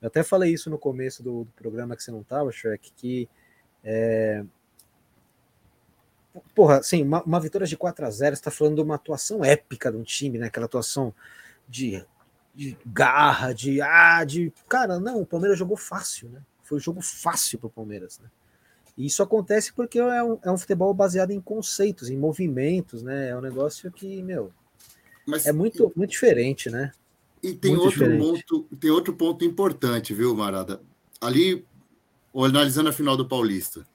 Eu 0.00 0.06
até 0.06 0.22
falei 0.22 0.52
isso 0.52 0.70
no 0.70 0.78
começo 0.78 1.22
do, 1.22 1.44
do 1.44 1.52
programa 1.52 1.96
que 1.96 2.02
você 2.02 2.10
não 2.10 2.20
estava, 2.20 2.52
Shrek, 2.52 2.92
que 2.92 3.28
é... 3.82 4.44
Porra, 6.54 6.78
assim, 6.78 7.02
uma, 7.02 7.22
uma, 7.24 7.40
vitória 7.40 7.66
de 7.66 7.76
4 7.76 8.06
a 8.06 8.10
0 8.10 8.34
está 8.34 8.52
falando 8.52 8.76
de 8.76 8.82
uma 8.82 8.94
atuação 8.94 9.44
épica 9.44 9.90
de 9.90 9.96
um 9.96 10.04
time, 10.04 10.38
né? 10.38 10.46
Aquela 10.46 10.66
atuação 10.66 11.12
de, 11.68 12.04
de 12.54 12.78
garra, 12.86 13.52
de 13.52 13.82
ah, 13.82 14.22
de 14.24 14.52
cara, 14.68 15.00
não, 15.00 15.20
o 15.20 15.26
Palmeiras 15.26 15.58
jogou 15.58 15.76
fácil, 15.76 16.28
né? 16.28 16.40
Foi 16.62 16.78
um 16.78 16.80
jogo 16.80 17.00
fácil 17.00 17.58
para 17.58 17.66
o 17.66 17.70
Palmeiras, 17.70 18.20
né? 18.20 18.30
E 19.00 19.06
isso 19.06 19.22
acontece 19.22 19.72
porque 19.72 19.98
é 19.98 20.22
um, 20.22 20.38
é 20.42 20.50
um 20.50 20.58
futebol 20.58 20.92
baseado 20.92 21.30
em 21.30 21.40
conceitos, 21.40 22.10
em 22.10 22.18
movimentos, 22.18 23.02
né? 23.02 23.30
É 23.30 23.36
um 23.36 23.40
negócio 23.40 23.90
que, 23.90 24.22
meu, 24.22 24.52
Mas, 25.26 25.46
é 25.46 25.52
muito, 25.52 25.90
muito 25.96 26.10
diferente, 26.10 26.68
né? 26.68 26.92
E 27.42 27.54
tem 27.54 27.74
outro, 27.74 28.06
ponto, 28.18 28.76
tem 28.78 28.90
outro 28.90 29.14
ponto 29.14 29.42
importante, 29.42 30.12
viu, 30.12 30.36
Marada? 30.36 30.82
Ali, 31.18 31.64
analisando 32.34 32.90
a 32.90 32.92
final 32.92 33.16
do 33.16 33.26
Paulista, 33.26 33.86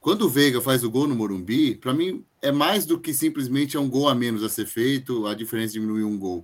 quando 0.00 0.22
o 0.22 0.30
Veiga 0.30 0.62
faz 0.62 0.82
o 0.82 0.90
gol 0.90 1.06
no 1.06 1.14
Morumbi, 1.14 1.74
para 1.74 1.92
mim 1.92 2.24
é 2.40 2.50
mais 2.50 2.86
do 2.86 2.98
que 2.98 3.12
simplesmente 3.12 3.76
é 3.76 3.80
um 3.80 3.90
gol 3.90 4.08
a 4.08 4.14
menos 4.14 4.42
a 4.42 4.48
ser 4.48 4.64
feito, 4.64 5.26
a 5.26 5.34
diferença 5.34 5.74
diminuiu 5.74 6.08
um 6.08 6.18
gol. 6.18 6.42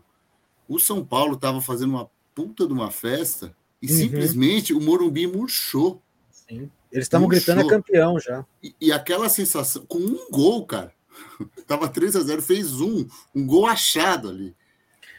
O 0.69 0.79
São 0.79 1.03
Paulo 1.03 1.37
estava 1.37 1.63
fazendo 1.63 1.93
uma 1.93 2.11
puta 2.35 2.67
de 2.67 2.73
uma 2.75 2.91
festa 2.91 3.57
e 3.81 3.91
uhum. 3.91 3.97
simplesmente 3.97 4.75
o 4.75 4.81
Morumbi 4.81 5.27
murchou. 5.27 6.03
Sim. 6.31 6.71
Eles 6.93 7.05
estavam 7.05 7.29
gritando 7.29 7.61
é 7.61 7.69
campeão 7.69 8.19
já. 8.19 8.45
E, 8.63 8.75
e, 8.81 8.93
aquela 8.93 9.29
sensação, 9.29 9.85
com 9.87 9.99
um 9.99 10.31
gol, 10.31 10.67
cara. 10.67 10.93
Tava 11.67 11.89
3 11.89 12.17
a 12.17 12.21
0 12.21 12.43
fez 12.43 12.81
um, 12.81 13.07
um 13.35 13.47
gol 13.47 13.67
achado 13.67 14.29
ali. 14.29 14.55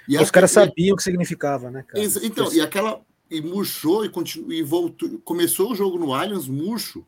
E 0.07 0.17
Os 0.17 0.31
caras 0.31 0.51
sabiam 0.51 0.93
o 0.93 0.97
que 0.97 1.03
significava, 1.03 1.71
né, 1.71 1.83
cara? 1.87 2.03
Então, 2.23 2.51
e 2.53 2.59
aquela. 2.59 3.01
E 3.29 3.41
murchou 3.41 4.03
e, 4.03 4.09
continu, 4.09 4.51
e 4.51 4.61
voltou. 4.61 5.17
Começou 5.19 5.71
o 5.71 5.75
jogo 5.75 5.97
no 5.97 6.13
Allianz 6.13 6.49
murcho. 6.49 7.05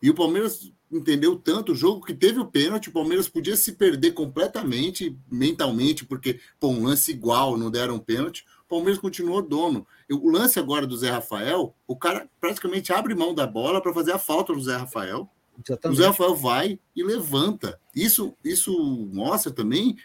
E 0.00 0.08
o 0.08 0.14
Palmeiras 0.14 0.72
entendeu 0.90 1.36
tanto 1.36 1.72
o 1.72 1.74
jogo 1.74 2.04
que 2.04 2.14
teve 2.14 2.38
o 2.38 2.46
pênalti. 2.46 2.88
O 2.88 2.92
Palmeiras 2.92 3.28
podia 3.28 3.56
se 3.56 3.72
perder 3.72 4.12
completamente, 4.12 5.16
mentalmente, 5.30 6.04
porque, 6.04 6.38
pô, 6.58 6.68
um 6.68 6.84
lance 6.84 7.10
igual, 7.10 7.58
não 7.58 7.70
deram 7.70 7.98
pênalti. 7.98 8.44
Palmeiras 8.70 9.00
continuou 9.00 9.42
dono. 9.42 9.86
O 10.08 10.30
lance 10.30 10.58
agora 10.58 10.86
do 10.86 10.96
Zé 10.96 11.10
Rafael, 11.10 11.74
o 11.86 11.96
cara 11.96 12.30
praticamente 12.40 12.92
abre 12.92 13.14
mão 13.14 13.34
da 13.34 13.46
bola 13.46 13.82
para 13.82 13.92
fazer 13.92 14.12
a 14.12 14.18
falta 14.18 14.52
do 14.54 14.62
Zé 14.62 14.76
Rafael. 14.76 15.28
Exatamente. 15.62 15.98
O 15.98 16.00
Zé 16.00 16.06
Rafael 16.06 16.34
vai 16.36 16.78
e 16.94 17.02
levanta. 17.02 17.80
Isso, 17.94 18.34
isso 18.44 18.72
mostra 19.12 19.52
também 19.52 19.96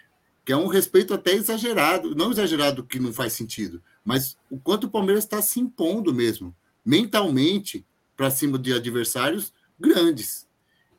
que 0.43 0.51
é 0.51 0.57
um 0.57 0.67
respeito 0.67 1.13
até 1.13 1.33
exagerado, 1.33 2.15
não 2.15 2.31
exagerado 2.31 2.83
que 2.83 2.99
não 2.99 3.11
faz 3.11 3.33
sentido, 3.33 3.81
mas 4.03 4.37
o 4.47 4.59
quanto 4.59 4.85
o 4.85 4.89
Palmeiras 4.91 5.23
está 5.23 5.41
se 5.41 5.59
impondo 5.59 6.13
mesmo, 6.13 6.55
mentalmente, 6.85 7.83
para 8.15 8.29
cima 8.29 8.59
de 8.59 8.71
adversários 8.71 9.51
grandes. 9.79 10.47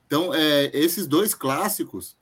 Então, 0.05 0.35
é, 0.35 0.71
esses 0.75 1.07
dois 1.07 1.33
clássicos 1.33 2.17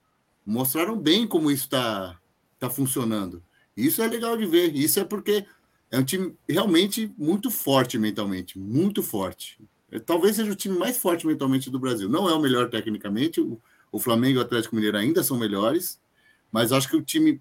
mostraram 0.45 0.99
bem 0.99 1.27
como 1.27 1.51
isso 1.51 1.65
está 1.65 2.21
tá 2.59 2.69
funcionando. 2.69 3.43
Isso 3.77 4.03
é 4.03 4.07
legal 4.07 4.37
de 4.37 4.47
ver. 4.47 4.75
Isso 4.75 5.01
é 5.01 5.05
porque 5.05 5.47
é 5.91 5.99
um 5.99 6.05
time 6.05 6.35
realmente 6.49 7.13
muito 7.17 7.51
forte 7.51 7.99
mentalmente, 7.99 8.59
muito 8.59 9.03
forte. 9.03 9.59
É, 9.91 9.99
talvez 9.99 10.37
seja 10.37 10.51
o 10.51 10.57
time 10.57 10.77
mais 10.77 10.97
forte 10.97 11.27
mentalmente 11.27 11.71
do 11.71 11.79
Brasil. 11.79 12.09
Não 12.09 12.29
é 12.29 12.35
o 12.35 12.41
melhor 12.41 12.69
tecnicamente. 12.69 13.41
O, 13.41 13.99
Flamengo 14.01 14.39
e 14.39 14.39
o 14.39 14.43
Atlético 14.43 14.75
Mineiro 14.75 14.99
ainda 14.99 15.23
são 15.23 15.39
melhores, 15.39 16.01
mas 16.51 16.73
acho 16.73 16.89
que 16.89 16.97
o 16.97 17.03
time 17.03 17.41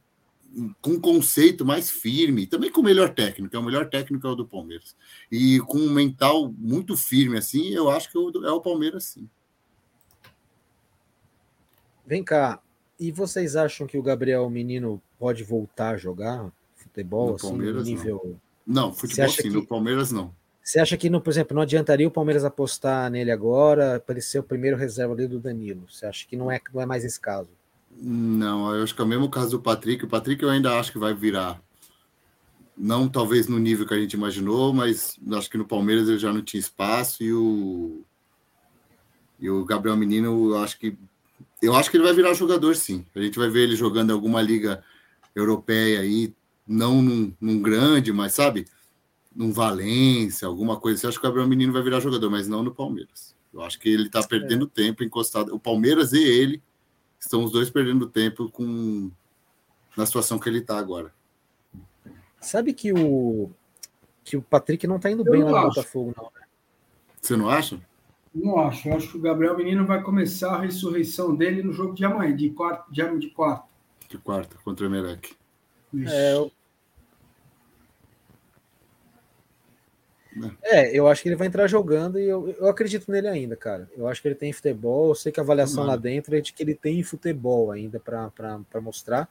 com 0.82 1.02
conceito 1.02 1.66
mais 1.66 1.90
firme, 1.90 2.46
também 2.46 2.72
com 2.72 2.82
o 2.82 2.84
melhor 2.84 3.10
técnico, 3.10 3.56
é 3.56 3.60
o 3.60 3.64
melhor 3.64 3.90
técnico 3.90 4.28
é 4.28 4.30
o 4.30 4.36
do 4.36 4.48
Palmeiras. 4.48 4.96
E 5.32 5.60
com 5.62 5.80
um 5.80 5.92
mental 5.92 6.54
muito 6.56 6.96
firme 6.96 7.40
assim, 7.40 7.70
eu 7.70 7.90
acho 7.90 8.12
que 8.12 8.18
é 8.18 8.52
o 8.52 8.62
Palmeiras 8.62 9.06
sim. 9.06 9.28
Vem 12.06 12.24
cá, 12.24 12.62
e 13.00 13.12
vocês 13.12 13.56
acham 13.56 13.88
que 13.88 13.98
o 13.98 14.04
Gabriel 14.04 14.50
Menino 14.50 15.02
pode 15.20 15.44
voltar 15.44 15.96
a 15.96 15.98
jogar 15.98 16.52
futebol 16.76 17.30
no 17.30 17.36
assim, 17.36 17.48
Palmeiras, 17.48 17.86
nível 17.86 18.40
Não, 18.66 18.88
não 18.88 18.94
futebol 18.94 19.30
sim, 19.30 19.42
que... 19.44 19.50
no 19.50 19.66
Palmeiras 19.66 20.12
não. 20.12 20.34
Você 20.64 20.80
acha 20.80 20.96
que, 20.96 21.10
no, 21.10 21.20
por 21.20 21.30
exemplo, 21.30 21.54
não 21.54 21.64
adiantaria 21.64 22.08
o 22.08 22.12
Palmeiras 22.12 22.46
apostar 22.46 23.12
nele 23.12 23.32
agora 23.32 24.00
para 24.00 24.14
ele 24.14 24.22
ser 24.22 24.40
o 24.40 24.44
primeiro 24.44 24.78
reserva 24.78 25.14
ali 25.14 25.28
do 25.28 25.40
Danilo? 25.40 25.86
Você 25.92 26.06
acha 26.06 26.26
que 26.26 26.38
não 26.38 26.50
é, 26.50 26.62
não 26.74 26.82
é 26.82 26.86
mais 26.86 27.04
esse 27.04 27.20
caso? 27.20 27.50
Não, 27.92 28.74
eu 28.74 28.84
acho 28.84 28.96
que 28.96 29.02
é 29.02 29.04
o 29.04 29.08
mesmo 29.08 29.30
caso 29.30 29.52
do 29.52 29.62
Patrick. 29.62 30.06
O 30.06 30.08
Patrick 30.08 30.42
eu 30.42 30.50
ainda 30.50 30.80
acho 30.80 30.92
que 30.92 30.98
vai 30.98 31.14
virar. 31.14 31.62
Não 32.78 33.10
talvez 33.10 33.48
no 33.48 33.60
nível 33.60 33.86
que 33.86 33.94
a 33.94 34.00
gente 34.00 34.14
imaginou, 34.14 34.74
mas 34.74 35.20
acho 35.34 35.50
que 35.50 35.58
no 35.58 35.68
Palmeiras 35.68 36.08
ele 36.08 36.18
já 36.18 36.32
não 36.32 36.42
tinha 36.42 36.62
espaço. 36.62 37.22
E 37.22 37.34
o, 37.34 38.02
e 39.40 39.50
o 39.50 39.66
Gabriel 39.66 39.98
Menino, 39.98 40.52
eu 40.52 40.58
acho 40.60 40.80
que. 40.80 40.98
Eu 41.64 41.74
acho 41.74 41.90
que 41.90 41.96
ele 41.96 42.04
vai 42.04 42.14
virar 42.14 42.34
jogador, 42.34 42.76
sim. 42.76 43.06
A 43.16 43.22
gente 43.22 43.40
vai 43.40 43.48
ver 43.48 43.62
ele 43.62 43.78
jogando 43.78 44.10
em 44.10 44.14
alguma 44.14 44.42
liga 44.42 44.84
europeia 45.34 46.02
aí, 46.02 46.36
não 46.68 47.02
num, 47.02 47.34
num 47.40 47.62
grande, 47.62 48.12
mas 48.12 48.34
sabe? 48.34 48.66
Num 49.34 49.54
Valência, 49.54 50.46
alguma 50.46 50.78
coisa 50.78 50.98
assim. 50.98 51.08
Eu 51.08 51.10
acho 51.10 51.20
que 51.22 51.26
o 51.26 51.30
Gabriel 51.30 51.48
Menino 51.48 51.72
vai 51.72 51.82
virar 51.82 52.02
jogador, 52.02 52.30
mas 52.30 52.50
não 52.50 52.64
no 52.64 52.76
Palmeiras. 52.76 53.34
Eu 53.54 53.62
acho 53.62 53.80
que 53.80 53.88
ele 53.88 54.10
tá 54.10 54.22
perdendo 54.22 54.66
é. 54.66 54.70
tempo 54.76 55.06
encostado. 55.06 55.56
O 55.56 55.60
Palmeiras 55.60 56.12
e 56.12 56.22
ele 56.22 56.62
estão 57.18 57.46
os 57.46 57.54
dois 57.54 57.70
perdendo 57.70 58.10
tempo 58.10 58.50
com 58.50 59.10
na 59.96 60.06
situação 60.06 60.38
que 60.38 60.50
ele 60.50 60.60
está 60.60 60.78
agora. 60.78 61.14
Sabe 62.42 62.74
que 62.74 62.92
o 62.92 63.50
que 64.22 64.36
o 64.36 64.42
Patrick 64.42 64.86
não 64.86 64.98
está 64.98 65.10
indo 65.10 65.26
eu 65.26 65.32
bem 65.32 65.44
lá 65.44 65.62
no 65.62 65.68
Botafogo, 65.70 66.14
não, 66.18 66.26
né? 66.26 66.46
Você 67.22 67.38
não 67.38 67.50
acha? 67.50 67.80
Não 68.34 68.60
acho. 68.60 68.88
Eu 68.88 68.96
acho 68.96 69.12
que 69.12 69.18
o 69.18 69.22
Gabriel 69.22 69.56
Menino 69.56 69.86
vai 69.86 70.02
começar 70.02 70.56
a 70.56 70.62
ressurreição 70.62 71.36
dele 71.36 71.62
no 71.62 71.72
jogo 71.72 71.94
de 71.94 72.04
amanhã, 72.04 72.36
de 72.36 72.50
quarto, 72.50 72.92
de, 72.92 73.20
de 73.20 73.30
quarto. 73.30 73.68
De 74.10 74.18
quarta, 74.18 74.58
contra 74.64 74.86
o 74.86 74.90
Emelec. 74.90 75.36
É, 76.08 76.34
eu... 76.34 76.52
É, 80.64 80.98
eu 80.98 81.08
acho 81.08 81.22
que 81.22 81.30
ele 81.30 81.36
vai 81.36 81.46
entrar 81.46 81.68
jogando 81.68 82.20
e 82.20 82.28
eu, 82.28 82.50
eu 82.60 82.68
acredito 82.68 83.12
nele 83.12 83.28
ainda, 83.28 83.56
cara. 83.56 83.88
Eu 83.96 84.08
acho 84.08 84.20
que 84.20 84.28
ele 84.28 84.36
tem 84.36 84.52
futebol. 84.52 85.10
Eu 85.10 85.16
sei 85.16 85.32
que 85.32 85.40
a 85.40 85.44
avaliação 85.44 85.86
lá 85.86 85.96
dentro 85.96 86.36
é 86.36 86.42
de 86.42 86.52
que 86.52 86.64
ele 86.64 86.74
tem 86.74 87.04
futebol 87.04 87.70
ainda 87.70 88.00
para 88.00 88.82
mostrar, 88.82 89.30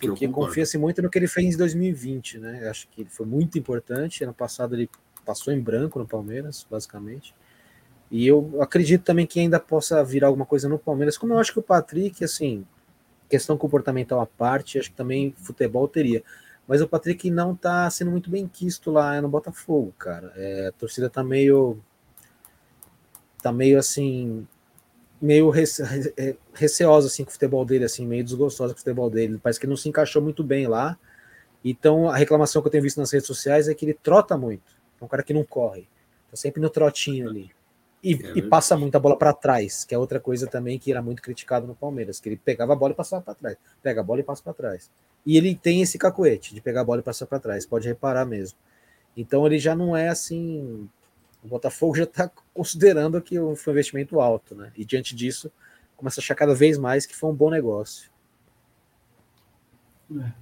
porque 0.00 0.26
confia-se 0.26 0.76
muito 0.76 1.00
no 1.00 1.08
que 1.08 1.18
ele 1.18 1.28
fez 1.28 1.54
em 1.54 1.56
2020, 1.56 2.38
né? 2.38 2.64
Eu 2.64 2.70
acho 2.70 2.88
que 2.88 3.02
ele 3.02 3.10
foi 3.10 3.26
muito 3.26 3.58
importante. 3.58 4.24
Ano 4.24 4.34
passado 4.34 4.74
ele 4.74 4.90
passou 5.24 5.52
em 5.52 5.60
branco 5.60 6.00
no 6.00 6.06
Palmeiras, 6.06 6.66
basicamente. 6.68 7.32
E 8.10 8.26
eu 8.26 8.58
acredito 8.60 9.04
também 9.04 9.26
que 9.26 9.38
ainda 9.38 9.60
possa 9.60 10.02
virar 10.02 10.28
alguma 10.28 10.46
coisa 10.46 10.68
no 10.68 10.78
Palmeiras, 10.78 11.16
como 11.16 11.32
eu 11.32 11.38
acho 11.38 11.52
que 11.52 11.60
o 11.60 11.62
Patrick, 11.62 12.24
assim, 12.24 12.66
questão 13.28 13.56
comportamental 13.56 14.20
à 14.20 14.26
parte, 14.26 14.78
acho 14.78 14.90
que 14.90 14.96
também 14.96 15.32
futebol 15.38 15.86
teria 15.86 16.24
mas 16.70 16.80
o 16.80 16.86
Patrick 16.86 17.28
não 17.32 17.56
tá 17.56 17.90
sendo 17.90 18.12
muito 18.12 18.30
bem 18.30 18.46
quisto 18.46 18.92
lá 18.92 19.20
no 19.20 19.28
Botafogo, 19.28 19.92
cara. 19.98 20.32
É, 20.36 20.68
a 20.68 20.72
torcida 20.72 21.10
tá 21.10 21.20
meio. 21.20 21.82
tá 23.42 23.50
meio 23.50 23.76
assim. 23.76 24.46
meio 25.20 25.50
rece, 25.50 25.82
receosa 26.54 27.08
assim, 27.08 27.24
com 27.24 27.30
o 27.30 27.32
futebol 27.32 27.64
dele, 27.64 27.86
assim, 27.86 28.06
meio 28.06 28.22
desgostosa 28.22 28.72
com 28.72 28.76
o 28.76 28.78
futebol 28.78 29.10
dele. 29.10 29.40
Parece 29.42 29.58
que 29.58 29.66
não 29.66 29.76
se 29.76 29.88
encaixou 29.88 30.22
muito 30.22 30.44
bem 30.44 30.68
lá. 30.68 30.96
Então 31.64 32.08
a 32.08 32.16
reclamação 32.16 32.62
que 32.62 32.68
eu 32.68 32.70
tenho 32.70 32.84
visto 32.84 33.00
nas 33.00 33.10
redes 33.10 33.26
sociais 33.26 33.68
é 33.68 33.74
que 33.74 33.84
ele 33.84 33.94
trota 33.94 34.38
muito. 34.38 34.72
É 35.00 35.04
um 35.04 35.08
cara 35.08 35.24
que 35.24 35.34
não 35.34 35.42
corre. 35.42 35.88
Tá 36.30 36.36
sempre 36.36 36.62
no 36.62 36.70
trotinho 36.70 37.28
ali. 37.28 37.50
E, 38.02 38.14
é 38.14 38.38
e 38.38 38.42
passa 38.42 38.76
muita 38.76 38.98
bola 38.98 39.16
para 39.16 39.32
trás, 39.32 39.84
que 39.84 39.94
é 39.94 39.98
outra 39.98 40.18
coisa 40.18 40.46
também 40.46 40.78
que 40.78 40.90
era 40.90 41.02
muito 41.02 41.20
criticado 41.20 41.66
no 41.66 41.74
Palmeiras, 41.74 42.18
que 42.18 42.28
ele 42.28 42.36
pegava 42.36 42.72
a 42.72 42.76
bola 42.76 42.92
e 42.92 42.96
passava 42.96 43.22
para 43.22 43.34
trás. 43.34 43.56
Pega 43.82 44.00
a 44.00 44.04
bola 44.04 44.20
e 44.20 44.22
passa 44.22 44.42
para 44.42 44.54
trás. 44.54 44.90
E 45.24 45.36
ele 45.36 45.54
tem 45.54 45.82
esse 45.82 45.98
cacoete 45.98 46.54
de 46.54 46.60
pegar 46.60 46.80
a 46.80 46.84
bola 46.84 47.00
e 47.00 47.04
passar 47.04 47.26
para 47.26 47.38
trás, 47.38 47.66
pode 47.66 47.86
reparar 47.86 48.24
mesmo. 48.24 48.58
Então 49.16 49.46
ele 49.46 49.58
já 49.58 49.74
não 49.74 49.96
é 49.96 50.08
assim. 50.08 50.88
O 51.42 51.48
Botafogo 51.48 51.96
já 51.96 52.04
está 52.04 52.30
considerando 52.54 53.20
que 53.20 53.36
foi 53.56 53.72
um 53.72 53.76
investimento 53.76 54.20
alto, 54.20 54.54
né? 54.54 54.72
E 54.76 54.84
diante 54.84 55.14
disso, 55.14 55.50
começa 55.96 56.20
a 56.20 56.22
achar 56.22 56.34
cada 56.34 56.54
vez 56.54 56.78
mais 56.78 57.06
que 57.06 57.16
foi 57.16 57.30
um 57.30 57.34
bom 57.34 57.50
negócio. 57.50 58.10
É. 60.18 60.32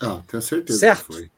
Ah, 0.00 0.22
tenho 0.26 0.42
certeza 0.42 0.78
certo. 0.78 1.06
que 1.06 1.12
foi. 1.12 1.30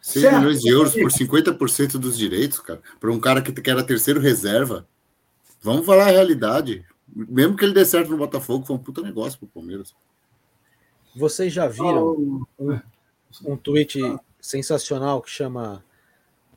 6 0.00 0.22
certo. 0.22 0.38
milhões 0.38 0.60
de 0.60 0.68
euros 0.68 0.92
por 0.92 1.10
50% 1.10 1.92
dos 1.92 2.18
direitos, 2.18 2.60
cara. 2.60 2.80
Para 3.00 3.10
um 3.10 3.18
cara 3.18 3.40
que, 3.40 3.50
que 3.52 3.70
era 3.70 3.82
terceiro 3.82 4.20
reserva. 4.20 4.86
Vamos 5.64 5.86
falar 5.86 6.08
a 6.08 6.10
realidade. 6.10 6.84
Mesmo 7.08 7.56
que 7.56 7.64
ele 7.64 7.72
dê 7.72 7.86
certo 7.86 8.10
no 8.10 8.18
Botafogo, 8.18 8.66
foi 8.66 8.76
um 8.76 8.78
puta 8.78 9.00
negócio 9.00 9.38
pro 9.38 9.48
Palmeiras. 9.48 9.94
Vocês 11.16 11.50
já 11.50 11.66
viram 11.66 12.46
um, 12.58 12.80
um 13.46 13.56
tweet 13.56 13.98
sensacional 14.38 15.22
que 15.22 15.30
chama 15.30 15.82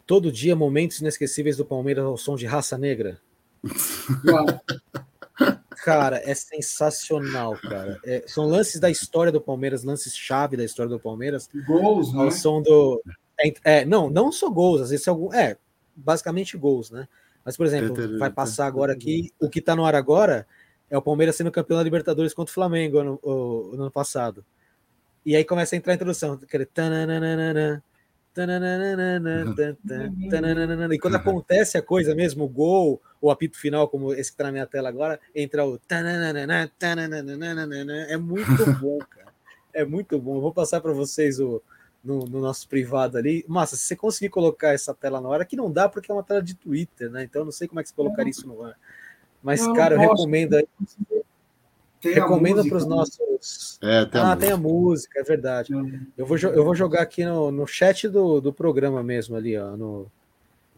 Todo 0.05 0.31
dia 0.31 0.57
momentos 0.57 0.99
inesquecíveis 0.99 1.55
do 1.55 1.63
Palmeiras 1.63 2.03
ao 2.03 2.17
som 2.17 2.35
de 2.35 2.45
raça 2.45 2.77
negra? 2.77 3.21
cara, 5.83 6.21
é 6.25 6.35
sensacional, 6.35 7.57
cara. 7.57 7.97
É, 8.05 8.25
são 8.27 8.45
lances 8.45 8.79
da 8.79 8.89
história 8.89 9.31
do 9.31 9.39
Palmeiras, 9.39 9.85
lances 9.85 10.15
chave 10.15 10.57
da 10.57 10.65
história 10.65 10.89
do 10.89 10.99
Palmeiras. 10.99 11.49
Gols, 11.65 12.13
ao 12.13 12.25
né? 12.25 12.31
som 12.31 12.61
do 12.61 13.01
é, 13.39 13.53
é, 13.63 13.85
não, 13.85 14.09
não 14.09 14.33
só 14.33 14.49
gols, 14.49 14.81
às 14.81 14.89
vezes 14.89 15.07
é 15.07 15.09
algum, 15.09 15.33
é, 15.33 15.55
basicamente 15.95 16.57
gols, 16.57 16.91
né? 16.91 17.07
Mas, 17.47 17.55
por 17.55 17.65
exemplo, 17.65 18.19
vai 18.19 18.29
passar 18.29 18.67
agora 18.67 18.91
aqui, 18.91 19.31
o 19.39 19.47
que 19.47 19.59
está 19.59 19.73
no 19.73 19.85
ar 19.85 19.95
agora 19.95 20.45
é 20.89 20.97
o 20.97 21.01
Palmeiras 21.01 21.33
sendo 21.33 21.49
campeão 21.49 21.77
da 21.77 21.83
Libertadores 21.83 22.33
contra 22.33 22.51
o 22.51 22.53
Flamengo 22.53 23.01
no, 23.01 23.19
no, 23.23 23.71
no 23.73 23.83
ano 23.83 23.91
passado. 23.91 24.43
E 25.25 25.33
aí 25.33 25.45
começa 25.45 25.73
a 25.73 25.77
entrar 25.77 25.93
a 25.93 25.95
introdução, 25.95 26.33
aquele 26.33 26.65
e 30.93 30.99
quando 30.99 31.15
acontece 31.15 31.77
a 31.77 31.81
coisa 31.81 32.13
mesmo, 32.13 32.43
o 32.43 32.49
gol, 32.49 33.01
o 33.21 33.31
apito 33.31 33.57
final, 33.57 33.87
como 33.87 34.13
esse 34.13 34.29
que 34.29 34.37
tá 34.37 34.43
na 34.43 34.51
minha 34.51 34.67
tela 34.67 34.89
agora, 34.89 35.17
entra 35.33 35.65
o. 35.65 35.79
É 38.11 38.17
muito 38.17 38.73
bom, 38.77 38.99
cara. 39.09 39.31
É 39.73 39.85
muito 39.85 40.19
bom. 40.19 40.35
Eu 40.35 40.41
vou 40.41 40.53
passar 40.53 40.81
para 40.81 40.91
vocês 40.91 41.39
o, 41.39 41.63
no, 42.03 42.19
no, 42.25 42.39
nosso 42.39 42.67
privado 42.67 43.17
ali. 43.17 43.43
Massa, 43.47 43.75
se 43.75 43.83
você 43.83 43.95
conseguir 43.95 44.29
colocar 44.29 44.73
essa 44.73 44.93
tela 44.93 45.19
na 45.19 45.27
hora, 45.27 45.45
que 45.45 45.55
não 45.55 45.71
dá 45.71 45.89
porque 45.89 46.11
é 46.11 46.13
uma 46.13 46.23
tela 46.23 46.41
de 46.41 46.55
Twitter, 46.55 47.09
né? 47.09 47.23
Então 47.23 47.41
eu 47.41 47.45
não 47.45 47.51
sei 47.51 47.67
como 47.67 47.79
é 47.79 47.83
que 47.83 47.89
você 47.89 47.95
colocaria 47.95 48.31
isso 48.31 48.47
no 48.47 48.63
ar. 48.63 48.75
Mas, 49.41 49.65
não, 49.65 49.73
cara, 49.73 49.95
eu 49.95 49.99
recomendo 49.99 50.55
aí. 50.55 50.67
Tem 51.99 52.13
Recomenda 52.13 52.63
para 52.63 52.77
os 52.77 52.85
nossos. 52.85 53.79
É, 53.81 54.05
tem 54.05 54.21
ah, 54.21 54.35
tem 54.35 54.51
a 54.51 54.57
música, 54.57 55.19
é 55.19 55.23
verdade. 55.23 55.73
Eu 56.17 56.25
vou, 56.25 56.37
eu 56.37 56.63
vou 56.63 56.75
jogar 56.75 57.01
aqui 57.01 57.25
no, 57.25 57.51
no 57.51 57.65
chat 57.65 58.07
do, 58.07 58.39
do 58.39 58.53
programa 58.53 59.01
mesmo, 59.01 59.35
ali, 59.35 59.57
ó. 59.57 59.75
No, 59.75 60.11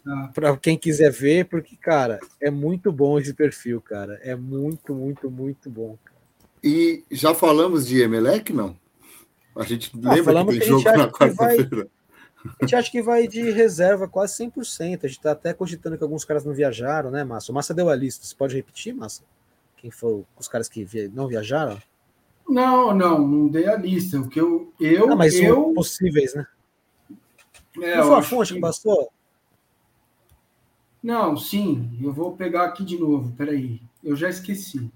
ah. 0.05 0.29
Para 0.33 0.55
quem 0.57 0.77
quiser 0.77 1.11
ver, 1.11 1.45
porque, 1.45 1.75
cara, 1.75 2.19
é 2.41 2.49
muito 2.49 2.91
bom 2.91 3.19
esse 3.19 3.33
perfil, 3.33 3.81
cara. 3.81 4.19
É 4.23 4.35
muito, 4.35 4.93
muito, 4.95 5.29
muito 5.29 5.69
bom. 5.69 5.97
Cara. 6.03 6.19
E 6.63 7.03
já 7.11 7.33
falamos 7.33 7.87
de 7.87 8.01
Emelec, 8.01 8.51
não? 8.53 8.75
A 9.55 9.63
gente 9.63 9.91
ah, 10.05 10.13
lembra 10.13 10.45
que 10.45 10.51
tem 10.51 10.59
que 10.59 10.65
jogo 10.65 10.97
na 10.97 11.09
quarta-feira. 11.09 11.87
A 12.45 12.65
gente 12.65 12.75
acha 12.75 12.91
que 12.91 13.01
vai 13.01 13.27
de 13.27 13.51
reserva 13.51 14.07
quase 14.07 14.43
100%. 14.45 15.03
A 15.03 15.07
gente 15.07 15.17
está 15.17 15.31
até 15.31 15.53
cogitando 15.53 15.97
que 15.97 16.03
alguns 16.03 16.23
caras 16.23 16.45
não 16.45 16.53
viajaram, 16.53 17.11
né, 17.11 17.23
Massa? 17.23 17.51
O 17.51 17.55
Massa 17.55 17.73
deu 17.73 17.89
a 17.89 17.95
lista. 17.95 18.25
Você 18.25 18.35
pode 18.35 18.55
repetir, 18.55 18.93
Massa? 18.93 19.23
Quem 19.77 19.91
foram 19.91 20.25
os 20.37 20.47
caras 20.47 20.69
que 20.69 20.87
não 21.13 21.27
viajaram? 21.27 21.81
Não, 22.47 22.95
não, 22.95 23.27
não 23.27 23.47
dei 23.47 23.67
a 23.67 23.75
lista. 23.75 24.19
O 24.19 24.27
que 24.27 24.39
eu. 24.39 24.73
eu 24.79 25.11
ah, 25.11 25.15
mas 25.15 25.35
eu... 25.35 25.73
possíveis, 25.73 26.33
né? 26.33 26.47
É, 27.81 27.97
não 27.97 28.07
foi 28.07 28.17
a 28.17 28.21
fonte 28.21 28.53
que 28.53 28.59
passou? 28.59 29.11
Não, 31.01 31.37
sim. 31.37 31.97
Eu 32.01 32.11
vou 32.11 32.35
pegar 32.35 32.65
aqui 32.65 32.83
de 32.83 32.97
novo. 32.97 33.33
Peraí. 33.37 33.81
Eu 34.03 34.15
já 34.15 34.29
esqueci. 34.29 34.91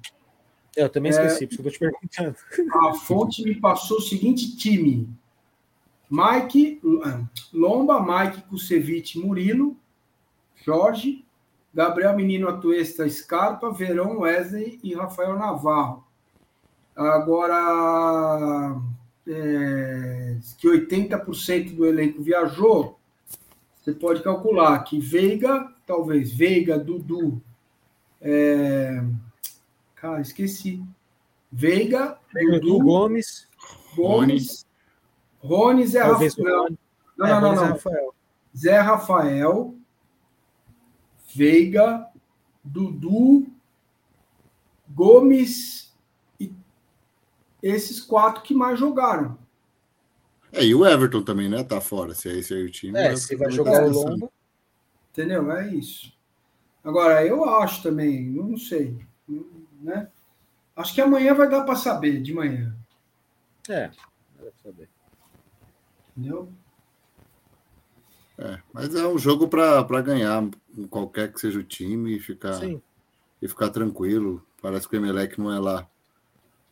Eu 0.75 0.89
também 0.89 1.11
esqueci, 1.11 1.43
é, 1.43 1.47
porque 1.47 1.67
eu 1.67 1.71
te 1.71 1.79
perguntando. 1.79 2.35
A 2.87 2.93
fonte 2.93 3.43
me 3.43 3.55
passou 3.55 3.97
o 3.97 4.01
seguinte 4.01 4.55
time: 4.57 5.07
Mike, 6.09 6.81
Lomba, 7.53 8.01
Mike 8.01 8.43
Kusevich 8.43 9.19
Murilo, 9.19 9.77
Jorge, 10.65 11.25
Gabriel 11.73 12.15
Menino 12.15 12.47
Atuesta 12.47 13.07
Scarpa, 13.09 13.71
Verão 13.71 14.19
Wesley 14.19 14.79
e 14.83 14.93
Rafael 14.93 15.37
Navarro. 15.37 16.03
Agora, 16.95 18.79
é, 19.27 20.37
que 20.59 20.67
80% 20.67 21.75
do 21.75 21.85
elenco 21.85 22.21
viajou, 22.21 22.99
você 23.81 23.91
pode 23.91 24.21
calcular 24.21 24.83
que 24.83 24.99
Veiga, 24.99 25.71
talvez 25.85 26.31
Veiga, 26.31 26.77
Dudu, 26.77 27.41
é, 28.21 29.03
cara, 30.03 30.19
esqueci. 30.19 30.83
Veiga, 31.49 32.19
Dudu, 32.33 32.79
Gomes, 32.79 33.47
Gomes, 33.95 34.65
Rony, 35.39 35.87
Zé 35.87 36.01
Rafael. 36.01 36.67
Não, 37.17 37.27
não, 37.27 37.41
não, 37.41 37.69
não. 37.69 37.79
Zé 38.55 38.79
Rafael, 38.79 39.75
Veiga, 41.33 42.05
Dudu, 42.61 43.47
Gomes 44.89 45.95
e 46.37 46.51
esses 47.61 48.01
quatro 48.01 48.43
que 48.43 48.53
mais 48.53 48.77
jogaram. 48.77 49.37
É, 50.51 50.65
e 50.65 50.75
o 50.75 50.85
Everton 50.85 51.23
também, 51.23 51.47
né? 51.47 51.63
Tá 51.63 51.79
fora. 51.79 52.13
Se 52.13 52.29
é 52.29 52.37
esse 52.39 52.53
aí 52.53 52.63
o 52.63 52.69
time. 52.69 52.99
É, 52.99 53.15
se 53.15 53.37
vai 53.37 53.49
jogar 53.49 53.85
o 53.85 53.89
longo. 53.89 54.31
Entendeu? 55.11 55.49
É 55.51 55.73
isso. 55.73 56.11
Agora, 56.83 57.25
eu 57.25 57.45
acho 57.45 57.81
também, 57.81 58.25
não 58.25 58.57
sei, 58.57 58.97
né? 59.83 60.07
Acho 60.75 60.93
que 60.93 61.01
amanhã 61.01 61.33
vai 61.33 61.49
dar 61.49 61.63
para 61.63 61.75
saber, 61.75 62.21
de 62.21 62.33
manhã. 62.33 62.75
É, 63.69 63.91
para 64.37 64.51
saber. 64.63 64.89
Entendeu? 66.15 66.51
É, 68.37 68.59
mas 68.73 68.95
é 68.95 69.05
um 69.07 69.17
jogo 69.17 69.47
para 69.47 70.01
ganhar, 70.01 70.43
qualquer 70.89 71.31
que 71.31 71.39
seja 71.39 71.59
o 71.59 71.63
time, 71.63 72.15
e 72.15 72.19
ficar, 72.19 72.59
e 72.63 73.47
ficar 73.47 73.69
tranquilo. 73.69 74.45
Parece 74.61 74.87
que 74.87 74.95
o 74.95 74.99
Emelec 74.99 75.39
não 75.39 75.53
é 75.53 75.59
lá 75.59 75.87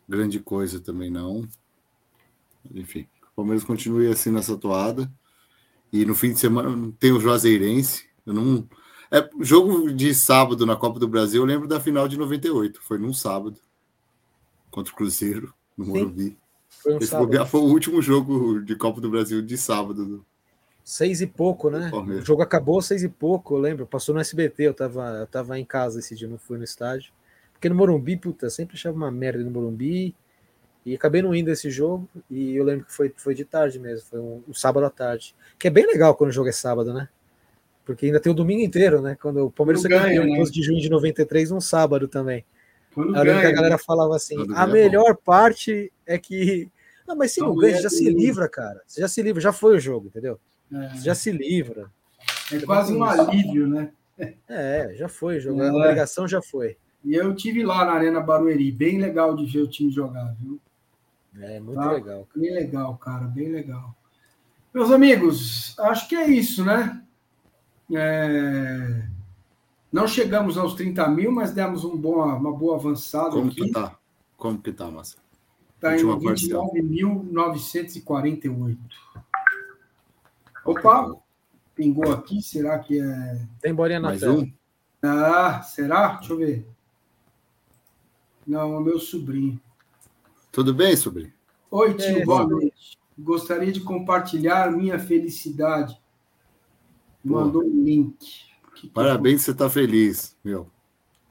grande 0.08 0.40
coisa 0.40 0.80
também, 0.80 1.10
não. 1.10 1.46
Enfim, 2.74 3.06
o 3.32 3.36
Palmeiras 3.36 3.64
continue 3.64 4.08
assim 4.08 4.30
nessa 4.30 4.56
toada. 4.56 5.10
E 5.92 6.04
no 6.04 6.14
fim 6.14 6.32
de 6.32 6.38
semana 6.38 6.92
tem 6.98 7.12
o 7.12 7.20
Juazeirense. 7.20 8.08
Eu 8.26 8.32
não. 8.32 8.68
É, 9.12 9.28
jogo 9.40 9.92
de 9.92 10.14
sábado 10.14 10.64
na 10.64 10.74
Copa 10.74 10.98
do 10.98 11.06
Brasil, 11.06 11.42
eu 11.42 11.46
lembro 11.46 11.68
da 11.68 11.78
final 11.78 12.08
de 12.08 12.16
98. 12.16 12.80
Foi 12.80 12.96
num 12.96 13.12
sábado. 13.12 13.58
Contra 14.70 14.90
o 14.90 14.96
Cruzeiro, 14.96 15.52
no 15.76 15.84
Morumbi. 15.84 16.38
Foi, 16.70 16.94
um 16.94 16.98
Esse 16.98 17.14
foi 17.46 17.60
o 17.60 17.64
último 17.64 18.00
jogo 18.00 18.62
de 18.62 18.74
Copa 18.74 19.02
do 19.02 19.10
Brasil 19.10 19.42
de 19.42 19.58
sábado 19.58 20.24
Seis 20.84 21.20
e 21.20 21.26
pouco, 21.26 21.70
né? 21.70 21.90
O 21.92 22.22
jogo 22.22 22.42
acabou 22.42 22.82
seis 22.82 23.04
e 23.04 23.08
pouco, 23.08 23.54
eu 23.54 23.58
lembro. 23.58 23.86
Passou 23.86 24.14
no 24.14 24.20
SBT, 24.20 24.64
eu 24.64 24.74
tava, 24.74 25.18
eu 25.20 25.26
tava 25.26 25.58
em 25.58 25.64
casa 25.64 26.00
esse 26.00 26.14
dia, 26.14 26.26
não 26.26 26.38
fui 26.38 26.58
no 26.58 26.64
estádio. 26.64 27.12
Porque 27.52 27.68
no 27.68 27.74
Morumbi, 27.74 28.16
puta, 28.16 28.50
sempre 28.50 28.76
achava 28.76 28.96
uma 28.96 29.10
merda 29.10 29.44
no 29.44 29.50
Morumbi. 29.50 30.14
E 30.84 30.94
acabei 30.94 31.22
não 31.22 31.32
indo 31.32 31.50
esse 31.50 31.70
jogo. 31.70 32.08
E 32.28 32.56
eu 32.56 32.64
lembro 32.64 32.86
que 32.86 32.92
foi, 32.92 33.12
foi 33.16 33.34
de 33.34 33.44
tarde 33.44 33.78
mesmo, 33.78 34.08
foi 34.08 34.18
um, 34.18 34.42
um, 34.48 34.54
sábado 34.54 34.84
à 34.84 34.90
tarde. 34.90 35.36
Que 35.56 35.68
é 35.68 35.70
bem 35.70 35.86
legal 35.86 36.16
quando 36.16 36.30
o 36.30 36.32
jogo 36.32 36.48
é 36.48 36.52
sábado, 36.52 36.92
né? 36.92 37.08
Porque 37.84 38.06
ainda 38.06 38.20
tem 38.20 38.30
o 38.30 38.34
domingo 38.34 38.62
inteiro, 38.62 39.00
né? 39.00 39.16
Quando 39.20 39.46
o 39.46 39.50
Palmeiras 39.50 39.82
foi 39.82 39.90
campeão 39.90 40.24
em 40.24 40.36
12 40.36 40.52
de 40.52 40.62
junho 40.62 40.80
de 40.80 40.88
93, 40.88 41.50
um 41.50 41.60
sábado 41.60 42.06
também. 42.06 42.44
Quando 42.94 43.12
lembro 43.12 43.40
que 43.40 43.46
a 43.46 43.52
galera 43.52 43.78
falava 43.78 44.14
assim: 44.14 44.36
a 44.54 44.66
melhor 44.66 45.16
parte 45.16 45.92
é 46.06 46.18
que. 46.18 46.70
Não, 47.06 47.16
mas 47.16 47.32
se 47.32 47.40
não 47.40 47.56
ganha, 47.56 47.80
já 47.80 47.90
se 47.90 48.08
livra, 48.08 48.48
cara. 48.48 48.80
Você 48.86 49.00
já 49.00 49.08
se 49.08 49.20
livra, 49.22 49.40
já 49.40 49.52
foi 49.52 49.76
o 49.76 49.80
jogo, 49.80 50.06
entendeu? 50.06 50.38
É. 50.72 50.96
Já 50.98 51.14
se 51.14 51.32
livra. 51.32 51.90
É 52.52 52.60
quase 52.60 52.94
um 52.94 53.02
alívio, 53.02 53.66
né? 53.66 53.90
É, 54.48 54.94
já 54.94 55.08
foi, 55.08 55.40
jogar. 55.40 55.64
É. 55.64 55.68
a 55.68 55.74
obrigação 55.74 56.28
já 56.28 56.40
foi. 56.40 56.76
E 57.04 57.14
eu 57.14 57.34
tive 57.34 57.64
lá 57.64 57.84
na 57.84 57.92
Arena 57.92 58.20
Barueri, 58.20 58.70
bem 58.70 59.00
legal 59.00 59.34
de 59.34 59.44
ver 59.46 59.62
o 59.62 59.68
time 59.68 59.90
jogar, 59.90 60.34
viu? 60.38 60.60
É, 61.40 61.58
muito 61.58 61.80
tá? 61.80 61.92
legal. 61.92 62.26
Cara. 62.26 62.40
Bem 62.40 62.54
legal, 62.54 62.96
cara, 62.98 63.24
bem 63.24 63.48
legal. 63.48 63.96
Meus 64.72 64.90
amigos, 64.90 65.74
acho 65.80 66.08
que 66.08 66.14
é 66.14 66.28
isso, 66.28 66.64
né? 66.64 67.02
É... 67.92 69.06
Não 69.92 70.08
chegamos 70.08 70.56
aos 70.56 70.74
30 70.74 71.06
mil, 71.08 71.30
mas 71.30 71.52
demos 71.52 71.84
um 71.84 71.94
bom, 71.96 72.24
uma 72.24 72.52
boa 72.52 72.76
avançada 72.76 73.30
Como 73.30 73.50
aqui. 73.50 73.66
que 73.66 73.70
tá? 73.70 73.96
Como 74.36 74.58
que 74.58 74.72
tá, 74.72 74.90
Massa? 74.90 75.18
Está 75.74 75.96
em 75.96 76.00
29.948. 76.00 78.78
Opa, 80.64 81.14
pingou 81.74 82.12
aqui, 82.12 82.40
será 82.40 82.78
que 82.78 83.00
é. 83.00 83.46
Tem 83.60 83.74
bolinha 83.74 84.00
na 84.00 84.08
Mais 84.08 84.20
tela. 84.20 84.34
Um? 84.34 84.52
Ah, 85.02 85.60
será? 85.62 86.14
Deixa 86.14 86.32
eu 86.32 86.38
ver. 86.38 86.66
Não, 88.46 88.76
é 88.76 88.80
meu 88.80 88.98
sobrinho. 88.98 89.60
Tudo 90.50 90.72
bem, 90.72 90.96
sobrinho? 90.96 91.32
Oi, 91.70 91.94
tio, 91.94 92.18
é, 92.18 92.24
boa 92.24 92.46
noite. 92.46 92.98
Gostaria 93.18 93.72
de 93.72 93.80
compartilhar 93.80 94.70
minha 94.70 94.98
felicidade. 94.98 96.00
Mandou 97.24 97.62
um 97.62 97.84
link. 97.84 98.46
Que 98.74 98.88
Parabéns, 98.88 99.40
que... 99.40 99.44
você 99.46 99.50
está 99.52 99.70
feliz, 99.70 100.36
meu. 100.42 100.68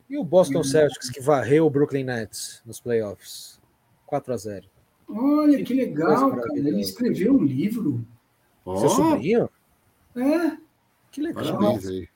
E 0.09 0.17
o 0.17 0.23
Boston 0.23 0.63
Celtics 0.63 1.09
que 1.09 1.21
varreu 1.21 1.65
o 1.65 1.69
Brooklyn 1.69 2.03
Nets 2.03 2.61
nos 2.65 2.79
playoffs? 2.79 3.59
4 4.05 4.33
a 4.33 4.37
0 4.37 4.67
Olha 5.07 5.57
que, 5.57 5.63
que 5.63 5.73
legal, 5.73 6.31
cara. 6.31 6.47
Ele 6.53 6.81
escreveu 6.81 7.33
um 7.33 7.43
livro. 7.43 8.05
Oh. 8.65 8.77
Seu 8.77 8.89
sobrinho? 8.89 9.49
É. 10.15 10.57
Que 11.11 11.21
legal. 11.21 11.43
Parabéns 11.43 11.87
aí. 11.87 12.09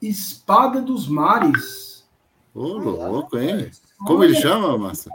Espada 0.00 0.80
dos 0.80 1.08
Mares. 1.08 2.06
Ô, 2.54 2.62
oh, 2.62 2.78
louco, 2.78 3.38
hein? 3.38 3.70
Como 3.98 4.20
Olha, 4.20 4.28
ele 4.28 4.40
chama, 4.40 4.78
Márcio? 4.78 5.12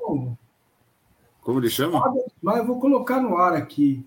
Como 1.42 1.60
ele 1.60 1.70
chama? 1.70 2.02
Mas 2.42 2.58
eu 2.58 2.66
vou 2.66 2.80
colocar 2.80 3.20
no 3.20 3.38
ar 3.38 3.54
aqui. 3.54 4.06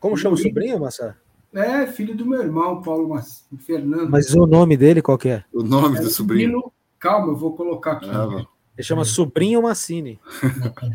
Como 0.00 0.16
chama 0.16 0.34
o 0.34 0.38
sobrinho, 0.38 0.80
Massa? 0.80 1.16
É, 1.54 1.86
filho 1.86 2.16
do 2.16 2.24
meu 2.24 2.40
irmão, 2.42 2.80
Paulo 2.80 3.08
Mas... 3.08 3.46
Fernando. 3.58 4.10
Mas 4.10 4.32
o 4.34 4.46
nome 4.46 4.76
dele 4.76 5.02
qual 5.02 5.18
que 5.18 5.28
é? 5.28 5.44
O 5.52 5.62
nome 5.62 5.98
é, 5.98 6.00
do 6.00 6.08
sobrinho. 6.08 6.72
Calma, 6.98 7.28
eu 7.28 7.36
vou 7.36 7.54
colocar 7.54 7.92
aqui. 7.92 8.08
Ah, 8.08 8.46
ele 8.76 8.86
chama 8.86 9.04
Sobrinho 9.04 9.62
Massini. 9.62 10.18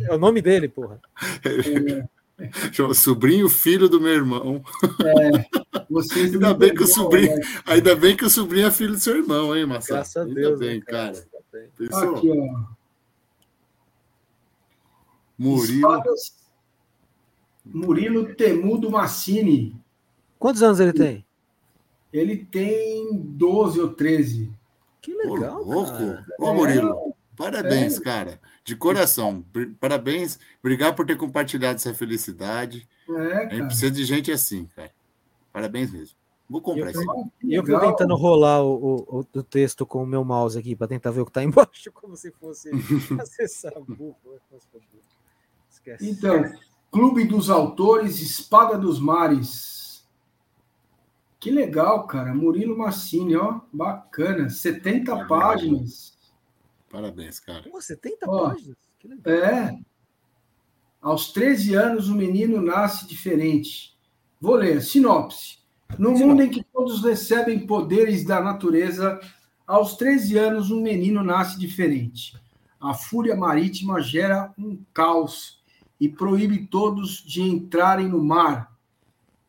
é 0.10 0.16
o 0.16 0.18
nome 0.18 0.42
dele, 0.42 0.68
porra. 0.68 1.00
É. 1.46 2.06
Chama 2.72 2.94
sobrinho 2.94 3.50
filho 3.50 3.90
do 3.90 4.00
meu 4.00 4.14
irmão. 4.14 4.64
É. 5.04 5.84
Vocês 5.90 6.34
ainda 6.34 6.54
bem 6.54 6.74
que 6.74 6.84
o 6.84 6.88
sobrinho, 6.88 7.36
né? 7.36 7.42
ainda 7.66 7.96
bem 7.96 8.16
que 8.16 8.26
o 8.26 8.30
sobrinho 8.30 8.68
é 8.68 8.72
filho 8.72 8.94
do 8.94 9.00
seu 9.00 9.18
irmão, 9.18 9.56
hein, 9.56 9.66
Marcelo? 9.66 9.98
Graças 9.98 10.18
a 10.18 10.24
Deus, 10.24 10.38
ainda 10.38 10.58
bem, 10.58 10.80
cara. 10.82 11.14
cara. 11.52 12.12
Aqui, 12.12 12.30
ó. 12.30 12.78
Murilo. 15.38 15.78
Espadas... 15.78 16.38
Murilo 17.66 18.36
Temudo 18.36 18.92
Massini. 18.92 19.76
Quantos 20.40 20.62
anos 20.62 20.80
ele 20.80 20.94
tem? 20.94 21.26
Ele 22.12 22.38
tem 22.38 23.12
12 23.14 23.80
ou 23.80 23.94
13. 23.94 24.52
Que 25.02 25.14
legal, 25.14 25.62
Ô, 25.62 25.86
cara. 25.86 26.26
Ô, 26.40 26.54
Murilo, 26.54 26.92
é, 26.92 27.14
parabéns, 27.36 27.98
é. 27.98 28.02
cara. 28.02 28.40
De 28.64 28.76
coração. 28.76 29.46
Parabéns. 29.80 30.40
Obrigado 30.60 30.96
por 30.96 31.06
ter 31.06 31.16
compartilhado 31.16 31.76
essa 31.76 31.94
felicidade. 31.94 32.88
É, 33.10 33.14
cara. 33.14 33.48
A 33.48 33.56
gente 33.56 33.68
precisa 33.68 33.92
de 33.92 34.04
gente 34.04 34.32
assim, 34.32 34.66
cara. 34.76 34.92
Parabéns 35.54 35.92
mesmo. 35.92 36.16
Vou 36.50 36.62
comprar 36.62 36.92
isso. 36.92 37.02
Eu 37.44 37.66
fui 37.66 37.80
tentando 37.80 38.16
rolar 38.16 38.62
o, 38.64 39.06
o, 39.08 39.26
o, 39.34 39.44
texto 39.44 39.86
com 39.86 40.04
o 40.04 40.08
meu 40.08 40.24
mouse 40.24 40.58
aqui 40.58 40.76
para 40.76 40.88
tentar 40.88 41.12
ver 41.12 41.22
o 41.22 41.26
que 41.26 41.32
está 41.32 41.44
embaixo, 41.44 41.92
como 41.92 42.16
se 42.16 42.32
fosse 42.32 42.70
acessar 43.20 43.74
o 43.76 44.16
Esquece. 45.70 46.10
Então, 46.10 46.54
Clube 46.92 47.26
dos 47.26 47.50
Autores, 47.50 48.22
Espada 48.22 48.78
dos 48.78 49.00
Mares. 49.00 49.87
Que 51.40 51.52
legal, 51.52 52.08
cara. 52.08 52.34
Murilo 52.34 52.78
Massini, 52.78 53.36
ó. 53.36 53.62
Bacana. 53.72 54.50
70 54.50 55.12
Parabéns. 55.12 55.28
páginas. 55.28 56.18
Parabéns, 56.90 57.40
cara. 57.40 57.70
Pô, 57.70 57.80
70 57.80 58.30
ó, 58.30 58.50
páginas? 58.50 58.78
Que 59.00 59.08
legal. 59.08 59.34
É. 59.34 59.80
Aos 61.02 61.32
13 61.32 61.76
anos, 61.76 62.10
o 62.10 62.16
menino 62.16 62.62
nasce 62.62 63.08
diferente. 63.08 63.96
Vou 64.42 64.56
ler. 64.56 64.82
Sinopse. 64.82 65.60
No 65.98 66.12
mundo 66.12 66.42
em 66.44 66.50
que 66.50 66.64
todos 66.64 67.04
recebem 67.04 67.66
poderes 67.66 68.26
da 68.26 68.42
natureza, 68.42 69.20
aos 69.66 69.96
13 69.96 70.38
anos, 70.38 70.72
um 70.72 70.82
menino 70.82 71.24
nasce 71.24 71.58
diferente. 71.58 72.36
A 72.80 72.94
fúria 72.94 73.36
marítima 73.36 74.02
gera 74.02 74.54
um 74.58 74.84
caos 74.94 75.64
e 76.00 76.10
proíbe 76.10 76.68
todos 76.68 77.24
de 77.24 77.42
entrarem 77.42 78.10
no 78.10 78.24
mar. 78.24 78.77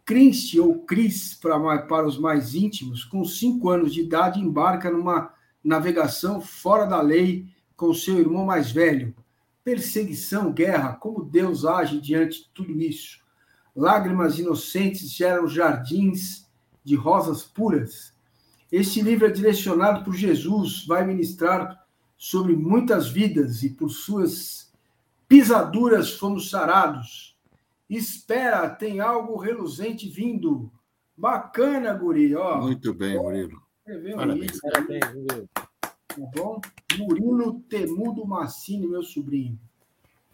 Christ, 0.08 0.54
ou 0.58 0.86
Cris, 0.86 1.34
para, 1.34 1.82
para 1.82 2.06
os 2.06 2.18
mais 2.18 2.54
íntimos, 2.54 3.04
com 3.04 3.22
cinco 3.26 3.68
anos 3.68 3.92
de 3.92 4.00
idade, 4.00 4.40
embarca 4.40 4.90
numa 4.90 5.34
navegação 5.62 6.40
fora 6.40 6.86
da 6.86 7.02
lei 7.02 7.46
com 7.76 7.92
seu 7.92 8.18
irmão 8.18 8.46
mais 8.46 8.72
velho. 8.72 9.14
Perseguição, 9.62 10.50
guerra, 10.50 10.94
como 10.94 11.22
Deus 11.22 11.66
age 11.66 12.00
diante 12.00 12.44
de 12.44 12.48
tudo 12.54 12.80
isso? 12.80 13.18
Lágrimas 13.76 14.38
inocentes 14.38 15.10
geram 15.10 15.46
jardins 15.46 16.48
de 16.82 16.94
rosas 16.94 17.42
puras. 17.42 18.14
Este 18.72 19.02
livro 19.02 19.26
é 19.26 19.30
direcionado 19.30 20.06
por 20.06 20.14
Jesus, 20.14 20.86
vai 20.86 21.06
ministrar 21.06 21.84
sobre 22.16 22.56
muitas 22.56 23.10
vidas 23.10 23.62
e 23.62 23.68
por 23.68 23.90
suas 23.90 24.72
pisaduras 25.28 26.14
fomos 26.14 26.48
sarados. 26.48 27.37
Espera, 27.88 28.68
tem 28.68 29.00
algo 29.00 29.36
reluzente 29.36 30.08
vindo. 30.08 30.70
Bacana, 31.16 31.92
guri, 31.94 32.34
ó. 32.34 32.60
Muito 32.60 32.92
bem, 32.92 33.16
Murilo. 33.16 33.62
Parabéns. 34.14 34.60
Parabéns, 34.60 35.14
Murilo. 35.14 35.48
Tá 35.54 36.30
bom? 36.34 36.60
Murilo 36.98 37.60
Temudo 37.68 38.26
Massini, 38.26 38.86
meu 38.86 39.02
sobrinho. 39.02 39.58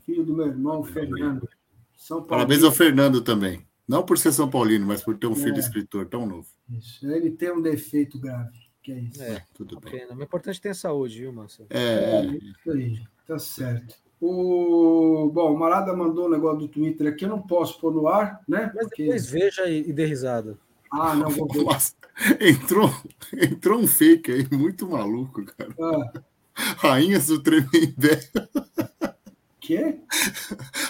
Filho 0.05 0.25
do 0.25 0.35
meu 0.35 0.47
irmão, 0.47 0.83
Fernando. 0.83 1.49
São 1.97 2.23
Parabéns 2.23 2.63
ao 2.63 2.73
Fernando 2.73 3.23
também. 3.23 3.65
Não 3.87 4.05
por 4.05 4.19
ser 4.19 4.33
São 4.33 4.49
Paulino, 4.51 4.87
mas 4.87 5.03
por 5.03 5.17
ter 5.17 5.27
um 5.27 5.35
filho 5.35 5.57
é. 5.57 5.59
escritor 5.59 6.07
tão 6.07 6.27
novo. 6.27 6.49
Isso. 6.71 7.07
Ele 7.11 7.31
tem 7.31 7.53
um 7.53 7.61
defeito 7.61 8.19
grave, 8.19 8.59
que 8.83 8.93
é 8.93 8.99
isso. 8.99 9.23
É, 9.23 9.45
tudo 9.55 9.79
bem. 9.79 10.07
O 10.07 10.23
importante 10.23 10.59
é 10.59 10.63
ter 10.63 10.75
saúde, 10.75 11.21
viu, 11.21 11.33
Márcio? 11.33 11.67
É, 11.71 11.81
é, 11.81 12.37
isso 12.37 12.71
aí. 12.71 13.03
Tá 13.27 13.39
certo. 13.39 13.95
O, 14.21 15.31
bom, 15.33 15.53
o 15.53 15.59
Marada 15.59 15.93
mandou 15.95 16.27
um 16.27 16.31
negócio 16.31 16.61
do 16.61 16.69
Twitter 16.69 17.09
aqui, 17.09 17.25
eu 17.25 17.31
não 17.31 17.43
posso 17.43 17.79
pôr 17.81 17.93
no 17.93 18.09
ar, 18.09 18.41
né? 18.49 18.71
Mas 18.75 18.87
Porque... 18.87 19.05
depois 19.05 19.27
veja 19.27 19.67
e, 19.67 19.89
e 19.89 19.93
dê 19.93 20.07
risada. 20.07 20.57
Ah, 20.91 21.15
não, 21.15 21.29
vou 21.29 21.49
entrou, 22.41 22.91
entrou 23.33 23.81
um 23.81 23.87
fake 23.87 24.31
aí, 24.31 24.49
muito 24.57 24.89
maluco, 24.89 25.45
cara. 25.45 25.75
Ah. 25.81 26.21
Rainhas 26.55 27.27
do 27.27 27.43
Tremembé. 27.43 28.21
Quê? 29.61 29.99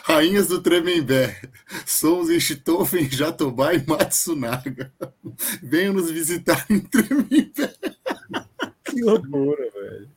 Rainhas 0.03 0.49
do 0.49 0.61
Tremembé. 0.61 1.41
Somos 1.87 2.29
em 2.29 2.39
Chitofen, 2.39 3.09
Jatobá 3.09 3.73
e 3.73 3.87
Matsunaga. 3.87 4.93
Venham 5.63 5.95
nos 5.95 6.11
visitar 6.11 6.67
em 6.69 6.81
Tremembé. 6.81 7.73
Que 8.85 9.01
loucura, 9.03 9.71
velho. 9.71 10.11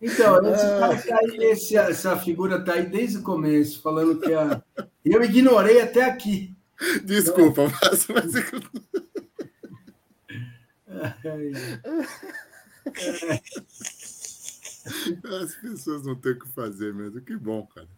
Então, 0.00 0.38
esse 0.52 0.64
cara 0.64 1.02
tá 1.02 1.18
aí, 1.18 1.36
esse, 1.44 1.76
essa 1.76 2.16
figura 2.16 2.64
tá 2.64 2.74
aí 2.74 2.86
desde 2.86 3.18
o 3.18 3.22
começo, 3.22 3.82
falando 3.82 4.20
que 4.20 4.32
a. 4.32 4.62
Eu 5.04 5.22
ignorei 5.22 5.80
até 5.80 6.04
aqui. 6.04 6.56
Desculpa, 7.04 7.62
então... 7.62 7.78
mas. 7.82 8.06
mas... 8.08 8.34
As 15.42 15.54
pessoas 15.56 16.04
não 16.04 16.14
têm 16.14 16.32
o 16.32 16.38
que 16.38 16.48
fazer 16.48 16.94
mesmo. 16.94 17.20
Que 17.20 17.36
bom, 17.36 17.66
cara. 17.66 17.88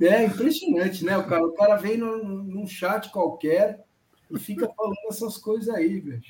É, 0.00 0.06
é 0.06 0.24
impressionante, 0.24 1.04
né? 1.04 1.16
O 1.16 1.26
cara, 1.26 1.44
o 1.44 1.52
cara 1.52 1.76
vem 1.76 1.96
num, 1.96 2.42
num 2.42 2.66
chat 2.66 3.10
qualquer 3.10 3.84
e 4.30 4.38
fica 4.38 4.68
falando 4.68 4.96
essas 5.08 5.36
coisas 5.38 5.68
aí, 5.74 6.00
velho. 6.00 6.22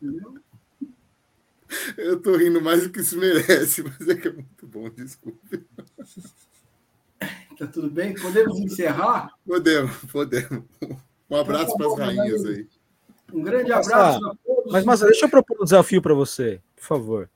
Entendeu? 0.00 0.34
Eu 1.96 2.20
tô 2.20 2.36
rindo 2.36 2.60
mais 2.60 2.82
do 2.82 2.90
que 2.90 3.00
isso 3.00 3.18
merece, 3.18 3.82
mas 3.98 4.08
é 4.08 4.14
que 4.14 4.28
é 4.28 4.32
muito 4.32 4.66
bom, 4.66 4.88
desculpe. 4.90 5.66
Tá 7.58 7.66
tudo 7.66 7.90
bem? 7.90 8.14
Podemos 8.14 8.58
encerrar? 8.58 9.30
Podemos, 9.46 9.96
podemos. 10.10 10.64
Um 11.28 11.36
abraço 11.36 11.74
então, 11.74 11.90
tá 11.90 11.96
para 11.96 12.06
as 12.06 12.16
rainhas 12.16 12.44
aí. 12.44 12.68
Um 13.32 13.42
grande 13.42 13.72
abraço 13.72 14.26
a 14.26 14.36
todos. 14.44 14.72
Mas, 14.72 14.84
mas 14.84 15.00
deixa 15.00 15.26
eu 15.26 15.30
propor 15.30 15.60
um 15.60 15.64
desafio 15.64 16.00
para 16.00 16.14
você, 16.14 16.60
por 16.76 16.84
favor. 16.84 17.30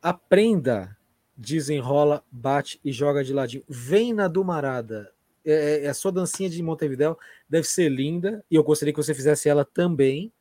Aprenda, 0.00 0.96
desenrola, 1.36 2.22
bate 2.30 2.78
e 2.84 2.92
joga 2.92 3.24
de 3.24 3.32
ladinho. 3.32 3.64
Vem 3.68 4.12
na 4.12 4.28
Dumarada. 4.28 5.12
É, 5.44 5.84
é, 5.84 5.88
a 5.88 5.94
sua 5.94 6.12
dancinha 6.12 6.48
de 6.48 6.62
Montevidéu 6.62 7.18
deve 7.48 7.66
ser 7.66 7.90
linda 7.90 8.42
e 8.50 8.54
eu 8.54 8.62
gostaria 8.62 8.94
que 8.94 9.02
você 9.02 9.14
fizesse 9.14 9.48
ela 9.48 9.64
também 9.64 10.32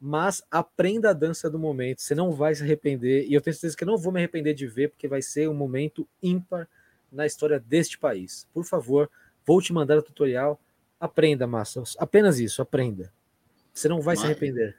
mas 0.00 0.42
aprenda 0.50 1.10
a 1.10 1.12
dança 1.12 1.50
do 1.50 1.58
momento, 1.58 2.00
você 2.00 2.14
não 2.14 2.32
vai 2.32 2.54
se 2.54 2.62
arrepender, 2.62 3.26
e 3.28 3.34
eu 3.34 3.40
tenho 3.40 3.54
certeza 3.54 3.76
que 3.76 3.84
eu 3.84 3.88
não 3.88 3.98
vou 3.98 4.10
me 4.10 4.18
arrepender 4.18 4.54
de 4.54 4.66
ver, 4.66 4.88
porque 4.88 5.06
vai 5.06 5.20
ser 5.20 5.48
um 5.48 5.54
momento 5.54 6.08
ímpar 6.22 6.66
na 7.12 7.26
história 7.26 7.60
deste 7.60 7.98
país. 7.98 8.46
Por 8.54 8.64
favor, 8.64 9.10
vou 9.46 9.60
te 9.60 9.72
mandar 9.72 9.98
o 9.98 10.02
tutorial, 10.02 10.58
aprenda, 10.98 11.46
Massa, 11.46 11.82
apenas 11.98 12.38
isso, 12.38 12.62
aprenda. 12.62 13.12
Você 13.74 13.88
não 13.88 14.00
vai 14.00 14.14
mas, 14.14 14.20
se 14.20 14.26
arrepender. 14.26 14.76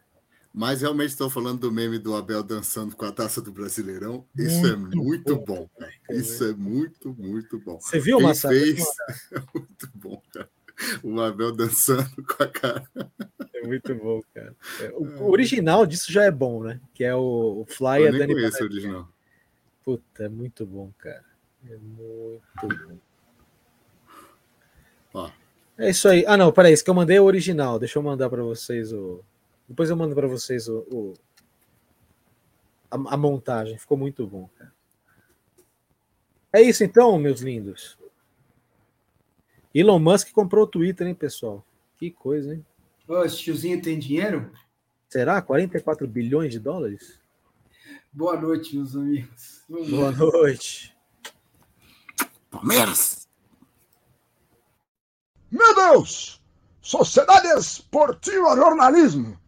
Mas 0.53 0.81
realmente 0.81 1.11
estou 1.11 1.29
falando 1.29 1.59
do 1.59 1.71
meme 1.71 1.99
do 1.99 2.15
Abel 2.15 2.43
dançando 2.43 2.95
com 2.95 3.05
a 3.05 3.11
taça 3.11 3.41
do 3.41 3.51
Brasileirão. 3.51 4.25
Isso 4.35 4.65
é 4.65 4.75
muito 4.75 4.97
é 4.97 5.01
muito 5.01 5.35
bom, 5.35 5.69
bom 5.79 5.87
Isso 6.09 6.43
é 6.43 6.53
muito, 6.53 7.13
muito 7.13 7.59
bom. 7.59 7.79
Você 7.79 7.99
viu, 7.99 8.19
Massa? 8.19 8.49
Fez... 8.49 8.83
É 9.31 9.39
muito 9.53 9.89
bom, 9.93 10.21
cara. 10.33 10.49
O 11.03 11.19
Abel 11.21 11.51
dançando 11.51 12.23
com 12.23 12.43
a 12.43 12.47
cara. 12.47 12.89
É 13.53 13.67
muito 13.67 13.93
bom, 13.95 14.21
cara. 14.33 14.55
É, 14.79 14.89
o, 14.91 15.23
o, 15.23 15.31
original 15.31 15.85
disso 15.85 16.11
já 16.11 16.23
é 16.23 16.31
bom, 16.31 16.63
né? 16.63 16.79
Que 16.93 17.03
é 17.03 17.15
o, 17.15 17.61
o 17.61 17.65
Fly. 17.67 18.03
Eu 18.03 18.11
nem 18.11 18.19
Dani 18.19 18.33
conheço 18.33 18.63
o 18.63 18.65
original. 18.65 19.09
Puta, 19.83 20.23
é 20.23 20.29
muito 20.29 20.65
bom, 20.65 20.91
cara. 20.97 21.25
É 21.69 21.77
muito 21.77 22.87
bom. 22.87 22.97
Ó. 25.13 25.29
É 25.77 25.89
isso 25.89 26.07
aí. 26.07 26.23
Ah, 26.27 26.37
não, 26.37 26.51
peraí. 26.51 26.73
Isso 26.73 26.83
que 26.83 26.89
eu 26.89 26.95
mandei 26.95 27.17
é 27.17 27.21
o 27.21 27.25
original. 27.25 27.79
Deixa 27.79 27.99
eu 27.99 28.03
mandar 28.03 28.29
para 28.29 28.43
vocês 28.43 28.91
o. 28.93 29.23
Depois 29.67 29.89
eu 29.89 29.95
mando 29.95 30.13
para 30.13 30.27
vocês 30.27 30.67
o, 30.67 30.79
o... 30.91 31.13
A, 32.89 33.13
a, 33.13 33.17
montagem. 33.17 33.77
Ficou 33.77 33.97
muito 33.97 34.27
bom, 34.27 34.49
cara. 34.57 34.73
É 36.53 36.61
isso 36.61 36.83
então, 36.83 37.17
meus 37.17 37.39
lindos. 37.39 37.97
Elon 39.73 39.99
Musk 39.99 40.31
comprou 40.31 40.65
o 40.65 40.67
Twitter, 40.67 41.07
hein, 41.07 41.15
pessoal? 41.15 41.65
Que 41.97 42.11
coisa, 42.11 42.53
hein? 42.53 42.65
Oh, 43.07 43.23
esse 43.23 43.37
tiozinho 43.37 43.81
tem 43.81 43.97
dinheiro? 43.97 44.51
Será? 45.09 45.41
44 45.41 46.07
bilhões 46.07 46.51
de 46.51 46.59
dólares? 46.59 47.19
Boa 48.11 48.39
noite, 48.39 48.75
meus 48.75 48.95
amigos. 48.95 49.63
Boa 49.69 50.11
noite. 50.11 50.95
Palmeiras! 52.49 53.29
Meu 55.49 55.73
Deus! 55.73 56.41
Sociedade 56.81 57.47
Esportiva 57.57 58.55
Jornalismo. 58.55 59.39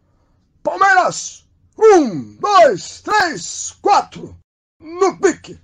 Palmeiras! 0.62 1.46
Um, 1.78 2.36
dois, 2.36 3.02
três, 3.02 3.72
quatro. 3.82 4.34
No 4.80 5.18
pique! 5.18 5.58